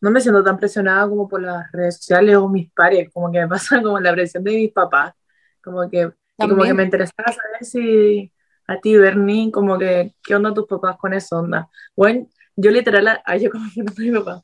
no 0.00 0.10
me 0.10 0.20
siento 0.20 0.42
tan 0.42 0.58
presionada 0.58 1.08
como 1.08 1.28
por 1.28 1.42
las 1.42 1.70
redes 1.72 1.98
sociales 1.98 2.36
o 2.36 2.48
mis 2.48 2.70
pares, 2.72 3.10
como 3.12 3.30
que 3.30 3.40
me 3.40 3.48
pasa 3.48 3.82
como 3.82 4.00
la 4.00 4.12
presión 4.12 4.44
de 4.44 4.52
mis 4.52 4.72
papás, 4.72 5.14
como 5.62 5.88
que, 5.88 6.10
y 6.38 6.48
como 6.48 6.62
que 6.62 6.74
me 6.74 6.84
interesaba 6.84 7.32
saber 7.32 7.64
si 7.64 8.32
a 8.66 8.80
ti, 8.80 8.96
Bernie, 8.96 9.50
como 9.50 9.78
que, 9.78 10.14
¿qué 10.22 10.34
onda 10.34 10.54
tus 10.54 10.66
papás 10.66 10.96
con 10.96 11.12
eso, 11.12 11.40
onda? 11.40 11.68
Bueno, 11.96 12.26
yo 12.56 12.70
literal, 12.70 13.20
ay, 13.24 13.40
yo 13.40 13.50
como 13.50 13.66
que 13.74 13.82
no 13.82 13.92
soy 13.92 14.10
mi 14.10 14.18
papá, 14.18 14.40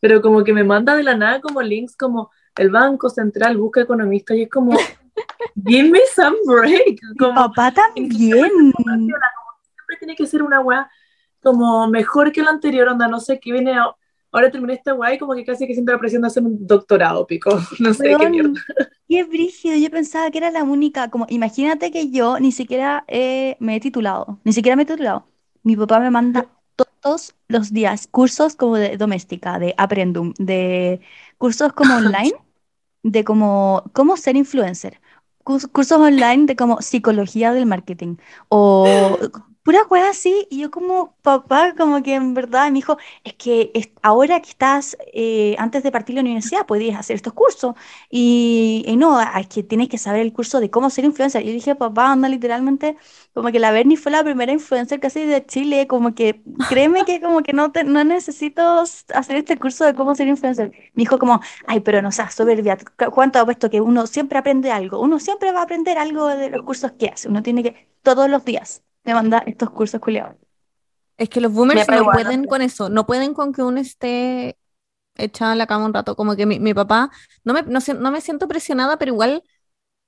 pero 0.00 0.20
como 0.20 0.44
que 0.44 0.52
me 0.52 0.64
manda 0.64 0.96
de 0.96 1.02
la 1.02 1.16
nada 1.16 1.40
como 1.40 1.62
links 1.62 1.96
como 1.96 2.30
el 2.56 2.70
Banco 2.70 3.08
Central 3.08 3.56
busca 3.56 3.80
economistas 3.80 4.36
y 4.36 4.42
es 4.42 4.50
como, 4.50 4.76
give 5.66 5.90
me 5.90 6.00
some 6.14 6.36
break. 6.46 7.00
Como, 7.18 7.34
papá 7.34 7.72
también. 7.72 8.18
Siempre 8.18 9.96
tiene 9.98 10.16
que 10.16 10.26
ser 10.26 10.42
una 10.42 10.60
weá 10.60 10.90
como 11.42 11.88
mejor 11.88 12.32
que 12.32 12.42
la 12.42 12.50
anterior, 12.50 12.88
onda, 12.88 13.08
no 13.08 13.20
sé, 13.20 13.38
qué 13.40 13.52
viene, 13.52 13.74
ahora 14.30 14.50
terminé 14.50 14.74
esta 14.74 14.94
weá 14.94 15.14
y 15.14 15.18
como 15.18 15.34
que 15.34 15.44
casi 15.44 15.66
que 15.66 15.74
siento 15.74 15.92
la 15.92 15.98
presión 15.98 16.22
de 16.22 16.28
hacer 16.28 16.42
un 16.42 16.66
doctorado, 16.66 17.26
pico, 17.26 17.50
no 17.78 17.94
sé 17.94 18.10
Bueno, 18.10 18.18
qué 18.18 18.30
mierda. 18.30 18.60
Qué 19.08 19.24
brígido, 19.24 19.76
yo 19.76 19.90
pensaba 19.90 20.30
que 20.30 20.38
era 20.38 20.50
la 20.50 20.64
única, 20.64 21.10
como 21.10 21.26
imagínate 21.28 21.90
que 21.90 22.10
yo 22.10 22.38
ni 22.38 22.52
siquiera 22.52 23.04
eh, 23.08 23.56
me 23.60 23.76
he 23.76 23.80
titulado, 23.80 24.38
ni 24.44 24.52
siquiera 24.52 24.76
me 24.76 24.82
he 24.82 24.86
titulado. 24.86 25.26
Mi 25.62 25.76
papá 25.76 25.98
me 26.00 26.10
manda 26.10 26.48
todos 26.76 27.34
los 27.48 27.72
días 27.72 28.06
cursos 28.06 28.54
como 28.54 28.76
de 28.76 28.96
doméstica, 28.96 29.58
de 29.58 29.74
Aprendum, 29.78 30.34
de 30.38 31.00
cursos 31.38 31.72
como 31.72 31.94
online, 31.96 32.34
de 33.02 33.24
como 33.24 33.84
cómo 33.94 34.16
ser 34.16 34.36
influencer, 34.36 35.00
cursos 35.72 35.98
online 35.98 36.46
de 36.46 36.56
como 36.56 36.80
psicología 36.80 37.52
del 37.52 37.66
marketing, 37.66 38.16
o 38.48 39.16
pura 39.68 39.80
wea 39.90 40.08
así, 40.10 40.46
y 40.50 40.60
yo 40.60 40.70
como 40.70 41.14
papá, 41.22 41.74
como 41.76 42.02
que 42.02 42.14
en 42.14 42.32
verdad 42.34 42.68
me 42.68 42.72
dijo, 42.76 42.96
es 43.24 43.34
que 43.34 43.92
ahora 44.02 44.40
que 44.40 44.48
estás, 44.50 44.96
eh, 45.12 45.54
antes 45.58 45.82
de 45.82 45.92
partir 45.92 46.14
la 46.14 46.22
universidad, 46.22 46.64
podías 46.66 46.98
hacer 46.98 47.16
estos 47.16 47.34
cursos, 47.34 47.74
y, 48.10 48.82
y 48.86 48.96
no, 48.96 49.20
es 49.20 49.46
que 49.48 49.62
tienes 49.62 49.88
que 49.88 49.98
saber 49.98 50.22
el 50.22 50.32
curso 50.32 50.60
de 50.60 50.70
cómo 50.70 50.88
ser 50.90 51.04
influencer, 51.04 51.42
y 51.42 51.46
yo 51.48 51.52
dije, 51.52 51.74
papá, 51.74 52.12
anda 52.12 52.28
literalmente, 52.30 52.96
como 53.34 53.50
que 53.52 53.58
la 53.58 53.70
Berni 53.70 53.96
fue 53.96 54.12
la 54.12 54.24
primera 54.24 54.52
influencer 54.52 55.00
casi 55.00 55.24
de 55.26 55.44
Chile, 55.46 55.86
como 55.86 56.14
que 56.14 56.42
créeme 56.66 57.04
que 57.04 57.20
como 57.20 57.42
que 57.42 57.52
no, 57.52 57.70
te, 57.72 57.84
no 57.84 58.02
necesito 58.04 58.62
hacer 58.80 59.36
este 59.36 59.58
curso 59.58 59.84
de 59.84 59.94
cómo 59.94 60.14
ser 60.14 60.28
influencer. 60.28 60.70
Me 60.94 61.02
dijo 61.02 61.18
como, 61.18 61.40
ay, 61.66 61.80
pero 61.80 62.02
no 62.02 62.12
seas 62.12 62.34
soberbia, 62.34 62.76
cu- 62.78 63.10
¿cuánto 63.12 63.38
ha 63.38 63.44
puesto 63.44 63.70
que 63.70 63.80
uno 63.80 64.06
siempre 64.06 64.38
aprende 64.38 64.70
algo? 64.72 65.00
Uno 65.00 65.18
siempre 65.20 65.52
va 65.52 65.60
a 65.60 65.62
aprender 65.64 65.98
algo 65.98 66.26
de 66.28 66.50
los 66.50 66.62
cursos 66.64 66.92
que 66.92 67.08
hace, 67.08 67.28
uno 67.28 67.42
tiene 67.42 67.62
que, 67.62 67.88
todos 68.02 68.28
los 68.30 68.44
días, 68.44 68.82
me 69.04 69.14
manda 69.14 69.38
estos 69.46 69.70
cursos 69.70 70.00
culiados. 70.00 70.36
Es 71.16 71.28
que 71.28 71.40
los 71.40 71.52
Me 71.72 71.84
boomers 71.84 71.88
no 71.88 71.96
igual, 71.96 72.16
pueden 72.24 72.44
no 72.44 72.48
con 72.48 72.62
eso, 72.62 72.88
no 72.88 73.06
pueden 73.06 73.34
con 73.34 73.52
que 73.52 73.62
uno 73.62 73.80
esté 73.80 74.56
echado 75.16 75.52
en 75.52 75.58
la 75.58 75.66
cama 75.66 75.86
un 75.86 75.94
rato. 75.94 76.16
Como 76.16 76.36
que 76.36 76.46
mi, 76.46 76.60
mi 76.60 76.74
papá, 76.74 77.10
no 77.44 77.54
me, 77.54 77.62
no, 77.64 77.80
no 78.00 78.10
me 78.12 78.20
siento 78.20 78.48
presionada, 78.48 78.98
pero 78.98 79.12
igual 79.12 79.42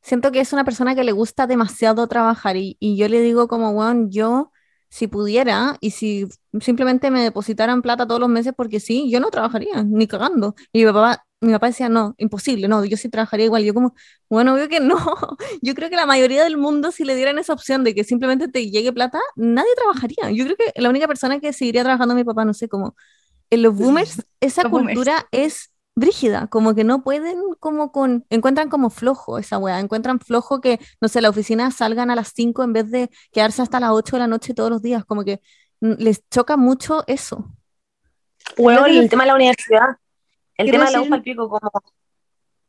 siento 0.03 0.33
que 0.33 0.41
es 0.41 0.53
una 0.53 0.65
persona 0.65 0.95
que 0.95 1.05
le 1.05 1.13
gusta 1.13 1.47
demasiado 1.47 2.09
trabajar 2.09 2.57
y, 2.57 2.77
y 2.81 2.97
yo 2.97 3.09
le 3.09 3.21
digo 3.23 3.49
como, 3.49 3.71
weón, 3.73 4.11
yo 4.11 4.53
si 4.91 5.09
pudiera 5.09 5.77
y 5.81 5.93
si 5.93 6.29
simplemente 6.61 7.11
me 7.11 7.23
depositaran 7.23 7.83
plata 7.83 8.07
todos 8.07 8.21
los 8.21 8.29
meses 8.31 8.55
porque 8.57 8.81
sí, 8.81 9.11
yo 9.11 9.21
no 9.21 9.31
trabajaría, 9.31 9.85
ni 9.85 10.07
cagando. 10.09 10.55
Y 10.73 10.81
mi 10.81 10.93
papá, 10.93 11.27
mi 11.41 11.53
papá 11.53 11.69
decía, 11.69 11.89
no, 11.89 12.15
imposible, 12.19 12.69
no, 12.69 12.85
yo 12.85 12.97
sí 12.97 13.09
trabajaría 13.09 13.47
igual. 13.47 13.65
Yo 13.65 13.73
como, 13.73 13.95
bueno, 14.29 14.55
veo 14.55 14.69
que 14.69 14.81
no. 14.81 14.97
Yo 15.63 15.75
creo 15.75 15.89
que 15.89 15.97
la 15.97 16.07
mayoría 16.07 16.45
del 16.45 16.59
mundo, 16.59 16.93
si 16.93 17.05
le 17.05 17.17
dieran 17.17 17.39
esa 17.39 17.53
opción 17.53 17.83
de 17.83 17.95
que 17.95 18.05
simplemente 18.05 18.49
te 18.49 18.71
llegue 18.71 18.93
plata, 18.93 19.19
nadie 19.37 19.71
trabajaría. 19.77 20.31
Yo 20.31 20.45
creo 20.45 20.57
que 20.57 20.73
la 20.81 20.91
única 20.91 21.09
persona 21.09 21.41
que 21.41 21.53
seguiría 21.53 21.83
trabajando 21.83 22.15
mi 22.15 22.25
papá, 22.25 22.45
no 22.45 22.53
sé, 22.53 22.69
como 22.69 22.95
en 23.49 23.63
los 23.63 23.75
boomers, 23.75 24.23
esa 24.41 24.69
cultura 24.69 25.27
es 25.33 25.71
brígida, 25.97 26.47
como 26.47 26.75
que 26.75 26.85
no 26.85 27.03
pueden, 27.03 27.39
como 27.59 27.93
con, 27.93 28.25
encuentran 28.31 28.69
como 28.69 28.91
flojo 28.91 29.39
esa 29.39 29.59
weá, 29.59 29.81
encuentran 29.81 30.21
flojo 30.21 30.61
que, 30.61 30.79
no 31.01 31.09
sé, 31.09 31.21
la 31.21 31.31
oficina 31.31 31.71
salgan 31.71 32.11
a 32.11 32.17
las 32.17 32.33
5 32.35 32.63
en 32.63 32.73
vez 32.73 32.91
de 32.91 33.11
quedarse 33.33 33.63
hasta 33.63 33.81
las 33.81 33.91
8 33.91 34.17
de 34.17 34.21
la 34.21 34.27
noche 34.27 34.55
todos 34.55 34.71
los 34.71 34.83
días, 34.83 35.05
como 35.05 35.25
que 35.25 35.41
les 35.81 36.23
choca 36.31 36.57
mucho 36.57 37.05
eso. 37.07 37.53
Bueno, 38.57 38.87
el 38.87 39.09
tema 39.09 39.25
de 39.25 39.29
la 39.29 39.35
universidad, 39.35 39.97
el 40.61 40.71
tema 40.71 40.87
de 40.87 40.93
la 40.93 41.03
UFA 41.03 41.23
pico, 41.23 41.49
como... 41.49 41.71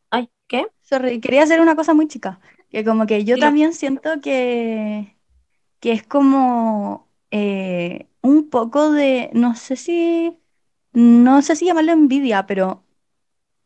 Ay, 0.10 0.30
¿qué? 0.48 0.68
Sorry, 0.82 1.20
quería 1.20 1.44
hacer 1.44 1.62
una 1.62 1.76
cosa 1.76 1.94
muy 1.94 2.08
chica, 2.08 2.40
que 2.70 2.84
como 2.84 3.06
que 3.06 3.24
yo 3.24 3.38
también 3.38 3.74
siento 3.74 4.20
que, 4.22 5.18
que 5.80 5.92
es 5.94 6.04
como 6.04 7.10
eh, 7.32 8.08
un 8.22 8.50
poco 8.50 8.92
de, 8.92 9.30
no 9.34 9.56
sé 9.56 9.76
si, 9.76 10.38
no 10.94 11.42
sé 11.42 11.56
si 11.56 11.66
llamarlo 11.66 11.94
envidia, 11.94 12.46
pero 12.46 12.84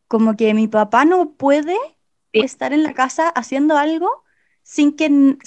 como 0.08 0.36
que 0.36 0.54
mi 0.54 0.68
papá 0.68 1.06
no 1.06 1.34
puede 1.34 1.76
estar 2.32 2.74
en 2.74 2.84
la 2.84 2.94
casa 2.94 3.30
haciendo 3.30 3.78
algo 3.78 4.24
sin 4.64 4.96
que 4.96 5.38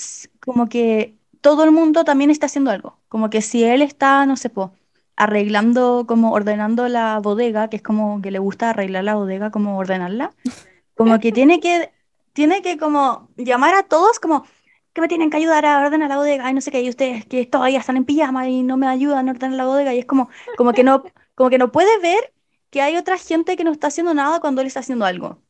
como 0.41 0.69
que 0.69 1.17
todo 1.41 1.65
el 1.65 1.73
mundo 1.73 2.05
también 2.05 2.31
esté 2.31 2.47
haciendo 2.47 2.71
algo. 2.71 3.01
Como 3.09 3.31
que 3.31 3.43
si 3.43 3.65
él 3.65 3.83
está, 3.83 4.27
no 4.27 4.37
sé, 4.37 4.51
arreglando, 5.19 6.05
como 6.07 6.33
ordenando 6.33 6.89
la 6.89 7.19
bodega, 7.19 7.69
que 7.69 7.77
es 7.77 7.83
como 7.83 8.23
que 8.23 8.31
le 8.31 8.39
gusta 8.39 8.71
arreglar 8.71 9.05
la 9.05 9.17
bodega, 9.17 9.51
como 9.51 9.77
ordenarla, 9.77 10.33
como 10.97 11.19
que 11.21 11.33
tiene 11.33 11.61
que, 11.61 11.93
tiene 12.33 12.63
que 12.63 12.79
como 12.79 13.29
llamar 13.37 13.75
a 13.75 13.83
todos 13.83 14.21
como 14.21 14.47
que 14.93 15.01
me 15.03 15.09
tienen 15.09 15.31
que 15.31 15.37
ayudar 15.37 15.67
a 15.67 15.81
ordenar 15.81 16.09
la 16.09 16.17
bodega, 16.17 16.51
y 16.51 16.55
no 16.55 16.61
sé 16.61 16.71
qué, 16.71 16.83
y 16.83 16.89
ustedes 16.89 17.27
que 17.27 17.47
todavía 17.47 17.81
están 17.81 17.97
en 17.97 18.05
pijama 18.05 18.49
y 18.49 18.63
no 18.63 18.77
me 18.77 18.87
ayudan 18.89 19.29
a 19.29 19.33
ordenar 19.33 19.57
la 19.57 19.67
bodega, 19.67 19.95
y 19.95 19.99
es 20.01 20.07
como, 20.07 20.29
como 20.57 20.73
que 20.73 20.85
no, 20.85 21.05
como 21.35 21.51
que 21.51 21.59
no 21.59 21.71
puede 21.73 21.99
ver 22.01 22.33
que 22.71 22.83
hay 22.83 22.97
otra 22.97 23.19
gente 23.19 23.57
que 23.57 23.65
no 23.65 23.73
está 23.73 23.89
haciendo 23.89 24.15
nada 24.15 24.41
cuando 24.41 24.61
él 24.61 24.67
está 24.69 24.81
haciendo 24.81 25.05
algo. 25.05 25.43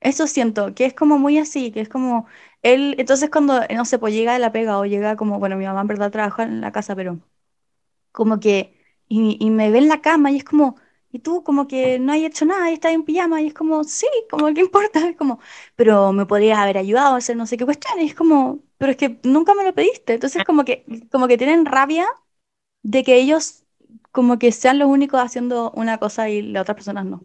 Eso 0.00 0.26
siento, 0.26 0.74
que 0.74 0.86
es 0.86 0.94
como 0.94 1.18
muy 1.18 1.38
así, 1.38 1.72
que 1.72 1.80
es 1.82 1.88
como 1.88 2.26
él, 2.62 2.94
entonces 2.98 3.30
cuando, 3.30 3.60
no 3.74 3.84
sé, 3.84 3.98
pues 3.98 4.14
llega 4.14 4.32
de 4.32 4.38
la 4.38 4.52
pega 4.52 4.78
o 4.78 4.86
llega 4.86 5.16
como, 5.16 5.38
bueno, 5.38 5.56
mi 5.56 5.66
mamá 5.66 5.82
en 5.82 5.88
verdad 5.88 6.10
trabaja 6.10 6.44
en 6.44 6.60
la 6.62 6.72
casa, 6.72 6.96
pero 6.96 7.18
como 8.12 8.40
que, 8.40 8.79
y, 9.10 9.50
me 9.50 9.70
ve 9.70 9.78
en 9.78 9.88
la 9.88 10.00
cama 10.00 10.30
y 10.30 10.36
es 10.36 10.44
como, 10.44 10.76
y 11.10 11.18
tú 11.18 11.42
como 11.42 11.66
que 11.66 11.98
no 11.98 12.12
hay 12.12 12.24
hecho 12.24 12.44
nada 12.44 12.70
y 12.70 12.74
estás 12.74 12.92
en 12.92 13.04
pijama 13.04 13.42
y 13.42 13.48
es 13.48 13.54
como, 13.54 13.82
sí, 13.84 14.06
como, 14.30 14.54
¿qué 14.54 14.60
importa? 14.60 15.00
Es 15.08 15.16
como, 15.16 15.40
pero 15.76 16.12
me 16.12 16.26
podrías 16.26 16.58
haber 16.58 16.78
ayudado 16.78 17.14
a 17.14 17.18
hacer 17.18 17.36
no 17.36 17.46
sé 17.46 17.56
qué 17.56 17.64
cuestión 17.64 18.00
y 18.00 18.06
es 18.06 18.14
como, 18.14 18.60
pero 18.78 18.92
es 18.92 18.96
que 18.98 19.18
nunca 19.24 19.54
me 19.54 19.64
lo 19.64 19.74
pediste. 19.74 20.14
Entonces 20.14 20.44
como 20.44 20.64
que, 20.64 20.84
como 21.10 21.26
que 21.28 21.36
tienen 21.38 21.66
rabia 21.66 22.06
de 22.82 23.04
que 23.04 23.16
ellos 23.16 23.64
como 24.12 24.38
que 24.38 24.52
sean 24.52 24.78
los 24.78 24.88
únicos 24.88 25.20
haciendo 25.20 25.72
una 25.72 25.98
cosa 25.98 26.28
y 26.30 26.42
las 26.42 26.62
otras 26.62 26.76
personas 26.76 27.04
no. 27.06 27.24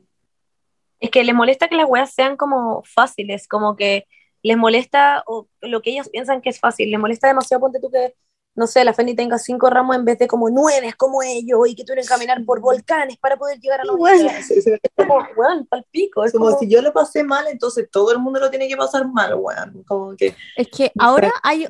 Es 1.00 1.12
que 1.12 1.24
les 1.24 1.36
molesta 1.36 1.68
que 1.68 1.76
las 1.76 1.88
weas 1.88 2.14
sean 2.14 2.38
como 2.38 2.84
fáciles, 2.84 3.48
como 3.48 3.76
que 3.76 4.08
les 4.44 4.58
molesta 4.58 5.24
o 5.28 5.48
lo 5.62 5.82
que 5.82 5.92
ellos 5.92 6.10
piensan 6.10 6.42
que 6.42 6.50
es 6.50 6.60
fácil, 6.60 6.90
les 6.90 7.00
molesta 7.00 7.28
demasiado, 7.28 7.62
ponte 7.62 7.80
tú 7.80 7.92
que, 7.92 8.16
no 8.56 8.68
sé, 8.68 8.84
la 8.86 8.94
Fendi 8.94 9.16
tenga 9.16 9.38
cinco 9.38 9.70
ramos 9.70 9.96
en 9.96 10.06
vez 10.06 10.18
de 10.18 10.28
como 10.28 10.50
nueve, 10.50 10.94
como 10.98 11.22
ellos, 11.22 11.60
y 11.68 11.76
que 11.76 11.84
tuvieran 11.84 12.04
que 12.04 12.10
caminar 12.10 12.46
por 12.46 12.62
volcanes 12.62 13.18
para 13.18 13.36
poder 13.38 13.60
llegar 13.60 13.82
a 13.82 13.84
la 13.84 13.92
universidad. 13.92 14.80
Es 14.82 14.92
como, 14.96 15.16
weón, 15.36 15.68
pico. 15.92 16.24
Es 16.24 16.32
como, 16.32 16.58
si 16.58 16.70
yo 16.70 16.82
lo 16.82 16.94
pasé 16.94 17.24
mal, 17.24 17.46
entonces 17.48 17.90
todo 17.92 18.12
el 18.14 18.20
mundo 18.20 18.40
lo 18.40 18.50
tiene 18.50 18.68
que 18.68 18.78
pasar 18.78 19.08
mal, 19.08 19.36
weón. 19.36 19.84
Como 19.84 20.16
que... 20.16 20.36
Es 20.56 20.68
que 20.70 20.92
ahora 20.98 21.32
hay, 21.44 21.68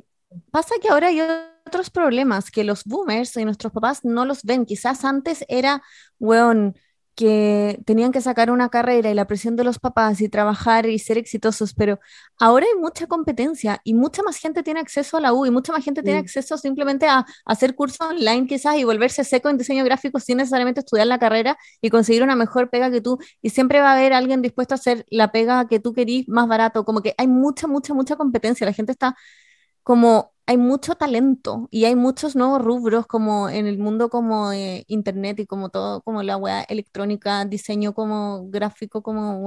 pasa 0.52 0.76
que 0.80 0.90
ahora 0.90 1.08
hay 1.08 1.22
otros 1.66 1.90
problemas 1.90 2.52
que 2.52 2.64
los 2.64 2.84
boomers 2.84 3.36
y 3.38 3.46
nuestros 3.46 3.74
papás 3.74 4.06
no 4.06 4.26
los 4.26 4.44
ven. 4.44 4.66
Quizás 4.66 5.04
antes 5.04 5.44
era, 5.48 5.82
weón, 6.20 6.78
que 7.16 7.80
tenían 7.86 8.12
que 8.12 8.22
sacar 8.22 8.52
una 8.52 8.70
carrera 8.70 9.10
y 9.10 9.14
la 9.14 9.26
presión 9.26 9.56
de 9.56 9.64
los 9.64 9.80
papás 9.80 10.22
y 10.22 10.30
trabajar 10.30 10.86
y 10.86 11.00
ser 11.00 11.18
exitosos, 11.18 11.74
pero 11.74 12.00
ahora 12.40 12.66
hay 12.66 12.80
mucha 12.80 13.08
competencia 13.08 13.80
y 13.84 13.94
mucha 13.94 14.22
más 14.24 14.38
gente 14.38 14.64
tiene 14.64 14.82
acceso 14.82 15.18
a 15.18 15.22
la 15.22 15.34
U 15.34 15.46
y 15.46 15.52
mucha 15.52 15.72
más 15.72 15.84
gente 15.84 16.04
tiene 16.04 16.20
acceso 16.20 16.58
simplemente 16.58 17.08
a, 17.08 17.26
hacer 17.46 17.76
cursos 17.76 18.02
online 18.02 18.48
quizás 18.48 18.76
y 18.78 18.84
volverse 18.84 19.24
seco 19.24 19.50
en 19.50 19.58
diseño 19.58 19.84
gráfico 19.86 20.20
sin 20.20 20.38
necesariamente 20.38 20.82
estudiar 20.82 21.08
la 21.08 21.20
carrera 21.20 21.58
y 21.82 21.90
conseguir 21.90 22.24
una 22.24 22.36
mejor 22.36 22.70
pega 22.70 22.92
que 22.92 23.02
tú. 23.02 23.18
Y 23.42 23.50
siempre 23.52 23.80
va 23.80 23.92
a 23.92 23.94
haber 23.98 24.14
alguien 24.14 24.42
dispuesto 24.42 24.74
a 24.74 24.78
hacer 24.78 25.06
la 25.10 25.32
pega 25.32 25.68
que 25.68 25.80
tú 25.80 25.94
querís 25.94 26.28
más 26.28 26.48
barato, 26.48 26.84
como 26.86 27.02
que 27.02 27.16
hay 27.18 27.28
mucha, 27.28 27.68
mucha, 27.68 27.94
mucha 27.94 28.16
competencia, 28.16 28.66
la 28.66 28.74
gente 28.74 28.92
está 28.92 29.16
como 29.86 30.34
hay 30.48 30.58
mucho 30.58 30.96
talento 30.96 31.68
y 31.70 31.86
hay 31.86 31.96
muchos 31.96 32.36
nuevos 32.36 32.60
rubros 32.60 33.06
como 33.06 33.50
en 33.50 33.68
el 33.68 33.78
mundo 33.78 34.10
como 34.10 34.52
internet 34.88 35.40
y 35.40 35.46
como 35.46 35.70
todo, 35.70 36.02
como 36.02 36.24
la 36.24 36.38
web 36.38 36.66
electrónica, 36.70 37.46
diseño 37.46 37.94
como 37.94 38.50
gráfico, 38.50 39.04
como 39.04 39.46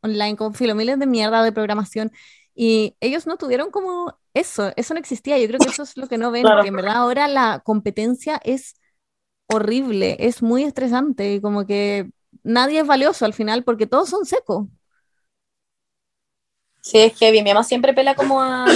online, 0.00 0.36
como 0.36 0.52
filomiles 0.54 0.96
de 1.00 1.06
mierda 1.06 1.42
de 1.42 1.50
programación. 1.50 2.12
Y 2.54 2.94
ellos 3.00 3.26
no 3.26 3.36
tuvieron 3.36 3.72
como 3.72 4.16
eso, 4.32 4.72
eso 4.76 4.94
no 4.94 5.00
existía. 5.00 5.38
Yo 5.38 5.48
creo 5.48 5.58
que 5.58 5.70
eso 5.70 5.82
es 5.82 5.96
lo 5.96 6.06
que 6.06 6.18
no 6.18 6.30
ven, 6.30 6.46
que 6.62 6.68
en 6.68 6.76
verdad 6.76 6.94
ahora 6.94 7.26
la 7.26 7.58
competencia 7.64 8.40
es 8.44 8.76
horrible, 9.48 10.16
es 10.20 10.40
muy 10.40 10.62
estresante 10.62 11.34
y 11.34 11.40
como 11.40 11.66
que 11.66 12.12
nadie 12.44 12.78
es 12.78 12.86
valioso 12.86 13.24
al 13.24 13.34
final 13.34 13.64
porque 13.64 13.88
todos 13.88 14.08
son 14.08 14.24
secos. 14.24 14.68
Sí, 16.80 16.98
es 16.98 17.18
que 17.18 17.32
mi 17.32 17.42
mamá 17.42 17.64
siempre 17.64 17.92
pela 17.92 18.14
como 18.14 18.40
a, 18.40 18.66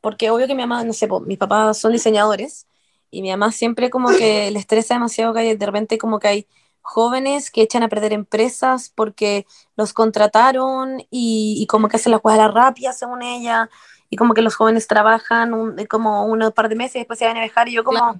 porque 0.00 0.30
obvio 0.30 0.46
que 0.46 0.54
mi 0.54 0.62
mamá, 0.62 0.84
no 0.84 0.92
sé, 0.92 1.08
mis 1.26 1.38
papás 1.38 1.78
son 1.78 1.92
diseñadores 1.92 2.66
y 3.10 3.22
mi 3.22 3.30
mamá 3.30 3.52
siempre 3.52 3.90
como 3.90 4.08
que 4.10 4.50
le 4.50 4.58
estresa 4.58 4.94
demasiado 4.94 5.34
que 5.34 5.40
hay, 5.40 5.56
de 5.56 5.66
repente 5.66 5.98
como 5.98 6.18
que 6.18 6.28
hay 6.28 6.46
jóvenes 6.80 7.50
que 7.50 7.62
echan 7.62 7.82
a 7.82 7.88
perder 7.88 8.12
empresas 8.12 8.90
porque 8.94 9.46
los 9.76 9.92
contrataron 9.92 11.02
y, 11.10 11.66
como 11.68 11.88
que 11.88 11.96
hacen 11.96 12.12
las 12.12 12.20
cosas 12.20 12.38
a 12.38 12.42
la 12.42 12.50
rápida 12.50 12.92
según 12.92 13.22
ella 13.22 13.68
y 14.08 14.16
como 14.16 14.34
que 14.34 14.42
los 14.42 14.54
jóvenes 14.54 14.86
trabajan 14.86 15.54
un, 15.54 15.76
como 15.86 16.26
un 16.26 16.50
par 16.52 16.68
de 16.68 16.76
meses 16.76 16.96
y 16.96 16.98
después 17.00 17.18
se 17.18 17.26
van 17.26 17.36
a 17.36 17.42
dejar 17.42 17.68
y 17.68 17.72
yo 17.72 17.84
como... 17.84 18.16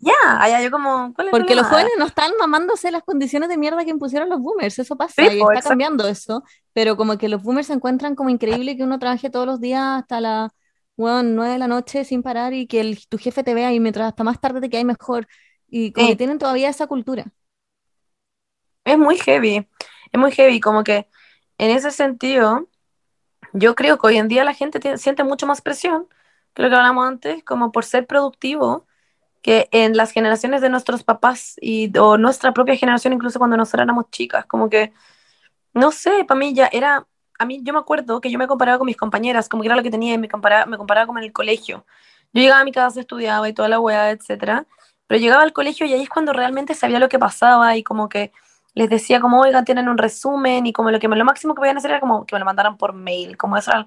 Ya, 0.00 0.12
allá 0.40 0.62
yo 0.62 0.70
como... 0.70 1.12
Porque 1.32 1.56
los 1.56 1.66
jóvenes 1.66 1.90
no 1.98 2.06
están 2.06 2.30
mamándose 2.38 2.92
las 2.92 3.02
condiciones 3.02 3.48
de 3.48 3.58
mierda 3.58 3.84
que 3.84 3.90
impusieron 3.90 4.28
los 4.28 4.40
boomers, 4.40 4.78
eso 4.78 4.94
pasa 4.94 5.24
y 5.24 5.40
está 5.40 5.60
cambiando 5.60 6.06
eso, 6.06 6.44
pero 6.72 6.96
como 6.96 7.18
que 7.18 7.28
los 7.28 7.42
boomers 7.42 7.66
se 7.66 7.72
encuentran 7.72 8.14
como 8.14 8.30
increíble 8.30 8.76
que 8.76 8.84
uno 8.84 9.00
trabaje 9.00 9.28
todos 9.28 9.44
los 9.44 9.60
días 9.60 9.82
hasta 9.82 10.20
la 10.20 10.54
bueno, 10.98 11.22
nueve 11.22 11.52
de 11.52 11.58
la 11.58 11.68
noche 11.68 12.04
sin 12.04 12.22
parar 12.22 12.52
y 12.52 12.66
que 12.66 12.80
el, 12.80 13.06
tu 13.06 13.18
jefe 13.18 13.44
te 13.44 13.54
vea 13.54 13.72
y 13.72 13.78
mientras 13.78 14.08
hasta 14.08 14.24
más 14.24 14.40
tarde 14.40 14.60
te 14.60 14.68
quede 14.68 14.84
mejor. 14.84 15.28
Y 15.68 15.92
como 15.92 16.08
que 16.08 16.16
tienen 16.16 16.38
todavía 16.38 16.68
esa 16.68 16.88
cultura. 16.88 17.24
Es 18.84 18.98
muy 18.98 19.16
heavy, 19.18 19.68
es 20.12 20.20
muy 20.20 20.32
heavy, 20.32 20.60
como 20.60 20.82
que 20.82 21.08
en 21.58 21.70
ese 21.70 21.90
sentido, 21.92 22.68
yo 23.52 23.74
creo 23.74 23.98
que 23.98 24.08
hoy 24.08 24.18
en 24.18 24.28
día 24.28 24.44
la 24.44 24.54
gente 24.54 24.98
siente 24.98 25.24
mucho 25.24 25.46
más 25.46 25.60
presión 25.60 26.08
que 26.52 26.62
lo 26.62 26.68
que 26.68 26.74
hablamos 26.74 27.06
antes, 27.06 27.44
como 27.44 27.70
por 27.70 27.84
ser 27.84 28.06
productivo, 28.06 28.86
que 29.42 29.68
en 29.72 29.96
las 29.96 30.10
generaciones 30.10 30.62
de 30.62 30.68
nuestros 30.68 31.04
papás 31.04 31.56
y, 31.60 31.96
o 31.98 32.18
nuestra 32.18 32.52
propia 32.52 32.76
generación, 32.76 33.12
incluso 33.12 33.38
cuando 33.38 33.56
nosotros 33.56 33.84
éramos 33.84 34.10
chicas, 34.10 34.46
como 34.46 34.68
que, 34.68 34.92
no 35.74 35.92
sé, 35.92 36.24
para 36.26 36.40
mí 36.40 36.54
ya 36.54 36.68
era 36.72 37.07
a 37.38 37.44
mí 37.46 37.60
yo 37.62 37.72
me 37.72 37.78
acuerdo 37.78 38.20
que 38.20 38.30
yo 38.30 38.38
me 38.38 38.46
comparaba 38.46 38.78
con 38.78 38.86
mis 38.86 38.96
compañeras, 38.96 39.48
como 39.48 39.62
que 39.62 39.68
era 39.68 39.76
lo 39.76 39.82
que 39.82 39.90
tenía, 39.90 40.14
y 40.14 40.18
me 40.18 40.28
comparaba, 40.28 40.66
me 40.66 40.76
comparaba 40.76 41.06
como 41.06 41.18
en 41.18 41.24
el 41.26 41.32
colegio. 41.32 41.84
Yo 42.32 42.42
llegaba 42.42 42.60
a 42.60 42.64
mi 42.64 42.72
casa, 42.72 43.00
estudiaba 43.00 43.48
y 43.48 43.52
toda 43.54 43.68
la 43.68 43.80
weá, 43.80 44.10
etcétera, 44.10 44.66
pero 45.06 45.20
llegaba 45.20 45.42
al 45.42 45.52
colegio 45.52 45.86
y 45.86 45.94
ahí 45.94 46.02
es 46.02 46.08
cuando 46.08 46.32
realmente 46.32 46.74
sabía 46.74 46.98
lo 46.98 47.08
que 47.08 47.18
pasaba 47.18 47.76
y 47.76 47.82
como 47.82 48.08
que 48.08 48.32
les 48.74 48.90
decía 48.90 49.20
como, 49.20 49.40
oigan, 49.40 49.64
tienen 49.64 49.88
un 49.88 49.98
resumen 49.98 50.66
y 50.66 50.72
como 50.72 50.90
lo 50.90 51.00
que 51.00 51.08
me, 51.08 51.16
lo 51.16 51.24
máximo 51.24 51.54
que 51.54 51.60
podían 51.60 51.78
hacer 51.78 51.90
era 51.92 52.00
como 52.00 52.26
que 52.26 52.34
me 52.34 52.40
lo 52.40 52.44
mandaran 52.44 52.76
por 52.76 52.92
mail, 52.92 53.36
como 53.36 53.56
esa 53.56 53.72
era 53.72 53.86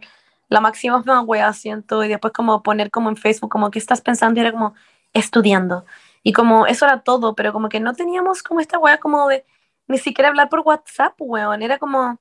la 0.49 0.61
máxima 0.61 1.01
weá, 1.23 1.53
siento, 1.53 2.03
y 2.03 2.09
después 2.09 2.33
como 2.33 2.63
poner 2.63 2.91
como 2.91 3.09
en 3.09 3.17
Facebook, 3.17 3.49
como, 3.51 3.71
¿qué 3.71 3.79
estás 3.79 4.01
pensando? 4.01 4.39
Y 4.39 4.41
era 4.41 4.51
como, 4.51 4.73
estudiando. 5.13 5.85
Y 6.23 6.33
como, 6.33 6.67
eso 6.67 6.85
era 6.85 7.01
todo, 7.01 7.35
pero 7.35 7.53
como 7.53 7.69
que 7.69 7.79
no 7.79 7.93
teníamos 7.93 8.43
como 8.43 8.59
esta 8.59 8.77
weá 8.79 8.99
como 8.99 9.27
de, 9.27 9.45
ni 9.87 9.97
siquiera 9.97 10.29
hablar 10.29 10.49
por 10.49 10.61
WhatsApp, 10.61 11.15
weón, 11.19 11.61
era 11.63 11.77
como 11.79 12.19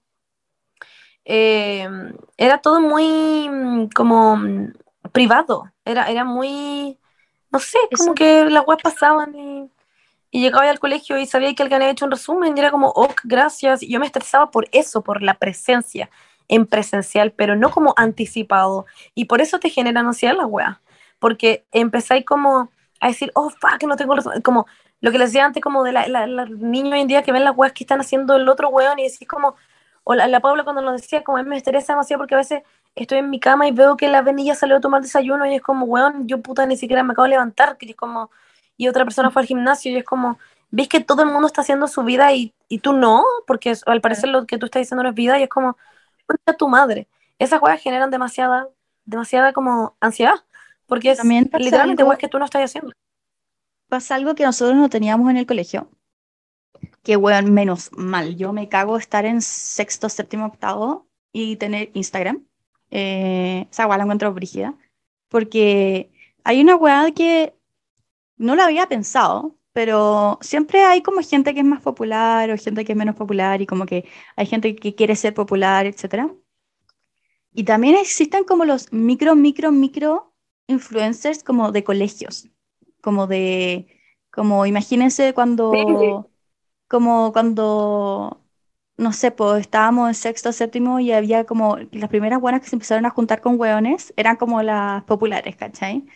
eh, 1.33 1.89
era 2.37 2.59
todo 2.59 2.81
muy 2.81 3.49
mm, 3.49 3.91
como 3.95 4.37
mm, 4.37 4.73
privado, 5.13 5.71
era, 5.85 6.11
era 6.11 6.25
muy, 6.25 6.99
no 7.53 7.61
sé, 7.61 7.79
como 7.97 8.17
que 8.17 8.47
las 8.47 8.67
webs 8.67 8.83
pasaban 8.83 9.33
y, 9.37 9.71
y 10.33 10.41
llegaba 10.41 10.69
al 10.69 10.81
colegio 10.81 11.19
y 11.19 11.27
sabía 11.27 11.55
que 11.55 11.63
alguien 11.63 11.83
había 11.83 11.93
hecho 11.93 12.05
un 12.05 12.11
resumen 12.11 12.57
y 12.57 12.61
era 12.61 12.73
como, 12.73 12.93
oh, 12.97 13.15
gracias, 13.23 13.85
y 13.85 13.93
yo 13.93 14.01
me 14.01 14.07
estresaba 14.07 14.51
por 14.51 14.67
eso, 14.73 15.03
por 15.03 15.23
la 15.23 15.35
presencia 15.35 16.11
en 16.49 16.67
presencial, 16.67 17.31
pero 17.31 17.55
no 17.55 17.71
como 17.71 17.95
anticipado, 17.97 18.87
y 19.15 19.27
por 19.27 19.41
eso 19.41 19.61
te 19.61 19.71
genera 19.71 20.01
ansiedad 20.01 20.35
la 20.37 20.47
web, 20.47 20.79
porque 21.21 21.65
empezáis 21.71 22.25
como 22.25 22.73
a 22.99 23.07
decir, 23.07 23.31
oh, 23.37 23.51
fuck, 23.51 23.85
no 23.85 23.97
tengo 23.97 24.17
razón. 24.17 24.41
Como 24.43 24.67
lo 25.01 25.13
que 25.13 25.19
les 25.19 25.29
decía 25.29 25.47
antes, 25.47 25.63
como 25.63 25.85
de 25.85 25.93
los 25.93 26.51
niños 26.51 26.93
hoy 26.93 27.01
en 27.03 27.07
día 27.07 27.23
que 27.23 27.31
ven 27.31 27.45
las 27.45 27.57
weas 27.57 27.73
que 27.73 27.85
están 27.85 28.01
haciendo 28.01 28.35
el 28.35 28.49
otro 28.49 28.69
weón 28.69 28.99
y 28.99 29.05
decís 29.05 29.29
como, 29.29 29.55
o 30.11 30.15
la, 30.15 30.27
la 30.29 30.41
Paula 30.41 30.65
cuando 30.65 30.83
lo 30.83 30.93
decía, 30.93 31.23
como 31.25 31.39
a 31.39 31.43
mí 31.43 31.49
me 31.49 31.57
estresa 31.57 31.93
demasiado 31.95 32.21
porque 32.21 32.35
a 32.35 32.39
veces 32.39 32.63
estoy 32.95 33.19
en 33.19 33.31
mi 33.31 33.41
cama 33.41 33.69
y 33.69 33.73
veo 33.73 33.97
que 33.97 34.09
la 34.09 34.23
venilla 34.23 34.55
salió 34.55 34.77
a 34.77 34.81
tomar 34.81 35.03
desayuno 35.03 35.47
y 35.47 35.55
es 35.57 35.63
como, 35.63 35.87
weón, 35.87 36.27
yo 36.29 36.41
puta 36.43 36.67
ni 36.67 36.77
siquiera 36.77 37.03
me 37.03 37.13
acabo 37.13 37.25
de 37.25 37.31
levantar, 37.31 37.77
que 37.79 37.87
es 37.91 37.97
como, 37.97 38.31
y 38.77 38.89
otra 38.89 39.05
persona 39.05 39.31
fue 39.31 39.43
al 39.43 39.49
gimnasio 39.49 39.93
y 39.93 39.97
es 39.99 40.05
como, 40.05 40.39
ves 40.71 40.89
que 40.89 41.01
todo 41.01 41.23
el 41.23 41.29
mundo 41.31 41.47
está 41.47 41.61
haciendo 41.63 41.87
su 41.89 42.03
vida 42.05 42.33
y, 42.33 42.55
y 42.69 42.79
tú 42.81 42.93
no, 42.93 43.25
porque 43.47 43.75
al 43.87 44.01
parecer 44.01 44.31
lo 44.31 44.47
que 44.47 44.59
tú 44.59 44.67
estás 44.67 44.81
diciendo 44.83 45.03
no 45.05 45.11
es 45.11 45.15
vida 45.15 45.39
y 45.39 45.45
es 45.45 45.49
como, 45.49 45.77
a 46.47 46.53
tu 46.55 46.69
madre. 46.69 47.09
Esas 47.39 47.61
weas 47.63 47.81
generan 47.83 48.11
demasiada, 48.11 48.69
demasiada 49.05 49.53
como 49.53 49.97
ansiedad, 50.01 50.35
porque 50.87 51.13
es 51.13 51.21
literalmente 51.55 52.03
algo- 52.03 52.11
weas 52.11 52.19
que 52.19 52.29
tú 52.29 52.39
no 52.39 52.45
estás 52.45 52.63
haciendo. 52.65 52.93
Pasa 53.89 54.15
algo 54.15 54.35
que 54.35 54.45
nosotros 54.47 54.75
no 54.79 54.89
teníamos 54.89 55.31
en 55.31 55.37
el 55.37 55.45
colegio. 55.47 55.91
Que, 57.03 57.17
weón, 57.17 57.53
menos 57.53 57.91
mal. 57.93 58.37
Yo 58.37 58.53
me 58.53 58.69
cago 58.69 58.97
estar 58.97 59.25
en 59.25 59.43
sexto, 59.43 60.09
séptimo, 60.09 60.47
octavo 60.47 61.09
y 61.33 61.57
tener 61.57 61.91
Instagram. 61.95 62.47
Eh, 62.91 63.67
esa 63.71 63.87
weá 63.87 63.99
la 63.99 64.05
encuentro 64.05 64.33
brígida. 64.35 64.75
Porque 65.29 66.13
hay 66.45 66.61
una 66.61 66.77
weá 66.77 67.11
que 67.13 67.55
no 68.37 68.57
la 68.57 68.67
había 68.67 68.89
pensado, 68.89 69.57
pero 69.73 70.39
siempre 70.43 70.83
hay 70.85 71.03
como 71.03 71.23
gente 71.23 71.55
que 71.55 71.61
es 71.61 71.67
más 71.67 71.83
popular 71.83 72.51
o 72.51 72.59
gente 72.59 72.85
que 72.85 72.93
es 72.93 72.99
menos 72.99 73.17
popular 73.17 73.63
y 73.63 73.67
como 73.67 73.87
que 73.87 74.09
hay 74.37 74.47
gente 74.47 74.77
que 74.77 74.95
quiere 74.95 75.17
ser 75.17 75.35
popular, 75.35 75.87
etc. 75.87 76.33
Y 77.53 77.65
también 77.65 77.97
existen 77.97 78.45
como 78.45 78.65
los 78.65 78.93
micro, 78.93 79.37
micro, 79.37 79.73
micro 79.73 80.35
influencers 80.67 81.43
como 81.45 81.73
de 81.73 81.85
colegios 81.85 82.51
como 83.01 83.27
de, 83.27 83.87
como 84.31 84.67
imagínense 84.67 85.35
cuando, 85.35 86.30
como 86.91 87.33
cuando, 87.33 88.45
no 88.99 89.15
sé, 89.15 89.33
pues 89.33 89.63
estábamos 89.63 90.09
en 90.11 90.15
sexto, 90.17 90.53
séptimo 90.53 91.01
y 91.01 91.13
había 91.13 91.47
como 91.47 91.79
las 91.93 92.11
primeras 92.11 92.41
buenas 92.43 92.63
que 92.63 92.69
se 92.69 92.77
empezaron 92.77 93.07
a 93.07 93.11
juntar 93.11 93.43
con 93.43 93.61
hueones, 93.61 94.15
eran 94.19 94.37
como 94.39 94.63
las 94.63 95.05
populares, 95.05 95.57
¿cachai? 95.57 96.07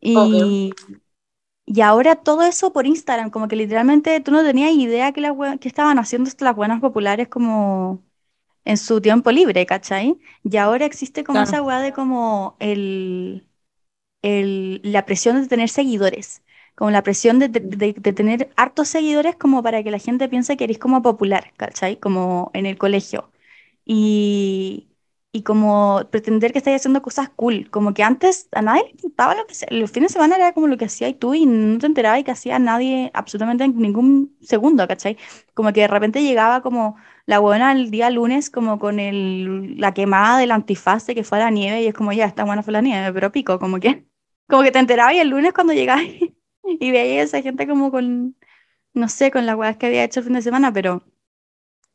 Y, 0.00 0.76
y 1.66 1.80
ahora 1.80 2.16
todo 2.16 2.42
eso 2.42 2.72
por 2.72 2.86
Instagram, 2.86 3.30
como 3.30 3.48
que 3.48 3.56
literalmente 3.56 4.20
tú 4.20 4.30
no 4.32 4.44
tenías 4.44 4.72
idea 4.72 5.12
que, 5.12 5.20
las 5.20 5.34
que 5.60 5.68
estaban 5.68 5.98
haciendo 5.98 6.30
las 6.40 6.56
buenas 6.56 6.80
populares 6.80 7.28
como 7.28 8.04
en 8.64 8.78
su 8.78 9.00
tiempo 9.02 9.32
libre, 9.32 9.66
¿cachai? 9.66 10.18
Y 10.44 10.56
ahora 10.58 10.86
existe 10.86 11.24
como 11.24 11.42
Claro. 11.42 11.44
esa 11.44 11.62
weá 11.62 11.80
de 11.80 11.92
como 11.92 12.56
el 12.60 13.46
el- 14.22 14.80
la 14.84 15.06
presión 15.06 15.40
de 15.42 15.48
tener 15.48 15.68
seguidores, 15.68 16.42
como 16.76 16.90
la 16.92 17.02
presión 17.02 17.38
de, 17.40 17.48
de- 17.48 17.60
de- 17.94 18.12
tener 18.14 18.50
hartos 18.56 18.88
seguidores 18.88 19.36
como 19.36 19.62
para 19.64 19.82
que 19.82 19.90
la 19.92 19.98
gente 19.98 20.28
piense 20.28 20.56
que 20.58 20.64
eres 20.64 20.78
como 20.78 21.02
popular, 21.02 21.52
¿cachai? 21.58 21.98
Como 21.98 22.50
en 22.54 22.66
el 22.66 22.78
colegio. 22.78 23.30
Y, 23.84 24.88
y 25.32 25.42
como 25.42 26.02
pretender 26.10 26.52
que 26.52 26.58
estáis 26.58 26.76
haciendo 26.80 27.02
cosas 27.02 27.28
cool, 27.36 27.70
como 27.70 27.94
que 27.94 28.02
antes 28.02 28.48
a 28.52 28.62
nadie 28.62 28.84
le 28.84 28.90
importaba 28.92 29.34
lo 29.34 29.46
que 29.46 29.52
hacía. 29.52 29.68
Los 29.70 29.90
fines 29.92 30.10
de 30.10 30.14
semana 30.14 30.36
era 30.36 30.52
como 30.54 30.66
lo 30.68 30.76
que 30.76 30.86
hacías 30.86 31.14
tú 31.18 31.34
y 31.34 31.46
no 31.46 31.78
te 31.78 31.86
enterabas 31.86 32.20
y 32.20 32.24
que 32.24 32.30
hacía 32.32 32.58
nadie 32.58 33.10
absolutamente 33.14 33.64
en 33.64 33.76
ningún 33.78 34.36
segundo, 34.42 34.86
¿cachai? 34.88 35.16
Como 35.54 35.72
que 35.72 35.82
de 35.82 35.88
repente 35.88 36.22
llegaba 36.22 36.62
como 36.62 36.96
la 37.26 37.38
buena 37.38 37.72
el 37.72 37.90
día 37.90 38.10
lunes 38.10 38.50
como 38.50 38.78
con 38.78 38.98
el, 39.00 39.78
la 39.80 39.92
quemada 39.94 40.38
del 40.38 40.50
antifaz 40.52 41.06
de 41.06 41.14
que 41.14 41.24
fue 41.24 41.38
a 41.38 41.42
la 41.44 41.50
nieve 41.50 41.82
y 41.82 41.86
es 41.88 41.94
como 41.94 42.12
ya, 42.12 42.24
está 42.26 42.44
buena 42.44 42.62
fue 42.62 42.72
la 42.72 42.80
nieve, 42.80 43.12
pero 43.12 43.30
pico, 43.32 43.58
como 43.58 43.78
que, 43.80 44.06
como 44.48 44.62
que 44.62 44.70
te 44.72 44.78
enterabas 44.78 45.14
y 45.14 45.18
el 45.18 45.28
lunes 45.30 45.52
cuando 45.52 45.72
llegabas 45.72 46.04
y 46.68 46.90
veías 46.90 47.34
a 47.34 47.38
esa 47.38 47.42
gente 47.42 47.66
como 47.66 47.90
con, 47.90 48.36
no 48.94 49.08
sé, 49.08 49.30
con 49.32 49.46
las 49.46 49.56
weas 49.56 49.76
que 49.78 49.86
había 49.86 50.04
hecho 50.04 50.20
el 50.20 50.26
fin 50.26 50.34
de 50.34 50.42
semana, 50.42 50.72
pero 50.72 51.04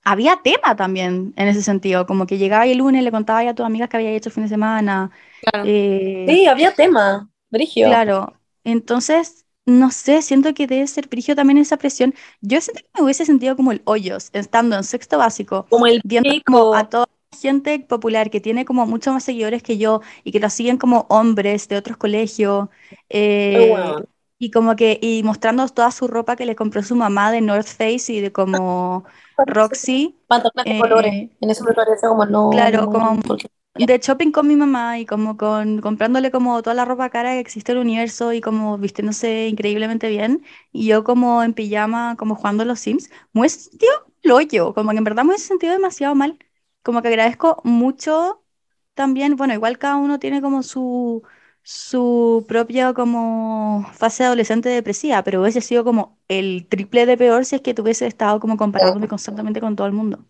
había 0.03 0.41
tema 0.43 0.75
también 0.75 1.33
en 1.37 1.47
ese 1.47 1.61
sentido, 1.63 2.05
como 2.07 2.25
que 2.27 2.37
llegaba 2.37 2.65
el 2.67 2.79
lunes 2.79 3.03
le 3.03 3.11
contabas 3.11 3.47
a 3.47 3.55
tus 3.55 3.65
amigas 3.65 3.89
que 3.89 3.97
había 3.97 4.11
hecho 4.11 4.29
el 4.29 4.33
fin 4.35 4.43
de 4.43 4.49
semana. 4.49 5.11
Claro. 5.39 5.69
eh, 5.69 6.27
Sí, 6.27 6.47
había 6.47 6.73
tema, 6.75 7.29
Brigio. 7.49 7.89
Claro, 7.89 8.39
entonces, 8.63 9.45
no 9.65 9.89
sé, 9.91 10.21
siento 10.21 10.53
que 10.53 10.67
debe 10.67 10.85
ser 10.87 11.07
frigio 11.07 11.35
también 11.35 11.57
esa 11.57 11.77
presión. 11.77 12.13
Yo 12.41 12.61
siento 12.61 12.81
que 12.83 12.89
me 12.99 13.03
hubiese 13.05 13.25
sentido 13.25 13.55
como 13.55 13.71
el 13.71 13.81
hoyos, 13.85 14.29
estando 14.33 14.75
en 14.75 14.83
sexto 14.83 15.17
básico, 15.17 15.67
Como 15.69 15.87
el 15.87 16.03
viendo 16.03 16.29
pico. 16.29 16.43
como 16.45 16.75
a 16.75 16.89
toda 16.89 17.07
la 17.31 17.37
gente 17.39 17.79
popular 17.79 18.29
que 18.29 18.39
tiene 18.41 18.65
como 18.65 18.85
muchos 18.85 19.13
más 19.13 19.23
seguidores 19.23 19.63
que 19.63 19.77
yo 19.79 20.01
y 20.23 20.31
que 20.31 20.39
lo 20.39 20.49
siguen 20.49 20.77
como 20.77 21.07
hombres 21.09 21.67
de 21.69 21.77
otros 21.77 21.97
colegios, 21.97 22.69
eh, 23.09 23.59
weón. 23.61 24.05
Y 24.41 24.49
como 24.49 24.75
que, 24.75 24.97
y 24.99 25.21
mostrando 25.21 25.67
toda 25.67 25.91
su 25.91 26.07
ropa 26.07 26.35
que 26.35 26.47
le 26.47 26.55
compró 26.55 26.81
su 26.81 26.95
mamá 26.95 27.31
de 27.31 27.41
North 27.41 27.67
Face 27.67 28.11
y 28.11 28.21
de 28.21 28.31
como 28.31 29.05
Roxy. 29.45 30.17
Pantalones 30.25 30.65
de 30.65 30.77
eh, 30.77 30.81
colores. 30.81 31.29
En 31.39 31.49
eso 31.51 31.63
me 31.63 31.73
parece 31.73 32.07
como 32.07 32.25
no. 32.25 32.49
claro, 32.49 32.89
como 32.89 33.19
de 33.75 33.99
shopping 33.99 34.31
con 34.31 34.47
mi 34.47 34.55
mamá 34.55 34.97
y 34.97 35.05
como 35.05 35.37
con 35.37 35.79
comprándole 35.79 36.31
como 36.31 36.59
toda 36.63 36.73
la 36.73 36.85
ropa 36.85 37.11
cara 37.11 37.33
que 37.33 37.39
existe 37.39 37.71
en 37.71 37.77
el 37.77 37.83
universo 37.83 38.33
y 38.33 38.41
como 38.41 38.79
vistiéndose 38.79 39.47
increíblemente 39.47 40.09
bien 40.09 40.43
y 40.71 40.87
yo 40.87 41.03
como 41.03 41.43
en 41.43 41.53
pijama 41.53 42.15
como 42.17 42.33
jugando 42.33 42.63
a 42.63 42.65
los 42.65 42.79
Sims, 42.79 43.11
me 43.33 43.41
hubiese 43.41 43.69
sentido 43.69 43.91
lo 44.23 44.41
yo, 44.41 44.73
como 44.73 44.89
que 44.89 44.97
en 44.97 45.03
verdad 45.03 45.23
me 45.23 45.29
hubiese 45.29 45.47
sentido 45.47 45.73
demasiado 45.73 46.15
mal, 46.15 46.39
como 46.81 47.03
que 47.03 47.09
agradezco 47.09 47.61
mucho 47.63 48.43
también, 48.95 49.35
bueno, 49.35 49.53
igual 49.53 49.77
cada 49.77 49.97
uno 49.97 50.17
tiene 50.19 50.41
como 50.41 50.63
su 50.63 51.23
su 51.63 52.45
propia 52.47 52.93
como 52.93 53.85
fase 53.93 54.23
adolescente 54.25 54.69
depresiva, 54.69 55.23
pero 55.23 55.41
hubiese 55.41 55.61
sido 55.61 55.83
como 55.83 56.19
el 56.27 56.67
triple 56.69 57.05
de 57.05 57.17
peor 57.17 57.45
si 57.45 57.55
es 57.57 57.61
que 57.61 57.73
tuviese 57.73 58.07
estado 58.07 58.39
como 58.39 58.57
comparándome 58.57 59.07
constantemente 59.07 59.61
con 59.61 59.75
todo 59.75 59.87
el 59.87 59.93
mundo. 59.93 60.25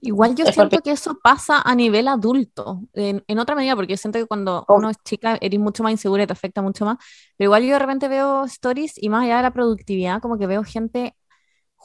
Igual 0.00 0.34
yo 0.36 0.44
Es 0.44 0.56
siento 0.56 0.82
que 0.82 0.90
eso 0.92 1.18
pasa 1.22 1.60
a 1.62 1.74
nivel 1.74 2.08
adulto, 2.08 2.82
en, 2.94 3.24
en 3.26 3.38
otra 3.38 3.54
medida, 3.56 3.74
porque 3.76 3.92
yo 3.94 3.96
siento 3.96 4.18
que 4.18 4.26
cuando 4.26 4.68
Oh. 4.68 4.74
uno 4.74 4.90
es 4.90 4.96
chica 5.04 5.38
eres 5.40 5.58
mucho 5.60 5.82
más 5.82 5.92
insegura 5.92 6.22
y 6.22 6.26
te 6.26 6.32
afecta 6.32 6.60
mucho 6.62 6.84
más, 6.84 6.98
pero 7.36 7.48
igual 7.48 7.62
yo 7.64 7.72
de 7.72 7.78
repente 7.78 8.08
veo 8.08 8.44
stories 8.44 8.94
y 9.02 9.08
más 9.08 9.24
allá 9.24 9.38
de 9.38 9.42
la 9.44 9.52
productividad, 9.52 10.20
como 10.20 10.38
que 10.38 10.46
veo 10.46 10.64
gente 10.64 11.15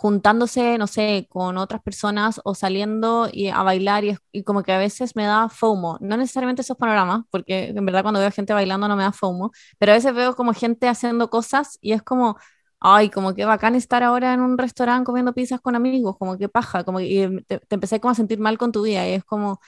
juntándose, 0.01 0.77
no 0.79 0.87
sé, 0.87 1.27
con 1.29 1.57
otras 1.57 1.81
personas 1.83 2.41
o 2.43 2.55
saliendo 2.55 3.29
y 3.31 3.49
a 3.49 3.61
bailar 3.63 4.03
y, 4.03 4.17
y 4.31 4.43
como 4.43 4.63
que 4.63 4.71
a 4.73 4.79
veces 4.79 5.15
me 5.15 5.25
da 5.25 5.47
FOMO, 5.49 5.97
no 6.01 6.17
necesariamente 6.17 6.63
esos 6.63 6.77
panoramas, 6.77 7.21
porque 7.29 7.69
en 7.69 7.85
verdad 7.85 8.01
cuando 8.01 8.19
veo 8.19 8.31
gente 8.31 8.51
bailando 8.53 8.87
no 8.87 8.95
me 8.95 9.03
da 9.03 9.11
FOMO, 9.11 9.51
pero 9.77 9.91
a 9.91 9.95
veces 9.95 10.13
veo 10.15 10.35
como 10.35 10.53
gente 10.53 10.87
haciendo 10.87 11.29
cosas 11.29 11.77
y 11.81 11.91
es 11.93 12.01
como, 12.01 12.37
ay, 12.79 13.09
como 13.11 13.35
que 13.35 13.45
bacán 13.45 13.75
estar 13.75 14.01
ahora 14.03 14.33
en 14.33 14.41
un 14.41 14.57
restaurante 14.57 15.05
comiendo 15.05 15.33
pizzas 15.33 15.61
con 15.61 15.75
amigos, 15.75 16.17
como 16.17 16.35
que 16.37 16.49
paja, 16.49 16.83
como 16.83 16.97
que 16.99 17.05
y 17.05 17.43
te, 17.43 17.59
te 17.59 17.75
empecé 17.75 17.99
como 17.99 18.11
a 18.11 18.15
sentir 18.15 18.39
mal 18.39 18.57
con 18.57 18.71
tu 18.71 18.81
vida 18.83 19.07
y 19.07 19.13
es 19.13 19.23
como, 19.23 19.59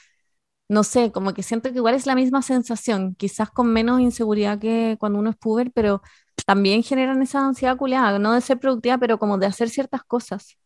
no 0.70 0.84
sé, 0.84 1.12
como 1.12 1.34
que 1.34 1.44
siento 1.44 1.70
que 1.72 1.78
igual 1.78 1.96
es 1.96 2.06
la 2.08 2.16
misma 2.16 2.42
sensación, 2.42 3.16
quizás 3.16 3.52
con 3.52 3.72
menos 3.74 4.00
inseguridad 4.02 4.60
que 4.60 4.98
cuando 5.00 5.20
uno 5.20 5.30
es 5.30 5.36
puber, 5.38 5.72
pero 5.74 6.02
también 6.46 6.84
generan 6.84 7.22
esa 7.22 7.46
ansiedad 7.46 7.78
culiada, 7.78 8.20
no 8.20 8.34
de 8.34 8.42
ser 8.42 8.60
productiva, 8.60 8.98
pero 8.98 9.20
como 9.20 9.38
de 9.38 9.48
hacer 9.48 9.70
ciertas 9.70 10.04
cosas. 10.04 10.58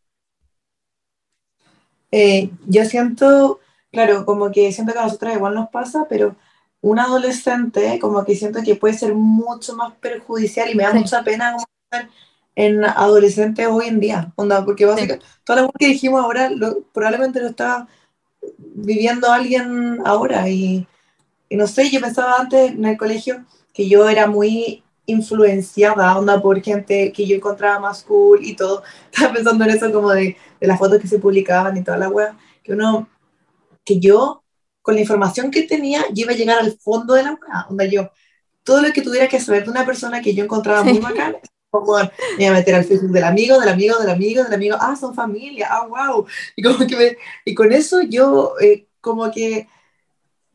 Eh, 2.12 2.52
yo 2.68 2.86
siento, 2.86 3.60
claro, 3.92 4.26
como 4.26 4.52
que 4.52 4.72
siento 4.72 4.94
que 4.94 5.00
a 5.00 5.04
nosotras 5.04 5.36
igual 5.36 5.56
nos 5.56 5.70
pasa, 5.70 6.06
pero 6.10 6.36
un 6.82 7.00
adolescente 7.00 8.00
como 8.00 8.24
que 8.26 8.36
siento 8.36 8.62
que 8.64 8.76
puede 8.76 8.94
ser 8.94 9.14
mucho 9.16 9.76
más 9.76 9.94
perjudicial 9.96 10.70
y 10.70 10.76
me 10.76 10.84
da 10.84 10.94
Sí. 10.94 11.00
mucha 11.00 11.24
pena 11.24 11.54
como 11.54 11.66
pensar 11.90 12.10
en 12.56 12.84
adolescentes 12.86 13.68
hoy 13.70 13.88
en 13.88 14.00
día, 14.00 14.34
onda, 14.36 14.64
porque 14.66 14.86
básicamente 14.86 15.26
todo 15.44 15.62
lo 15.64 15.72
que 15.74 15.88
dijimos 15.88 16.24
ahora 16.24 16.50
lo- 16.50 16.82
probablemente 16.94 17.40
lo 17.42 17.48
está 17.50 17.88
viviendo 18.58 19.32
alguien 19.32 20.00
ahora 20.06 20.50
y, 20.50 20.88
y 21.50 21.58
no 21.58 21.68
sé, 21.68 21.90
yo 21.92 22.02
pensaba 22.02 22.38
antes 22.40 22.72
en 22.74 22.86
el 22.86 22.98
colegio 22.98 23.46
que 23.74 23.90
yo 23.90 24.10
era 24.10 24.28
muy 24.28 24.84
influenciada, 25.08 26.18
onda, 26.18 26.40
por 26.42 26.62
gente 26.62 27.12
que 27.12 27.26
yo 27.26 27.36
encontraba 27.36 27.80
más 27.80 28.04
cool 28.04 28.46
y 28.46 28.56
todo. 28.56 28.84
Estaba 29.12 29.34
pensando 29.34 29.64
en 29.66 29.72
eso 29.72 29.92
como 29.92 30.12
de, 30.12 30.38
de 30.60 30.68
las 30.68 30.78
fotos 30.78 31.02
que 31.02 31.08
se 31.08 31.18
publicaban 31.18 31.76
y 31.76 31.84
toda 31.84 31.98
la 31.98 32.10
wea, 32.10 32.38
que 32.64 32.74
uno, 32.74 33.10
que 33.84 34.00
yo, 34.00 34.44
con 34.82 34.96
la 34.96 35.02
información 35.02 35.50
que 35.50 35.64
tenía, 35.64 36.06
yo 36.14 36.24
iba 36.24 36.34
a 36.34 36.36
llegar 36.36 36.60
al 36.60 36.78
fondo 36.78 37.16
de 37.16 37.24
la 37.24 37.32
wea, 37.32 37.66
onda 37.70 37.86
yo, 37.86 38.12
todo 38.64 38.82
lo 38.82 38.92
que 38.92 39.02
tuviera 39.02 39.28
que 39.28 39.40
saber 39.40 39.64
de 39.64 39.72
una 39.72 39.86
persona 39.86 40.22
que 40.22 40.36
yo 40.36 40.44
encontraba 40.44 40.84
muy 40.84 41.00
bacán, 41.00 41.38
como 41.70 41.98
me 42.38 42.44
iba 42.44 42.52
a 42.52 42.60
meter 42.60 42.76
al 42.76 42.84
Facebook 42.84 43.12
del 43.12 43.24
amigo, 43.24 43.60
del 43.60 43.70
amigo, 43.70 43.98
del 43.98 44.10
amigo, 44.10 44.44
del 44.44 44.54
amigo, 44.54 44.78
ah, 44.80 44.96
son 44.96 45.16
familia, 45.16 45.68
ah, 45.72 45.88
wow, 45.88 46.26
y 46.56 46.62
como 46.62 46.86
que 46.86 46.96
me, 46.96 47.18
y 47.46 47.56
con 47.56 47.72
eso 47.72 48.02
yo, 48.02 48.54
eh, 48.62 48.88
como 49.00 49.32
que 49.32 49.68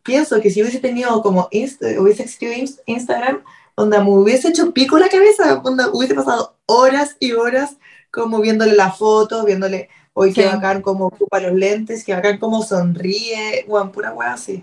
pienso 0.02 0.40
que 0.40 0.50
si 0.50 0.60
hubiese 0.60 0.80
tenido 0.80 1.22
como 1.22 1.48
Insta, 1.50 1.86
hubiese 1.98 2.24
existido 2.24 2.52
Inst- 2.52 2.80
Instagram, 2.86 3.42
onda, 3.76 4.02
me 4.02 4.10
hubiese 4.10 4.48
hecho 4.48 4.72
pico 4.72 4.98
la 4.98 5.08
cabeza, 5.08 5.60
onda, 5.64 5.88
hubiese 5.92 6.14
pasado 6.14 6.56
horas 6.66 7.16
y 7.20 7.32
horas 7.32 7.76
como 8.10 8.40
viéndole 8.40 8.74
la 8.74 8.92
foto, 8.92 9.44
viéndole, 9.44 9.88
hoy 10.12 10.32
qué 10.32 10.42
Sí. 10.42 10.48
bacán 10.48 10.82
como 10.82 11.06
ocupa 11.06 11.40
los 11.40 11.52
lentes, 11.54 12.04
qué 12.04 12.14
bacán 12.14 12.38
como 12.38 12.62
sonríe, 12.62 13.64
weón, 13.68 13.90
pura 13.92 14.12
weá 14.12 14.34
así. 14.34 14.62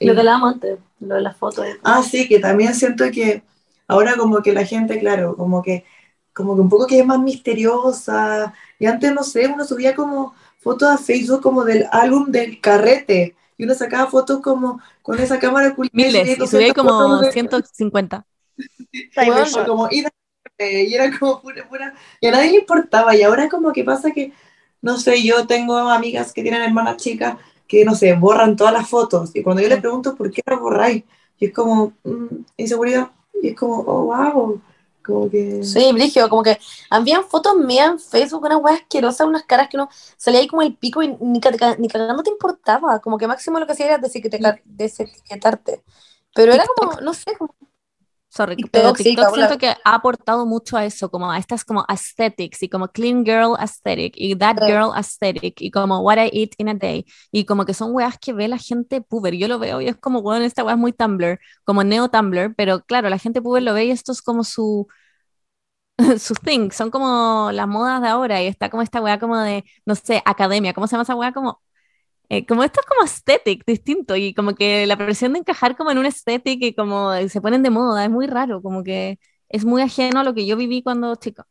Lo 0.00 0.12
que 0.14 0.20
hablábamos 0.20 0.54
antes, 0.54 0.78
lo 1.00 1.14
de 1.14 1.20
las 1.22 1.36
fotos. 1.36 1.66
Ah, 1.82 2.02
sí, 2.02 2.28
que 2.28 2.38
también 2.40 2.74
siento 2.74 3.04
que 3.12 3.42
ahora 3.88 4.16
como 4.16 4.42
que 4.42 4.52
la 4.52 4.64
gente, 4.64 4.98
claro, 4.98 5.36
como 5.36 5.62
que, 5.62 5.84
como 6.32 6.54
que 6.54 6.60
un 6.62 6.68
poco 6.68 6.86
que 6.86 7.00
es 7.00 7.06
más 7.06 7.18
misteriosa. 7.20 8.54
Y 8.78 8.86
antes, 8.86 9.12
no 9.12 9.22
sé, 9.22 9.46
uno 9.46 9.64
subía 9.64 9.94
como 9.94 10.34
fotos 10.58 10.88
a 10.88 10.98
Facebook 10.98 11.42
como 11.42 11.64
del 11.64 11.86
álbum 11.92 12.30
del 12.30 12.60
carrete. 12.60 13.36
Y 13.56 13.64
uno 13.64 13.74
sacaba 13.74 14.10
fotos 14.10 14.40
como 14.40 14.80
con 15.02 15.18
esa 15.18 15.38
cámara 15.38 15.74
Miles, 15.92 16.38
y 16.38 16.46
subía 16.46 16.72
como 16.74 17.22
150. 17.22 18.26
Bueno, 19.16 19.44
como, 19.66 19.88
y, 19.90 20.04
era 20.58 21.18
como 21.18 21.40
pura, 21.40 21.68
pura, 21.68 21.94
y 22.20 22.26
a 22.26 22.30
nadie 22.32 22.50
le 22.50 22.58
importaba. 22.58 23.14
Y 23.16 23.22
ahora 23.22 23.48
como 23.48 23.72
que 23.72 23.84
pasa 23.84 24.10
que, 24.10 24.32
no 24.82 24.96
sé, 24.98 25.22
yo 25.22 25.46
tengo 25.46 25.76
amigas 25.76 26.32
que 26.32 26.42
tienen 26.42 26.62
hermanas 26.62 26.96
chicas 26.96 27.36
que, 27.66 27.84
no 27.84 27.94
sé, 27.94 28.12
borran 28.14 28.56
todas 28.56 28.72
las 28.72 28.88
fotos. 28.88 29.30
Y 29.34 29.42
cuando 29.42 29.62
yo 29.62 29.68
les 29.68 29.80
pregunto, 29.80 30.14
¿por 30.14 30.30
qué 30.30 30.42
las 30.46 30.60
borráis? 30.60 31.04
Y 31.38 31.46
es 31.46 31.52
como, 31.52 31.92
mm, 32.04 32.44
inseguridad. 32.56 33.10
Y 33.42 33.48
es 33.48 33.56
como, 33.56 33.78
oh, 33.78 34.04
wow. 34.04 34.60
Como 35.04 35.30
que... 35.30 35.62
Sí, 35.62 35.92
Brigio, 35.92 36.28
como 36.28 36.42
que 36.42 36.58
habían 36.90 37.24
fotos 37.24 37.56
mías 37.56 37.90
en 37.90 37.98
Facebook, 37.98 38.44
unas 38.44 38.62
weas 38.62 38.80
asquerosas, 38.80 39.26
unas 39.26 39.44
caras 39.44 39.68
que 39.68 39.76
uno 39.76 39.88
salía 40.16 40.40
ahí 40.40 40.46
como 40.46 40.62
el 40.62 40.76
pico 40.76 41.02
y 41.02 41.08
ni, 41.20 41.40
ni 41.78 41.88
cagando 41.88 42.22
te 42.22 42.30
importaba. 42.30 43.00
Como 43.00 43.18
que 43.18 43.26
máximo 43.26 43.60
lo 43.60 43.66
que 43.66 43.72
hacía 43.72 43.86
era 43.86 43.98
desetiquetarte. 43.98 45.82
Pero 46.34 46.52
era 46.52 46.64
como, 46.66 47.00
no 47.00 47.14
sé, 47.14 47.36
como 47.38 47.54
Sorry, 48.34 48.56
pero 48.72 48.92
TikTok 48.92 49.32
siento 49.32 49.58
que 49.58 49.68
ha 49.68 49.94
aportado 49.94 50.44
mucho 50.44 50.76
a 50.76 50.84
eso, 50.84 51.08
como 51.08 51.30
a 51.30 51.38
estas 51.38 51.64
como 51.64 51.84
aesthetics 51.86 52.64
y 52.64 52.68
como 52.68 52.88
clean 52.88 53.24
girl 53.24 53.54
aesthetic 53.56 54.14
y 54.16 54.34
that 54.34 54.56
girl 54.66 54.90
aesthetic 54.92 55.60
y 55.60 55.70
como 55.70 56.00
what 56.00 56.18
I 56.18 56.30
eat 56.32 56.50
in 56.58 56.68
a 56.68 56.74
day 56.74 57.04
y 57.30 57.44
como 57.44 57.64
que 57.64 57.74
son 57.74 57.94
weas 57.94 58.18
que 58.18 58.32
ve 58.32 58.48
la 58.48 58.58
gente 58.58 59.00
puber. 59.00 59.34
Yo 59.36 59.46
lo 59.46 59.60
veo 59.60 59.80
y 59.80 59.86
es 59.86 59.96
como, 59.96 60.20
bueno, 60.20 60.44
esta 60.44 60.64
wea 60.64 60.74
es 60.74 60.80
muy 60.80 60.92
Tumblr, 60.92 61.38
como 61.62 61.84
neo 61.84 62.08
Tumblr, 62.08 62.56
pero 62.56 62.80
claro, 62.80 63.08
la 63.08 63.18
gente 63.18 63.40
puber 63.40 63.62
lo 63.62 63.72
ve 63.72 63.84
y 63.84 63.90
esto 63.92 64.10
es 64.10 64.20
como 64.20 64.42
su 64.42 64.88
su 66.18 66.34
thing, 66.34 66.70
son 66.70 66.90
como 66.90 67.50
las 67.52 67.68
modas 67.68 68.02
de 68.02 68.08
ahora 68.08 68.42
y 68.42 68.46
está 68.46 68.68
como 68.68 68.82
esta 68.82 69.00
wea 69.00 69.18
como 69.20 69.38
de, 69.38 69.64
no 69.86 69.94
sé, 69.94 70.22
academia, 70.24 70.74
¿cómo 70.74 70.86
se 70.88 70.92
llama 70.92 71.04
esa 71.04 71.14
wea? 71.14 71.32
Como 71.32 71.62
eh, 72.28 72.46
como 72.46 72.64
esto 72.64 72.80
es 72.80 72.86
como 72.86 73.02
aesthetic, 73.02 73.64
distinto, 73.66 74.16
y 74.16 74.34
como 74.34 74.54
que 74.54 74.86
la 74.86 74.96
presión 74.96 75.32
de 75.34 75.40
encajar 75.40 75.76
como 75.76 75.90
en 75.90 75.98
un 75.98 76.06
aesthetic 76.06 76.62
y 76.62 76.74
como 76.74 77.12
se 77.28 77.40
ponen 77.40 77.62
de 77.62 77.70
moda, 77.70 78.04
es 78.04 78.10
muy 78.10 78.26
raro, 78.26 78.62
como 78.62 78.82
que 78.84 79.18
es 79.48 79.64
muy 79.64 79.82
ajeno 79.82 80.20
a 80.20 80.24
lo 80.24 80.34
que 80.34 80.46
yo 80.46 80.56
viví 80.56 80.82
cuando 80.82 81.14
chica. 81.16 81.46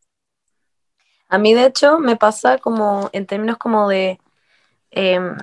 A 1.29 1.37
mí, 1.37 1.53
de 1.53 1.65
hecho, 1.65 1.99
me 1.99 2.15
pasa 2.15 2.57
como 2.59 3.09
en 3.13 3.25
términos 3.25 3.57
como 3.57 3.89
de, 3.89 4.19
em, 4.91 5.35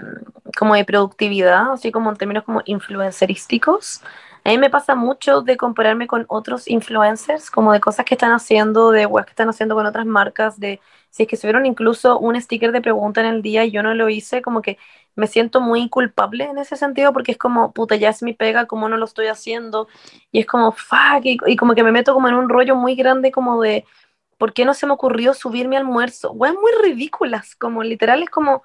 como 0.58 0.74
de 0.74 0.84
productividad, 0.84 1.72
así 1.72 1.92
como 1.92 2.10
en 2.10 2.16
términos 2.16 2.44
como 2.44 2.62
influencerísticos, 2.66 4.02
a 4.44 4.48
mí 4.50 4.58
me 4.58 4.70
pasa 4.70 4.94
mucho 4.94 5.42
de 5.42 5.56
compararme 5.56 6.06
con 6.06 6.24
otros 6.28 6.68
influencers, 6.68 7.50
como 7.50 7.72
de 7.72 7.80
cosas 7.80 8.04
que 8.04 8.14
están 8.14 8.32
haciendo, 8.32 8.90
de 8.90 9.06
webs 9.06 9.26
que 9.26 9.32
están 9.32 9.48
haciendo 9.48 9.74
con 9.74 9.86
otras 9.86 10.06
marcas, 10.06 10.58
de 10.58 10.80
si 11.10 11.24
es 11.24 11.28
que 11.28 11.36
subieron 11.36 11.66
incluso 11.66 12.18
un 12.18 12.40
sticker 12.40 12.72
de 12.72 12.80
pregunta 12.80 13.20
en 13.20 13.26
el 13.26 13.42
día 13.42 13.64
y 13.64 13.70
yo 13.70 13.82
no 13.82 13.94
lo 13.94 14.08
hice, 14.08 14.42
como 14.42 14.62
que 14.62 14.78
me 15.16 15.26
siento 15.26 15.60
muy 15.60 15.88
culpable 15.88 16.44
en 16.44 16.58
ese 16.58 16.76
sentido 16.76 17.12
porque 17.12 17.32
es 17.32 17.38
como, 17.38 17.72
puta, 17.72 17.96
ya 17.96 18.08
es 18.08 18.22
mi 18.22 18.32
pega, 18.32 18.66
como 18.66 18.88
no 18.88 18.96
lo 18.96 19.04
estoy 19.04 19.26
haciendo? 19.26 19.88
Y 20.32 20.40
es 20.40 20.46
como, 20.46 20.72
fuck, 20.72 21.24
y, 21.24 21.56
como 21.56 21.74
que 21.74 21.82
me 21.82 21.92
meto 21.92 22.14
como 22.14 22.28
en 22.28 22.34
un 22.34 22.48
rollo 22.48 22.76
muy 22.76 22.94
grande 22.94 23.32
como 23.32 23.60
de, 23.60 23.84
¿por 24.38 24.52
qué 24.52 24.64
no 24.64 24.72
se 24.72 24.86
me 24.86 24.92
ocurrió 24.92 25.34
subir 25.34 25.68
mi 25.68 25.76
almuerzo? 25.76 26.32
Weas 26.32 26.54
muy 26.54 26.72
ridículas, 26.82 27.54
como 27.56 27.82
literal 27.82 28.22
es 28.22 28.30
como, 28.30 28.62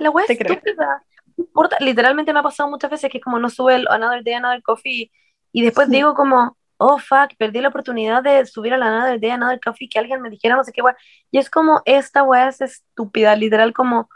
la 0.00 0.10
wea 0.10 0.24
estúpida. 0.28 1.02
Importa, 1.40 1.76
literalmente 1.80 2.32
me 2.32 2.40
ha 2.40 2.42
pasado 2.42 2.68
muchas 2.68 2.90
veces 2.90 3.10
que 3.10 3.18
es 3.18 3.24
como 3.24 3.38
no 3.38 3.48
sube 3.48 3.74
el 3.74 3.88
Another 3.88 4.22
Day, 4.22 4.34
Another 4.34 4.62
Coffee 4.62 5.10
y 5.52 5.62
después 5.62 5.88
digo 5.88 6.14
como, 6.14 6.56
oh 6.76 6.98
fuck, 6.98 7.34
perdí 7.38 7.60
la 7.60 7.68
oportunidad 7.68 8.22
de 8.22 8.46
subir 8.46 8.72
a 8.72 8.78
la 8.78 8.86
Another 8.86 9.20
Day, 9.20 9.30
Another 9.30 9.60
Coffee, 9.60 9.88
que 9.88 9.98
alguien 9.98 10.20
me 10.20 10.30
dijera 10.30 10.56
no 10.56 10.64
sé 10.64 10.72
qué 10.72 10.82
wea. 10.82 10.96
Y 11.30 11.38
es 11.38 11.50
como, 11.50 11.82
esta 11.84 12.22
wea 12.22 12.48
es 12.48 12.60
estúpida, 12.60 13.34
literal 13.36 13.72
como 13.72 14.08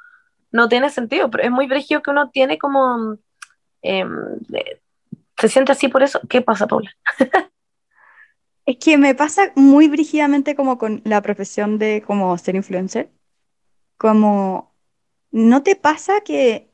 no 0.51 0.69
tiene 0.69 0.91
sentido, 0.91 1.31
pero 1.31 1.45
es 1.45 1.51
muy 1.51 1.67
brígido 1.67 2.03
que 2.03 2.11
uno 2.11 2.31
tiene 2.31 2.59
como... 2.59 3.17
Em, 3.83 4.11
se 5.37 5.49
siente 5.49 5.73
así 5.73 5.89
por 5.89 6.03
eso. 6.03 6.21
¿Qué 6.29 6.43
pasa, 6.43 6.67
Paula? 6.67 6.91
es 8.67 8.77
que 8.79 8.97
me 8.99 9.15
pasa 9.15 9.53
muy 9.57 9.89
brígidamente 9.89 10.55
como 10.55 10.79
con 10.79 11.03
la 11.05 11.21
profesión 11.23 11.79
de 11.79 12.03
como 12.07 12.39
ser 12.39 12.55
influencer. 12.55 13.11
Como, 13.97 14.75
¿no 15.31 15.63
te 15.63 15.77
pasa 15.77 16.21
que 16.21 16.74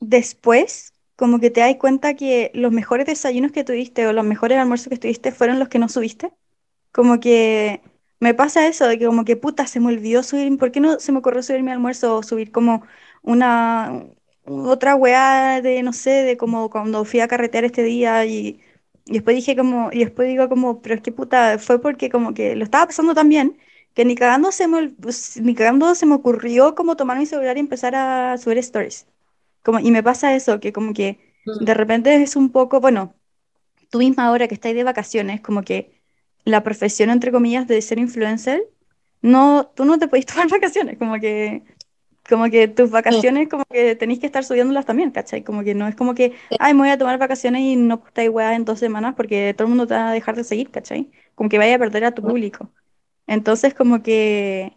después 0.00 0.92
como 1.16 1.40
que 1.40 1.50
te 1.50 1.60
das 1.60 1.76
cuenta 1.76 2.14
que 2.14 2.50
los 2.54 2.72
mejores 2.72 3.06
desayunos 3.06 3.52
que 3.52 3.64
tuviste 3.64 4.06
o 4.06 4.12
los 4.12 4.24
mejores 4.24 4.58
almuerzos 4.58 4.88
que 4.88 4.98
tuviste 4.98 5.32
fueron 5.32 5.58
los 5.58 5.68
que 5.68 5.78
no 5.78 5.88
subiste? 5.88 6.32
Como 6.92 7.20
que 7.20 7.82
me 8.20 8.34
pasa 8.34 8.66
eso, 8.68 8.86
de 8.88 8.98
que 8.98 9.06
como 9.06 9.24
que 9.24 9.36
puta, 9.36 9.66
se 9.66 9.80
me 9.80 9.88
olvidó 9.88 10.22
subir, 10.22 10.56
¿por 10.58 10.72
qué 10.72 10.80
no 10.80 10.98
se 11.00 11.12
me 11.12 11.18
ocurrió 11.18 11.42
subir 11.42 11.62
mi 11.62 11.70
almuerzo 11.70 12.16
o 12.16 12.22
subir 12.22 12.52
como 12.52 12.84
una 13.22 14.06
otra 14.46 14.94
weá 14.96 15.60
de, 15.62 15.82
no 15.82 15.92
sé, 15.92 16.10
de 16.10 16.36
como 16.36 16.70
cuando 16.70 17.04
fui 17.04 17.20
a 17.20 17.28
carretear 17.28 17.64
este 17.64 17.82
día 17.82 18.24
y, 18.26 18.60
después 19.06 19.36
dije 19.36 19.56
como, 19.56 19.90
y 19.92 20.00
después 20.00 20.28
digo 20.28 20.48
como, 20.48 20.80
pero 20.82 20.94
es 20.94 21.00
que 21.02 21.12
puta, 21.12 21.58
fue 21.58 21.80
porque 21.80 22.10
como 22.10 22.34
que 22.34 22.56
lo 22.56 22.64
estaba 22.64 22.86
pasando 22.86 23.14
tan 23.14 23.28
bien 23.28 23.58
que 23.94 24.04
ni 24.04 24.14
cagando 24.14 24.52
se 24.52 24.68
me, 24.68 24.94
ni 25.42 25.54
cagando 25.54 25.94
se 25.94 26.06
me 26.06 26.14
ocurrió 26.14 26.74
como 26.74 26.96
tomar 26.96 27.18
mi 27.18 27.26
celular 27.26 27.56
y 27.56 27.60
empezar 27.60 27.94
a 27.94 28.36
subir 28.38 28.58
stories. 28.58 29.06
Como, 29.66 29.80
y 29.80 29.90
me 29.90 30.04
pasa 30.04 30.36
eso, 30.36 30.60
que 30.60 30.72
como 30.72 30.92
que 30.92 31.18
mm. 31.44 31.64
de 31.64 31.74
repente 31.74 32.22
es 32.22 32.36
un 32.36 32.50
poco, 32.52 32.80
bueno, 32.80 33.16
tú 33.90 33.98
misma 33.98 34.26
ahora 34.26 34.46
que 34.46 34.54
estáis 34.54 34.76
de 34.76 34.84
vacaciones, 34.84 35.40
como 35.40 35.62
que 35.62 36.00
la 36.44 36.62
profesión, 36.62 37.10
entre 37.10 37.32
comillas, 37.32 37.66
de 37.66 37.82
ser 37.82 37.98
influencer, 37.98 38.62
no, 39.22 39.66
tú 39.74 39.84
no 39.84 39.98
te 39.98 40.06
podés 40.06 40.26
tomar 40.32 40.48
vacaciones, 40.48 40.98
como 40.98 41.18
que, 41.18 41.64
como 42.28 42.48
que 42.48 42.68
tus 42.68 42.90
vacaciones, 42.90 43.48
como 43.48 43.64
que 43.64 43.96
tenéis 43.96 44.20
que 44.20 44.26
estar 44.26 44.44
subiéndolas 44.44 44.86
también, 44.86 45.10
¿cachai? 45.10 45.42
Como 45.42 45.64
que 45.64 45.74
no 45.74 45.88
es 45.88 45.96
como 45.96 46.14
que, 46.14 46.34
ay, 46.60 46.72
me 46.72 46.82
voy 46.82 46.90
a 46.90 46.98
tomar 46.98 47.18
vacaciones 47.18 47.62
y 47.62 47.74
no 47.74 48.00
estáis 48.06 48.30
weá 48.30 48.54
en 48.54 48.64
dos 48.64 48.78
semanas 48.78 49.14
porque 49.16 49.52
todo 49.54 49.64
el 49.66 49.70
mundo 49.70 49.88
te 49.88 49.94
va 49.94 50.10
a 50.10 50.12
dejar 50.12 50.36
de 50.36 50.44
seguir, 50.44 50.70
¿cachai? 50.70 51.10
Como 51.34 51.50
que 51.50 51.58
vaya 51.58 51.74
a 51.74 51.78
perder 51.80 52.04
a 52.04 52.14
tu 52.14 52.22
público. 52.22 52.70
Entonces, 53.26 53.74
como 53.74 54.00
que 54.04 54.76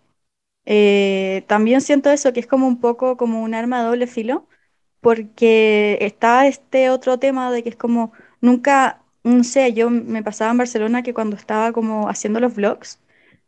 eh, 0.65 1.43
también 1.47 1.81
siento 1.81 2.09
eso, 2.09 2.33
que 2.33 2.39
es 2.39 2.47
como 2.47 2.67
un 2.67 2.79
poco 2.79 3.17
como 3.17 3.43
un 3.43 3.53
arma 3.53 3.81
de 3.81 3.87
doble 3.89 4.07
filo, 4.07 4.47
porque 5.01 5.97
está 6.01 6.47
este 6.47 6.89
otro 6.89 7.19
tema 7.19 7.51
de 7.51 7.63
que 7.63 7.69
es 7.69 7.75
como, 7.75 8.11
nunca 8.41 9.01
no 9.23 9.43
sé, 9.43 9.73
yo 9.73 9.89
me 9.89 10.23
pasaba 10.23 10.51
en 10.51 10.57
Barcelona 10.57 11.03
que 11.03 11.13
cuando 11.13 11.35
estaba 11.35 11.71
como 11.73 12.09
haciendo 12.09 12.39
los 12.39 12.55
vlogs, 12.55 12.99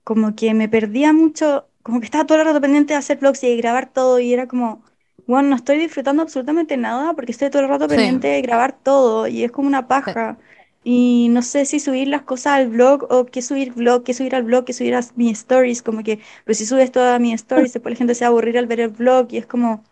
como 0.04 0.36
que 0.36 0.54
me 0.54 0.70
perdía 0.70 1.14
mucho, 1.14 1.68
como 1.84 2.00
que 2.00 2.06
estaba 2.06 2.26
todo 2.26 2.40
el 2.40 2.46
rato 2.46 2.62
pendiente 2.62 2.94
de 2.94 3.00
hacer 3.00 3.18
vlogs 3.20 3.44
y 3.44 3.50
de 3.50 3.58
grabar 3.58 3.92
todo 3.92 4.20
y 4.20 4.34
era 4.34 4.48
como, 4.48 4.84
bueno, 5.28 5.50
no 5.50 5.56
estoy 5.56 5.78
disfrutando 5.78 6.22
absolutamente 6.24 6.78
nada 6.78 7.14
porque 7.14 7.32
estoy 7.32 7.50
todo 7.50 7.62
el 7.64 7.70
rato 7.70 7.88
pendiente 7.88 8.28
de 8.28 8.42
grabar 8.42 8.74
todo 8.82 9.28
y 9.28 9.44
es 9.44 9.52
como 9.52 9.68
una 9.68 9.88
paja. 9.88 10.38
Y 10.84 11.30
no 11.30 11.44
sé 11.44 11.66
si 11.66 11.80
subir 11.80 12.08
las 12.08 12.24
cosas 12.24 12.54
al 12.54 12.70
blog 12.70 13.06
o 13.12 13.26
qué 13.28 13.42
subir 13.44 13.74
vlog, 13.74 14.04
qué 14.04 14.14
subir 14.16 14.36
al 14.36 14.44
blog, 14.44 14.66
qué 14.66 14.74
subir 14.74 14.96
a 14.96 15.02
mis 15.16 15.40
stories, 15.40 15.84
como 15.84 16.04
que, 16.04 16.20
pero 16.44 16.56
si 16.56 16.66
subes 16.66 16.92
todas 16.92 17.20
mis 17.20 17.36
stories, 17.36 17.74
después 17.74 17.94
la 17.94 17.98
gente 17.98 18.16
se 18.16 18.26
va 18.26 18.30
a 18.30 18.32
aburrir 18.32 18.58
al 18.58 18.66
ver 18.68 18.80
el 18.80 18.90
vlog 18.90 19.28
y 19.32 19.38
es 19.38 19.46
como, 19.46 19.84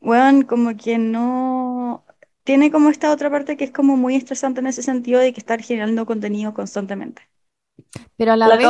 bueno, 0.00 0.46
como 0.46 0.76
que 0.76 0.98
no, 0.98 2.04
tiene 2.44 2.70
como 2.70 2.90
esta 2.90 3.12
otra 3.12 3.30
parte 3.30 3.56
que 3.56 3.64
es 3.64 3.70
como 3.70 3.96
muy 3.96 4.16
estresante 4.16 4.60
en 4.60 4.66
ese 4.66 4.82
sentido 4.82 5.20
de 5.20 5.32
que 5.32 5.40
estar 5.40 5.62
generando 5.62 6.06
contenido 6.06 6.54
constantemente. 6.54 7.22
Pero 8.16 8.32
a 8.32 8.36
la, 8.36 8.56
vez 8.56 8.66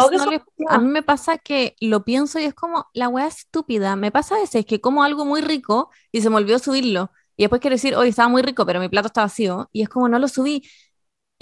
a 0.68 0.78
mí 0.78 0.88
me 0.88 1.02
pasa 1.02 1.38
que 1.38 1.74
lo 1.80 2.04
pienso 2.04 2.38
y 2.38 2.44
es 2.44 2.54
como 2.54 2.86
la 2.94 3.08
wea 3.08 3.26
estúpida. 3.26 3.96
Me 3.96 4.10
pasa 4.10 4.36
a 4.36 4.40
veces 4.40 4.64
que 4.64 4.80
como 4.80 5.02
algo 5.02 5.24
muy 5.24 5.40
rico 5.40 5.90
y 6.12 6.20
se 6.20 6.30
me 6.30 6.36
olvidó 6.36 6.58
subirlo. 6.58 7.10
Y 7.36 7.44
después 7.44 7.60
quiero 7.60 7.74
decir, 7.74 7.94
hoy 7.94 8.08
estaba 8.10 8.28
muy 8.28 8.42
rico, 8.42 8.66
pero 8.66 8.80
mi 8.80 8.88
plato 8.88 9.06
está 9.06 9.22
vacío. 9.22 9.68
Y 9.72 9.82
es 9.82 9.88
como 9.88 10.08
no 10.08 10.18
lo 10.18 10.28
subí. 10.28 10.62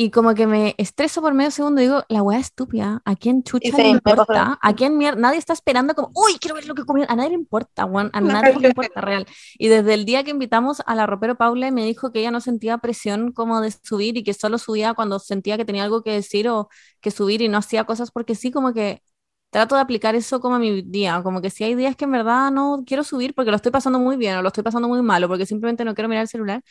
Y 0.01 0.13
como 0.13 0.33
que 0.33 0.47
me 0.47 0.77
estreso 0.79 1.21
por 1.21 1.35
medio 1.35 1.51
segundo 1.51 1.81
y 1.81 1.85
digo, 1.87 2.05
la 2.09 2.23
weá 2.23 2.39
estúpida, 2.39 3.03
¿a 3.05 3.17
quién 3.17 3.43
chucha 3.43 3.77
le 3.77 3.89
importa? 3.89 4.57
¿A 4.63 4.73
quién 4.75 4.97
mierda? 4.97 5.21
Nadie 5.21 5.39
está 5.39 5.53
esperando 5.53 5.93
como, 5.97 6.13
uy, 6.15 6.39
quiero 6.39 6.55
ver 6.55 6.69
lo 6.69 6.77
que 6.77 6.85
comió. 6.85 7.05
A 7.09 7.17
nadie 7.17 7.31
le 7.31 7.35
importa, 7.35 7.83
Juan, 7.83 8.09
a 8.13 8.21
nadie 8.53 8.55
le 8.61 8.69
importa, 8.69 9.01
real. 9.01 9.27
Y 9.59 9.67
desde 9.67 9.95
el 9.95 10.05
día 10.05 10.23
que 10.23 10.31
invitamos 10.31 10.83
a 10.87 10.95
la 10.95 11.05
ropero 11.07 11.37
Paula, 11.37 11.73
me 11.73 11.85
dijo 11.85 12.13
que 12.13 12.21
ella 12.21 12.31
no 12.31 12.41
sentía 12.41 12.79
presión 12.79 13.33
como 13.33 13.61
de 13.61 13.73
subir 13.73 14.17
y 14.17 14.23
que 14.23 14.35
solo 14.35 14.59
subía 14.59 14.95
cuando 14.95 15.19
sentía 15.19 15.57
que 15.57 15.65
tenía 15.65 15.83
algo 15.83 16.05
que 16.05 16.13
decir 16.13 16.49
o 16.49 16.69
que 17.01 17.11
subir 17.11 17.43
y 17.43 17.49
no 17.49 17.59
hacía 17.59 17.83
cosas 17.83 18.13
porque 18.13 18.37
sí, 18.37 18.53
como 18.53 18.73
que 18.73 19.03
trato 19.51 19.75
de 19.75 19.81
aplicar 19.81 20.15
eso 20.15 20.41
como 20.41 20.57
a 20.57 20.59
mi 20.61 20.83
día, 20.83 21.23
como 21.25 21.41
que 21.41 21.51
si 21.51 21.65
hay 21.65 21.75
días 21.75 21.97
que 21.97 22.05
en 22.05 22.13
verdad 22.13 22.53
no 22.53 22.85
quiero 22.87 23.03
subir 23.03 23.35
porque 23.35 23.51
lo 23.51 23.57
estoy 23.57 23.73
pasando 23.73 23.99
muy 23.99 24.17
bien 24.17 24.37
o 24.37 24.43
lo 24.43 24.49
estoy 24.49 24.63
pasando 24.63 24.87
muy 24.89 25.03
mal 25.03 25.25
o 25.25 25.29
porque 25.29 25.47
simplemente 25.47 25.85
no 25.85 25.95
quiero 25.95 26.09
mirar 26.09 26.23
el 26.23 26.29
celular, 26.29 26.63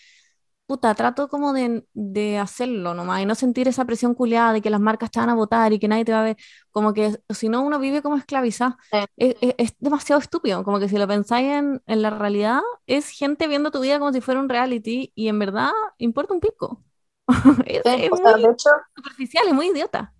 puta, 0.68 0.94
trato 0.94 1.30
como 1.30 1.53
de, 1.53 1.85
de, 1.94 2.38
hacerlo 2.38 2.94
nomás 2.94 3.22
y 3.22 3.26
no 3.26 3.35
sentir 3.35 3.68
esa 3.69 3.85
presión 3.85 4.14
culiada 4.14 4.52
de 4.52 4.61
que 4.61 4.69
las 4.69 4.81
marcas 4.81 5.10
te 5.10 5.19
van 5.19 5.30
a 5.30 5.34
votar 5.34 5.72
y 5.72 5.80
que 5.80 5.88
nadie 5.88 6.03
te 6.03 6.11
va 6.11 6.19
a 6.19 6.23
ver, 6.23 6.38
como 6.72 6.94
que 6.94 7.18
si 7.30 7.48
no 7.48 7.61
uno 7.64 7.80
vive 7.80 8.02
como 8.02 8.18
esclavizado. 8.18 8.77
Es, 9.15 9.35
es, 9.39 9.73
demasiado 9.80 10.22
estúpido, 10.22 10.64
como 10.65 10.80
que 10.80 10.89
si 10.89 10.98
lo 10.98 11.07
pensáis 11.07 11.48
en, 11.48 11.81
en, 11.88 12.02
la 12.02 12.10
realidad, 12.10 12.60
es 12.85 13.10
gente 13.10 13.48
viendo 13.48 13.72
tu 13.72 13.80
vida 13.80 13.98
como 13.98 14.11
si 14.11 14.19
fuera 14.22 14.41
un 14.41 14.49
reality 14.49 15.14
y 15.15 15.30
en 15.30 15.39
verdad 15.39 15.72
importa 15.98 16.34
un 16.34 16.41
pico. 16.41 16.84
es, 17.65 17.81
Sí, 17.84 18.03
es 18.03 18.11
o 18.11 18.18
sea, 18.18 18.31
muy 18.34 18.41
de 18.44 18.52
hecho, 18.52 18.69
superficial, 18.94 19.48
es 19.48 19.53
muy 19.53 19.68
idiota. 19.68 20.14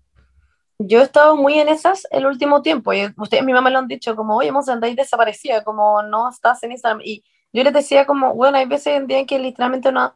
yo 0.78 1.00
he 1.00 1.02
estado 1.02 1.36
muy 1.36 1.58
en 1.58 1.68
esas 1.68 2.06
el 2.10 2.26
último 2.26 2.62
tiempo. 2.62 2.94
Y 2.94 3.12
ustedes, 3.18 3.44
mi 3.44 3.52
mamá 3.52 3.68
lo 3.68 3.80
han 3.80 3.88
dicho, 3.88 4.16
como, 4.16 4.36
oye, 4.36 4.50
Monse, 4.50 4.72
andáis 4.72 4.96
desaparecida, 4.96 5.62
como 5.62 6.02
no 6.02 6.30
estás 6.30 6.62
en 6.62 6.72
Instagram. 6.72 7.02
Y 7.04 7.22
yo 7.52 7.62
les 7.64 7.74
decía, 7.74 8.06
como, 8.06 8.34
bueno, 8.34 8.56
hay 8.56 8.66
veces 8.66 8.96
en 8.96 9.06
día 9.06 9.18
en 9.18 9.26
que 9.26 9.38
literalmente 9.38 9.92
no, 9.92 10.14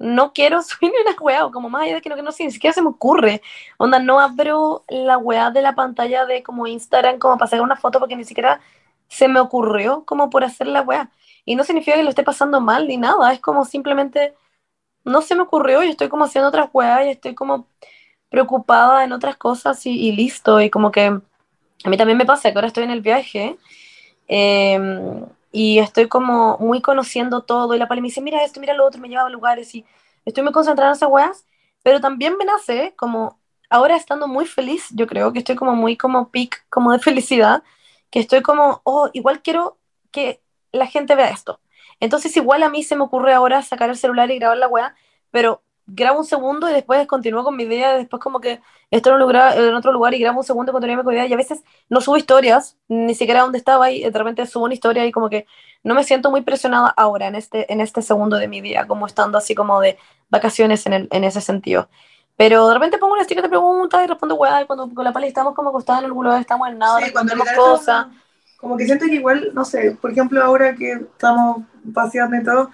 no 0.00 0.32
quiero 0.32 0.62
subir 0.62 0.92
una 1.06 1.16
weá, 1.20 1.46
o 1.46 1.52
como 1.52 1.70
más 1.70 1.84
allá 1.84 1.96
de 1.96 2.00
que 2.00 2.08
no, 2.08 2.16
que 2.16 2.22
no 2.22 2.30
ni 2.36 2.50
siquiera 2.50 2.74
se 2.74 2.82
me 2.82 2.88
ocurre. 2.88 3.42
Onda, 3.76 4.00
no 4.00 4.18
abro 4.18 4.84
la 4.88 5.18
weá 5.18 5.50
de 5.50 5.62
la 5.62 5.74
pantalla 5.74 6.26
de 6.26 6.42
como 6.42 6.66
Instagram 6.66 7.18
como 7.18 7.38
para 7.38 7.50
sacar 7.50 7.62
una 7.62 7.76
foto 7.76 8.00
porque 8.00 8.16
ni 8.16 8.24
siquiera 8.24 8.60
se 9.08 9.28
me 9.28 9.40
ocurrió 9.40 10.04
como 10.04 10.30
por 10.30 10.42
hacer 10.42 10.66
la 10.66 10.82
weá. 10.82 11.10
Y 11.44 11.54
no 11.56 11.64
significa 11.64 11.96
que 11.96 12.02
lo 12.02 12.10
esté 12.10 12.22
pasando 12.24 12.60
mal 12.60 12.88
ni 12.88 12.96
nada, 12.96 13.32
es 13.32 13.40
como 13.40 13.64
simplemente 13.64 14.34
no 15.04 15.22
se 15.22 15.34
me 15.34 15.42
ocurrió 15.42 15.82
y 15.82 15.90
estoy 15.90 16.08
como 16.08 16.24
haciendo 16.24 16.48
otras 16.48 16.70
weas 16.72 17.06
y 17.06 17.10
estoy 17.10 17.34
como 17.34 17.66
preocupada 18.28 19.04
en 19.04 19.12
otras 19.12 19.36
cosas 19.36 19.84
y, 19.86 20.12
listo. 20.12 20.60
Y 20.60 20.70
como 20.70 20.90
que 20.90 21.06
a 21.06 21.88
mí 21.88 21.96
también 21.96 22.18
me 22.18 22.26
pasa 22.26 22.50
que 22.50 22.58
ahora 22.58 22.68
estoy 22.68 22.84
en 22.84 22.90
el 22.90 23.00
viaje 23.00 23.56
eh, 24.28 24.78
y 25.52 25.78
estoy 25.78 26.08
como 26.08 26.56
muy 26.58 26.80
conociendo 26.80 27.42
todo 27.42 27.74
y 27.74 27.78
la 27.78 27.88
pali 27.88 28.00
me 28.00 28.08
dice, 28.08 28.20
mira 28.20 28.44
esto, 28.44 28.60
mira 28.60 28.74
lo 28.74 28.86
otro, 28.86 29.00
me 29.00 29.08
lleva 29.08 29.22
a 29.26 29.30
lugares 29.30 29.74
y 29.74 29.84
estoy 30.24 30.44
muy 30.44 30.52
concentrada 30.52 30.92
en 30.92 30.96
esas 30.96 31.10
weas, 31.10 31.46
pero 31.82 32.00
también 32.00 32.36
me 32.36 32.44
nace 32.44 32.94
como 32.96 33.40
ahora 33.68 33.96
estando 33.96 34.28
muy 34.28 34.46
feliz, 34.46 34.88
yo 34.92 35.06
creo 35.06 35.32
que 35.32 35.40
estoy 35.40 35.56
como 35.56 35.74
muy 35.74 35.96
como 35.96 36.30
peak, 36.30 36.66
como 36.68 36.92
de 36.92 36.98
felicidad, 37.00 37.62
que 38.10 38.20
estoy 38.20 38.42
como, 38.42 38.80
oh, 38.84 39.08
igual 39.12 39.42
quiero 39.42 39.78
que 40.10 40.42
la 40.72 40.86
gente 40.86 41.14
vea 41.14 41.30
esto. 41.30 41.60
Entonces 42.00 42.36
igual 42.36 42.62
a 42.62 42.68
mí 42.70 42.82
se 42.82 42.96
me 42.96 43.04
ocurre 43.04 43.32
ahora 43.34 43.62
sacar 43.62 43.90
el 43.90 43.96
celular 43.96 44.30
y 44.30 44.38
grabar 44.38 44.58
la 44.58 44.68
wea, 44.68 44.94
pero 45.30 45.62
grabo 45.94 46.20
un 46.20 46.24
segundo 46.24 46.68
y 46.68 46.72
después 46.72 47.06
continúo 47.06 47.44
con 47.44 47.56
mi 47.56 47.64
idea, 47.64 47.96
después 47.96 48.22
como 48.22 48.40
que 48.40 48.60
estoy 48.90 49.10
en, 49.10 49.14
un 49.14 49.20
lugar, 49.20 49.58
en 49.58 49.74
otro 49.74 49.92
lugar 49.92 50.14
y 50.14 50.18
grabo 50.18 50.38
un 50.38 50.44
segundo 50.44 50.70
y 50.70 50.72
continúo 50.72 51.04
con 51.04 51.12
mi 51.12 51.14
idea 51.14 51.26
y 51.26 51.32
a 51.32 51.36
veces 51.36 51.62
no 51.88 52.00
subo 52.00 52.16
historias, 52.16 52.76
ni 52.88 53.14
siquiera 53.14 53.42
donde 53.42 53.58
estaba 53.58 53.90
y 53.90 54.02
de 54.02 54.18
repente 54.18 54.46
subo 54.46 54.64
una 54.64 54.74
historia 54.74 55.04
y 55.06 55.12
como 55.12 55.28
que 55.28 55.46
no 55.82 55.94
me 55.94 56.04
siento 56.04 56.30
muy 56.30 56.42
presionada 56.42 56.88
ahora 56.96 57.26
en 57.26 57.34
este, 57.34 57.72
en 57.72 57.80
este 57.80 58.02
segundo 58.02 58.36
de 58.36 58.48
mi 58.48 58.60
día, 58.60 58.86
como 58.86 59.06
estando 59.06 59.38
así 59.38 59.54
como 59.54 59.80
de 59.80 59.98
vacaciones 60.28 60.86
en, 60.86 60.92
el, 60.92 61.08
en 61.10 61.24
ese 61.24 61.40
sentido. 61.40 61.88
Pero 62.36 62.68
de 62.68 62.74
repente 62.74 62.98
pongo 62.98 63.14
una 63.14 63.24
sticker 63.24 63.42
de 63.42 63.48
preguntas 63.48 64.02
y 64.02 64.06
respondo 64.06 64.34
weá, 64.36 64.62
y 64.62 64.66
cuando 64.66 64.88
con 64.94 65.04
la 65.04 65.12
pali 65.12 65.28
estamos 65.28 65.54
como 65.54 65.70
acostadas 65.70 66.00
en 66.00 66.06
algún 66.06 66.24
lugar, 66.24 66.40
estamos 66.40 66.68
en 66.68 66.78
nada, 66.78 66.98
Sí, 67.00 67.12
cuando 67.12 67.34
cosas. 67.54 68.04
como, 68.06 68.16
como 68.60 68.76
que 68.76 68.86
siento 68.86 69.06
que 69.06 69.16
igual, 69.16 69.50
no 69.52 69.64
sé, 69.64 69.96
por 70.00 70.10
ejemplo, 70.10 70.42
ahora 70.42 70.74
que 70.74 70.92
estamos 70.92 71.62
paseando 71.92 72.36
y 72.36 72.44
todo, 72.44 72.70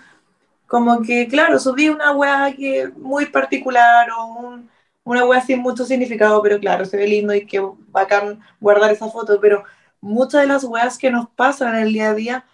como 0.67 1.03
que, 1.03 1.29
claro, 1.29 1.59
subí 1.59 1.89
una 1.89 2.13
weá 2.13 2.53
que 2.57 2.89
muy 2.97 3.27
particular 3.27 4.09
o 4.11 4.27
un- 4.27 4.71
una 5.05 5.25
weá 5.25 5.41
sin 5.41 5.61
mucho 5.61 5.85
significado, 5.85 6.43
pero 6.43 6.59
claro, 6.59 6.85
se 6.85 6.97
ve 6.97 7.07
lindo 7.07 7.33
y 7.35 7.47
que 7.47 7.63
bacán 7.89 8.41
guardar 8.61 8.91
esa 8.91 9.09
foto, 9.09 9.39
pero 9.41 9.63
muchas 10.01 10.41
de 10.43 10.49
las 10.49 10.65
weas 10.65 10.99
que 10.99 11.11
nos 11.11 11.29
pasan 11.31 11.75
en 11.77 11.83
el 11.83 11.93
día 11.93 12.11
a 12.11 12.15
día, 12.15 12.45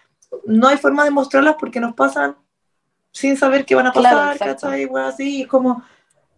no 0.45 0.69
hay 0.69 0.77
forma 0.77 1.05
de 1.05 1.11
mostrarlas 1.11 1.57
porque 1.59 1.81
nos 1.81 1.95
pasan 1.95 2.37
sin 3.11 3.37
saber 3.37 3.65
qué 3.65 3.75
van 3.75 3.87
a 3.87 3.93
Claro, 3.93 4.17
pasar, 4.17 4.33
exacto. 4.37 4.67
¿cachai? 4.67 4.85
Weas 4.87 5.15
así, 5.15 5.39
y 5.39 5.43
es 5.43 5.49
como, 5.49 5.83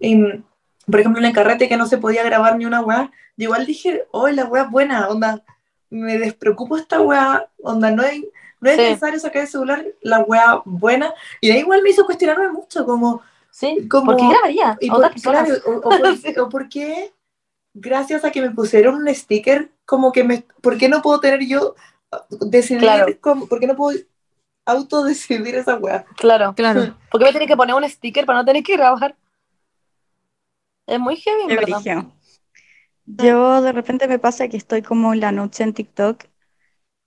em, 0.00 0.42
por 0.90 1.00
ejemplo, 1.00 1.20
en 1.20 1.26
el 1.26 1.32
carrete 1.34 1.68
que 1.68 1.76
no 1.76 1.86
se 1.86 1.98
podía 1.98 2.22
grabar 2.24 2.56
ni 2.56 2.66
una 2.66 2.80
weá, 2.80 3.10
yo 3.36 3.44
igual 3.44 3.66
dije, 3.66 4.04
oh, 4.12 4.28
la 4.28 4.44
weá 4.44 4.64
es 4.64 4.70
buena, 4.70 5.08
onda, 5.08 5.42
me 5.90 6.18
despreocupo 6.18 6.76
esta 6.76 7.00
weá, 7.00 7.48
onda, 7.62 7.90
no 7.90 8.02
es, 8.04 8.22
no 8.64 8.70
es 8.70 8.76
Sí. 8.76 8.82
necesario 8.82 9.20
sacar 9.20 9.42
el 9.42 9.48
celular, 9.48 9.84
la 10.00 10.20
weá 10.20 10.62
buena, 10.64 11.12
y 11.40 11.50
ahí 11.50 11.58
igual 11.60 11.82
me 11.82 11.90
hizo 11.90 12.06
cuestionarme 12.06 12.48
mucho, 12.50 12.84
como, 12.86 13.20
Sí, 13.50 13.86
Como- 13.88 14.06
¿por 14.06 14.16
qué 14.16 14.28
grabaría? 14.28 14.76
y 14.80 14.88
por, 14.88 14.96
otras 14.98 15.12
personas? 15.12 15.44
claro, 15.44 15.62
o, 15.66 15.88
o 15.88 15.98
por, 15.98 16.42
o 16.44 16.48
por 16.48 16.68
qué, 16.68 17.12
gracias 17.74 18.24
a 18.24 18.32
que 18.32 18.40
me 18.42 18.50
pusieron 18.50 18.96
un 18.96 19.14
sticker, 19.14 19.70
como 19.86 20.10
que 20.10 20.24
me, 20.24 20.44
¿por 20.60 20.76
qué 20.76 20.88
no 20.88 21.02
puedo 21.02 21.20
tener 21.20 21.40
yo, 21.46 21.74
ah, 22.10 22.24
decidir, 22.40 22.80
Claro. 22.80 23.06
cómo- 23.20 23.46
por 23.46 23.60
qué 23.60 23.66
no 23.68 23.76
puedo 23.76 23.96
autodecidir 24.66 25.54
esa 25.54 25.76
weá? 25.76 26.04
Claro. 26.16 26.54
Claro. 26.56 26.96
¿Por 27.10 27.20
qué 27.20 27.26
me 27.26 27.32
tenés 27.32 27.46
que 27.48 27.56
poner 27.56 27.76
un 27.76 27.88
sticker 27.88 28.26
para 28.26 28.38
no 28.40 28.44
tener 28.44 28.62
que 28.64 28.76
grabar? 28.76 29.14
Es 30.86 30.98
muy 30.98 31.16
heavy, 31.16 31.42
en 31.42 31.48
verdad. 31.48 32.06
Yo 33.06 33.60
de 33.62 33.72
repente 33.72 34.08
me 34.08 34.18
pasa 34.18 34.48
que 34.48 34.56
estoy 34.56 34.82
como 34.82 35.12
en 35.12 35.20
la 35.20 35.30
noche 35.32 35.62
en 35.62 35.74
TikTok 35.74 36.24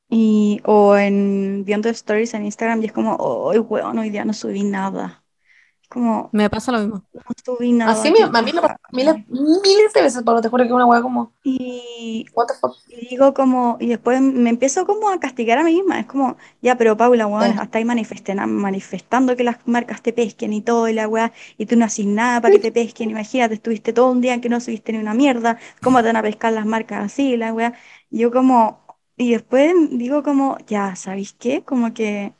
y, 0.09 0.61
o 0.65 0.95
en 0.97 1.63
viendo 1.65 1.89
stories 1.89 2.33
en 2.33 2.45
Instagram 2.45 2.81
y 2.83 2.85
es 2.87 2.93
como, 2.93 3.15
hoy 3.17 3.59
weón, 3.59 3.97
hoy 3.99 4.09
día 4.09 4.25
no 4.25 4.33
subí 4.33 4.63
nada. 4.63 5.23
Como, 5.89 6.29
Me 6.33 6.49
pasa 6.49 6.73
lo 6.73 6.79
mismo. 6.79 7.03
no 7.13 7.21
subí 7.45 7.71
nada. 7.71 7.91
Así 7.93 8.11
me, 8.11 8.19
a 8.23 8.41
mí 8.41 8.51
me 8.53 8.61
pasa 8.61 8.77
miles, 8.91 9.15
miles 9.29 9.93
de 9.93 10.01
veces, 10.01 10.21
pero 10.25 10.41
te 10.41 10.49
juro 10.49 10.65
que 10.65 10.73
una 10.73 10.85
weá 10.85 11.01
como, 11.01 11.33
Y, 11.43 12.25
what 12.35 12.47
the 12.47 12.53
fuck. 12.59 12.75
y 12.89 13.07
digo 13.09 13.33
como, 13.33 13.77
y 13.79 13.87
después 13.87 14.19
me 14.21 14.49
empiezo 14.49 14.85
como 14.85 15.09
a 15.09 15.19
castigar 15.19 15.57
a 15.59 15.63
mí 15.63 15.75
misma. 15.75 15.99
Es 16.01 16.05
como, 16.05 16.35
ya, 16.61 16.75
pero 16.77 16.97
Paula, 16.97 17.25
weón, 17.27 17.53
Sí. 17.53 17.57
hasta 17.57 17.77
ahí 17.77 17.85
manifestando, 17.85 18.45
manifestando 18.47 19.37
que 19.37 19.45
las 19.45 19.59
marcas 19.65 20.01
te 20.01 20.11
pesquen 20.11 20.51
y 20.51 20.61
todo, 20.61 20.89
y 20.89 20.93
la 20.93 21.07
weá, 21.07 21.31
y 21.57 21.65
tú 21.67 21.77
no 21.77 21.85
haces 21.85 22.05
nada 22.05 22.41
para 22.41 22.53
que 22.53 22.59
te 22.59 22.71
pesquen. 22.73 23.09
Imagínate, 23.11 23.53
estuviste 23.55 23.93
todo 23.93 24.11
un 24.11 24.19
día 24.19 24.33
en 24.33 24.41
que 24.41 24.49
no 24.49 24.59
subiste 24.59 24.91
ni 24.91 24.97
una 24.99 25.13
mierda. 25.13 25.57
¿Cómo 25.81 25.99
te 26.01 26.07
van 26.07 26.17
a 26.17 26.21
pescar 26.21 26.51
las 26.51 26.65
marcas 26.65 27.05
así, 27.05 27.37
la 27.37 27.53
weá? 27.53 27.73
Y 28.09 28.19
yo 28.19 28.31
como, 28.31 28.81
y 29.17 29.31
después 29.33 29.73
digo 29.91 30.23
como, 30.23 30.57
ya, 30.67 30.95
¿sabéis 30.95 31.33
qué? 31.33 31.63
Como 31.63 31.93
que, 31.93 32.33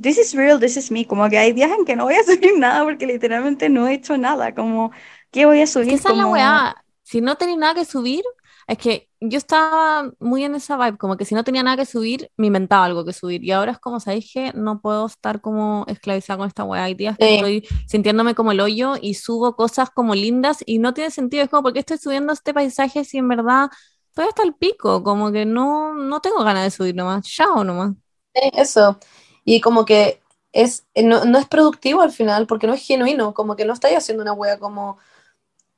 this 0.00 0.18
is 0.18 0.34
real, 0.34 0.60
this 0.60 0.76
is 0.78 0.90
me. 0.92 1.06
Como 1.06 1.28
que 1.30 1.38
hay 1.38 1.52
días 1.52 1.70
en 1.78 1.84
que 1.86 1.96
no 1.96 2.04
voy 2.06 2.14
a 2.16 2.24
subir 2.24 2.58
nada 2.58 2.84
porque 2.84 3.06
literalmente 3.06 3.68
no 3.70 3.88
he 3.88 3.94
hecho 3.94 4.18
nada. 4.18 4.54
Como, 4.54 4.92
¿qué 5.32 5.46
voy 5.46 5.62
a 5.62 5.66
subir? 5.68 6.02
esa 6.02 6.10
es 6.10 6.16
la 6.16 6.26
Como, 6.26 6.26
weá. 6.26 6.74
Si 7.02 7.20
no 7.20 7.36
tenéis 7.36 7.58
nada 7.58 7.74
que 7.74 7.84
subir, 7.84 8.24
es 8.66 8.78
que 8.78 9.08
yo 9.20 9.38
estaba 9.38 10.10
muy 10.18 10.42
en 10.44 10.56
esa 10.56 10.76
vibe, 10.76 10.98
como 10.98 11.16
que 11.16 11.24
si 11.24 11.34
no 11.36 11.44
tenía 11.44 11.62
nada 11.62 11.76
que 11.76 11.86
subir, 11.86 12.30
me 12.36 12.48
inventaba 12.48 12.84
algo 12.84 13.04
que 13.04 13.12
subir. 13.12 13.44
Y 13.44 13.52
ahora 13.52 13.72
es 13.72 13.78
como, 13.78 14.00
¿sabéis 14.00 14.30
que 14.32 14.52
no 14.54 14.80
puedo 14.80 15.06
estar 15.06 15.40
como 15.40 15.84
esclavizada 15.88 16.38
con 16.38 16.48
esta 16.48 16.64
weá? 16.64 16.84
Hay 16.84 16.94
días 16.94 17.18
que 17.18 17.26
Sí. 17.26 17.26
estoy 17.28 17.66
sintiéndome 17.86 18.34
como 18.34 18.50
el 18.52 18.60
hoyo 18.60 18.94
y 19.00 19.14
subo 19.14 19.54
cosas 19.56 19.90
como 19.90 20.14
lindas 20.16 20.58
y 20.66 20.78
no 20.80 20.94
tiene 20.94 21.10
sentido. 21.12 21.44
Es 21.44 21.50
como, 21.50 21.62
¿por 21.62 21.72
qué 21.74 21.80
estoy 21.80 21.98
subiendo 21.98 22.32
este 22.32 22.52
paisaje 22.54 23.04
si 23.04 23.18
en 23.18 23.28
verdad 23.28 23.68
estoy 24.16 24.28
hasta 24.28 24.42
el 24.42 24.54
pico? 24.54 25.02
Como 25.02 25.30
que 25.30 25.44
no, 25.44 25.92
no 25.92 26.20
tengo 26.20 26.42
ganas 26.42 26.64
de 26.64 26.70
subir 26.70 26.94
nomás. 26.94 27.26
Chao 27.26 27.62
nomás. 27.64 27.92
Sí, 28.34 28.50
eso. 28.54 28.98
Y 29.44 29.60
como 29.60 29.84
que 29.84 30.20
es, 30.52 30.86
no, 30.94 31.26
no 31.26 31.38
es 31.38 31.46
productivo 31.46 32.00
al 32.00 32.12
final, 32.12 32.46
porque 32.46 32.66
no 32.66 32.72
es 32.72 32.86
genuino, 32.86 33.34
como 33.34 33.56
que 33.56 33.66
no 33.66 33.74
estás 33.74 33.92
haciendo 33.92 34.22
una 34.22 34.32
wea 34.32 34.58
como 34.58 34.96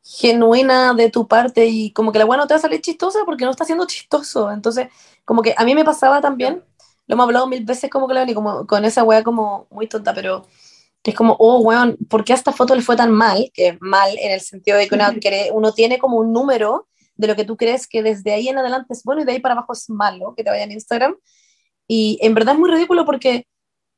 genuina 0.04 0.94
de 0.94 1.10
tu 1.10 1.26
parte 1.26 1.66
y 1.66 1.92
como 1.92 2.12
que 2.12 2.18
la 2.20 2.26
wea 2.26 2.38
no 2.38 2.46
te 2.46 2.54
va 2.54 2.58
a 2.58 2.62
salir 2.62 2.80
chistosa 2.80 3.20
porque 3.24 3.44
no 3.44 3.50
está 3.50 3.64
siendo 3.64 3.86
chistoso. 3.86 4.52
Entonces, 4.52 4.88
como 5.24 5.42
que 5.42 5.54
a 5.56 5.64
mí 5.64 5.74
me 5.74 5.84
pasaba 5.84 6.20
también, 6.20 6.62
lo 7.06 7.14
hemos 7.14 7.24
hablado 7.24 7.48
mil 7.48 7.64
veces 7.64 7.90
como 7.90 8.06
que 8.06 8.24
y 8.28 8.34
como 8.34 8.66
con 8.66 8.84
esa 8.84 9.02
wea 9.02 9.24
como 9.24 9.66
muy 9.70 9.88
tonta, 9.88 10.14
pero 10.14 10.46
es 11.02 11.14
como, 11.14 11.36
oh, 11.38 11.60
weón, 11.60 11.96
¿por 12.08 12.24
qué 12.24 12.32
a 12.34 12.36
esta 12.36 12.52
foto 12.52 12.74
le 12.74 12.82
fue 12.82 12.96
tan 12.96 13.10
mal? 13.10 13.50
Que 13.54 13.68
es 13.68 13.78
mal 13.80 14.16
en 14.18 14.32
el 14.32 14.40
sentido 14.40 14.78
de 14.78 14.88
que 14.88 15.50
uno 15.52 15.72
tiene 15.72 15.98
como 15.98 16.18
un 16.18 16.32
número 16.32 16.87
de 17.18 17.26
lo 17.28 17.36
que 17.36 17.44
tú 17.44 17.56
crees 17.58 17.86
que 17.86 18.02
desde 18.02 18.32
ahí 18.32 18.48
en 18.48 18.56
adelante 18.58 18.94
es 18.94 19.02
bueno 19.04 19.20
y 19.20 19.24
de 19.26 19.32
ahí 19.32 19.40
para 19.40 19.52
abajo 19.54 19.74
es 19.74 19.90
malo, 19.90 20.32
que 20.34 20.42
te 20.44 20.48
vaya 20.50 20.64
en 20.64 20.72
Instagram. 20.72 21.16
Y 21.86 22.18
en 22.22 22.32
verdad 22.34 22.54
es 22.54 22.60
muy 22.60 22.70
ridículo 22.70 23.04
porque 23.04 23.46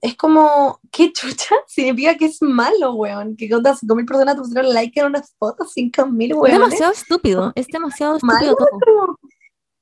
es 0.00 0.16
como, 0.16 0.80
¿qué 0.90 1.12
chucha? 1.12 1.54
Significa 1.68 2.16
que 2.16 2.24
es 2.26 2.40
malo, 2.40 2.94
weón. 2.94 3.36
Que 3.36 3.48
contas 3.50 3.80
5.000 3.82 4.06
personas 4.06 4.34
te 4.36 4.40
pusieron 4.40 4.72
like 4.74 4.98
en 4.98 5.06
una 5.06 5.22
foto, 5.38 5.64
5.000, 5.64 6.30
Es 6.30 6.36
weón. 6.36 6.52
demasiado 6.52 6.92
estúpido. 6.92 7.52
Es 7.54 7.66
demasiado 7.66 8.18
Malo, 8.22 8.52
estúpido 8.52 8.56
todo. 8.56 8.80
como, 8.80 9.18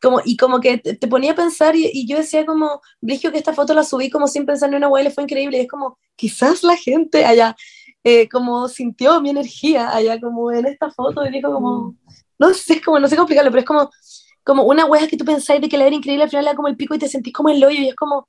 como- 0.02 0.20
y 0.24 0.36
como 0.36 0.60
que 0.60 0.78
te, 0.78 0.94
te 0.97 1.06
ponía 1.09 1.32
a 1.32 1.36
pensar 1.36 1.77
y, 1.77 1.89
y 1.93 2.06
yo 2.09 2.16
decía 2.16 2.44
como, 2.44 2.81
Brigio, 3.01 3.31
que 3.31 3.39
esta 3.39 3.52
foto 3.55 3.73
la 3.74 3.85
subí 3.85 4.10
como 4.10 4.27
sin 4.27 4.44
pensar 4.47 4.69
en 4.70 4.77
una 4.77 4.89
weá 4.89 5.02
y 5.02 5.05
le 5.06 5.10
fue 5.12 5.23
increíble. 5.24 5.59
Y 5.59 5.60
es 5.62 5.69
como, 5.69 5.98
quizás 6.16 6.62
la 6.65 6.77
gente 6.77 7.24
allá 7.24 7.55
eh, 8.05 8.28
como 8.28 8.69
sintió 8.69 9.20
mi 9.20 9.31
energía 9.31 9.90
allá 9.94 10.19
como 10.20 10.51
en 10.52 10.66
esta 10.66 10.90
foto 10.90 11.27
y 11.27 11.31
dijo 11.31 11.52
como, 11.52 11.94
no 12.40 12.55
sé, 12.55 12.81
como, 12.82 12.98
no 12.98 13.09
sé 13.09 13.16
cómo 13.16 13.24
explicarlo, 13.24 13.51
pero 13.51 13.60
es 13.60 13.66
como, 13.66 13.90
como 14.44 14.62
una 14.65 14.86
weá 14.86 15.06
que 15.09 15.16
tú 15.16 15.24
pensáis 15.24 15.60
de 15.60 15.69
que 15.69 15.78
la 15.78 15.86
era 15.86 15.97
increíble, 15.97 16.24
al 16.24 16.31
final 16.31 16.44
le 16.44 16.51
da 16.52 16.56
como 16.56 16.69
el 16.69 16.77
pico 16.77 16.94
y 16.94 16.98
te 16.98 17.09
sentís 17.09 17.32
como 17.35 17.48
el 17.51 17.62
hoyo 17.65 17.81
y 17.82 17.89
es 17.89 17.97
como, 17.97 18.28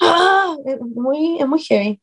¡ah! 0.00 0.56
Es 0.66 0.80
muy, 0.80 1.38
es 1.40 1.46
muy 1.48 1.60
heavy. 1.62 2.00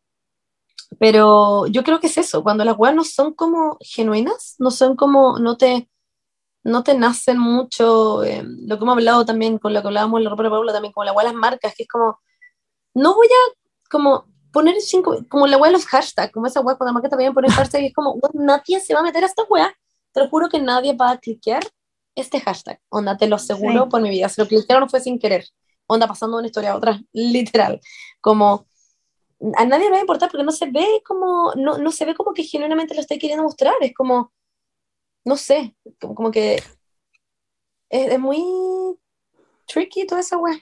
Pero 1.00 1.68
yo 1.68 1.84
creo 1.84 2.00
que 2.00 2.08
es 2.08 2.18
eso, 2.18 2.44
cuando 2.44 2.64
las 2.64 2.78
weas 2.78 2.96
no 2.96 3.04
son 3.04 3.34
como 3.34 3.78
genuinas, 3.82 4.56
no 4.60 4.72
son 4.72 4.96
como, 4.96 5.40
no 5.40 5.58
te, 5.58 5.90
no 6.64 6.84
te 6.84 6.96
nacen 6.96 7.40
mucho, 7.40 8.24
eh, 8.24 8.44
lo 8.46 8.78
que 8.78 8.84
hemos 8.86 8.94
hablado 8.98 9.26
también 9.26 9.60
con 9.60 9.74
lo 9.74 9.82
que 9.82 9.88
hablábamos 9.90 10.20
en 10.20 10.26
la 10.26 10.32
ropa 10.32 10.44
de 10.44 10.52
Paula, 10.52 10.74
también 10.74 10.94
como 10.94 11.06
la 11.06 11.14
wea 11.14 11.26
de 11.28 11.34
las 11.34 11.40
marcas, 11.42 11.74
que 11.76 11.84
es 11.84 11.90
como, 11.90 12.20
no 12.96 13.16
voy 13.16 13.28
a 13.28 13.56
como 13.92 14.28
poner 14.54 14.76
cinco, 14.82 15.18
como 15.30 15.48
la 15.48 15.58
wea 15.58 15.72
de 15.72 15.78
los 15.78 15.86
hashtags, 15.88 16.34
como 16.34 16.48
esa 16.48 16.62
wea 16.62 16.76
cuando 16.78 16.92
la 16.92 16.94
marca 16.94 17.10
también 17.10 17.34
pone 17.34 17.50
hashtag 17.52 17.84
y 17.84 17.88
es 17.88 17.94
como, 17.96 18.14
"Weón, 18.14 18.46
nadie 18.48 18.80
se 18.82 18.94
va 18.96 19.02
a 19.02 19.04
meter 19.04 19.24
a 19.24 19.28
esta 19.28 19.44
wea, 19.50 19.74
te 20.16 20.22
lo 20.22 20.30
juro 20.30 20.48
que 20.50 20.60
nadie 20.62 20.94
va 20.96 21.12
a 21.12 21.18
cliquear 21.20 21.62
este 22.16 22.40
hashtag, 22.40 22.80
onda, 22.90 23.18
te 23.18 23.28
lo 23.28 23.36
aseguro 23.36 23.84
Sí. 23.84 23.90
por 23.90 24.02
mi 24.02 24.10
vida, 24.10 24.30
si 24.30 24.42
lo 24.42 24.48
cliquearon 24.48 24.90
fue 24.90 25.02
sin 25.02 25.20
querer, 25.20 25.46
onda 25.88 26.08
pasando 26.08 26.38
de 26.38 26.42
una 26.42 26.48
historia 26.48 26.72
a 26.72 26.78
otra, 26.78 27.02
literal, 27.14 27.82
como 28.22 28.66
a 29.58 29.66
nadie 29.66 29.86
le 29.86 29.92
va 29.92 29.98
a 29.98 30.02
importar 30.02 30.32
porque 30.32 30.46
no 30.46 30.52
se 30.54 30.72
ve 30.72 31.02
como, 31.06 31.52
no, 31.58 31.78
no 31.78 31.92
se 31.92 32.06
ve 32.06 32.16
como 32.16 32.34
que 32.34 32.44
genuinamente 32.44 32.96
lo 32.96 33.02
estoy 33.02 33.20
queriendo 33.20 33.44
mostrar, 33.44 33.74
es 33.82 33.94
como, 33.94 34.32
no 35.26 35.36
sé, 35.36 35.76
como, 36.00 36.16
como 36.16 36.32
que 36.32 36.56
es, 37.90 38.12
es 38.14 38.20
muy 38.20 38.42
tricky 39.68 40.08
toda 40.08 40.22
esa 40.22 40.38
weá. 40.38 40.58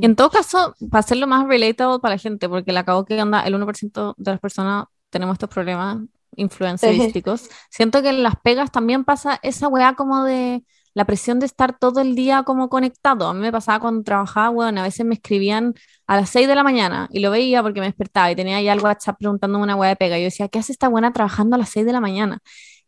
Y 0.00 0.06
en 0.06 0.16
todo 0.16 0.30
caso, 0.30 0.74
para 0.90 1.00
hacerlo 1.00 1.26
más 1.26 1.46
relatable 1.46 2.00
para 2.00 2.14
la 2.14 2.18
gente, 2.18 2.48
porque 2.48 2.72
le 2.72 2.78
acabo 2.78 3.04
que 3.04 3.20
anda 3.20 3.42
el 3.42 3.54
1% 3.54 4.14
de 4.16 4.30
las 4.30 4.40
personas 4.40 4.86
tenemos 5.10 5.34
estos 5.34 5.50
problemas 5.50 5.98
influencísticos, 6.36 7.48
siento 7.70 8.02
que 8.02 8.10
en 8.10 8.22
las 8.22 8.36
pegas 8.42 8.70
también 8.70 9.04
pasa 9.04 9.38
esa 9.42 9.68
weá 9.68 9.94
como 9.94 10.24
de 10.24 10.64
la 10.94 11.04
presión 11.04 11.38
de 11.38 11.46
estar 11.46 11.78
todo 11.78 12.00
el 12.00 12.14
día 12.14 12.42
como 12.42 12.68
conectado. 12.68 13.28
A 13.28 13.34
mí 13.34 13.40
me 13.40 13.52
pasaba 13.52 13.80
cuando 13.80 14.02
trabajaba, 14.02 14.48
bueno, 14.48 14.80
a 14.80 14.84
veces 14.84 15.06
me 15.06 15.14
escribían 15.14 15.74
a 16.06 16.16
las 16.16 16.30
6 16.30 16.48
de 16.48 16.54
la 16.54 16.64
mañana 16.64 17.08
y 17.12 17.20
lo 17.20 17.30
veía 17.30 17.62
porque 17.62 17.80
me 17.80 17.86
despertaba 17.86 18.30
y 18.30 18.36
tenía 18.36 18.56
ahí 18.56 18.68
al 18.68 18.80
WhatsApp 18.80 19.16
preguntándome 19.18 19.64
una 19.64 19.76
weá 19.76 19.90
de 19.90 19.96
pega. 19.96 20.18
Y 20.18 20.22
yo 20.22 20.24
decía, 20.26 20.48
¿qué 20.48 20.58
hace 20.58 20.72
esta 20.72 20.88
buena 20.88 21.12
trabajando 21.12 21.56
a 21.56 21.58
las 21.58 21.70
6 21.70 21.86
de 21.86 21.92
la 21.92 22.00
mañana? 22.00 22.40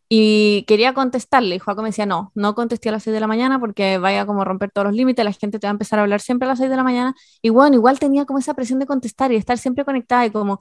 Y 0.08 0.64
quería 0.66 0.92
contestarle, 0.92 1.54
y 1.56 1.58
Joaco 1.58 1.80
me 1.80 1.88
decía, 1.88 2.04
no, 2.04 2.32
no 2.34 2.54
contesté 2.54 2.90
a 2.90 2.92
las 2.92 3.02
6 3.02 3.14
de 3.14 3.20
la 3.20 3.26
mañana 3.26 3.58
porque 3.58 3.96
vaya 3.96 4.26
como 4.26 4.42
a 4.42 4.44
romper 4.44 4.70
todos 4.70 4.88
los 4.88 4.94
límites, 4.94 5.24
la 5.24 5.32
gente 5.32 5.58
te 5.58 5.66
va 5.66 5.70
a 5.70 5.72
empezar 5.72 5.98
a 5.98 6.02
hablar 6.02 6.20
siempre 6.20 6.44
a 6.46 6.50
las 6.50 6.58
6 6.58 6.68
de 6.68 6.76
la 6.76 6.84
mañana. 6.84 7.14
Y 7.40 7.48
bueno, 7.48 7.76
igual 7.76 7.98
tenía 7.98 8.26
como 8.26 8.38
esa 8.38 8.52
presión 8.52 8.78
de 8.78 8.84
contestar 8.86 9.32
y 9.32 9.36
estar 9.36 9.56
siempre 9.56 9.86
conectada 9.86 10.26
y 10.26 10.30
como, 10.30 10.60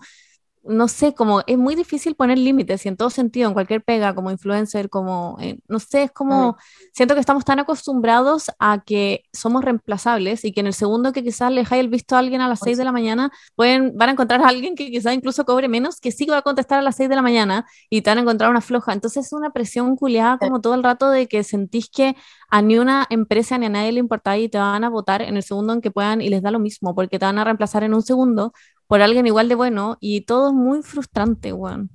no 0.64 0.88
sé, 0.88 1.14
como 1.16 1.42
es 1.48 1.58
muy 1.58 1.76
difícil 1.76 2.16
poner 2.16 2.38
límites 2.38 2.86
y 2.86 2.90
en 2.90 2.98
todo 2.98 3.10
sentido, 3.10 3.48
en 3.48 3.54
cualquier 3.54 3.84
pega, 3.84 4.14
como 4.14 4.30
influencer, 4.30 4.90
como, 4.90 5.38
eh, 5.42 5.60
no 5.68 5.80
sé, 5.80 6.04
es 6.04 6.12
como, 6.12 6.58
siento 6.94 7.16
que 7.16 7.20
estamos 7.20 7.46
tan 7.46 7.60
acostumbrados 7.60 8.52
a 8.60 8.84
que 8.86 9.24
somos 9.34 9.64
reemplazables 9.64 10.46
y 10.46 10.52
que 10.52 10.60
en 10.60 10.68
el 10.68 10.74
segundo 10.74 11.14
que 11.14 11.24
quizás 11.24 11.52
le 11.52 11.62
dejáis 11.62 11.82
el 11.82 11.90
visto 11.90 12.16
a 12.16 12.20
alguien 12.20 12.42
a 12.42 12.48
las 12.48 12.60
6 12.60 12.78
de 12.78 12.84
la 12.86 12.92
mañana, 12.92 13.32
pueden, 13.56 13.98
van 13.98 14.10
a 14.10 14.12
encontrar 14.12 14.42
a 14.42 14.48
alguien 14.50 14.76
que 14.76 14.92
quizás 14.92 15.14
incluso 15.16 15.46
cobre 15.46 15.68
menos, 15.68 16.00
que 16.00 16.12
sí 16.12 16.26
va 16.26 16.38
a 16.38 16.42
contestar 16.44 16.80
a 16.80 16.82
las 16.84 16.96
6 16.96 17.10
de 17.10 17.16
la 17.16 17.22
mañana 17.24 17.66
y 17.90 18.02
te 18.02 18.12
van 18.12 18.20
a 18.20 18.22
encontrar 18.22 18.50
una 18.52 18.62
floja. 18.62 18.94
Entonces 18.94 19.26
es 19.28 19.34
una 19.34 19.52
presión 19.52 19.96
culiada 19.96 20.38
como 20.38 20.62
todo 20.62 20.76
el 20.76 20.84
rato 20.84 21.10
de 21.10 21.28
que 21.28 21.44
sentís 21.44 21.90
que 21.90 22.16
a 22.50 22.62
ni 22.62 22.78
una 22.78 23.08
empresa 23.10 23.58
ni 23.58 23.66
a 23.66 23.70
nadie 23.70 23.92
le 23.94 24.00
importa 24.00 24.38
y 24.38 24.50
te 24.50 24.58
van 24.58 24.84
a 24.84 24.90
votar 24.90 25.22
en 25.22 25.38
el 25.38 25.44
segundo 25.44 25.74
en 25.74 25.82
que 25.82 25.92
puedan 25.92 26.22
y 26.22 26.30
les 26.30 26.42
da 26.42 26.52
lo 26.52 26.60
mismo, 26.60 26.94
porque 26.94 27.18
te 27.18 27.26
van 27.26 27.40
a 27.40 27.44
reemplazar 27.44 27.84
en 27.84 27.94
un 27.94 28.04
segundo 28.04 28.54
por 28.92 29.02
alguien 29.02 29.26
igual 29.26 29.48
de 29.48 29.56
bueno 29.56 29.98
y 30.02 30.26
todo 30.26 30.50
es 30.50 30.54
muy 30.54 30.84
frustrante, 30.84 31.54
weón. 31.54 31.90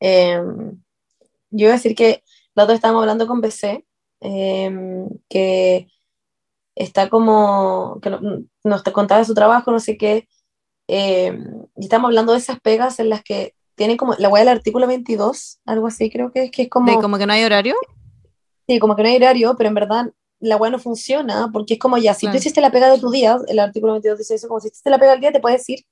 Em, 0.00 0.82
yo 1.50 1.66
iba 1.66 1.70
a 1.70 1.76
decir 1.76 1.94
que 1.94 2.24
la 2.56 2.64
otra 2.64 2.74
estábamos 2.74 3.02
hablando 3.02 3.28
con 3.28 3.40
BC, 3.40 3.86
em, 4.18 5.08
que 5.28 5.86
está 6.74 7.08
como, 7.08 8.00
que 8.02 8.10
nos 8.64 8.82
contaba 8.82 9.22
su 9.22 9.34
trabajo, 9.34 9.70
no 9.70 9.78
sé 9.78 9.96
qué, 9.96 10.26
em, 10.88 11.44
y 11.76 11.84
estamos 11.84 12.08
hablando 12.08 12.32
de 12.32 12.38
esas 12.38 12.58
pegas 12.58 12.98
en 12.98 13.08
las 13.08 13.22
que 13.22 13.54
tienen 13.76 13.96
como, 13.96 14.14
la 14.18 14.30
web 14.30 14.40
del 14.40 14.56
artículo 14.56 14.88
22, 14.88 15.60
algo 15.64 15.86
así 15.86 16.10
creo 16.10 16.32
que 16.32 16.46
es, 16.46 16.50
que 16.50 16.62
es 16.62 16.68
como... 16.68 16.90
¿De 16.90 17.00
como 17.00 17.18
que 17.18 17.26
no 17.26 17.34
hay 17.34 17.44
horario? 17.44 17.76
Sí, 18.66 18.80
como 18.80 18.96
que 18.96 19.04
no 19.04 19.10
hay 19.10 19.16
horario, 19.16 19.54
pero 19.56 19.68
en 19.68 19.74
verdad 19.76 20.12
la 20.40 20.56
web 20.56 20.72
no 20.72 20.78
funciona, 20.78 21.50
porque 21.52 21.74
es 21.74 21.80
como 21.80 21.98
ya, 21.98 22.14
si 22.14 22.28
tú 22.28 22.36
hiciste 22.36 22.60
la 22.60 22.70
pega 22.70 22.90
de 22.90 22.98
tu 22.98 23.10
día, 23.10 23.38
el 23.46 23.58
artículo 23.58 23.92
22 23.92 24.18
dice 24.18 24.34
eso, 24.34 24.48
como 24.48 24.60
si 24.60 24.68
hiciste 24.68 24.90
la 24.90 24.98
pega 24.98 25.12
del 25.12 25.20
día, 25.20 25.32
te 25.32 25.40
puedes 25.40 25.68
ir 25.68 25.84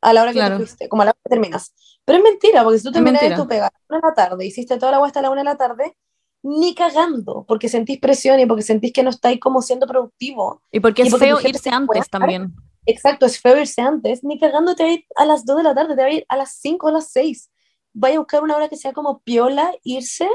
a 0.00 0.12
la 0.12 0.22
hora 0.22 0.32
que 0.32 0.40
tú 0.40 0.56
fuiste, 0.56 0.88
como 0.88 1.02
a 1.02 1.06
la 1.06 1.10
hora 1.10 1.18
que 1.24 1.30
terminas. 1.30 1.74
Pero 2.04 2.18
es 2.18 2.24
mentira, 2.24 2.62
porque 2.62 2.78
si 2.78 2.84
tú 2.84 2.92
terminas 2.92 3.20
de 3.20 3.34
tu 3.34 3.46
pega 3.48 3.66
a 3.66 3.72
la 3.72 3.80
una 3.88 3.98
de 3.98 4.08
la 4.08 4.14
tarde, 4.14 4.46
hiciste 4.46 4.78
toda 4.78 4.92
la 4.92 4.98
web 4.98 5.06
hasta 5.06 5.22
la 5.22 5.30
una 5.30 5.40
de 5.40 5.44
la 5.44 5.56
tarde, 5.56 5.96
ni 6.42 6.74
cagando, 6.74 7.44
porque 7.48 7.68
sentís 7.68 7.98
presión 7.98 8.38
y 8.38 8.46
porque 8.46 8.62
sentís 8.62 8.92
que 8.92 9.02
no 9.02 9.10
estáis 9.10 9.40
como 9.40 9.60
siendo 9.62 9.86
productivo. 9.86 10.62
Y 10.70 10.78
porque 10.78 11.02
es 11.02 11.16
feo 11.16 11.40
irse 11.40 11.70
antes 11.70 12.08
también. 12.08 12.54
Exacto, 12.84 13.26
es 13.26 13.40
feo 13.40 13.58
irse 13.58 13.82
antes, 13.82 14.22
ni 14.22 14.38
cagando 14.38 14.76
te 14.76 14.84
va 14.84 14.90
a 14.90 14.92
ir 14.92 15.04
a 15.16 15.24
las 15.24 15.44
2 15.44 15.56
de 15.56 15.62
la 15.64 15.74
tarde, 15.74 15.96
te 15.96 16.02
va 16.02 16.08
a 16.08 16.12
ir 16.12 16.24
a 16.28 16.36
las 16.36 16.52
5 16.60 16.86
o 16.86 16.88
a 16.90 16.92
las 16.92 17.10
6. 17.10 17.50
Vaya 17.94 18.16
a 18.16 18.18
buscar 18.20 18.44
una 18.44 18.54
hora 18.54 18.68
que 18.68 18.76
sea 18.76 18.92
como 18.92 19.18
piola, 19.20 19.74
irse 19.82 20.28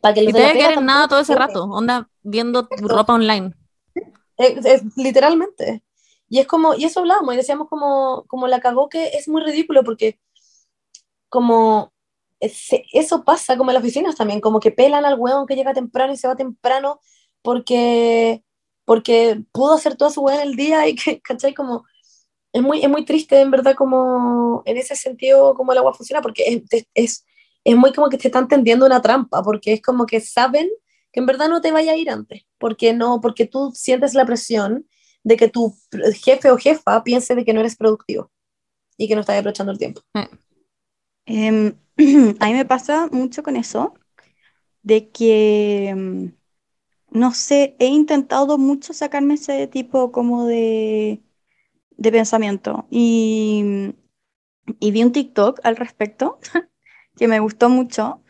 para 0.00 0.14
que 0.14 0.22
y 0.22 0.32
te 0.32 0.32
que 0.32 0.64
en 0.64 0.84
nada 0.84 1.08
todo 1.08 1.20
ese 1.20 1.34
rato, 1.34 1.64
onda 1.64 2.08
viendo 2.28 2.66
tu 2.66 2.88
ropa 2.88 3.14
online. 3.14 3.54
Es, 4.36 4.82
literalmente. 4.96 5.82
Y 6.28 6.38
es 6.38 6.46
como, 6.46 6.74
y 6.74 6.84
eso 6.84 7.00
hablábamos, 7.00 7.34
y 7.34 7.38
decíamos 7.38 7.68
como, 7.68 8.24
como 8.26 8.46
la 8.46 8.60
cagó 8.60 8.88
que 8.88 9.08
es 9.08 9.28
muy 9.28 9.42
ridículo 9.42 9.82
porque 9.82 10.20
como 11.28 11.92
eso 12.40 13.24
pasa 13.24 13.56
como 13.56 13.70
en 13.70 13.74
las 13.74 13.82
oficinas 13.82 14.14
también, 14.14 14.40
como 14.40 14.60
que 14.60 14.70
pelan 14.70 15.04
al 15.04 15.18
hueón 15.18 15.46
que 15.46 15.56
llega 15.56 15.74
temprano 15.74 16.12
y 16.12 16.16
se 16.16 16.28
va 16.28 16.36
temprano 16.36 17.00
porque, 17.42 18.44
porque 18.84 19.42
pudo 19.52 19.74
hacer 19.74 19.96
toda 19.96 20.10
su 20.10 20.22
hueá 20.22 20.42
en 20.42 20.48
el 20.48 20.56
día 20.56 20.86
y 20.86 20.94
que, 20.94 21.20
¿cachai? 21.22 21.54
Como, 21.54 21.84
es 22.52 22.62
muy, 22.62 22.82
es 22.82 22.88
muy 22.88 23.04
triste 23.04 23.40
en 23.40 23.50
verdad 23.50 23.74
como 23.74 24.62
en 24.66 24.76
ese 24.76 24.94
sentido 24.96 25.54
como 25.54 25.72
el 25.72 25.78
agua 25.78 25.94
funciona 25.94 26.22
porque 26.22 26.62
es, 26.70 26.86
es 26.94 27.24
es 27.64 27.76
muy 27.76 27.92
como 27.92 28.08
que 28.08 28.16
te 28.18 28.28
están 28.28 28.48
tendiendo 28.48 28.86
una 28.86 29.02
trampa, 29.02 29.42
porque 29.42 29.74
es 29.74 29.82
como 29.82 30.06
que 30.06 30.20
saben 30.20 30.68
en 31.18 31.26
verdad 31.26 31.48
no 31.48 31.60
te 31.60 31.72
vaya 31.72 31.92
a 31.92 31.96
ir 31.96 32.10
antes, 32.10 32.46
porque 32.58 32.92
no, 32.92 33.20
porque 33.20 33.44
tú 33.44 33.72
sientes 33.74 34.14
la 34.14 34.24
presión 34.24 34.86
de 35.24 35.36
que 35.36 35.48
tu 35.48 35.74
jefe 36.22 36.50
o 36.50 36.56
jefa 36.56 37.02
piense 37.02 37.34
de 37.34 37.44
que 37.44 37.52
no 37.52 37.60
eres 37.60 37.76
productivo 37.76 38.30
y 38.96 39.08
que 39.08 39.14
no 39.14 39.22
estás 39.22 39.36
aprovechando 39.38 39.72
el 39.72 39.78
tiempo. 39.78 40.00
Em, 41.26 41.74
a 42.40 42.46
mí 42.46 42.52
me 42.52 42.64
pasa 42.64 43.08
mucho 43.10 43.42
con 43.42 43.56
eso, 43.56 43.94
de 44.82 45.10
que, 45.10 45.88
em, 45.88 46.36
no 47.10 47.34
sé, 47.34 47.74
he 47.80 47.86
intentado 47.86 48.56
mucho 48.56 48.92
sacarme 48.92 49.34
ese 49.34 49.66
tipo 49.66 50.12
como 50.12 50.46
de, 50.46 51.20
de 51.96 52.12
pensamiento 52.12 52.86
y, 52.90 53.92
y 54.78 54.90
vi 54.92 55.02
un 55.02 55.12
TikTok 55.12 55.60
al 55.64 55.76
respecto 55.76 56.38
que 57.16 57.26
me 57.26 57.40
gustó 57.40 57.68
mucho, 57.68 58.22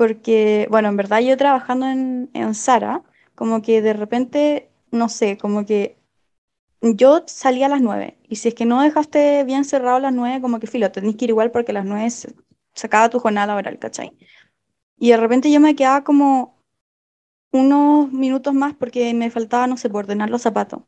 porque, 0.00 0.66
bueno, 0.70 0.88
en 0.88 0.96
verdad 0.96 1.20
yo 1.20 1.36
trabajando 1.36 1.84
en, 1.86 2.30
en 2.32 2.54
Sara, 2.54 3.02
como 3.34 3.60
que 3.60 3.82
de 3.82 3.92
repente, 3.92 4.70
no 4.90 5.10
sé, 5.10 5.36
como 5.36 5.66
que 5.66 5.98
yo 6.80 7.22
salía 7.26 7.66
a 7.66 7.68
las 7.68 7.82
9 7.82 8.16
y 8.26 8.36
si 8.36 8.48
es 8.48 8.54
que 8.54 8.64
no 8.64 8.80
dejaste 8.80 9.44
bien 9.44 9.66
cerrado 9.66 9.98
a 9.98 10.00
las 10.00 10.14
9, 10.14 10.40
como 10.40 10.58
que 10.58 10.66
filo, 10.66 10.90
tenés 10.90 11.16
que 11.16 11.26
ir 11.26 11.30
igual 11.32 11.50
porque 11.50 11.72
a 11.72 11.74
las 11.74 11.84
9 11.84 12.08
se, 12.08 12.34
acaba 12.82 13.10
tu 13.10 13.18
jornada 13.18 13.48
laboral, 13.48 13.78
¿cachai? 13.78 14.16
Y 14.98 15.10
de 15.10 15.18
repente 15.18 15.52
yo 15.52 15.60
me 15.60 15.76
quedaba 15.76 16.02
como 16.02 16.58
unos 17.52 18.10
minutos 18.10 18.54
más 18.54 18.74
porque 18.74 19.12
me 19.12 19.30
faltaba, 19.30 19.66
no 19.66 19.76
sé, 19.76 19.90
por 19.90 20.04
ordenar 20.04 20.30
los 20.30 20.40
zapatos. 20.40 20.80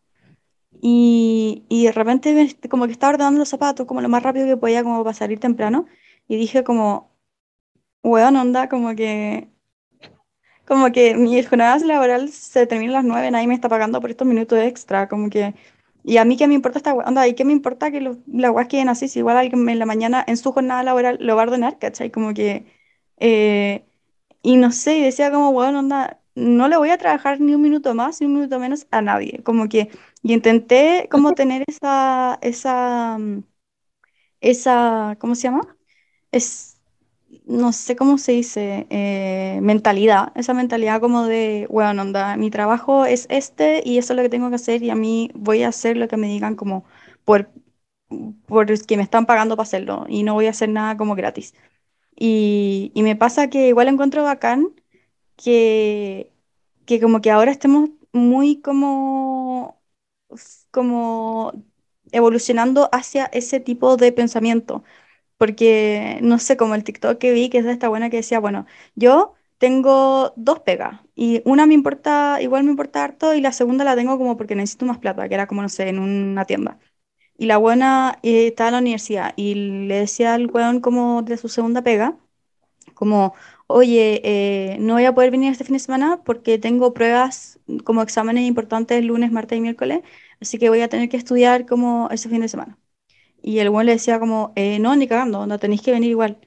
Y, 0.81 1.67
y 1.69 1.85
de 1.85 1.93
repente 1.93 2.57
como 2.71 2.87
que 2.87 2.93
estaba 2.93 3.13
ordenando 3.13 3.41
los 3.41 3.51
zapatos 3.51 3.87
como 3.87 4.01
lo 4.01 4.09
más 4.09 4.23
rápido 4.23 4.47
que 4.47 4.57
podía 4.57 4.83
como 4.83 5.05
para 5.05 5.13
salir 5.15 5.39
temprano 5.39 5.85
y 6.29 6.37
dije 6.37 6.65
como, 6.65 7.12
weón, 8.03 8.37
onda, 8.37 8.69
como 8.69 8.95
que, 8.95 9.49
como 10.67 10.93
que 10.93 11.15
mi 11.17 11.43
jornada 11.43 11.79
laboral 11.85 12.29
se 12.31 12.67
termina 12.67 12.93
a 12.93 12.97
las 12.97 13.05
nueve, 13.05 13.31
nadie 13.31 13.47
me 13.49 13.55
está 13.55 13.69
pagando 13.69 14.01
por 14.01 14.11
estos 14.11 14.27
minutos 14.27 14.59
extra, 14.59 15.09
como 15.09 15.29
que, 15.31 15.55
y 16.05 16.17
a 16.19 16.25
mí 16.25 16.37
qué 16.37 16.47
me 16.49 16.55
importa 16.55 16.79
esta 16.79 16.95
onda, 16.95 17.27
y 17.29 17.35
qué 17.35 17.45
me 17.45 17.53
importa 17.53 17.91
que 17.91 18.01
los, 18.01 18.19
las 18.27 18.51
weas 18.53 18.69
queden 18.69 18.89
así, 18.89 19.09
si 19.09 19.19
igual 19.21 19.37
alguien 19.37 19.69
en 19.69 19.79
la 19.79 19.87
mañana 19.87 20.25
en 20.27 20.37
su 20.37 20.53
jornada 20.53 20.83
laboral 20.83 21.19
lo 21.21 21.37
va 21.37 21.43
a 21.43 21.47
ordenar, 21.47 21.79
¿cachai? 21.79 22.11
Como 22.11 22.33
que, 22.35 22.67
eh, 23.19 23.85
y 24.43 24.57
no 24.57 24.73
sé, 24.73 24.99
y 24.99 25.03
decía 25.03 25.31
como, 25.33 25.51
weón, 25.51 25.77
onda, 25.77 26.21
no 26.35 26.69
le 26.69 26.77
voy 26.79 26.91
a 26.91 26.99
trabajar 26.99 27.41
ni 27.41 27.55
un 27.55 27.63
minuto 27.63 27.95
más 27.95 28.21
ni 28.21 28.27
un 28.27 28.35
minuto 28.35 28.59
menos 28.59 28.87
a 28.91 29.03
nadie, 29.03 29.43
como 29.45 29.69
que, 29.69 29.91
y 30.23 30.33
intenté 30.35 31.09
como 31.11 31.33
tener 31.35 31.65
esa, 31.69 32.39
esa, 32.43 33.19
esa, 34.41 35.17
¿cómo 35.21 35.35
se 35.35 35.43
llama? 35.45 35.77
Es, 36.33 36.72
no 37.47 37.73
sé 37.73 37.97
cómo 37.97 38.19
se 38.19 38.33
dice, 38.33 38.87
eh, 38.91 39.59
mentalidad, 39.63 40.33
esa 40.37 40.55
mentalidad 40.55 41.01
como 41.01 41.25
de, 41.27 41.67
bueno, 41.71 42.03
onda, 42.03 42.37
mi 42.37 42.51
trabajo 42.51 43.05
es 43.07 43.27
este 43.31 43.83
y 43.85 43.99
eso 43.99 44.13
es 44.13 44.17
lo 44.17 44.23
que 44.23 44.29
tengo 44.31 44.49
que 44.51 44.57
hacer 44.57 44.83
y 44.83 44.91
a 44.91 44.95
mí 44.97 45.31
voy 45.35 45.63
a 45.63 45.69
hacer 45.69 45.97
lo 45.97 46.09
que 46.09 46.17
me 46.17 46.29
digan 46.29 46.57
como 46.57 46.85
por, 47.25 47.51
por 48.47 48.67
que 48.87 48.97
me 48.97 49.03
están 49.03 49.27
pagando 49.27 49.57
para 49.57 49.65
hacerlo 49.65 50.07
y 50.09 50.23
no 50.23 50.35
voy 50.35 50.47
a 50.47 50.51
hacer 50.51 50.69
nada 50.69 50.97
como 50.97 51.15
gratis. 51.15 51.55
Y, 52.17 52.93
y 52.95 53.03
me 53.05 53.17
pasa 53.17 53.51
que 53.51 53.69
igual 53.69 53.89
encuentro 53.89 54.25
bacán 54.25 54.69
que, 55.37 56.33
que 56.87 57.01
como 57.01 57.21
que 57.23 57.31
ahora 57.33 57.53
estemos 57.53 57.91
muy 58.13 58.61
como, 58.63 59.81
como 60.71 61.53
evolucionando 62.13 62.89
hacia 62.93 63.27
ese 63.27 63.61
tipo 63.61 63.97
de 63.97 64.13
pensamiento 64.13 64.85
porque 65.43 66.21
no 66.23 66.39
sé, 66.39 66.57
como 66.57 66.77
el 66.77 66.85
TikTok 66.85 67.19
que 67.19 67.33
vi, 67.33 67.51
que 67.51 67.59
es 67.59 67.65
de 67.65 67.73
esta 67.73 67.89
buena 67.89 68.11
que 68.11 68.19
decía, 68.19 68.39
bueno, 68.39 68.65
yo 68.95 69.35
tengo 69.59 70.33
dos 70.37 70.61
pegas 70.61 71.01
y 71.17 71.43
una 71.45 71.67
me 71.67 71.75
importa, 71.75 72.39
igual 72.41 72.63
me 72.63 72.71
importa 72.71 73.03
harto 73.03 73.35
y 73.35 73.41
la 73.41 73.51
segunda 73.53 73.85
la 73.85 73.97
tengo 73.97 74.19
como 74.19 74.37
porque 74.37 74.55
necesito 74.55 74.87
más 74.87 74.99
plata, 74.99 75.29
que 75.29 75.35
era 75.35 75.49
como, 75.49 75.61
no 75.63 75.69
sé, 75.69 75.89
en 75.89 75.99
una 75.99 76.45
tienda. 76.45 76.79
Y 77.39 77.47
la 77.47 77.59
buena 77.59 78.19
eh, 78.23 78.49
estaba 78.49 78.69
en 78.71 78.75
la 78.75 78.81
universidad 78.81 79.35
y 79.37 79.55
le 79.89 79.97
decía 79.97 80.35
al 80.35 80.49
weón 80.51 80.81
como 80.81 81.23
de 81.23 81.37
su 81.39 81.49
segunda 81.49 81.83
pega, 81.83 82.17
como, 82.95 83.35
oye, 83.69 84.21
eh, 84.25 84.79
no 84.81 84.95
voy 84.95 85.05
a 85.07 85.15
poder 85.15 85.31
venir 85.33 85.53
este 85.53 85.65
fin 85.65 85.75
de 85.75 85.81
semana 85.81 86.23
porque 86.25 86.59
tengo 86.59 86.95
pruebas 86.95 87.61
como 87.85 88.03
exámenes 88.03 88.45
importantes 88.49 89.05
lunes, 89.05 89.33
martes 89.33 89.59
y 89.59 89.63
miércoles, 89.63 90.03
así 90.41 90.59
que 90.59 90.69
voy 90.71 90.83
a 90.83 90.89
tener 90.89 91.09
que 91.11 91.17
estudiar 91.19 91.67
como 91.67 92.09
ese 92.13 92.29
fin 92.31 92.43
de 92.43 92.49
semana. 92.49 92.79
Y 93.43 93.59
el 93.59 93.69
weón 93.71 93.87
le 93.87 93.93
decía 93.93 94.21
como, 94.21 94.53
eh, 94.57 94.79
no, 94.79 94.97
ni 94.97 95.07
cagando, 95.09 95.47
no 95.47 95.59
tenéis 95.59 95.83
que 95.83 95.93
venir 95.93 96.11
igual. 96.11 96.39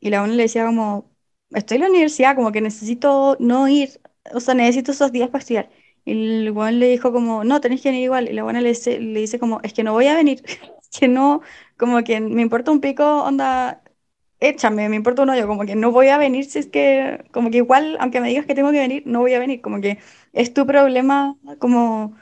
Y 0.00 0.10
la 0.10 0.20
buena 0.20 0.34
le 0.34 0.44
decía 0.44 0.66
como, 0.66 1.10
estoy 1.52 1.76
en 1.76 1.82
la 1.82 1.88
universidad, 1.90 2.36
como 2.36 2.52
que 2.52 2.60
necesito 2.60 3.36
no 3.40 3.68
ir, 3.68 4.00
o 4.34 4.40
sea, 4.40 4.54
necesito 4.54 4.92
esos 4.92 5.12
días 5.12 5.28
para 5.30 5.40
estudiar. 5.40 5.70
Y 6.04 6.12
el 6.46 6.50
weón 6.52 6.78
le 6.80 6.88
dijo 6.88 7.12
como, 7.12 7.44
no, 7.44 7.60
tenéis 7.60 7.82
que 7.82 7.90
venir 7.90 8.04
igual. 8.04 8.28
Y 8.28 8.32
la 8.32 8.42
buena 8.44 8.60
le 8.60 8.70
dice, 8.70 8.98
le 9.00 9.20
dice 9.20 9.38
como, 9.38 9.60
es 9.62 9.72
que 9.72 9.84
no 9.84 9.92
voy 9.92 10.06
a 10.08 10.14
venir, 10.16 10.42
que 10.98 11.08
no, 11.08 11.42
como 11.78 12.02
que 12.04 12.20
me 12.20 12.42
importa 12.42 12.70
un 12.72 12.80
pico, 12.80 13.24
onda, 13.24 13.82
échame, 14.40 14.88
me 14.88 14.96
importa 14.96 15.22
un 15.22 15.30
hoyo, 15.30 15.46
como 15.46 15.64
que 15.66 15.76
no 15.76 15.92
voy 15.92 16.08
a 16.08 16.18
venir 16.18 16.44
si 16.44 16.58
es 16.58 16.66
que, 16.66 17.24
como 17.32 17.50
que 17.50 17.58
igual, 17.58 17.96
aunque 18.00 18.20
me 18.20 18.28
digas 18.28 18.46
que 18.46 18.54
tengo 18.54 18.72
que 18.72 18.78
venir, 18.80 19.02
no 19.06 19.20
voy 19.20 19.34
a 19.34 19.38
venir, 19.38 19.60
como 19.60 19.80
que 19.80 19.98
es 20.32 20.52
tu 20.54 20.66
problema 20.66 21.36
como 21.58 22.16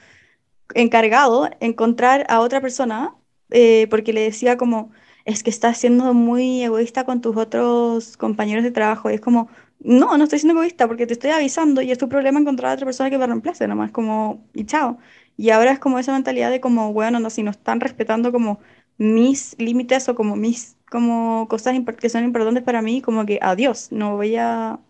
encargado 0.74 1.48
encontrar 1.60 2.26
a 2.28 2.40
otra 2.40 2.60
persona, 2.60 3.16
eh, 3.50 3.86
porque 3.90 4.12
le 4.12 4.22
decía 4.22 4.56
como, 4.56 4.90
es 5.24 5.42
que 5.42 5.50
estás 5.50 5.78
siendo 5.78 6.14
muy 6.14 6.62
egoísta 6.62 7.04
con 7.04 7.20
tus 7.20 7.36
otros 7.36 8.16
compañeros 8.16 8.64
de 8.64 8.70
trabajo. 8.70 9.10
Y 9.10 9.14
es 9.14 9.20
como, 9.20 9.48
no, 9.80 10.16
no 10.18 10.24
estoy 10.24 10.38
siendo 10.40 10.58
egoísta 10.60 10.86
porque 10.88 11.06
te 11.06 11.12
estoy 11.14 11.30
avisando 11.30 11.82
y 11.82 11.90
es 11.90 11.98
tu 11.98 12.08
problema 12.08 12.40
encontrar 12.40 12.72
a 12.72 12.74
otra 12.74 12.86
persona 12.86 13.10
que 13.10 13.18
me 13.18 13.26
reemplace, 13.26 13.66
nomás 13.68 13.90
como, 13.92 14.44
y 14.54 14.64
chao. 14.64 14.98
Y 15.36 15.50
ahora 15.50 15.72
es 15.72 15.78
como 15.78 15.98
esa 15.98 16.12
mentalidad 16.12 16.50
de 16.50 16.60
como, 16.60 16.92
bueno, 16.92 17.18
no, 17.20 17.30
si 17.30 17.42
no 17.42 17.50
están 17.50 17.80
respetando 17.80 18.32
como 18.32 18.60
mis 18.98 19.56
límites 19.58 20.08
o 20.08 20.14
como 20.14 20.36
mis 20.36 20.76
como 20.90 21.46
cosas 21.48 21.74
que 21.98 22.08
son 22.10 22.24
importantes 22.24 22.64
para 22.64 22.82
mí, 22.82 23.00
como 23.00 23.24
que 23.24 23.38
adiós, 23.40 23.92
no 23.92 24.16
voy 24.16 24.36
a 24.36 24.80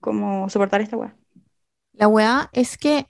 como 0.00 0.48
soportar 0.50 0.82
esta 0.82 0.96
weá. 0.96 1.16
La 1.94 2.06
weá 2.08 2.50
es 2.52 2.76
que 2.76 3.06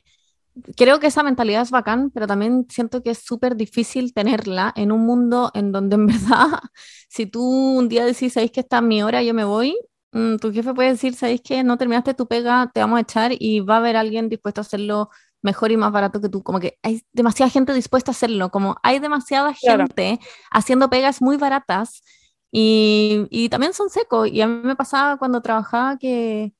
creo 0.77 1.01
que 1.01 1.09
esa 1.09 1.23
mentalidad 1.23 1.63
es 1.63 1.71
bacán, 1.71 2.11
pero 2.11 2.27
también 2.27 2.67
siento 2.71 3.03
que 3.03 3.11
es 3.11 3.19
súper 3.19 3.57
difícil 3.57 4.13
tenerla 4.15 4.73
en 4.77 4.93
un 4.93 5.05
mundo 5.07 5.51
en 5.55 5.73
donde 5.73 5.97
en 5.97 6.07
verdad, 6.09 6.61
si 7.09 7.27
tú 7.27 7.43
un 7.79 7.89
día 7.89 8.05
decís, 8.05 8.33
sabéis 8.35 8.53
que 8.53 8.61
está 8.61 8.81
mi 8.81 9.03
hora, 9.03 9.23
yo 9.23 9.35
me 9.35 9.45
voy, 9.45 9.77
mm, 10.13 10.37
tu 10.37 10.53
jefe 10.53 10.75
puede 10.75 10.91
decir, 10.91 11.15
sabéis 11.15 11.41
que 11.43 11.63
no 11.65 11.77
terminaste 11.79 12.15
tu 12.15 12.27
pega, 12.27 12.71
te 12.73 12.81
vamos 12.81 12.99
a 12.99 13.03
echar 13.03 13.33
y 13.39 13.61
va 13.61 13.75
a 13.77 13.79
haber 13.79 13.97
alguien 13.97 14.29
dispuesto 14.29 14.61
a 14.61 14.63
hacerlo 14.63 15.11
mejor 15.43 15.71
y 15.73 15.77
más 15.77 15.93
barato 15.93 16.21
que 16.21 16.29
tú. 16.29 16.43
Como 16.43 16.61
que 16.61 16.79
hay 16.83 17.03
demasiada 17.13 17.51
gente 17.51 17.73
dispuesta 17.75 18.11
a 18.11 18.15
hacerlo, 18.15 18.51
como 18.51 18.77
hay 18.83 18.99
demasiada 18.99 19.55
Claro. 19.61 19.87
gente 19.87 20.19
haciendo 20.51 20.91
pegas 20.91 21.23
muy 21.23 21.37
baratas 21.37 22.03
y, 22.51 23.27
y 23.31 23.49
también 23.49 23.73
son 23.75 23.91
secos. 23.91 24.29
Y 24.29 24.41
a 24.41 24.47
mí 24.47 24.61
me 24.65 24.77
pasaba 24.77 25.17
cuando 25.19 25.43
trabajaba 25.43 25.99
que 25.99 26.53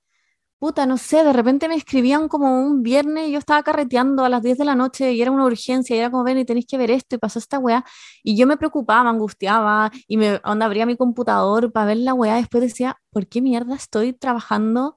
Puta, 0.59 0.87
no 0.87 0.97
sé, 0.97 1.23
de 1.23 1.35
repente 1.35 1.69
me 1.69 1.75
escribían 1.77 2.29
como 2.29 2.59
un 2.63 2.83
viernes 2.83 3.29
y 3.29 3.33
yo 3.33 3.39
estaba 3.39 3.63
carreteando 3.63 4.25
a 4.25 4.31
las 4.31 4.43
10 4.43 4.57
de 4.57 4.65
la 4.65 4.75
noche 4.75 5.13
y 5.13 5.21
era 5.21 5.31
una 5.31 5.45
urgencia 5.45 5.95
y 5.95 5.99
era 5.99 6.11
como, 6.11 6.25
ven 6.25 6.39
y 6.39 6.47
tenéis 6.47 6.65
que 6.67 6.79
ver 6.79 6.91
esto 6.91 7.15
y 7.17 7.19
pasó 7.19 7.39
esta 7.39 7.59
weá 7.59 7.85
y 8.23 8.39
yo 8.39 8.47
me 8.47 8.57
preocupaba, 8.57 9.05
me 9.05 9.11
angustiaba 9.11 9.91
y 10.09 10.17
me 10.17 10.41
onda, 10.45 10.65
abría 10.65 10.87
mi 10.87 10.97
computador 10.97 11.73
para 11.73 11.87
ver 11.87 11.99
la 11.99 12.15
weá 12.15 12.37
después 12.37 12.63
decía, 12.63 12.97
¿por 13.11 13.29
qué 13.29 13.43
mierda 13.43 13.75
estoy 13.75 14.15
trabajando 14.15 14.97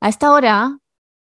a 0.00 0.10
esta 0.10 0.30
hora 0.30 0.78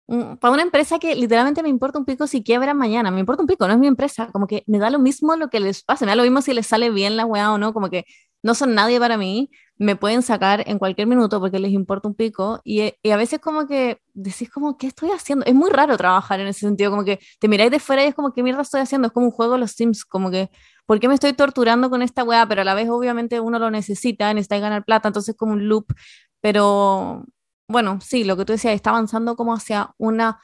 mm, 0.07 0.35
para 0.37 0.53
una 0.53 0.63
empresa 0.63 0.99
que 0.99 1.15
literalmente 1.15 1.63
me 1.63 1.69
importa 1.69 1.97
un 1.99 2.05
pico 2.05 2.27
si 2.27 2.43
quiebra 2.43 2.73
mañana? 2.73 3.09
Me 3.11 3.21
importa 3.21 3.41
un 3.43 3.47
pico, 3.47 3.67
no 3.67 3.73
es 3.73 3.79
mi 3.79 3.87
empresa, 3.87 4.29
como 4.33 4.47
que 4.47 4.63
me 4.67 4.79
da 4.79 4.89
lo 4.89 4.99
mismo 4.99 5.35
lo 5.37 5.49
que 5.49 5.61
les 5.61 5.83
pase, 5.83 6.05
me 6.05 6.11
da 6.11 6.15
lo 6.17 6.23
mismo 6.23 6.41
si 6.41 6.53
les 6.53 6.67
sale 6.67 6.89
bien 6.89 7.15
la 7.15 7.25
weá 7.25 7.53
o 7.53 7.57
no, 7.57 7.73
como 7.73 7.89
que 7.89 8.03
no 8.43 8.53
son 8.53 8.75
nadie 8.75 8.99
para 8.99 9.17
mí 9.17 9.49
me 9.77 9.95
pueden 9.95 10.21
sacar 10.21 10.63
en 10.67 10.79
cualquier 10.79 11.07
minuto 11.07 11.39
porque 11.39 11.59
les 11.59 11.71
importa 11.71 12.07
un 12.07 12.15
pico 12.15 12.61
y, 12.63 12.93
y, 13.03 13.11
a 13.11 13.17
veces 13.17 13.39
como 13.39 13.67
que 13.67 13.99
decís 14.13 14.49
como, 14.49 14.77
¿qué 14.77 14.87
estoy 14.87 15.11
haciendo? 15.11 15.45
Es 15.45 15.53
muy 15.53 15.69
raro 15.69 15.97
trabajar 15.97 16.39
en 16.39 16.47
ese 16.47 16.61
sentido, 16.61 16.91
como 16.91 17.03
que 17.03 17.19
te 17.39 17.47
miráis 17.47 17.71
de 17.71 17.79
fuera 17.79 18.03
y 18.03 18.07
es 18.07 18.15
como, 18.15 18.33
¿qué 18.33 18.43
mierda 18.43 18.61
estoy 18.61 18.81
haciendo? 18.81 19.07
Es 19.07 19.13
como 19.13 19.27
un 19.27 19.31
juego 19.31 19.53
de 19.53 19.59
los 19.59 19.71
Sims, 19.71 20.05
como 20.05 20.31
que, 20.31 20.49
¿por 20.85 20.99
qué 20.99 21.07
me 21.07 21.13
estoy 21.13 21.33
torturando 21.33 21.89
con 21.89 22.01
esta 22.01 22.23
weá? 22.23 22.47
Pero 22.47 22.61
a 22.61 22.65
la 22.65 22.73
vez 22.73 22.89
obviamente 22.89 23.39
uno 23.39 23.59
lo 23.59 23.69
necesita, 23.71 24.33
necesita 24.33 24.59
ganar 24.59 24.83
plata, 24.85 25.09
entonces 25.09 25.29
es 25.35 25.37
como 25.37 25.53
un 25.53 25.67
loop, 25.67 25.93
pero 26.41 27.25
bueno, 27.67 27.99
sí, 28.01 28.23
lo 28.23 28.37
que 28.37 28.45
tú 28.45 28.53
decías, 28.53 28.73
está 28.73 28.91
avanzando 28.91 29.35
como 29.35 29.53
hacia 29.53 29.93
una 29.97 30.39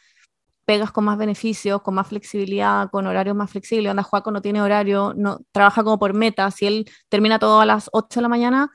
pegas 0.66 0.92
con 0.92 1.06
más 1.06 1.18
beneficios, 1.18 1.82
con 1.82 1.96
más 1.96 2.08
flexibilidad, 2.08 2.90
con 2.90 3.08
horarios 3.08 3.36
más 3.36 3.52
flexibles. 3.52 3.90
Anda, 3.90 4.04
Juaco 4.04 4.32
no 4.32 4.42
tiene 4.42 4.62
horario, 4.62 5.14
no, 5.16 5.40
trabaja 5.52 5.84
como 5.84 6.00
por 6.00 6.14
meta. 6.14 6.50
Si 6.52 6.66
él 6.66 6.86
termina 7.10 7.40
todo 7.40 7.60
a 7.62 7.66
las 7.66 7.90
8 7.94 8.20
de 8.20 8.22
la 8.22 8.30
mañana, 8.30 8.72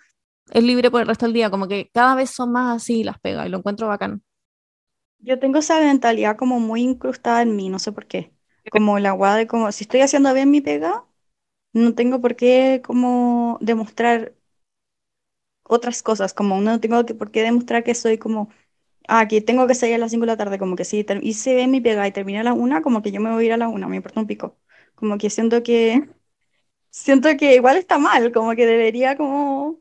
es 0.50 0.62
libre 0.64 0.90
por 0.90 1.00
el 1.02 1.06
resto 1.08 1.26
del 1.26 1.32
día, 1.34 1.50
como 1.50 1.68
que 1.68 1.90
cada 1.92 2.14
vez 2.14 2.30
son 2.30 2.52
más 2.52 2.76
así 2.76 3.04
las 3.04 3.18
pegas 3.20 3.46
y 3.46 3.50
lo 3.50 3.58
encuentro 3.58 3.88
bacán. 3.88 4.22
Yo 5.20 5.38
tengo 5.38 5.58
esa 5.58 5.80
mentalidad 5.80 6.36
como 6.36 6.60
muy 6.60 6.82
incrustada 6.82 7.42
en 7.42 7.56
mí, 7.56 7.68
no 7.68 7.78
sé 7.78 7.92
por 7.92 8.06
qué. 8.06 8.32
Como 8.70 8.98
la 8.98 9.12
guada 9.12 9.36
de 9.36 9.46
como, 9.46 9.72
si 9.72 9.84
estoy 9.84 10.00
haciendo 10.00 10.32
bien 10.34 10.50
mi 10.50 10.60
pega, 10.60 11.04
no 11.72 11.94
tengo 11.94 12.20
por 12.20 12.36
qué 12.36 12.82
como 12.84 13.58
demostrar 13.62 14.34
otras 15.64 16.02
cosas, 16.02 16.34
como 16.34 16.60
no 16.60 16.80
tengo 16.80 17.04
que, 17.06 17.14
por 17.14 17.30
qué 17.30 17.42
demostrar 17.42 17.84
que 17.84 17.94
soy 17.94 18.18
como, 18.18 18.50
ah, 19.08 19.28
que 19.28 19.40
tengo 19.42 19.66
que 19.66 19.74
salir 19.74 19.96
a 19.96 19.98
las 19.98 20.10
5 20.12 20.22
de 20.22 20.28
la 20.28 20.36
tarde, 20.36 20.58
como 20.58 20.76
que 20.76 20.84
si 20.84 21.06
hice 21.22 21.54
bien 21.56 21.70
mi 21.70 21.80
pega 21.80 22.06
y 22.08 22.12
terminé 22.12 22.40
a 22.40 22.44
la 22.44 22.54
una, 22.54 22.82
como 22.82 23.02
que 23.02 23.12
yo 23.12 23.20
me 23.20 23.32
voy 23.32 23.44
a 23.44 23.46
ir 23.48 23.52
a 23.54 23.56
la 23.58 23.68
una, 23.68 23.88
me 23.88 23.96
importa 23.96 24.20
un 24.20 24.26
pico. 24.28 24.58
Como 24.94 25.18
que 25.18 25.30
siento 25.30 25.62
que, 25.62 26.08
siento 26.90 27.30
que 27.38 27.56
igual 27.56 27.76
está 27.78 27.98
mal, 27.98 28.32
como 28.32 28.54
que 28.56 28.66
debería 28.66 29.16
como 29.16 29.80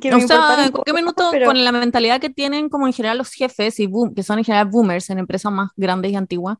que 0.00 0.10
O 0.10 0.20
sea, 0.20 0.70
poco, 0.72 0.84
minuto, 0.94 1.22
pero 1.30 1.44
con 1.44 1.62
la 1.64 1.70
mentalidad 1.72 2.20
que 2.20 2.30
tienen 2.30 2.68
como 2.70 2.86
en 2.86 2.92
general 2.94 3.18
los 3.18 3.32
jefes 3.32 3.78
y 3.78 3.86
boom, 3.86 4.14
que 4.14 4.22
son 4.22 4.38
en 4.38 4.44
general 4.44 4.66
boomers 4.68 5.10
en 5.10 5.18
empresas 5.18 5.52
más 5.52 5.70
grandes 5.76 6.12
y 6.12 6.16
antiguas, 6.16 6.56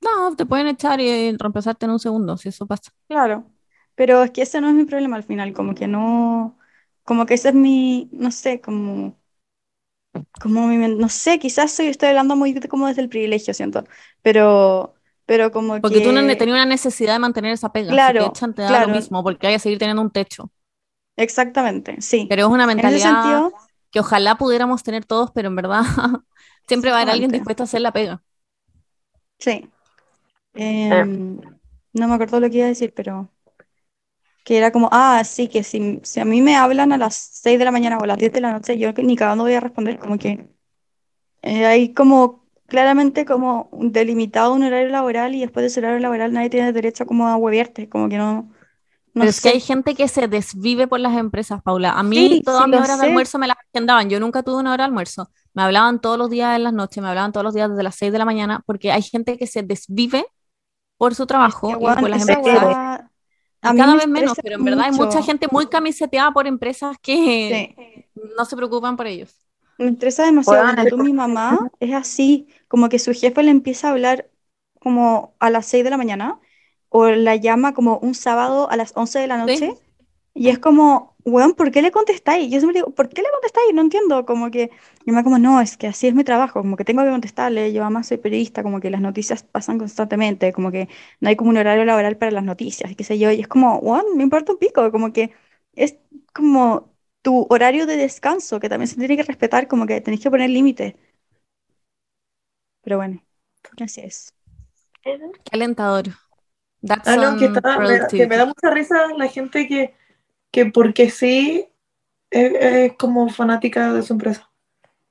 no, 0.00 0.34
te 0.36 0.46
pueden 0.46 0.68
echar 0.68 1.00
y 1.00 1.36
reemplazarte 1.36 1.86
en 1.86 1.92
un 1.92 1.98
segundo, 2.00 2.36
si 2.36 2.48
eso 2.50 2.66
pasa. 2.66 2.92
claro, 3.08 3.50
pero 3.94 4.22
es 4.24 4.30
que 4.30 4.42
ese 4.42 4.60
no 4.60 4.68
es 4.68 4.74
mi 4.74 4.84
problema 4.84 5.16
al 5.16 5.24
final, 5.24 5.52
como 5.52 5.74
que 5.74 5.86
no, 5.88 6.58
como 7.04 7.26
que 7.26 7.34
ese 7.34 7.50
es 7.50 7.54
mi, 7.54 8.08
no 8.12 8.30
sé, 8.30 8.60
como, 8.60 9.18
como 10.40 10.66
mi, 10.68 10.76
no 10.78 11.08
sé, 11.08 11.38
quizás 11.38 11.72
soy, 11.72 11.86
estoy 11.88 12.08
hablando 12.10 12.36
muy 12.36 12.58
como 12.68 12.88
desde 12.88 13.02
el 13.02 13.08
privilegio, 13.08 13.54
siento, 13.54 13.84
pero, 14.22 14.94
pero 15.26 15.50
como 15.52 15.82
Porque 15.82 16.00
tú 16.00 16.12
no 16.12 16.20
que, 16.20 16.36
tenías 16.36 16.56
una 16.56 16.64
necesidad 16.66 17.14
de 17.14 17.18
mantener 17.18 17.52
esa 17.52 17.72
pega, 17.72 17.98
si 17.98 18.12
te 18.14 18.24
claro, 18.24 18.24
echan 18.24 18.54
te 18.54 18.62
da 18.62 18.78
lo 18.78 18.88
claro, 18.88 18.88
mismo, 18.88 19.22
porque 19.22 19.46
hay 19.48 19.54
que 19.54 19.58
seguir 19.58 19.78
teniendo 19.78 20.02
un 20.02 20.10
techo. 20.10 20.50
Exactamente, 21.16 22.00
sí. 22.00 22.28
Pero 22.28 22.42
es 22.46 22.48
una 22.48 22.66
mentalidad 22.66 23.14
sentido, 23.14 23.52
que 23.90 24.00
ojalá 24.00 24.36
pudiéramos 24.36 24.82
tener 24.82 25.04
todos, 25.04 25.30
pero 25.32 25.48
en 25.48 25.56
verdad 25.56 25.82
siempre 26.68 26.90
va 26.90 26.98
a 26.98 27.00
haber 27.02 27.12
alguien 27.12 27.30
dispuesto 27.30 27.62
a 27.62 27.64
hacer 27.64 27.80
la 27.80 27.92
pega. 27.92 28.22
sí. 29.38 29.70
Em, 30.54 31.40
no 31.94 32.08
me 32.08 32.14
acuerdo 32.14 32.40
lo 32.40 32.50
que 32.50 32.58
iba 32.58 32.66
a 32.66 32.68
decir, 32.70 32.94
pero 32.94 33.30
que 34.44 34.58
era 34.58 34.72
como, 34.72 34.88
ah, 34.92 35.22
sí, 35.24 35.48
que 35.48 35.62
si, 35.62 36.00
si 36.02 36.20
a 36.20 36.24
mí 36.24 36.42
me 36.42 36.56
hablan 36.56 36.92
a 36.92 36.98
las 36.98 37.14
6 37.14 37.58
de 37.58 37.64
la 37.64 37.70
mañana 37.72 37.98
o 37.98 38.04
a 38.04 38.06
las 38.06 38.18
10 38.18 38.32
de 38.32 38.40
la 38.40 38.52
noche, 38.52 38.78
yo 38.78 38.92
ni 38.92 39.16
cagando 39.16 39.44
voy 39.44 39.54
a 39.54 39.60
responder, 39.60 39.98
como 39.98 40.18
que 40.18 40.48
eh, 41.42 41.66
hay 41.66 41.94
como 41.94 42.44
claramente 42.66 43.24
como 43.26 43.68
un 43.72 43.92
delimitado 43.92 44.54
un 44.54 44.64
horario 44.64 44.88
laboral 44.90 45.34
y 45.34 45.40
después 45.40 45.62
de 45.64 45.68
ese 45.68 45.80
horario 45.80 46.00
laboral 46.00 46.32
nadie 46.32 46.50
tiene 46.50 46.72
derecho 46.72 47.06
como 47.06 47.28
a 47.28 47.36
huevearte, 47.36 47.88
como 47.88 48.08
que 48.08 48.18
no, 48.18 48.52
no 49.14 49.20
Pero 49.20 49.30
es 49.30 49.40
que 49.40 49.50
hay 49.50 49.60
gente 49.60 49.94
que 49.94 50.08
se 50.08 50.28
desvive 50.28 50.86
por 50.88 51.00
las 51.00 51.16
empresas, 51.16 51.62
Paula. 51.62 51.92
A 51.92 52.02
mí 52.02 52.16
Sí, 52.28 52.42
todas 52.44 52.64
sí 52.64 52.70
mis 52.70 52.80
horas 52.80 52.98
de 52.98 53.06
sé, 53.06 53.06
almuerzo 53.06 53.38
me 53.38 53.46
las 53.46 53.56
agendaban. 53.72 54.08
Yo 54.10 54.20
nunca 54.20 54.42
tuve 54.42 54.56
una 54.60 54.72
hora 54.72 54.84
de 54.84 54.86
almuerzo. 54.86 55.30
Me 55.54 55.62
hablaban 55.62 56.00
todos 56.00 56.18
los 56.18 56.30
días 56.30 56.56
en 56.56 56.64
las 56.64 56.72
noches, 56.72 57.02
me 57.02 57.08
hablaban 57.08 57.32
todos 57.32 57.44
los 57.44 57.54
días 57.54 57.68
desde 57.70 57.82
las 57.82 57.94
6 57.96 58.12
de 58.12 58.18
la 58.18 58.24
mañana, 58.24 58.62
porque 58.66 58.90
hay 58.92 59.02
gente 59.02 59.36
que 59.38 59.46
se 59.46 59.62
desvive 59.62 60.24
por 60.98 61.14
su 61.14 61.26
es 61.38 61.56
que, 61.56 61.56
trabajo 61.58 61.78
y 61.80 61.96
por 61.96 62.10
las 62.10 62.22
esa 62.22 62.32
empresas. 62.34 62.62
weá 62.62 63.10
a 63.62 63.74
cada 63.74 63.94
me 63.94 63.96
vez 63.96 64.08
menos, 64.08 64.40
pero 64.42 64.56
en 64.56 64.64
verdad 64.64 64.86
hay 64.86 64.92
mucha 64.92 65.20
mucho. 65.20 65.22
gente 65.22 65.48
muy 65.50 65.68
camiseteada 65.68 66.32
por 66.32 66.46
empresas 66.46 66.96
que 67.02 67.62
Sí. 67.76 67.76
no 68.36 68.44
se 68.44 68.56
preocupan 68.56 68.96
por 68.96 69.06
ellos. 69.06 69.34
Me 69.78 69.88
estresa 69.90 70.24
demasiado. 70.24 70.64
Ponte 70.66 70.86
tú, 70.86 70.98
mi 70.98 71.12
mamá 71.12 71.58
es 71.80 71.92
así, 71.94 72.48
como 72.68 72.88
que 72.88 72.98
su 72.98 73.12
jefe 73.12 73.42
le 73.42 73.50
empieza 73.50 73.88
a 73.88 73.90
hablar 73.92 74.30
como 74.80 75.34
a 75.40 75.50
las 75.50 75.66
6 75.66 75.84
de 75.84 75.90
la 75.90 75.96
mañana 75.96 76.40
o 76.92 77.08
la 77.10 77.36
llama 77.36 77.74
como 77.74 77.98
un 77.98 78.14
sábado 78.14 78.70
a 78.70 78.76
las 78.76 78.92
11 78.96 79.18
de 79.18 79.26
la 79.28 79.38
noche 79.38 79.74
Sí. 79.74 79.78
y 80.34 80.48
es 80.48 80.58
como, 80.58 81.16
weón, 81.24 81.54
¿por 81.54 81.70
qué 81.70 81.82
le 81.82 81.90
contestáis? 81.92 82.50
Yo 82.50 82.58
siempre 82.60 82.78
digo, 82.80 82.90
¿por 82.94 83.08
qué 83.08 83.22
le 83.22 83.30
contestáis? 83.30 83.74
No 83.74 83.82
entiendo, 83.82 84.24
como 84.26 84.50
que 84.50 84.70
mi 85.06 85.12
mamá 85.12 85.24
como, 85.24 85.38
no, 85.38 85.60
es 85.60 85.76
que 85.76 85.86
así 85.88 86.06
es 86.08 86.14
mi 86.14 86.24
trabajo, 86.24 86.60
como 86.60 86.76
que 86.76 86.84
tengo 86.84 87.02
que 87.04 87.10
contestarle, 87.10 87.72
yo 87.72 87.82
además 87.82 88.06
soy 88.08 88.16
periodista, 88.18 88.62
como 88.62 88.80
que 88.80 88.90
las 88.90 89.00
noticias 89.02 89.42
pasan 89.42 89.78
constantemente, 89.78 90.52
como 90.52 90.70
que 90.72 90.88
no 91.20 91.28
hay 91.28 91.36
como 91.36 91.50
un 91.50 91.58
horario 91.58 91.84
laboral 91.84 92.16
para 92.16 92.32
las 92.32 92.44
noticias, 92.44 92.90
y 92.90 92.94
qué 92.96 93.04
sé 93.04 93.18
yo, 93.18 93.30
y 93.30 93.40
es 93.40 93.48
como, 93.48 93.76
weón, 93.78 94.04
me 94.16 94.22
importa 94.22 94.52
un 94.52 94.58
pico, 94.58 94.90
como 94.92 95.12
que 95.12 95.32
es 95.74 95.96
como 96.34 96.92
tu 97.22 97.46
horario 97.50 97.86
de 97.86 97.96
descanso, 97.96 98.58
que 98.60 98.68
también 98.68 98.88
se 98.88 98.96
tiene 98.96 99.16
que 99.16 99.22
respetar, 99.22 99.68
como 99.68 99.86
que 99.86 100.00
tenéis 100.00 100.22
que 100.22 100.30
poner 100.30 100.50
límites. 100.50 100.94
Pero 102.82 102.96
bueno, 102.98 103.22
así 103.80 104.00
es. 104.02 104.34
Qué 105.44 105.50
alentador. 105.52 106.06
That's 106.82 107.08
Ah, 107.08 107.16
no, 107.16 107.36
que, 107.36 107.46
está, 107.46 107.78
me, 107.78 108.06
que 108.08 108.26
me 108.26 108.36
da 108.36 108.46
mucha 108.46 108.70
risa 108.70 109.08
la 109.16 109.28
gente 109.28 109.68
que, 109.68 109.94
que 110.52 110.66
porque 110.66 111.10
sí 111.10 111.68
es, 112.30 112.52
es 112.54 112.92
como 112.98 113.28
fanática 113.30 113.92
de 113.92 114.02
su 114.02 114.14
empresa. 114.14 114.50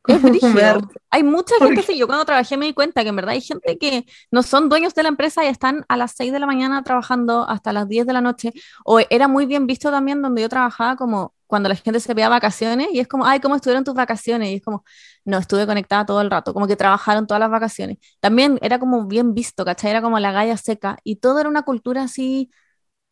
Es 0.08 0.22
da- 0.54 0.80
Hay 1.12 1.24
mucha 1.24 1.56
¿Por 1.58 1.68
gente 1.68 1.82
así. 1.82 1.98
Yo 1.98 2.08
cuando 2.08 2.26
trabajé 2.26 2.58
me 2.58 2.66
di 2.66 2.74
cuenta 2.74 3.04
que 3.04 3.10
en 3.10 3.16
verdad 3.16 3.34
hay 3.34 3.42
gente 3.42 3.78
que 3.78 4.06
no 4.32 4.44
son 4.44 4.70
dueños 4.70 4.94
de 4.96 5.04
la 5.04 5.10
empresa 5.10 5.44
y 5.46 5.48
están 5.48 5.86
a 5.90 5.98
las 5.98 6.14
6 6.14 6.32
de 6.32 6.40
la 6.40 6.46
mañana 6.48 6.84
trabajando 6.84 7.48
hasta 7.48 7.72
las 7.74 7.88
10 7.88 8.06
de 8.08 8.14
la 8.14 8.22
noche. 8.22 8.52
O 8.86 9.00
era 9.10 9.28
muy 9.28 9.46
bien 9.46 9.68
visto 9.68 9.92
también 9.92 10.22
donde 10.22 10.42
yo 10.42 10.50
trabajaba 10.50 10.96
como 10.96 11.34
cuando 11.52 11.70
la 11.70 11.76
gente 11.76 12.02
se 12.02 12.16
veía 12.16 12.30
vacaciones 12.30 12.90
y 12.94 13.02
es 13.02 13.08
como, 13.10 13.28
ay, 13.28 13.42
¿cómo 13.42 13.58
estuvieron 13.58 13.86
tus 13.86 13.96
vacaciones? 13.96 14.50
Y 14.52 14.56
es 14.56 14.64
como, 14.64 14.86
no, 15.26 15.38
estuve 15.40 15.68
conectada 15.68 16.08
todo 16.08 16.22
el 16.22 16.32
rato, 16.32 16.56
como 16.56 16.68
que 16.68 16.78
trabajaron 16.78 17.28
todas 17.28 17.42
las 17.42 17.52
vacaciones. 17.52 18.00
También 18.22 18.60
era 18.64 18.80
como 18.80 19.06
bien 19.08 19.36
visto, 19.36 19.66
¿cachai? 19.66 19.92
Era 19.92 20.02
como 20.04 20.20
la 20.20 20.34
galla 20.34 20.58
seca 20.58 20.98
y 21.06 21.18
todo 21.18 21.40
era 21.42 21.50
una 21.50 21.64
cultura 21.64 22.04
así 22.04 22.52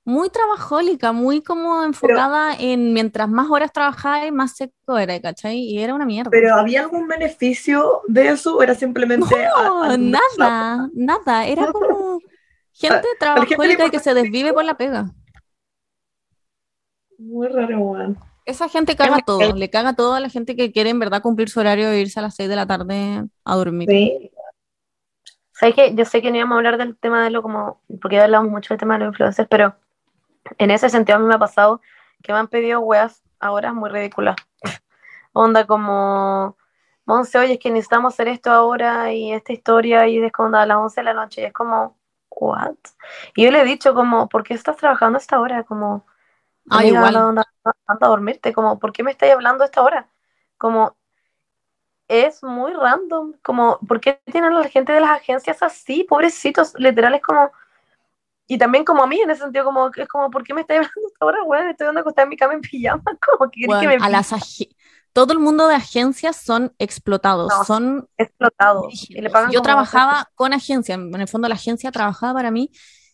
muy 0.06 0.30
trabajólica, 0.30 1.11
muy 1.14 1.44
como 1.44 1.84
enfocada 1.84 2.56
en 2.56 2.94
mientras 2.94 3.30
más 3.30 3.49
horas 3.52 3.72
trabajabas, 3.74 4.32
más 4.32 4.56
seco 4.57 4.98
era, 4.98 5.20
¿cachai? 5.22 5.60
Y 5.60 5.80
era 5.80 5.94
una 5.95 6.06
mierda. 6.06 6.32
Pero 6.32 6.56
¿había 6.56 6.82
algún 6.82 7.07
beneficio 7.07 8.02
de 8.07 8.30
eso 8.30 8.57
o 8.57 8.64
era 8.64 8.76
simplemente... 8.76 9.36
No, 9.36 9.84
a- 9.84 9.98
nada, 9.98 10.90
nada. 10.94 11.45
Era 11.48 11.68
como 11.72 12.24
gente 12.74 13.07
trabajólica 13.20 13.86
y 13.86 13.91
que 13.91 13.99
se 13.99 14.14
desvive 14.14 14.53
por 14.53 14.66
la 14.66 14.78
pega. 14.78 15.11
Muy 17.20 17.48
raro, 17.48 17.80
weón. 17.80 18.18
Esa 18.50 18.68
gente 18.68 18.96
caga 18.96 19.20
todo, 19.20 19.54
le 19.54 19.70
caga 19.70 19.94
todo 19.94 20.16
a 20.16 20.20
la 20.20 20.30
gente 20.30 20.56
que 20.56 20.72
quiere 20.72 20.90
en 20.90 20.98
verdad 20.98 21.22
cumplir 21.22 21.50
su 21.50 21.60
horario 21.60 21.88
e 21.90 22.00
irse 22.00 22.20
a 22.20 22.24
las 22.24 22.36
6 22.36 22.50
de 22.50 22.56
la 22.56 22.66
tarde 22.66 23.24
a 23.46 23.56
dormir. 23.56 23.88
Sí. 23.88 24.32
¿Sabes 25.52 25.76
qué? 25.76 25.94
Yo 25.94 26.04
sé 26.04 26.20
que 26.24 26.32
no 26.32 26.38
íbamos 26.38 26.56
a 26.56 26.58
hablar 26.58 26.78
del 26.80 26.98
tema 26.98 27.24
de 27.24 27.30
lo 27.30 27.44
como, 27.44 27.80
porque 28.02 28.16
ya 28.16 28.24
hablamos 28.24 28.50
mucho 28.50 28.74
del 28.74 28.80
tema 28.80 28.98
de 28.98 29.06
los 29.06 29.14
influencers, 29.14 29.48
pero 29.48 29.76
en 30.58 30.72
ese 30.72 30.90
sentido 30.90 31.18
a 31.18 31.20
mí 31.20 31.28
me 31.28 31.36
ha 31.36 31.40
pasado 31.40 31.80
que 32.24 32.34
me 32.34 32.40
han 32.40 32.48
pedido 32.48 32.80
weas 32.80 33.22
ahora 33.40 33.72
muy 33.72 33.92
ridículas. 33.92 34.36
Onda 35.34 35.68
como, 35.68 36.58
Monse, 37.06 37.38
oye, 37.38 37.54
es 37.54 37.60
que 37.60 37.70
necesitamos 37.70 38.16
hacer 38.16 38.30
esto 38.30 38.50
ahora 38.50 39.14
y 39.14 39.32
esta 39.32 39.54
historia 39.54 40.08
y 40.08 40.18
es 40.18 40.32
como 40.32 40.58
a 40.58 40.66
las 40.66 40.78
11 40.78 41.02
de 41.02 41.06
la 41.06 41.14
noche 41.14 41.42
y 41.42 41.46
es 41.46 41.54
como, 41.54 42.00
what? 42.32 42.74
Y 43.36 43.44
yo 43.44 43.52
le 43.52 43.62
he 43.62 43.66
dicho 43.66 43.94
como, 43.94 44.28
¿por 44.28 44.42
qué 44.42 44.56
estás 44.56 44.78
trabajando 44.78 45.18
a 45.18 45.22
esta 45.22 45.40
hora? 45.40 45.64
Como, 45.66 46.04
Ah, 46.69 46.84
igual. 46.86 47.27
anda, 47.30 47.30
anda- 47.30 47.45
anda 47.88 48.07
a 48.07 48.10
dormirte, 48.10 48.53
como, 48.53 48.80
¿por 48.80 48.91
qué 48.94 49.03
me 49.03 49.11
estáis 49.11 49.34
hablando 49.34 49.64
a 49.64 49.68
esta 49.68 49.81
hora? 49.84 50.10
Como, 50.57 50.98
es 52.07 52.44
muy 52.44 52.73
random, 52.73 53.34
como, 53.44 53.80
¿por 53.88 53.99
qué 54.02 54.19
tienen 54.31 54.53
a 54.53 54.60
la 54.61 54.68
gente 54.69 54.91
de 54.94 55.02
las 55.02 55.11
agencias 55.11 55.61
así? 55.64 56.03
Pobrecitos, 56.03 56.73
literal, 56.77 57.14
es 57.15 57.22
como, 57.22 57.52
y 58.48 58.57
también 58.57 58.86
como 58.86 59.03
a 59.03 59.07
mí, 59.07 59.22
en 59.22 59.31
ese 59.31 59.44
sentido, 59.44 59.65
como, 59.65 59.90
es 59.95 60.07
como, 60.10 60.31
¿por 60.31 60.44
qué 60.44 60.53
me 60.53 60.61
estáis 60.61 60.80
hablando 60.88 61.07
a 61.07 61.11
esta 61.14 61.26
hora, 61.26 61.44
weón? 61.44 61.69
Estoy 61.69 61.86
dando 61.88 62.02
acostada 62.02 62.23
en 62.26 62.30
mi 62.30 62.38
cama 62.38 62.53
en 62.56 62.61
pijama, 62.61 63.03
como 63.40 63.52
que 63.52 63.61
querés 63.61 63.77
que 63.80 63.88
Bueno, 63.88 63.90
me 63.90 63.95
a 63.98 64.10
las 64.10 64.31
todo 65.14 65.34
el 65.34 65.40
mundo 65.40 65.68
de 65.68 65.76
agencias 65.76 66.38
son 66.38 66.73
explotados, 66.80 67.53
No, 67.53 67.65
son 67.65 68.07
explotado. 68.18 68.98
Y 69.14 69.22
le 69.22 69.30
pagan 69.30 69.52
Yo 69.52 69.61
trabajaba 69.61 70.30
con 70.36 70.53
agencia, 70.53 70.95
en 70.95 71.15
el 71.22 71.27
fondo 71.27 71.48
la 71.48 71.56
agencia 71.56 71.91
trabajaba 71.91 72.34
para 72.36 72.52
mí 72.52 72.72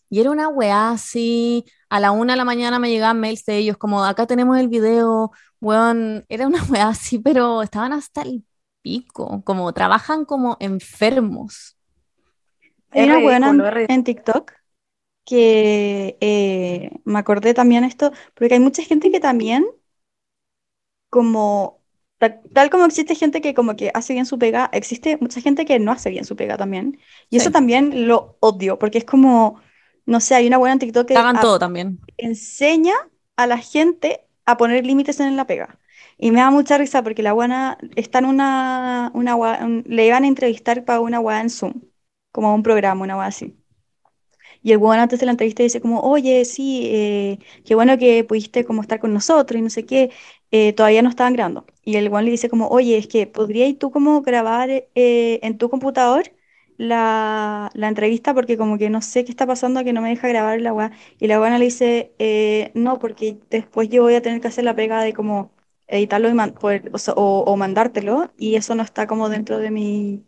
y 0.10 0.19
era 0.22 0.32
una 0.32 0.48
weá 0.49 0.91
así, 0.91 1.65
a 1.90 1.99
la 1.99 2.11
una 2.11 2.34
de 2.34 2.38
la 2.38 2.45
mañana 2.45 2.80
me 2.80 2.90
llegaban 2.90 3.19
mails 3.19 3.45
de 3.45 3.57
ellos 3.57 3.77
como 3.77 4.03
acá 4.06 4.26
tenemos 4.27 4.57
el 4.60 4.68
video, 4.68 5.32
weón, 5.61 6.26
era 6.30 6.48
una 6.48 6.64
weá 6.69 6.90
así, 6.90 7.19
pero 7.19 7.61
estaban 7.64 7.94
hasta 7.94 8.22
el 8.23 8.44
pico, 8.82 9.44
como 9.44 9.73
trabajan 9.73 10.26
como 10.26 10.57
enfermos. 10.60 11.77
Hay 12.91 13.03
una 13.03 13.19
en, 13.88 14.03
TikTok 14.03 14.53
que 15.26 16.18
eh, 16.22 16.91
me 17.06 17.19
acordé 17.19 17.53
también 17.53 17.84
esto, 17.84 18.11
porque 18.36 18.56
hay 18.56 18.60
mucha 18.60 18.84
gente 18.84 19.11
que 19.11 19.19
también, 19.19 19.65
como, 21.10 21.82
ta- 22.18 22.41
tal, 22.53 22.69
como 22.69 22.86
existe 22.86 23.15
gente 23.15 23.41
que 23.41 23.53
como 23.53 23.76
que 23.76 23.91
hace 23.94 24.14
bien 24.14 24.26
su 24.26 24.38
pega, 24.40 24.69
existe 24.73 25.18
mucha 25.18 25.41
gente 25.41 25.65
que 25.65 25.80
no 25.80 25.91
hace 25.91 26.10
bien 26.10 26.26
su 26.26 26.36
pega 26.36 26.57
también. 26.57 26.99
Y 27.30 27.38
eso 27.38 27.52
también 27.52 28.07
lo 28.07 28.38
odio, 28.41 28.77
porque 28.80 28.98
es 28.99 29.06
como, 29.06 29.61
no 30.06 30.19
sé, 30.19 30.36
hay 30.36 30.48
una 30.48 30.57
buena 30.57 30.73
en 30.73 30.80
TikTok 30.80 31.07
que 31.07 31.18
Hagan 31.18 31.36
a- 31.36 31.41
todo 31.41 31.57
también. 31.60 31.99
enseña 32.18 32.94
a 33.36 33.48
la 33.48 33.57
gente 33.57 34.26
a 34.45 34.57
poner 34.57 34.86
límites 34.86 35.19
en 35.19 35.36
la 35.38 35.48
pega. 35.48 35.80
Y 36.18 36.32
me 36.32 36.40
da 36.41 36.52
mucha 36.52 36.77
risa 36.77 37.03
porque 37.03 37.23
la 37.23 37.34
buena 37.34 37.77
está 37.95 38.19
en 38.19 38.26
una, 38.26 39.11
una 39.14 39.36
un- 39.36 39.84
le 39.88 40.07
iban 40.07 40.23
a 40.23 40.27
entrevistar 40.27 40.86
para 40.86 41.02
una 41.02 41.19
weá 41.19 41.41
en 41.41 41.49
Zoom, 41.49 41.82
como 42.32 42.53
un 42.56 42.64
programa, 42.64 43.03
una 43.03 43.18
weá 43.18 43.27
así. 43.27 43.57
Y 44.61 44.72
el 44.72 44.77
weón 44.77 44.99
antes 44.99 45.19
de 45.19 45.26
la 45.26 45.32
entrevista 45.32 45.64
dice 45.64 45.82
como, 45.82 46.02
oye, 46.02 46.44
sí, 46.45 46.84
eh, 46.91 47.40
qué 47.65 47.76
bueno 47.76 47.98
que 47.98 48.23
pudiste 48.23 48.65
como 48.65 48.82
estar 48.82 48.99
con 48.99 49.14
nosotros 49.14 49.60
y 49.60 49.61
no 49.64 49.69
sé 49.69 49.86
qué, 49.86 50.11
eh, 50.52 50.73
todavía 50.73 51.02
no 51.02 51.10
estaban 51.10 51.34
grabando. 51.34 51.65
Y 51.84 51.95
el 51.98 52.10
weón 52.10 52.26
le 52.26 52.32
dice 52.32 52.49
como, 52.49 52.68
oye, 52.69 52.98
es 52.98 53.07
que 53.07 53.27
¿podrías 53.27 53.77
tú 53.77 53.91
como 53.91 54.22
grabar 54.22 54.69
eh, 54.72 55.40
en 55.44 55.57
tu 55.57 55.69
computador 55.69 56.32
la, 56.77 57.69
la 57.73 57.88
entrevista? 57.88 58.34
Porque 58.34 58.57
como 58.57 58.77
que 58.77 58.89
no 58.89 59.02
sé 59.02 59.23
qué 59.26 59.31
está 59.31 59.45
pasando 59.47 59.84
que 59.84 59.93
no 59.93 60.02
me 60.02 60.10
deja 60.10 60.27
grabar 60.27 60.61
la 60.61 60.73
weá. 60.73 60.91
Y 61.19 61.27
la 61.27 61.39
buena 61.39 61.57
le 61.60 61.65
dice, 61.65 62.14
eh, 62.19 62.72
no, 62.76 62.99
porque 62.99 63.39
después 63.49 63.89
yo 63.89 64.02
voy 64.03 64.15
a 64.15 64.22
tener 64.22 64.41
que 64.41 64.47
hacer 64.47 64.64
la 64.65 64.76
pega 64.76 65.02
de 65.02 65.14
como 65.14 65.52
editarlo 65.88 66.30
y 66.30 66.34
man- 66.34 66.53
poder- 66.53 66.89
o, 66.93 66.97
sea, 66.97 67.14
o- 67.15 67.43
o 67.45 67.57
mandártelo 67.57 68.31
y 68.38 68.56
eso 68.56 68.76
no 68.76 68.84
está 68.84 69.07
como 69.07 69.30
dentro 69.30 69.57
de 69.60 69.72
mi 69.72 70.26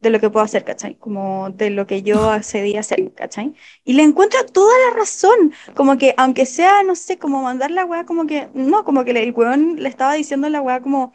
de 0.00 0.10
lo 0.10 0.20
que 0.20 0.28
puedo 0.30 0.44
hacer, 0.44 0.64
¿cachai? 0.64 0.96
Como 0.96 1.50
de 1.50 1.70
lo 1.70 1.86
que 1.86 2.02
yo 2.02 2.30
accedí 2.30 2.76
a 2.76 2.80
hacer, 2.80 3.12
¿cachai? 3.14 3.54
Y 3.84 3.94
le 3.94 4.02
encuentro 4.02 4.44
toda 4.46 4.72
la 4.90 4.96
razón, 4.98 5.52
como 5.74 5.96
que 5.98 6.14
aunque 6.18 6.44
sea, 6.46 6.82
no 6.82 6.94
sé, 6.94 7.18
como 7.18 7.42
mandar 7.42 7.70
la 7.70 7.84
weá, 7.86 8.04
como 8.04 8.26
que, 8.26 8.48
no, 8.54 8.84
como 8.84 9.04
que 9.04 9.12
el 9.12 9.32
weón 9.32 9.76
le 9.82 9.88
estaba 9.88 10.12
diciendo 10.14 10.48
la 10.50 10.60
weá 10.60 10.80
como, 10.82 11.12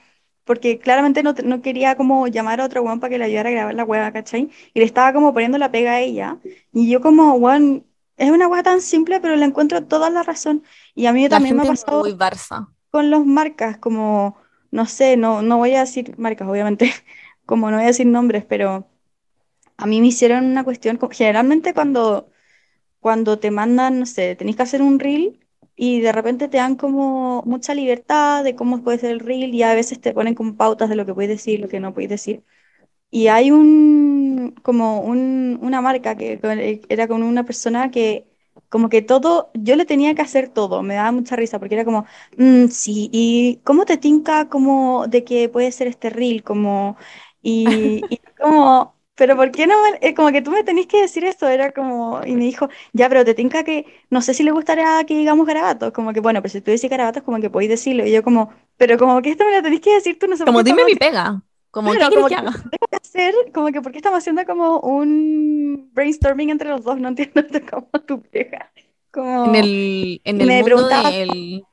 porque 0.49 0.80
claramente 0.80 1.21
no, 1.21 1.35
no 1.45 1.61
quería 1.61 1.95
como 1.95 2.26
llamar 2.27 2.59
a 2.59 2.65
otro 2.65 2.81
weón 2.81 2.99
para 2.99 3.11
que 3.11 3.19
le 3.19 3.26
ayudara 3.26 3.49
a 3.49 3.51
grabar 3.51 3.76
la 3.76 3.84
weá, 3.85 4.11
¿cachai? 4.11 4.49
Y 4.73 4.80
le 4.80 4.85
estaba 4.85 5.13
como 5.13 5.31
poniendo 5.31 5.59
la 5.59 5.69
pega 5.69 5.91
a 5.93 5.99
ella, 6.01 6.39
y 6.73 6.89
yo 6.89 7.01
como, 7.01 7.35
weón, 7.35 7.85
es 8.17 8.31
una 8.31 8.47
weá 8.47 8.63
tan 8.63 8.81
simple, 8.81 9.19
pero 9.19 9.35
le 9.35 9.45
encuentro 9.45 9.85
toda 9.85 10.09
la 10.09 10.23
razón. 10.23 10.63
Y 10.95 11.05
a 11.05 11.13
mí 11.13 11.30
La 11.30 11.30
también 11.30 11.55
me 11.55 11.61
ha 11.61 11.65
pasado 11.67 11.99
muy 11.99 12.13
con 12.91 13.11
las 13.11 13.23
marcas, 13.26 13.77
como, 13.77 14.38
no 14.71 14.88
sé, 14.88 15.17
no, 15.17 15.43
no 15.43 15.57
voy 15.57 15.76
a 15.76 15.81
decir 15.81 16.17
marcas, 16.17 16.47
obviamente, 16.49 16.91
como 17.45 17.69
no 17.69 17.77
voy 17.77 17.84
a 17.85 17.88
decir 17.89 18.07
nombres, 18.07 18.43
pero 18.45 18.88
a 19.77 19.85
mí 19.88 20.01
me 20.01 20.07
hicieron 20.07 20.45
una 20.45 20.63
cuestión, 20.63 20.99
generalmente 21.11 21.73
cuando, 21.76 22.30
cuando 23.01 23.39
te 23.39 23.51
mandan, 23.51 23.99
no 23.99 24.05
sé, 24.07 24.35
tenés 24.35 24.55
que 24.57 24.63
hacer 24.63 24.81
un 24.81 24.99
reel 24.99 25.39
y 25.80 26.01
de 26.01 26.11
repente 26.11 26.47
te 26.49 26.57
dan 26.57 26.76
como 26.76 27.43
mucha 27.45 27.73
libertad 27.76 28.43
de 28.43 28.56
cómo 28.56 28.84
puede 28.84 28.99
ser 28.99 29.11
el 29.11 29.19
reel 29.22 29.53
y 29.56 29.64
a 29.64 29.73
veces 29.76 30.01
te 30.01 30.14
ponen 30.14 30.35
como 30.35 30.56
pautas 30.57 30.89
de 30.89 30.95
lo 30.97 31.06
que 31.06 31.14
puedes 31.15 31.30
decir, 31.31 31.60
lo 31.61 31.69
que 31.69 31.80
no 31.80 31.93
puedes 31.93 32.10
decir. 32.10 32.43
Y 33.11 33.27
hay 33.27 33.51
un, 33.51 34.56
como 34.64 35.01
un, 35.01 35.60
una 35.61 35.81
marca 35.81 36.15
que 36.18 36.39
que 36.39 36.81
era 36.89 37.07
con 37.07 37.23
una 37.23 37.43
persona 37.45 37.89
que 37.91 38.27
como 38.69 38.89
que 38.89 39.01
todo, 39.01 39.49
yo 39.56 39.76
le 39.76 39.85
tenía 39.85 40.14
que 40.15 40.22
hacer 40.22 40.49
todo, 40.49 40.84
me 40.84 40.93
daba 40.95 41.11
mucha 41.11 41.35
risa 41.35 41.57
porque 41.60 41.73
era 41.76 41.85
como, 41.85 42.06
"Mm, 42.38 42.68
sí, 42.68 43.10
¿y 43.11 43.57
cómo 43.64 43.85
te 43.85 43.97
tinca 43.97 44.47
como 44.49 45.07
de 45.07 45.23
que 45.23 45.49
puede 45.49 45.72
ser 45.72 45.88
este 45.88 46.10
reel? 46.11 46.43
Como, 46.43 46.97
y, 47.41 48.06
y 48.10 48.19
como, 48.39 48.95
pero 49.19 49.35
¿por 49.37 49.51
qué 49.51 49.67
no 49.67 49.75
me, 49.83 49.99
eh, 50.01 50.15
como 50.15 50.31
que 50.31 50.41
tú 50.41 50.51
me 50.51 50.63
tenés 50.63 50.87
que 50.87 51.01
decir 51.01 51.25
esto? 51.25 51.47
Era 51.47 51.71
como, 51.71 52.21
y 52.25 52.35
me 52.35 52.45
dijo, 52.45 52.69
ya, 52.93 53.09
pero 53.09 53.25
te 53.25 53.35
tinca 53.35 53.63
que, 53.63 53.85
no 54.09 54.21
sé 54.21 54.33
si 54.33 54.43
le 54.43 54.51
gustaría 54.51 55.03
que 55.05 55.15
digamos 55.17 55.45
garabatos, 55.47 55.91
como 55.93 56.13
que, 56.13 56.21
bueno, 56.21 56.41
pero 56.41 56.51
si 56.51 56.61
tú 56.61 56.71
dices 56.71 56.89
garabatos, 56.89 57.23
como 57.23 57.39
que 57.41 57.49
podéis 57.49 57.69
decirlo, 57.71 58.05
y 58.05 58.11
yo 58.11 58.23
como, 58.23 58.53
pero 58.77 58.97
como 58.97 59.21
que 59.21 59.31
esto 59.31 59.45
me 59.45 59.55
lo 59.57 59.63
tenés 59.63 59.81
que 59.81 59.93
decir 59.93 60.17
tú, 60.19 60.27
no 60.27 60.37
sé 60.37 60.45
Como 60.45 60.63
dime 60.63 60.83
mi 60.85 60.95
pega. 60.95 61.41
Como, 61.71 61.95
Claro, 61.97 62.11
¿qué 62.11 62.13
como 62.13 62.29
que 62.29 62.35
que 62.35 62.35
haga? 62.35 62.51
tengo 62.69 62.87
que 62.89 62.97
hacer, 62.97 63.33
como 63.53 63.71
que, 63.71 63.81
¿por 63.81 63.91
qué 63.91 63.97
estamos 63.99 64.19
haciendo 64.19 64.45
como 64.45 64.79
un 64.81 65.89
brainstorming 65.93 66.49
entre 66.49 66.69
los 66.69 66.83
dos? 66.83 66.99
No 66.99 67.07
entiendo 67.09 67.41
como 67.71 67.89
tu 68.05 68.21
pega. 68.21 68.71
En 69.41 69.55
Como, 69.55 69.55
el, 69.55 70.21
en 70.23 70.41
el 70.41 70.51
me 70.51 70.53
mundo 70.53 70.63
preguntaba 70.63 71.11
del... 71.11 71.67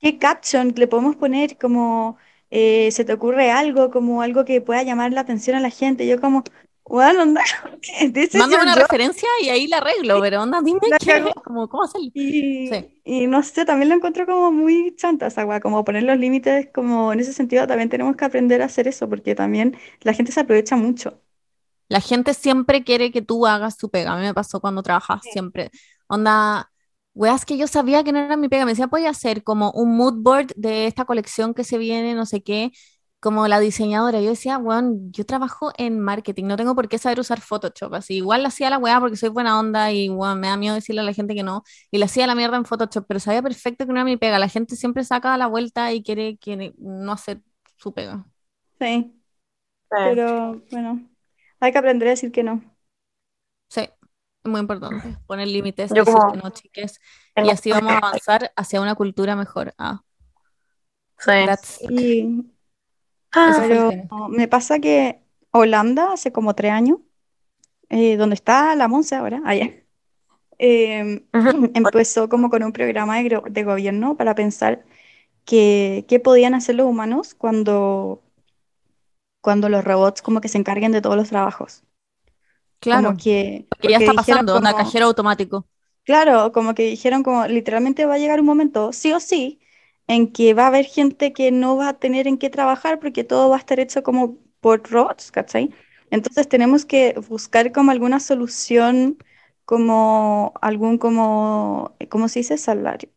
qué 0.00 0.18
caption 0.18 0.72
le 0.76 0.86
podemos 0.88 1.16
poner, 1.16 1.58
como, 1.58 2.16
eh, 2.50 2.90
¿se 2.92 3.04
te 3.04 3.12
ocurre 3.12 3.50
algo, 3.50 3.90
como 3.90 4.22
algo 4.22 4.44
que 4.44 4.60
pueda 4.60 4.82
llamar 4.82 5.12
la 5.12 5.20
atención 5.22 5.56
a 5.56 5.60
la 5.60 5.70
gente? 5.70 6.06
Yo 6.06 6.20
como, 6.20 6.44
bueno, 6.88 7.22
onda, 7.22 7.42
Mándame 8.32 8.62
una 8.62 8.74
job, 8.74 8.88
referencia 8.88 9.28
y 9.42 9.48
ahí 9.48 9.66
la 9.66 9.78
arreglo, 9.78 10.20
pero 10.20 10.42
onda, 10.42 10.60
dime 10.62 10.80
la 10.88 10.98
qué, 10.98 11.32
como, 11.44 11.68
¿cómo 11.68 11.84
hacerlo? 11.84 12.08
Y, 12.14 12.68
Sí. 12.70 13.02
y 13.04 13.26
no 13.26 13.42
sé, 13.42 13.64
también 13.64 13.88
lo 13.90 13.94
encuentro 13.96 14.26
como 14.26 14.52
muy 14.52 14.94
chanta 14.96 15.26
esa 15.28 15.46
weá, 15.46 15.60
como 15.60 15.84
poner 15.84 16.02
los 16.04 16.18
límites, 16.18 16.68
como 16.74 17.12
en 17.12 17.20
ese 17.20 17.32
sentido 17.32 17.66
también 17.66 17.88
tenemos 17.88 18.16
que 18.16 18.24
aprender 18.24 18.62
a 18.62 18.66
hacer 18.66 18.88
eso, 18.88 19.08
porque 19.08 19.34
también 19.34 19.76
la 20.02 20.12
gente 20.14 20.32
se 20.32 20.40
aprovecha 20.40 20.76
mucho. 20.76 21.22
La 21.88 22.00
gente 22.00 22.34
siempre 22.34 22.84
quiere 22.84 23.10
que 23.12 23.22
tú 23.22 23.46
hagas 23.46 23.76
tu 23.78 23.88
pega. 23.90 24.12
A 24.12 24.16
mí 24.18 24.22
me 24.22 24.34
pasó 24.34 24.60
cuando 24.60 24.82
trabajaba 24.82 25.20
siempre. 25.22 25.70
Onda, 26.06 26.70
weas 27.14 27.44
que 27.46 27.56
yo 27.56 27.66
sabía 27.66 28.04
que 28.04 28.12
no 28.12 28.18
era 28.18 28.36
mi 28.36 28.48
pega. 28.48 28.64
Me 28.66 28.72
decía, 28.72 28.88
podía 28.88 29.10
hacer 29.10 29.42
como 29.42 29.70
un 29.72 29.96
mood 29.96 30.14
board 30.22 30.48
de 30.56 30.86
esta 30.86 31.04
colección 31.06 31.54
que 31.54 31.64
se 31.64 31.78
viene, 31.78 32.14
no 32.14 32.26
sé 32.26 32.42
qué, 32.42 32.72
como 33.20 33.48
la 33.48 33.58
diseñadora. 33.60 34.20
Yo 34.20 34.30
decía, 34.30 34.58
weón, 34.58 35.10
yo 35.12 35.26
trabajo 35.26 35.72
en 35.76 35.98
marketing, 36.00 36.44
no 36.44 36.56
tengo 36.56 36.74
por 36.74 36.88
qué 36.88 36.98
saber 36.98 37.18
usar 37.20 37.40
Photoshop. 37.40 37.94
Así, 37.94 38.14
igual 38.16 38.42
la 38.42 38.48
hacía 38.48 38.70
la 38.70 38.78
wea 38.78 39.00
porque 39.00 39.16
soy 39.16 39.28
buena 39.30 39.58
onda 39.58 39.90
y 39.92 40.08
weón, 40.08 40.38
me 40.40 40.48
da 40.48 40.56
miedo 40.56 40.74
decirle 40.74 41.00
a 41.00 41.04
la 41.04 41.12
gente 41.12 41.34
que 41.34 41.42
no. 41.42 41.62
Y 41.90 41.98
la 41.98 42.04
hacía 42.06 42.26
la 42.26 42.34
mierda 42.34 42.56
en 42.56 42.64
Photoshop, 42.64 43.04
pero 43.08 43.18
sabía 43.20 43.42
perfecto 43.42 43.86
que 43.86 43.92
no 43.92 43.98
era 43.98 44.04
mi 44.04 44.16
pega. 44.16 44.38
La 44.38 44.48
gente 44.48 44.76
siempre 44.76 45.02
saca 45.04 45.36
la 45.36 45.46
vuelta 45.48 45.92
y 45.92 46.02
quiere, 46.02 46.38
quiere 46.38 46.74
no 46.78 47.12
hacer 47.12 47.42
su 47.76 47.92
pega. 47.92 48.24
Sí. 48.80 49.14
Pero 49.90 50.62
bueno, 50.70 51.08
hay 51.60 51.72
que 51.72 51.78
aprender 51.78 52.08
a 52.08 52.10
decir 52.12 52.30
que 52.30 52.42
no. 52.42 52.62
Sí, 53.70 53.80
es 53.80 53.90
muy 54.50 54.60
importante. 54.60 55.16
Poner 55.26 55.48
límites, 55.48 55.90
Yo 55.90 56.04
decir 56.04 56.14
como- 56.14 56.32
que 56.32 56.38
no, 56.38 56.50
chiques. 56.50 57.00
Y 57.36 57.48
así 57.50 57.70
vamos 57.70 57.92
a 57.92 57.98
avanzar 57.98 58.52
hacia 58.54 58.80
una 58.80 58.94
cultura 58.94 59.34
mejor. 59.34 59.74
Ah, 59.78 60.02
Sí. 61.18 61.30
that's- 61.30 61.78
Y 61.90 62.44
Ah, 63.32 63.64
Pero 63.68 63.90
me 64.30 64.48
pasa 64.48 64.78
que 64.80 65.20
Holanda, 65.50 66.12
hace 66.12 66.32
como 66.32 66.54
tres 66.54 66.72
años, 66.72 66.98
eh, 67.90 68.16
donde 68.16 68.34
está 68.34 68.74
la 68.76 68.88
Monse 68.88 69.16
ahora, 69.16 69.42
allá, 69.44 69.72
eh, 70.58 71.24
Ujú. 71.34 71.70
empezó 71.74 72.28
como 72.28 72.50
con 72.50 72.62
un 72.64 72.72
programa 72.72 73.18
de, 73.22 73.64
gobierno 73.64 74.16
para 74.16 74.34
pensar 74.34 74.84
que, 75.46 76.06
qué 76.08 76.20
podían 76.20 76.54
hacer 76.54 76.76
los 76.76 76.86
humanos 76.88 77.34
cuando, 77.34 78.22
cuando 79.40 79.68
los 79.68 79.84
robots 79.84 80.22
como 80.22 80.40
que 80.40 80.48
se 80.48 80.58
encarguen 80.58 80.92
de 80.92 81.00
todos 81.02 81.16
los 81.16 81.28
trabajos. 81.28 81.82
Claro, 82.80 83.08
Como 83.08 83.16
que, 83.18 83.66
que 83.80 83.88
ya 83.88 83.96
porque 83.98 84.04
está 84.04 84.14
pasando, 84.14 84.56
onda 84.56 84.72
como- 84.72 84.84
cajero 84.84 85.06
automático. 85.06 85.66
Claro, 86.04 86.52
como 86.52 86.74
que 86.74 86.84
dijeron 86.84 87.22
como 87.22 87.46
literalmente 87.46 88.06
va 88.06 88.14
a 88.14 88.18
llegar 88.18 88.40
un 88.40 88.46
momento, 88.46 88.92
sí 88.92 89.12
o 89.12 89.20
sí, 89.20 89.60
en 90.08 90.32
que 90.32 90.54
va 90.54 90.64
a 90.64 90.66
haber 90.68 90.86
gente 90.86 91.32
que 91.32 91.52
no 91.52 91.76
va 91.76 91.90
a 91.90 91.98
tener 91.98 92.26
en 92.28 92.38
qué 92.38 92.50
trabajar 92.50 92.98
porque 93.00 93.24
todo 93.24 93.50
va 93.50 93.56
a 93.56 93.58
estar 93.60 93.80
hecho 93.80 94.02
como 94.02 94.38
por 94.60 94.82
robots, 94.90 95.30
¿cachai? 95.32 95.70
Entonces 96.10 96.48
tenemos 96.48 96.84
que 96.86 97.14
buscar 97.28 97.72
como 97.72 97.90
alguna 97.92 98.20
solución, 98.20 99.18
como 99.64 100.54
algún 100.62 100.98
como, 100.98 101.94
¿cómo 102.10 102.28
se 102.28 102.40
dice? 102.40 102.58
Salario. 102.58 103.10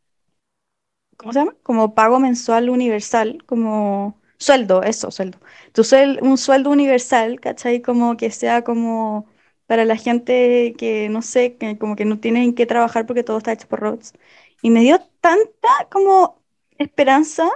¿Cómo 1.17 1.33
se 1.33 1.39
llama? 1.39 1.55
Como 1.63 1.93
pago 1.93 2.19
mensual 2.19 2.69
universal, 2.69 3.43
como 3.45 4.19
sueldo, 4.37 4.81
eso, 4.83 5.11
sueldo. 5.11 5.39
Tu 5.71 5.83
suel- 5.83 6.19
un 6.21 6.37
sueldo 6.37 6.69
universal, 6.71 7.39
¿cachai? 7.39 7.81
Como 7.81 8.17
que 8.17 8.31
sea 8.31 8.63
como 8.63 9.27
para 9.67 9.85
la 9.85 9.95
gente 9.97 10.73
que, 10.77 11.09
no 11.09 11.21
sé, 11.21 11.57
que 11.57 11.77
como 11.77 11.95
que 11.95 12.05
no 12.05 12.19
tienen 12.19 12.55
que 12.55 12.65
trabajar 12.65 13.05
porque 13.05 13.23
todo 13.23 13.37
está 13.37 13.51
hecho 13.53 13.67
por 13.67 13.79
robots. 13.81 14.13
Y 14.61 14.71
me 14.71 14.81
dio 14.81 14.99
tanta 15.21 15.69
como 15.91 16.40
esperanza. 16.81 17.49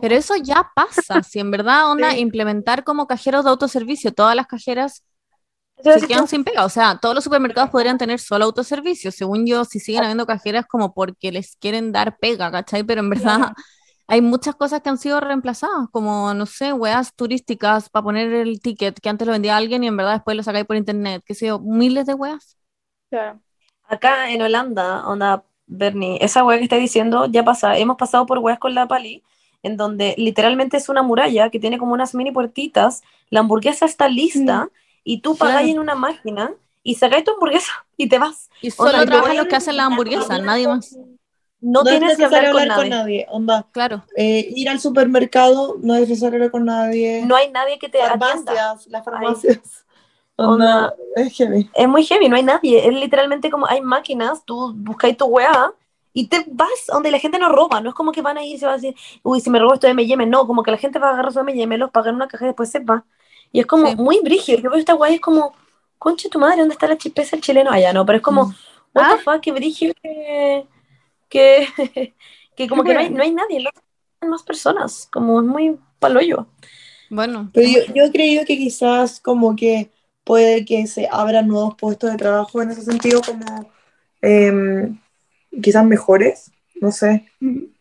Pero 0.00 0.14
eso 0.16 0.34
ya 0.36 0.70
pasa, 0.74 1.22
si 1.22 1.38
en 1.38 1.50
verdad 1.50 1.90
onda 1.90 2.10
Sí. 2.12 2.20
implementar 2.20 2.82
como 2.82 3.06
cajeros 3.06 3.44
de 3.44 3.50
autoservicio, 3.50 4.12
todas 4.12 4.34
las 4.34 4.46
cajeras 4.46 5.04
se 5.82 6.06
quedan 6.06 6.22
que- 6.24 6.28
sin 6.28 6.44
pega, 6.44 6.64
o 6.64 6.68
sea, 6.68 6.98
todos 7.00 7.14
los 7.14 7.24
supermercados 7.24 7.70
podrían 7.70 7.96
tener 7.98 8.18
solo 8.20 8.46
autoservicio, 8.46 9.12
según 9.12 9.46
yo, 9.46 9.64
si 9.64 9.78
siguen 9.80 10.02
habiendo 10.02 10.26
cajeras 10.26 10.66
como 10.66 10.92
porque 10.92 11.32
les 11.32 11.56
quieren 11.56 11.92
dar 11.92 12.18
pega, 12.18 12.50
¿cachai? 12.50 12.82
Pero 12.84 13.00
en 13.00 13.10
verdad 13.10 13.36
Claro. 13.38 13.54
hay 14.08 14.20
muchas 14.22 14.56
cosas 14.56 14.80
que 14.82 14.88
han 14.90 14.98
sido 14.98 15.20
reemplazadas, 15.20 15.88
como, 15.92 16.34
no 16.34 16.46
sé, 16.46 16.72
weas 16.72 17.14
turísticas 17.14 17.88
para 17.90 18.02
poner 18.02 18.32
el 18.32 18.60
ticket 18.60 18.98
que 19.00 19.08
antes 19.08 19.24
lo 19.26 19.32
vendía 19.32 19.56
alguien 19.56 19.84
y 19.84 19.86
en 19.86 19.96
verdad 19.96 20.14
después 20.14 20.36
lo 20.36 20.42
sacáis 20.42 20.66
por 20.66 20.76
internet, 20.76 21.22
qué 21.24 21.34
sé 21.34 21.46
yo, 21.46 21.60
miles 21.60 22.06
de 22.06 22.14
weas. 22.14 22.56
Claro. 23.08 23.40
Acá 23.84 24.30
en 24.30 24.42
Holanda, 24.42 25.06
onda, 25.08 25.44
Bernie, 25.72 26.18
esa 26.20 26.44
wea 26.44 26.58
que 26.58 26.64
estás 26.64 26.80
diciendo 26.80 27.26
ya 27.26 27.44
pasa. 27.44 27.78
Hemos 27.78 27.96
pasado 27.96 28.26
por 28.26 28.38
weas 28.38 28.58
con 28.58 28.74
la 28.74 28.86
Pali, 28.88 29.22
en 29.62 29.76
donde 29.76 30.14
literalmente 30.18 30.76
es 30.76 30.88
una 30.88 31.02
muralla 31.02 31.48
que 31.50 31.60
tiene 31.60 31.78
como 31.78 31.92
unas 31.92 32.14
mini 32.14 32.32
puertitas, 32.32 33.02
la 33.30 33.40
hamburguesa 33.40 33.86
está 33.86 34.08
lista 34.08 34.68
y 35.04 35.20
tú 35.20 35.36
Claro. 35.36 35.52
pagáis 35.54 35.72
en 35.72 35.78
una 35.78 35.94
máquina 35.94 36.52
y 36.82 36.94
sacáis 36.96 37.24
tu 37.24 37.32
hamburguesa 37.32 37.72
y 37.96 38.08
te 38.08 38.18
vas. 38.18 38.50
Y 38.60 38.70
solo 38.70 38.90
Onda, 38.90 39.06
trabajan 39.06 39.36
los 39.36 39.46
a- 39.46 39.48
que 39.48 39.56
hacen 39.56 39.76
la 39.76 39.84
hamburguesa, 39.86 40.38
nadie 40.38 40.66
más. 40.68 40.96
No, 41.62 41.82
No 41.84 41.90
es 41.90 41.98
tienes 41.98 42.16
que 42.16 42.24
hablar 42.24 42.52
con 42.52 42.88
nadie. 42.88 43.26
Onda, 43.28 43.66
Claro. 43.70 44.02
eh, 44.16 44.48
ir 44.56 44.70
al 44.70 44.80
supermercado 44.80 45.76
no 45.82 45.94
es 45.94 46.08
necesario 46.08 46.36
hablar 46.36 46.50
con 46.50 46.64
nadie. 46.64 47.22
No 47.26 47.36
hay 47.36 47.50
nadie 47.50 47.78
que 47.78 47.90
te 47.90 48.00
atienda. 48.02 48.52
farmacias, 48.54 48.86
las 48.88 49.04
farmacias. 49.04 49.84
Onda, 50.46 50.94
es 51.16 51.32
heavy. 51.36 51.70
Es 51.74 51.88
muy 51.88 52.04
heavy, 52.04 52.28
no 52.28 52.36
hay 52.36 52.42
nadie. 52.42 52.86
Es 52.86 52.94
literalmente 52.94 53.50
como 53.50 53.66
hay 53.68 53.80
máquinas, 53.80 54.44
tú 54.44 54.72
buscáis 54.76 55.16
tu 55.16 55.26
weá 55.26 55.72
y 56.12 56.26
te 56.28 56.44
vas 56.48 56.68
donde 56.88 57.10
la 57.10 57.18
gente 57.18 57.38
no 57.38 57.50
roba. 57.50 57.80
No 57.80 57.90
es 57.90 57.94
como 57.94 58.12
que 58.12 58.22
van 58.22 58.38
a 58.38 58.44
ir 58.44 58.56
y 58.56 58.58
se 58.58 58.66
va 58.66 58.72
a 58.72 58.76
decir, 58.76 58.94
uy, 59.22 59.40
si 59.40 59.50
me 59.50 59.58
robo 59.58 59.74
esto 59.74 59.86
de 59.86 59.92
M&M. 59.92 60.26
No, 60.26 60.46
como 60.46 60.62
que 60.62 60.70
la 60.70 60.76
gente 60.78 60.98
va 60.98 61.08
a 61.08 61.12
agarrar 61.12 61.32
su 61.32 61.40
M&M, 61.40 61.76
los 61.78 61.90
paga 61.90 62.10
en 62.10 62.16
una 62.16 62.28
caja 62.28 62.44
y 62.44 62.48
después 62.48 62.70
se 62.70 62.80
va. 62.80 63.04
Y 63.52 63.60
es 63.60 63.66
como 63.66 63.86
Sí. 63.88 63.96
muy 63.96 64.20
brígido. 64.20 64.58
Yo 64.60 64.70
veo 64.70 64.78
esta 64.78 64.94
weá 64.94 65.10
y 65.10 65.14
es 65.16 65.20
como, 65.20 65.52
concha 65.98 66.28
tu 66.28 66.38
madre, 66.38 66.58
¿dónde 66.60 66.72
está 66.74 66.86
la 66.88 66.96
chispeza 66.98 67.36
el 67.36 67.42
chileno? 67.42 67.70
Allá 67.70 67.92
no, 67.92 68.06
pero 68.06 68.16
es 68.16 68.22
como, 68.22 68.46
Mm. 68.46 68.54
what 68.94 69.04
Ah. 69.06 69.16
the 69.16 69.22
fuck, 69.22 69.40
qué 69.40 69.52
brígido 69.52 69.92
que, 70.02 70.66
que, 71.28 71.66
que 72.56 72.68
como 72.68 72.82
que 72.82 72.94
no 72.94 73.00
hay, 73.00 73.10
no 73.10 73.22
hay 73.22 73.32
nadie, 73.32 73.62
no 73.62 73.70
hay 74.20 74.28
más 74.28 74.42
personas. 74.42 75.08
Como 75.12 75.40
es 75.40 75.46
muy 75.46 75.76
paloyo. 75.98 76.46
Bueno, 77.10 77.50
Pero 77.52 77.68
yo, 77.68 77.92
yo 77.94 78.04
he 78.04 78.12
creído 78.12 78.44
que 78.44 78.56
quizás 78.56 79.20
como 79.20 79.54
que 79.56 79.90
puede 80.24 80.64
que 80.64 80.86
se 80.86 81.08
abran 81.10 81.48
nuevos 81.48 81.74
puestos 81.76 82.10
de 82.10 82.16
trabajo 82.16 82.62
en 82.62 82.70
ese 82.70 82.82
sentido 82.82 83.20
como 83.20 83.70
em, 84.20 84.98
quizás 85.62 85.84
mejores, 85.84 86.52
no 86.80 86.92
sé. 86.92 87.26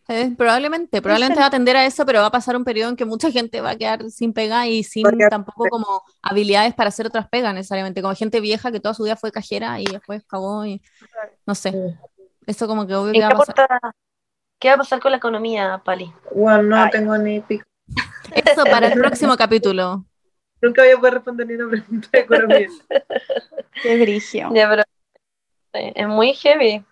Eh, 0.07 0.33
probablemente, 0.35 1.03
probablemente 1.03 1.39
va 1.39 1.45
a 1.45 1.51
tender 1.51 1.77
a 1.77 1.85
eso, 1.85 2.03
pero 2.03 2.21
va 2.21 2.27
a 2.27 2.31
pasar 2.31 2.55
un 2.55 2.63
periodo 2.63 2.89
en 2.89 2.95
que 2.95 3.05
mucha 3.05 3.29
gente 3.29 3.61
va 3.61 3.71
a 3.71 3.75
quedar 3.75 4.09
sin 4.09 4.33
pega 4.33 4.65
y 4.65 4.83
sin 4.83 5.05
tampoco 5.29 5.69
como 5.69 6.01
habilidades 6.23 6.73
para 6.73 6.87
hacer 6.87 7.05
otras 7.05 7.29
pegas 7.29 7.53
necesariamente, 7.53 8.01
como 8.01 8.15
gente 8.15 8.39
vieja 8.39 8.71
que 8.71 8.79
toda 8.79 8.95
su 8.95 9.03
vida 9.03 9.15
fue 9.15 9.31
cajera 9.31 9.79
y 9.79 9.85
después 9.85 10.23
cagó 10.25 10.65
y 10.65 10.81
no 11.45 11.53
sé, 11.53 11.75
eso 12.47 12.67
como 12.67 12.87
que 12.87 12.95
obvio 12.95 13.13
¿En 13.13 13.21
que 13.21 13.27
va 13.27 13.27
a 13.27 13.37
pasar. 13.37 13.55
qué 14.57 14.69
va 14.69 14.73
a 14.73 14.77
pasar 14.77 14.99
con 14.99 15.11
la 15.11 15.17
economía, 15.17 15.79
Pali? 15.85 16.11
Bueno, 16.33 16.63
no 16.63 16.75
Ay. 16.77 16.89
tengo 16.89 17.15
ni 17.15 17.41
pico. 17.41 17.65
Eso 18.33 18.63
para 18.63 18.87
el 18.87 18.93
próximo 18.99 19.37
capítulo. 19.37 20.05
Nunca 20.61 20.83
voy 20.83 20.91
a 20.91 20.97
poder 20.97 21.13
responder 21.15 21.47
ni 21.47 21.53
una 21.55 21.69
pregunta 21.69 22.09
de 22.11 22.19
economía. 22.19 22.69
Qué 23.81 23.97
brigio. 23.97 24.55
Ya, 24.55 24.69
pero 24.69 24.83
eh, 25.73 25.93
es 25.95 26.07
muy 26.07 26.33
heavy. 26.35 26.85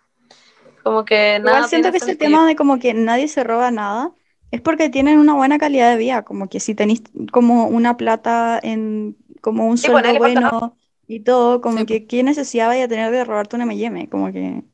Como 0.82 1.04
que 1.04 1.38
nada. 1.40 1.58
Igual 1.58 1.64
siento 1.64 1.90
tiene 1.90 1.92
que 1.92 1.98
ese 1.98 2.16
sentido. 2.16 2.40
tema 2.40 2.46
de 2.46 2.56
como 2.56 2.78
que 2.78 2.94
nadie 2.94 3.28
se 3.28 3.44
roba 3.44 3.70
nada 3.70 4.12
es 4.50 4.60
porque 4.60 4.88
tienen 4.90 5.18
una 5.18 5.34
buena 5.34 5.58
calidad 5.58 5.90
de 5.90 5.96
vida, 5.98 6.24
como 6.24 6.48
que 6.48 6.58
si 6.60 6.74
tenéis 6.74 7.02
como 7.32 7.66
una 7.68 7.96
plata 7.96 8.58
en 8.62 9.16
como 9.40 9.66
un 9.68 9.78
Sí, 9.80 9.88
sueldo 9.88 10.10
falta 10.10 10.18
bueno 10.18 10.76
y 11.06 11.20
todo, 11.20 11.60
como 11.60 11.78
Sí, 11.78 11.86
que 11.86 12.06
qué 12.06 12.22
necesidad 12.22 12.66
vaya 12.68 12.84
a 12.84 12.88
tener 12.88 13.12
de 13.12 13.24
robarte 13.24 13.56
una 13.56 13.64
M&M, 13.64 14.08
como 14.08 14.32
que, 14.32 14.64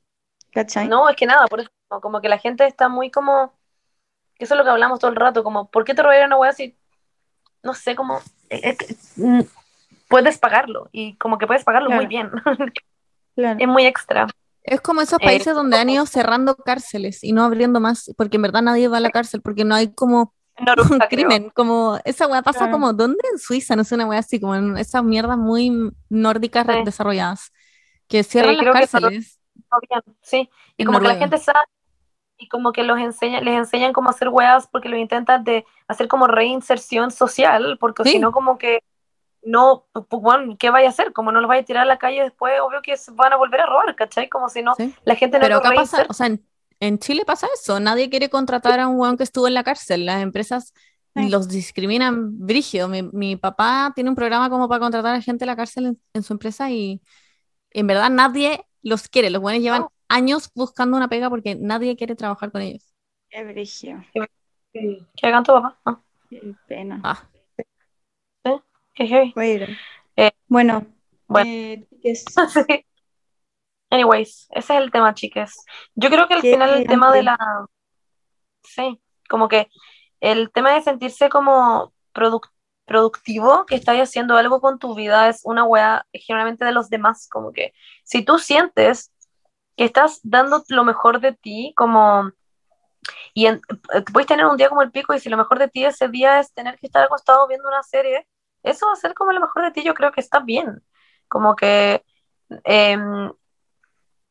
¿cachai? 0.53 0.91
No, 0.91 1.09
es 1.09 1.17
que 1.17 1.27
nada, 1.27 1.47
por 1.47 1.61
eso, 1.61 1.71
como 2.03 2.21
que 2.21 2.29
la 2.29 2.39
gente 2.39 2.67
está 2.67 2.89
muy 2.89 3.11
como. 3.11 3.55
Eso 4.39 4.55
es 4.55 4.59
lo 4.59 4.65
que 4.65 4.71
hablamos 4.71 5.01
todo 5.01 5.11
el 5.11 5.17
rato, 5.17 5.45
como, 5.45 5.71
¿por 5.71 5.85
qué 5.85 5.95
te 5.95 6.03
robarían 6.03 6.29
una 6.29 6.39
weá 6.39 6.53
si. 6.53 6.77
no 7.63 7.75
sé, 7.75 7.97
como. 7.97 8.21
Que, 8.49 8.97
mm, 9.17 9.41
puedes 10.09 10.39
pagarlo 10.39 10.89
y 10.93 11.15
como 11.17 11.39
que 11.39 11.47
puedes 11.47 11.65
pagarlo 11.65 11.91
muy 11.91 12.07
bien. 12.07 12.31
Claro. 13.37 13.59
es 13.59 13.67
muy 13.69 13.85
extra. 13.85 14.29
Es 14.63 14.81
como 14.81 15.01
esos 15.01 15.19
Eh, 15.21 15.25
países 15.25 15.55
donde 15.55 15.77
han 15.77 15.91
ido 15.91 16.07
cerrando 16.07 16.55
cárceles 16.57 17.23
y 17.25 17.33
no 17.33 17.43
abriendo 17.45 17.81
más, 17.81 18.13
porque 18.17 18.37
en 18.37 18.43
verdad 18.43 18.63
nadie 18.63 18.87
va 18.89 18.99
a 18.99 19.01
la 19.01 19.11
cárcel, 19.11 19.43
porque 19.43 19.65
no 19.65 19.75
hay 19.75 19.93
como 19.93 20.33
un 20.59 20.65
Noruega, 20.67 21.09
creo. 21.09 21.09
crimen, 21.09 21.51
como 21.51 21.99
esa 22.05 22.27
weá 22.29 22.43
pasa 22.43 22.61
Claro. 22.61 22.73
como, 22.73 22.93
¿dónde? 22.93 23.19
En 23.33 23.39
Suiza, 23.41 23.75
no 23.75 23.83
sé, 23.85 23.97
una 23.97 24.07
weá 24.07 24.21
así, 24.21 24.39
como 24.41 24.55
en 24.55 24.79
esas 24.79 25.03
mierdas 25.03 25.37
muy 25.37 25.91
nórdicas 26.09 26.65
Sí. 26.67 26.85
desarrolladas, 26.85 27.53
que 28.09 28.23
cierran 28.23 28.57
las 28.57 28.63
que 28.65 28.83
eso- 28.85 28.99
cárceles. 29.01 29.41
Bien, 29.91 30.03
Sí, 30.23 30.49
y 30.77 30.83
En 30.83 30.87
como 30.87 30.99
que 31.01 31.09
la 31.09 31.15
Noruega. 31.15 31.19
gente 31.29 31.39
sabe 31.45 31.59
y 32.37 32.49
como 32.49 32.73
que 32.73 32.83
los 32.83 32.99
enseña, 32.99 33.41
les 33.41 33.57
enseñan 33.57 33.93
cómo 33.93 34.11
hacer 34.11 34.29
weas 34.29 34.67
porque 34.69 34.89
los 34.89 34.99
intentan 34.99 35.45
de 35.45 35.65
hacer 35.89 36.09
como 36.09 36.27
reinserción 36.27 37.11
social, 37.11 37.77
porque 37.79 38.05
Sí. 38.05 38.11
si 38.13 38.19
no 38.19 38.33
como 38.33 38.59
que 38.59 38.81
no, 39.47 39.87
pues, 39.93 40.23
bueno, 40.23 40.57
¿qué 40.59 40.71
vaya 40.71 40.87
a 40.89 40.91
hacer? 40.91 41.13
Como 41.13 41.31
no 41.31 41.41
los 41.41 41.49
vaya 41.49 41.61
a 41.63 41.65
tirar 41.65 41.83
a 41.83 41.87
la 41.87 41.99
calle 41.99 42.23
después, 42.23 42.55
obvio 42.61 42.81
que 42.83 42.95
van 43.13 43.33
a 43.33 43.37
volver 43.37 43.61
a 43.61 43.67
robar, 43.67 43.95
¿cachai? 43.95 44.29
Como 44.29 44.49
si 44.49 44.63
no, 44.63 44.75
Sí. 44.75 44.95
la 45.05 45.17
gente 45.17 45.39
no 45.39 45.43
Pero 45.43 45.59
acá 45.59 45.71
pasa, 45.75 46.07
o 46.09 46.15
sea, 46.15 46.29
en, 46.29 46.43
en 46.81 46.99
Chile 46.99 47.25
pasa 47.27 47.47
eso, 47.55 47.79
nadie 47.79 48.09
quiere 48.09 48.31
contratar 48.31 48.81
a 48.81 48.89
un 48.89 48.99
weón 48.99 49.17
que 49.19 49.23
estuvo 49.25 49.47
en 49.47 49.55
la 49.55 49.63
cárcel, 49.63 50.07
las 50.07 50.23
empresas 50.23 50.73
Sí. 51.17 51.29
los 51.29 51.47
discriminan 51.49 52.39
brígido. 52.45 52.89
Mi, 52.89 53.03
mi 53.03 53.37
papá 53.37 53.93
tiene 53.95 54.11
un 54.11 54.17
programa 54.17 54.51
como 54.51 54.69
para 54.69 54.81
contratar 54.81 55.15
a 55.15 55.21
gente 55.21 55.45
en 55.45 55.49
la 55.49 55.55
cárcel 55.57 55.87
en, 55.87 56.01
en 56.13 56.23
su 56.25 56.33
empresa 56.33 56.71
y 56.71 57.01
en 57.71 57.87
verdad 57.87 58.11
nadie 58.11 58.65
los 58.83 59.09
quiere, 59.09 59.31
los 59.31 59.41
buenos 59.41 59.63
llevan 59.63 59.83
No. 59.83 59.93
Años 60.15 60.51
buscando 60.55 60.97
una 60.97 61.09
pega 61.09 61.29
porque 61.31 61.55
nadie 61.57 61.97
quiere 61.97 62.15
trabajar 62.17 62.51
con 62.53 62.63
ellos. 62.63 62.95
Qué 63.31 63.45
brigio. 63.45 64.05
Que 64.13 65.27
hagan 65.27 65.43
tu 65.45 65.53
papá. 65.53 65.79
Ah, 65.85 66.01
Qué 66.31 66.55
pena. 66.67 67.01
Ah, 67.03 67.29
qué 68.95 69.07
heavy. 69.07 69.33
Bueno, 69.35 69.67
Eh, 70.17 70.31
bueno, 70.49 70.87
bueno. 71.27 71.51
eh, 71.51 71.87
chiques, 71.91 72.25
Sí. 72.69 72.87
Anyways, 73.91 74.47
ese 74.51 74.75
es 74.77 74.81
el 74.83 74.91
tema, 74.91 75.15
chicas. 75.15 75.55
Yo 75.95 76.11
creo 76.11 76.27
que 76.27 76.35
al 76.35 76.43
Qué 76.43 76.53
final 76.53 76.71
el 76.79 76.87
tema 76.87 77.13
de 77.13 77.23
la... 77.23 77.39
Sí, 78.63 79.01
como 79.29 79.49
que 79.49 79.69
el 80.21 80.51
tema 80.53 80.73
de 80.75 80.83
sentirse 80.83 81.29
como 81.29 81.93
produc- 82.13 82.51
productivo, 82.87 83.67
que 83.67 83.77
estás 83.77 83.97
haciendo 83.99 84.37
algo 84.37 84.61
con 84.61 84.79
tu 84.79 84.95
vida, 84.95 85.29
es 85.29 85.43
una 85.45 85.65
wea 85.65 86.07
generalmente 86.13 86.65
de 86.65 86.73
los 86.73 86.89
demás, 86.91 87.29
como 87.31 87.53
que 87.53 87.73
si 88.05 88.25
tú 88.25 88.39
sientes 88.39 89.13
que 89.77 89.85
estás 89.85 90.21
dando 90.23 90.63
lo 90.69 90.85
mejor 90.85 91.21
de 91.21 91.33
ti, 91.33 91.73
como 91.77 92.33
y 93.35 93.47
en, 93.47 93.61
eh, 93.95 94.03
puedes 94.13 94.27
tener 94.27 94.47
un 94.47 94.57
día 94.57 94.69
como 94.69 94.83
el 94.83 94.91
pico 94.91 95.15
y 95.15 95.21
si 95.21 95.29
lo 95.29 95.37
mejor 95.37 95.59
de 95.59 95.69
ti 95.69 95.85
ese 95.85 96.09
día 96.09 96.41
es 96.41 96.53
tener 96.55 96.79
que 96.79 96.87
estar 96.87 97.05
acostado 97.05 97.47
viendo 97.49 97.69
una 97.69 97.83
serie, 97.83 98.27
eso 98.63 98.87
va 98.87 98.93
a 98.93 98.97
ser 98.97 99.15
como 99.15 99.33
lo 99.33 99.41
mejor 99.41 99.65
de 99.65 99.71
ti, 99.73 99.83
yo 99.83 99.95
creo 99.95 100.13
que 100.13 100.21
está 100.21 100.41
bien. 100.41 100.83
Como 101.29 101.57
que 101.57 102.05
em, 102.65 103.33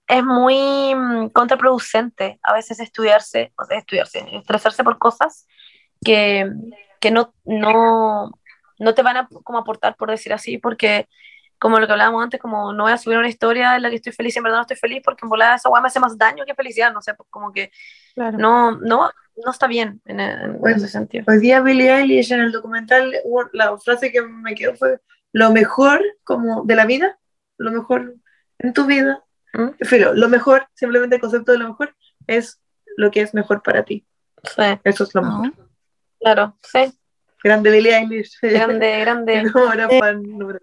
es 0.07 0.23
muy 0.23 0.95
mm, 0.95 1.29
contraproducente 1.29 2.39
a 2.43 2.53
veces 2.53 2.79
estudiarse, 2.79 3.53
o 3.57 3.65
sea, 3.65 3.77
estudiarse, 3.77 4.25
estresarse 4.35 4.83
por 4.83 4.97
cosas 4.97 5.47
que, 6.03 6.49
que 6.99 7.11
no, 7.11 7.33
no, 7.45 8.31
no 8.79 8.93
te 8.93 9.03
van 9.03 9.17
a 9.17 9.27
como 9.43 9.59
aportar, 9.59 9.95
por 9.95 10.09
decir 10.09 10.33
así, 10.33 10.57
porque 10.57 11.07
como 11.63 11.79
lo 11.79 11.87
que 11.87 11.93
hablábamos 11.93 12.21
antes, 12.21 12.41
como 12.41 12.73
no 12.73 12.83
voy 12.83 12.91
a 12.91 12.97
subir 12.97 13.17
una 13.17 13.29
historia 13.29 13.77
en 13.77 13.83
la 13.83 13.89
que 13.89 13.95
estoy 13.95 14.11
feliz 14.11 14.35
y 14.35 14.39
en 14.39 14.43
verdad 14.43 14.57
no 14.57 14.61
estoy 14.63 14.75
feliz 14.75 15.01
porque 15.01 15.21
en 15.23 15.29
volada 15.29 15.55
esa 15.55 15.69
weá 15.69 15.81
me 15.81 15.87
hace 15.87 15.97
más 16.01 16.17
daño 16.17 16.43
que 16.45 16.53
felicidad, 16.53 16.91
no 16.91 17.01
sé, 17.01 17.13
pues 17.13 17.29
como 17.29 17.53
que 17.53 17.71
Claro. 18.15 18.37
no, 18.37 18.71
no, 18.81 19.09
no 19.45 19.51
está 19.51 19.65
bien 19.67 20.01
en, 20.03 20.19
en 20.19 20.59
Bueno, 20.59 20.75
ese 20.75 20.89
sentido. 20.89 21.23
Hoy 21.25 21.39
día 21.39 21.61
Billie 21.61 21.89
Eilish 21.89 22.33
en 22.33 22.41
el 22.41 22.51
documental, 22.51 23.15
la 23.53 23.77
frase 23.77 24.11
que 24.11 24.21
me 24.21 24.53
quedó 24.55 24.75
fue 24.75 24.99
lo 25.31 25.51
mejor 25.53 26.01
como 26.25 26.63
de 26.65 26.75
la 26.75 26.85
vida, 26.85 27.17
lo 27.57 27.71
mejor 27.71 28.13
en 28.59 28.73
tu 28.73 28.85
vida. 28.85 29.23
¿Mm? 29.53 29.69
Filo, 29.85 30.13
lo 30.13 30.27
mejor, 30.27 30.67
simplemente 30.73 31.15
el 31.15 31.21
concepto 31.21 31.53
de 31.53 31.59
lo 31.59 31.69
mejor 31.69 31.95
es 32.27 32.59
lo 32.97 33.09
que 33.09 33.21
es 33.21 33.33
mejor 33.33 33.63
para 33.63 33.83
ti. 33.83 34.05
Sí, 34.43 34.63
Eso 34.83 35.05
es 35.05 35.15
lo 35.15 35.21
mejor. 35.21 35.45
No. 35.57 35.69
claro, 36.19 36.57
sí, 36.61 36.93
Grande 37.41 37.71
Billie 37.71 37.95
Eilish. 37.97 38.37
grande, 38.41 38.99
grande. 38.99 39.43
No, 39.55 39.71
era 39.71 39.87
fan 39.87 40.21
número 40.23 40.59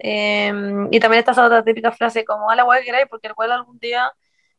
Eh, 0.00 0.52
y 0.90 1.00
también 1.00 1.18
está 1.20 1.32
esa 1.32 1.44
otra 1.46 1.64
típica 1.64 1.90
frase 1.92 2.24
como 2.24 2.50
a 2.50 2.56
la 2.56 2.64
weá 2.64 2.78
que 2.80 2.86
queráis, 2.86 3.06
porque 3.10 3.26
el 3.28 3.34
cual 3.34 3.52
algún 3.52 3.78
día, 3.78 4.12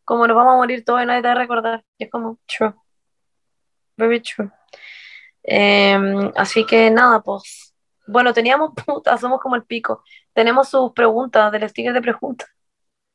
como 0.03 0.27
nos 0.27 0.35
vamos 0.35 0.53
a 0.53 0.57
morir 0.57 0.83
todos 0.83 1.01
y 1.01 1.05
nadie 1.05 1.21
te 1.21 1.27
va 1.27 1.33
a 1.33 1.37
recordar. 1.37 1.83
Y 1.97 2.03
es 2.05 2.09
como, 2.11 2.37
true. 2.45 2.73
Very 3.97 4.21
true. 4.21 4.49
Eh, 5.43 5.97
así 6.35 6.65
que 6.65 6.89
nada, 6.91 7.21
pues. 7.21 7.73
Bueno, 8.07 8.33
teníamos 8.33 8.71
putas, 8.85 9.19
somos 9.21 9.39
como 9.39 9.55
el 9.55 9.63
pico. 9.63 10.03
Tenemos 10.33 10.69
sus 10.69 10.91
preguntas 10.93 11.51
del 11.51 11.67
sticker 11.69 11.93
de 11.93 12.01
preguntas. 12.01 12.49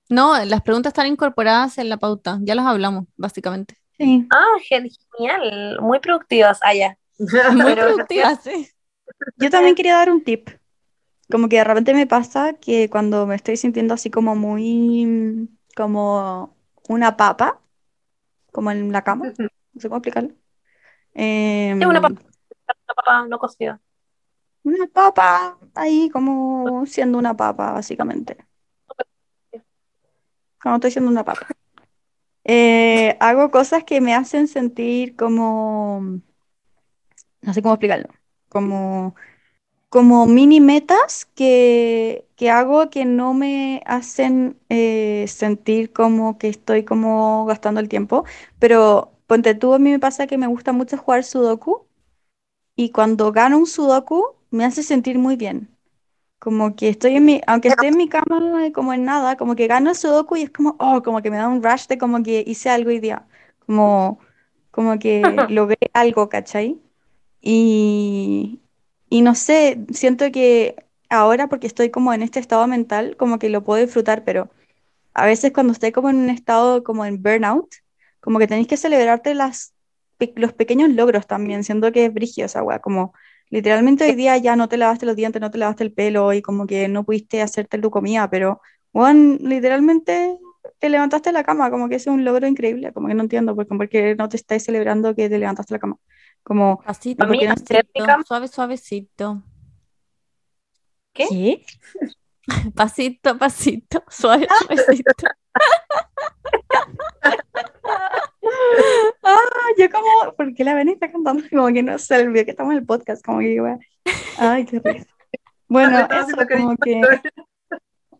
No, 0.08 0.42
las 0.44 0.60
preguntas 0.62 0.90
están 0.90 1.06
incorporadas 1.06 1.78
en 1.78 1.88
la 1.88 1.96
pauta, 1.96 2.38
ya 2.42 2.54
las 2.54 2.66
hablamos, 2.66 3.04
básicamente. 3.16 3.76
Sí. 3.96 4.26
Ah, 4.30 4.58
gen- 4.68 4.90
genial, 5.16 5.78
muy 5.80 5.98
productivas. 6.00 6.58
Ah, 6.62 6.74
ya. 6.74 6.96
Muy 7.18 7.64
Pero- 7.74 7.86
productivas, 7.94 8.42
sí. 8.42 8.68
Yo 9.36 9.48
también 9.50 9.74
quería 9.76 9.94
dar 9.96 10.10
un 10.10 10.22
tip. 10.24 10.48
Como 11.30 11.48
que 11.48 11.56
de 11.56 11.64
repente 11.64 11.94
me 11.94 12.06
pasa 12.06 12.54
que 12.54 12.88
cuando 12.90 13.26
me 13.26 13.34
estoy 13.34 13.56
sintiendo 13.56 13.94
así 13.94 14.10
como 14.10 14.36
muy, 14.36 15.48
como 15.74 16.56
una 16.88 17.16
papa, 17.16 17.60
como 18.52 18.70
en 18.70 18.92
la 18.92 19.02
cama, 19.02 19.32
no 19.38 19.80
sé 19.80 19.88
cómo 19.88 19.98
explicarlo. 19.98 20.34
Em, 21.14 21.80
Es 21.80 21.86
una 21.88 22.00
papa. 22.00 22.20
Una 22.20 22.94
papa 22.94 23.26
no 23.28 23.38
cocida. 23.38 23.80
una 24.62 24.86
papa, 24.86 25.58
ahí 25.74 26.08
como 26.10 26.84
siendo 26.86 27.18
una 27.18 27.34
papa, 27.36 27.72
básicamente. 27.72 28.36
Como 30.60 30.76
estoy 30.76 30.90
siendo 30.90 31.10
una 31.10 31.24
papa. 31.24 31.46
Eh, 32.44 33.16
hago 33.20 33.50
cosas 33.50 33.84
que 33.84 34.00
me 34.00 34.14
hacen 34.14 34.48
sentir 34.48 35.16
como, 35.16 36.20
no 37.42 37.54
sé 37.54 37.62
cómo 37.62 37.74
explicarlo, 37.74 38.08
como, 38.48 39.14
como 39.94 40.26
mini 40.26 40.60
metas 40.60 41.24
que, 41.36 42.26
que 42.34 42.50
hago 42.50 42.90
que 42.90 43.04
no 43.04 43.32
me 43.32 43.80
hacen 43.86 44.58
eh, 44.68 45.24
sentir 45.28 45.92
como 45.92 46.36
que 46.36 46.48
estoy 46.48 46.82
como 46.84 47.46
gastando 47.46 47.78
el 47.78 47.88
tiempo, 47.88 48.24
pero 48.58 49.12
ponte 49.28 49.54
tú, 49.54 49.72
a 49.72 49.78
mí 49.78 49.92
me 49.92 50.00
pasa 50.00 50.26
que 50.26 50.36
me 50.36 50.48
gusta 50.48 50.72
mucho 50.72 50.98
jugar 50.98 51.22
Sudoku 51.22 51.86
y 52.74 52.90
cuando 52.90 53.30
gano 53.30 53.56
un 53.56 53.66
Sudoku 53.66 54.34
me 54.50 54.64
hace 54.64 54.82
sentir 54.82 55.16
muy 55.16 55.36
bien. 55.36 55.70
Como 56.40 56.74
que 56.74 56.88
estoy 56.88 57.14
en 57.14 57.26
mi, 57.26 57.40
aunque 57.46 57.68
esté 57.68 57.86
en 57.86 57.96
mi 57.96 58.08
cama 58.08 58.40
como 58.74 58.92
en 58.94 59.04
nada, 59.04 59.36
como 59.36 59.54
que 59.54 59.68
gano 59.68 59.90
el 59.90 59.96
Sudoku 59.96 60.34
y 60.34 60.42
es 60.42 60.50
como, 60.50 60.74
oh, 60.80 61.02
como 61.04 61.22
que 61.22 61.30
me 61.30 61.36
da 61.36 61.46
un 61.46 61.62
rush 61.62 61.86
de 61.86 61.98
como 61.98 62.20
que 62.24 62.42
hice 62.44 62.68
algo 62.68 62.90
hoy 62.90 62.98
día. 62.98 63.28
Como, 63.64 64.18
como 64.72 64.98
que 64.98 65.22
logré 65.50 65.78
algo, 65.92 66.28
¿cachai? 66.28 66.80
Y, 67.40 68.60
y 69.08 69.22
no 69.22 69.34
sé, 69.34 69.84
siento 69.92 70.30
que 70.32 70.76
ahora 71.08 71.48
porque 71.48 71.66
estoy 71.66 71.90
como 71.90 72.12
en 72.12 72.22
este 72.22 72.40
estado 72.40 72.66
mental, 72.66 73.16
como 73.16 73.38
que 73.38 73.48
lo 73.48 73.64
puedo 73.64 73.82
disfrutar, 73.84 74.24
pero 74.24 74.50
a 75.14 75.26
veces 75.26 75.52
cuando 75.52 75.72
estoy 75.72 75.92
como 75.92 76.10
en 76.10 76.16
un 76.16 76.30
estado 76.30 76.84
como 76.84 77.04
en 77.04 77.22
burnout, 77.22 77.68
como 78.20 78.38
que 78.38 78.46
tenéis 78.48 78.68
que 78.68 78.76
celebrarte 78.76 79.34
las, 79.34 79.74
los 80.36 80.52
pequeños 80.52 80.90
logros 80.90 81.26
también, 81.26 81.64
siento 81.64 81.92
que 81.92 82.06
es 82.06 82.14
brígido 82.14 82.46
esa 82.46 82.62
weá, 82.62 82.80
como 82.80 83.14
literalmente 83.50 84.04
hoy 84.04 84.14
día 84.14 84.36
ya 84.38 84.56
no 84.56 84.68
te 84.68 84.76
lavaste 84.76 85.06
los 85.06 85.16
dientes, 85.16 85.40
no 85.40 85.50
te 85.50 85.58
lavaste 85.58 85.84
el 85.84 85.92
pelo 85.92 86.32
y 86.32 86.42
como 86.42 86.66
que 86.66 86.88
no 86.88 87.04
pudiste 87.04 87.42
hacerte 87.42 87.78
tu 87.78 87.90
comida, 87.90 88.28
pero 88.30 88.60
weón, 88.92 89.38
literalmente 89.42 90.38
te 90.78 90.88
levantaste 90.88 91.32
la 91.32 91.44
cama, 91.44 91.70
como 91.70 91.88
que 91.88 91.96
es 91.96 92.06
un 92.06 92.24
logro 92.24 92.46
increíble, 92.46 92.92
como 92.92 93.08
que 93.08 93.14
no 93.14 93.22
entiendo, 93.22 93.54
porque, 93.54 93.76
porque 93.76 94.14
no 94.16 94.28
te 94.28 94.36
estáis 94.36 94.64
celebrando 94.64 95.14
que 95.14 95.28
te 95.28 95.38
levantaste 95.38 95.74
la 95.74 95.78
cama, 95.78 95.98
como, 96.44 96.80
Pasito, 96.82 97.26
suave, 98.26 98.48
suavecito. 98.48 99.42
¿Qué? 101.12 101.26
¿qué? 101.28 101.66
Pasito, 102.74 103.38
pasito, 103.38 104.04
suave, 104.08 104.46
suavecito. 104.58 105.12
Ah, 109.22 109.70
yo 109.78 109.90
como, 109.90 110.34
¿por 110.36 110.54
qué 110.54 110.64
la 110.64 110.74
ven 110.74 110.88
está 110.90 111.10
cantando? 111.10 111.42
Como 111.50 111.66
que 111.72 111.82
no 111.82 111.98
sé, 111.98 112.22
olvidé 112.22 112.44
que 112.44 112.50
estamos 112.50 112.72
en 112.72 112.80
el 112.80 112.86
podcast, 112.86 113.24
como 113.24 113.38
que, 113.40 113.60
weá. 113.60 113.78
Ay, 114.38 114.64
qué 114.66 114.80
risa. 114.80 115.06
Bueno, 115.66 116.06
eso 116.10 116.36
como 116.46 116.76
que, 116.76 117.00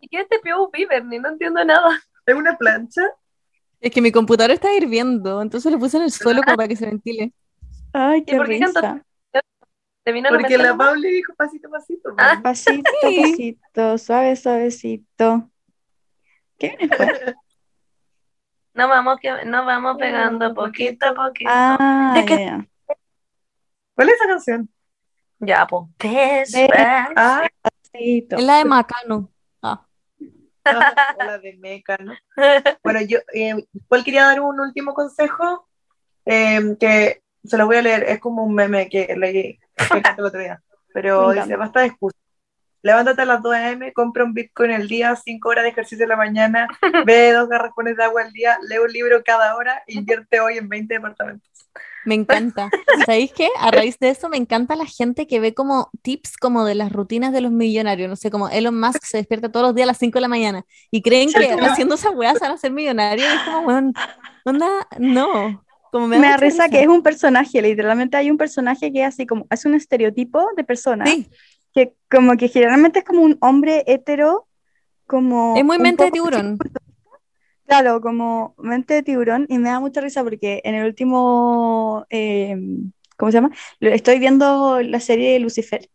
¿Y 0.01 0.09
qué 0.09 0.19
es 0.19 0.23
este 0.23 0.39
Pio 0.41 0.71
Bieber? 0.71 1.05
Ni 1.05 1.19
no 1.19 1.29
entiendo 1.29 1.63
nada. 1.65 2.01
¿Es 2.27 2.35
una 2.35 2.57
plancha? 2.57 3.03
Es 3.81 3.93
que 3.93 4.01
mi 4.01 4.11
computador 4.11 4.51
está 4.51 4.73
hirviendo, 4.73 5.43
entonces 5.43 5.71
lo 5.71 5.79
puse 5.79 5.99
en 5.99 6.05
el 6.05 6.11
suelo 6.11 6.43
como 6.43 6.57
para 6.57 6.69
que 6.69 6.77
se 6.77 6.87
ventile. 6.87 7.33
Ay, 7.95 8.25
qué 8.25 8.39
risa. 8.39 9.03
¿Te 10.05 10.13
vino 10.13 10.29
a 10.29 10.33
la 10.33 10.39
Porque 10.39 10.59
la? 10.59 10.77
Pauli 10.77 11.11
dijo 11.11 11.35
pasito, 11.35 11.71
pasito. 11.71 12.15
Ah. 12.19 12.39
Pasito, 12.43 12.91
Sí. 13.01 13.23
pasito, 13.23 13.99
suave, 13.99 14.37
suavecito. 14.37 15.51
¿Qué 16.59 16.69
viene 16.69 16.89
después? 16.89 17.09
Nos 18.75 18.89
vamos, 18.89 19.21
que, 19.21 19.31
nos 19.45 19.65
vamos 19.65 19.97
pegando 19.99 20.53
poquito 20.53 21.07
a 21.07 21.15
poquito. 21.15 21.49
Ah, 21.49 22.13
¿De 22.17 22.25
qué? 22.25 22.37
ya, 22.39 22.45
ya. 22.45 22.69
¿Cuál 23.95 24.09
es 24.09 24.15
esa 24.17 24.27
canción? 24.27 24.69
Ya, 25.39 25.65
pues. 25.65 25.85
Ah, 27.15 27.47
Pasito. 27.63 28.37
Es 28.37 28.43
la 28.43 28.57
de 28.59 28.65
Macano. 28.65 29.31
Ah, 29.63 29.87
ah, 30.65 31.15
la 31.19 31.39
de 31.39 31.57
Meca, 31.57 31.97
¿no? 31.99 32.15
Bueno, 32.83 33.01
yo 33.03 33.19
eh, 33.33 33.65
igual 33.73 34.03
quería 34.05 34.25
dar 34.25 34.41
un 34.41 34.59
último 34.59 34.93
consejo 34.93 35.69
eh, 36.25 36.77
que 36.81 37.23
se 37.45 37.59
lo 37.59 37.67
voy 37.67 37.77
a 37.77 37.83
leer, 37.83 38.05
es 38.05 38.21
como 38.21 38.43
un 38.43 38.55
meme 38.55 38.89
que 38.89 39.15
leí 39.17 39.59
que 39.77 40.03
el 40.17 40.25
otro 40.25 40.41
día, 40.41 40.63
pero 40.93 41.31
dice, 41.33 41.57
basta 41.57 41.81
de 41.81 41.87
excusas. 41.87 42.19
Levántate 42.83 43.23
a 43.23 43.25
las 43.25 43.43
2 43.43 43.55
a.m., 43.55 43.93
compra 43.95 44.25
un 44.25 44.35
Bitcoin 44.35 44.71
al 44.71 44.89
día, 44.89 45.17
5 45.17 45.49
horas 45.49 45.65
de 45.65 45.71
ejercicio 45.71 46.03
en 46.03 46.11
la 46.11 46.17
mañana, 46.17 46.69
bebe 47.07 47.33
dos 47.33 47.49
garrafones 47.49 47.97
de 47.97 48.05
agua 48.05 48.23
al 48.23 48.33
día, 48.33 48.59
lee 48.69 48.79
un 48.79 48.93
libro 48.93 49.23
cada 49.25 49.57
hora, 49.57 49.83
invierte 49.87 50.41
hoy 50.41 50.59
en 50.59 50.69
20 50.69 50.93
departamentos. 50.93 51.49
me 52.05 52.15
encanta. 52.15 52.69
¿Sabéis 53.07 53.33
qué? 53.33 53.49
A 53.59 53.71
raíz 53.71 53.99
de 53.99 54.11
eso 54.11 54.29
me 54.29 54.37
encanta 54.37 54.77
la 54.77 54.85
gente 54.85 55.27
que 55.27 55.41
ve 55.41 55.55
como 55.55 55.89
tips 56.03 56.37
como 56.37 56.67
de 56.67 56.75
las 56.75 56.93
rutinas 56.93 57.33
de 57.33 57.41
los 57.41 57.53
millonarios. 57.53 58.11
No 58.11 58.17
sé, 58.17 58.31
como 58.31 58.51
Elon 58.51 58.79
Musk 58.79 59.03
se 59.03 59.17
despierta 59.17 59.51
todos 59.51 59.69
los 59.69 59.75
días 59.75 59.87
a 59.87 59.93
las 59.93 59.99
5 59.99 60.19
de 60.19 60.21
la 60.21 60.29
mañana 60.29 60.67
y 60.91 61.01
creen 61.01 61.33
que 61.33 61.57
haciendo 61.63 61.95
esas 61.95 62.15
weas 62.15 62.39
van 62.39 62.53
a 62.53 62.59
ser 62.59 62.71
millonarios. 62.71 63.27
Y 63.27 63.35
es 63.35 63.43
como, 63.45 63.93
onda, 64.45 64.87
no. 64.99 65.65
Como 65.95 66.09
me 66.09 66.19
Me 66.19 66.27
da 66.27 66.37
risa 66.37 66.69
que 66.69 66.83
es 66.83 66.89
un 66.89 67.05
personaje, 67.05 67.63
literalmente 67.63 68.17
hay 68.17 68.29
un 68.29 68.37
personaje 68.37 68.93
que 68.93 69.03
es 69.03 69.07
así 69.07 69.27
como, 69.27 69.47
es 69.49 69.65
un 69.65 69.75
estereotipo 69.77 70.45
de 70.57 70.65
persona, 70.65 71.05
Sí, 71.05 71.29
que 71.73 71.95
como 72.11 72.37
que 72.37 72.49
generalmente 72.49 72.99
es 72.99 73.05
como 73.05 73.23
un 73.23 73.39
hombre 73.41 73.85
hetero, 73.87 74.49
como 75.07 75.55
es 75.57 75.65
muy 75.65 75.79
mente 75.79 76.03
de 76.03 76.11
tiburón. 76.11 76.59
Claro, 77.69 78.01
como 78.01 78.57
mente 78.59 78.95
de 78.95 79.03
tiburón, 79.05 79.47
y 79.49 79.59
me 79.59 79.69
da 79.69 79.79
mucha 79.79 80.01
risa 80.01 80.25
porque 80.25 80.61
en 80.65 80.75
el 80.75 80.85
último, 80.85 82.05
eh, 82.11 82.57
¿cómo 83.17 83.31
se 83.31 83.37
llama? 83.39 83.51
Estoy 83.79 84.19
viendo 84.19 84.83
la 84.83 84.99
serie 84.99 85.35
de 85.35 85.39
Lucifer 85.39 85.89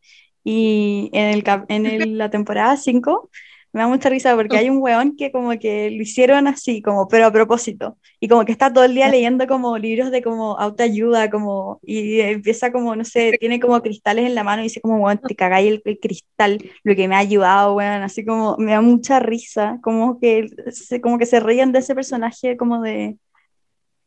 y 0.46 1.10
en, 1.12 1.26
el, 1.26 1.44
en 1.68 1.86
el- 1.86 2.18
la 2.18 2.30
temporada 2.30 2.78
5 2.78 3.30
me 3.72 3.82
da 3.82 3.88
mucha 3.88 4.10
risa 4.10 4.36
porque 4.36 4.58
hay 4.58 4.70
un 4.70 4.78
weón 4.82 5.16
que 5.16 5.32
como 5.32 5.58
que 5.60 5.92
lo 5.92 6.02
hicieron 6.02 6.48
así, 6.48 6.82
como, 6.82 7.08
pero 7.08 7.28
a 7.28 7.32
propósito, 7.32 7.98
y 8.20 8.28
como 8.28 8.46
que 8.46 8.52
está 8.52 8.72
todo 8.74 8.84
el 8.84 8.96
día 8.96 9.10
leyendo 9.10 9.48
como 9.48 9.78
libros 9.78 10.12
de 10.12 10.22
como 10.22 10.58
autoayuda, 10.60 11.30
como, 11.30 11.80
y 11.84 12.20
empieza 12.22 12.72
como, 12.72 12.96
no 12.96 13.06
sé, 13.06 13.38
tiene 13.40 13.60
como 13.60 13.82
cristales 13.82 14.26
en 14.26 14.36
la 14.36 14.44
mano 14.44 14.62
y 14.62 14.66
dice 14.66 14.82
como, 14.82 14.98
weón, 14.98 15.20
te 15.20 15.36
cagáis 15.36 15.72
el, 15.72 15.82
el 15.86 16.00
cristal, 16.00 16.64
lo 16.84 16.96
que 16.96 17.08
me 17.08 17.16
ha 17.16 17.20
ayudado, 17.20 17.76
weón, 17.76 18.02
así 18.02 18.26
como, 18.26 18.58
me 18.58 18.72
da 18.72 18.82
mucha 18.82 19.20
risa, 19.20 19.80
como 19.82 20.20
que 20.20 20.48
se, 20.72 21.02
como 21.02 21.18
que 21.18 21.26
se 21.26 21.40
ríen 21.40 21.72
de 21.72 21.80
ese 21.80 21.96
personaje 21.96 22.58
como 22.58 22.82
de, 22.82 23.18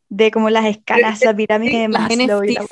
de 0.09 0.31
como 0.31 0.51
las 0.51 0.67
escalas, 0.67 1.25
la 1.25 1.35
pirámide 1.35 1.79
de 1.79 1.89
Maslow 1.89 2.45
y 2.45 2.53
la. 2.53 2.67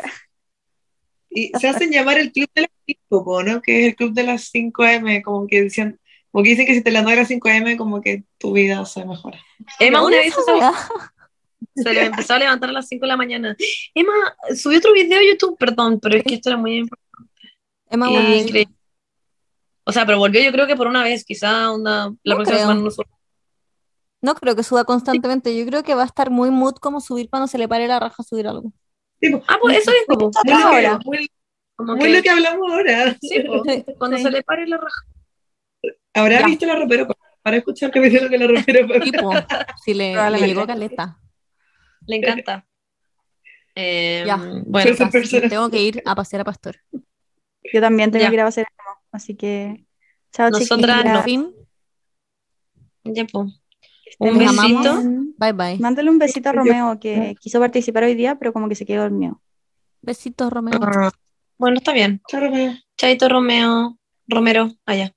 Y 1.31 1.53
se 1.61 1.69
hacen 1.69 1.93
llamar 1.93 2.19
el 2.19 2.33
club 2.33 2.51
de 2.55 2.63
las 2.63 2.71
5, 2.87 3.43
¿no? 3.45 3.63
Que 3.63 3.81
es 3.81 3.87
el 3.89 3.95
club 3.95 4.13
de 4.13 4.25
las 4.25 4.53
5M, 4.53 5.23
como 5.23 5.47
que 5.47 5.63
dicen, 5.63 6.00
como 6.31 6.45
que 6.45 6.51
dicen 6.51 6.67
que 6.67 6.75
si 6.75 6.83
te 6.83 6.91
la 6.91 7.01
a 7.01 7.17
las 7.17 7.29
5M, 7.31 7.77
como 7.77 8.01
que 8.01 8.25
tu 8.39 8.53
vida 8.53 8.85
se 8.87 9.05
mejora. 9.05 9.39
Emma 9.79 9.99
una 10.05 10.17
¿Dónde 10.17 10.19
vez 10.19 10.35
se, 11.77 11.83
se 11.83 11.93
le 11.95 12.05
empezó 12.07 12.35
a 12.35 12.39
levantar 12.39 12.71
a 12.71 12.73
las 12.73 12.89
5 12.89 13.03
de 13.03 13.09
la 13.09 13.17
mañana. 13.17 13.57
Emma, 13.95 14.13
subí 14.57 14.77
otro 14.77 14.93
video 14.93 15.19
a 15.19 15.23
YouTube, 15.25 15.57
perdón, 15.59 15.99
pero 16.01 16.17
es 16.17 16.25
que 16.25 16.35
esto 16.35 16.51
era 16.51 16.57
muy 16.59 16.77
importante. 16.79 17.33
Emma 17.89 18.11
y 18.11 18.15
Watson. 18.15 18.33
increíble. 18.33 18.75
O 19.85 19.93
sea, 19.93 20.07
pero 20.07 20.19
volvió 20.19 20.41
yo 20.43 20.53
creo 20.53 20.67
que 20.67 20.77
por 20.77 20.87
una 20.87 21.03
vez, 21.03 21.25
quizá 21.25 21.73
una, 21.73 22.15
la 22.23 22.35
No 22.35 22.37
próxima 22.37 22.45
creo. 22.45 22.59
semana 22.61 22.81
no 22.81 22.91
sube. 22.91 23.07
No 24.23 24.35
creo 24.35 24.55
que 24.55 24.63
suba 24.63 24.85
constantemente. 24.85 25.57
Yo 25.57 25.65
creo 25.67 25.83
que 25.83 25.95
va 25.95 26.03
a 26.03 26.07
estar 26.07 26.31
muy 26.31 26.51
mood 26.51 26.75
como 26.75 27.01
subir 27.01 27.29
cuando 27.31 27.47
se 27.49 27.59
le 27.59 27.67
pare 27.67 27.89
la 27.89 27.99
raja 27.99 28.23
subir 28.23 28.47
algo. 28.47 28.73
Ah, 29.49 29.59
pues 29.61 29.79
eso 29.79 29.91
dijo, 29.91 30.19
pues. 30.19 30.37
muy, 30.45 30.53
lo 30.53 30.59
que- 30.59 30.65
ahora. 30.87 30.99
muy- 31.05 31.31
Como 31.77 31.97
muy 31.97 32.07
que- 32.07 32.17
lo 32.17 32.23
que 32.23 32.31
hablamos 32.31 32.71
ahora. 32.71 33.17
sí, 33.21 33.41
pues, 33.47 33.85
cuando 33.99 34.17
Sí. 34.19 34.23
se 34.23 34.31
le 34.31 34.43
pare 34.43 34.67
la 34.67 34.77
raja. 34.77 35.05
¿Habrá 36.15 36.41
Ya. 36.41 36.47
visto 36.47 36.67
la 36.67 36.77
ropero? 36.77 37.07
Para 37.43 37.57
escuchar 37.57 37.91
que 37.91 38.01
me 38.01 38.07
dijeron 38.11 38.29
que 38.29 38.39
la 38.39 38.47
ropero. 38.47 38.87
Tipo, 39.01 39.31
si 39.85 39.95
le, 39.95 40.15
le 40.31 40.39
llegó 40.47 40.67
caleta. 40.67 41.19
Le 42.07 42.17
encanta. 42.17 42.67
Eh, 43.75 44.25
Ya. 44.27 44.37
Bueno, 44.67 44.91
Esa 44.91 45.09
persona. 45.09 45.49
Tengo 45.49 45.71
que 45.71 45.83
ir 45.83 46.03
a 46.05 46.15
pasear 46.15 46.43
a 46.43 46.45
Pastor. 46.45 46.77
Yo 47.73 47.81
también 47.81 48.11
tengo 48.11 48.25
Ya. 48.25 48.29
que 48.31 48.35
ir 48.35 48.41
a 48.41 48.47
hacer 48.47 48.67
esto, 48.69 48.83
así 49.13 49.35
que 49.37 49.85
chao 50.33 50.51
Nosotras. 50.51 51.03
Por 51.05 51.23
fin, 51.25 51.53
ya, 53.05 53.25
pues. 53.27 53.61
Un 54.19 54.39
besito. 54.39 55.03
bye 55.39 55.53
bye. 55.53 55.79
Mándale 55.79 56.11
un 56.11 56.19
besito 56.19 56.49
a 56.51 56.53
Romeo 56.53 56.99
que 57.01 57.37
quiso 57.41 57.59
participar 57.61 58.05
hoy 58.05 58.15
día, 58.15 58.39
pero 58.39 58.53
como 58.53 58.69
que 58.69 58.75
se 58.75 58.85
quedó 58.85 59.03
dormido. 59.03 59.41
Besitos, 60.03 60.53
Romeo. 60.53 60.79
Bueno, 61.57 61.77
está 61.79 61.93
bien. 61.93 62.21
Chao, 62.29 62.41
ropero. 62.41 62.73
Chaito 62.99 63.29
Romeo. 63.29 63.99
Romero, 64.27 64.71
allá. 64.85 65.13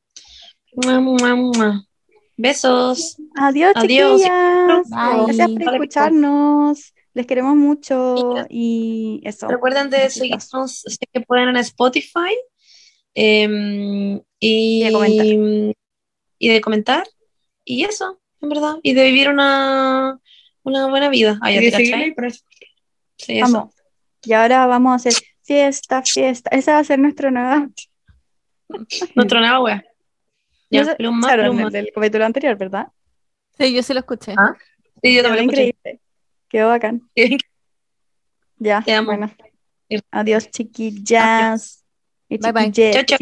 Besos. 2.36 3.18
Adiós, 3.36 3.74
Adiós. 3.76 4.22
chiquillas. 4.22 4.90
Bye. 4.90 5.26
Gracias 5.28 5.50
por 5.52 5.64
Vale, 5.66 5.78
escucharnos. 5.78 6.94
Les 7.14 7.28
queremos 7.28 7.56
mucho 7.56 8.16
y 8.50 9.22
eso. 9.24 9.48
Recuerden 9.48 9.90
de 9.92 10.10
seguirnos 10.10 10.82
si 10.88 10.98
que 11.12 11.22
pueden 11.22 11.50
en 11.50 11.58
Spotify. 11.58 12.36
em, 13.16 14.20
y, 14.40 14.82
Y 14.82 14.84
de 14.84 14.92
comentar. 14.92 15.26
y 16.40 16.50
de 16.50 16.62
comentar. 16.62 17.08
Y 17.64 17.84
eso, 17.84 18.20
en 18.42 18.50
verdad. 18.50 18.78
Y 18.82 18.94
de 18.94 19.04
vivir 19.06 19.30
una, 19.30 20.20
una 20.64 20.88
buena 20.90 21.10
vida. 21.10 21.38
Ah, 21.42 21.52
ya 21.52 21.62
Y 21.62 21.70
de. 21.70 22.34
Sí. 23.18 23.40
Vamos. 23.42 23.76
Ahora 24.34 24.66
vamos 24.66 24.92
a 24.94 24.96
hacer 24.96 25.14
fiesta, 25.44 26.02
fiesta. 26.02 26.50
Esa 26.52 26.74
va 26.74 26.80
a 26.80 26.84
ser 26.84 26.98
nuestra 26.98 27.30
nueva. 27.30 27.70
Nuestro 29.16 29.40
nueva 29.40 29.60
wea. 29.62 29.84
Ya, 30.74 30.80
No 30.82 30.86
sé- 30.88 30.96
pluma, 30.96 31.28
Claro, 31.28 31.44
pluma. 31.44 31.64
el 31.64 31.72
del 31.72 31.92
capítulo 31.94 32.26
anterior, 32.26 32.58
¿verdad? 32.58 32.88
Sí, 33.58 33.74
yo 33.74 33.84
sí 33.84 33.94
lo 33.94 34.00
escuché. 34.00 34.34
Ah, 34.38 34.54
Sí, 35.02 35.14
yo 35.16 35.22
Quedó 35.22 35.24
también 35.30 35.46
lo 35.46 35.52
escuché. 35.52 35.68
increíble. 35.70 36.02
Quedó 36.50 36.68
bacán. 36.70 37.10
Ya, 38.58 38.82
Te 38.82 38.94
amo. 38.94 39.08
bueno. 39.08 39.32
Adiós, 40.12 40.50
chiquillas. 40.50 41.84
Y 42.30 42.38
Bye, 42.38 42.52
bye. 42.54 42.72
Chao, 42.72 43.04
chao. 43.04 43.18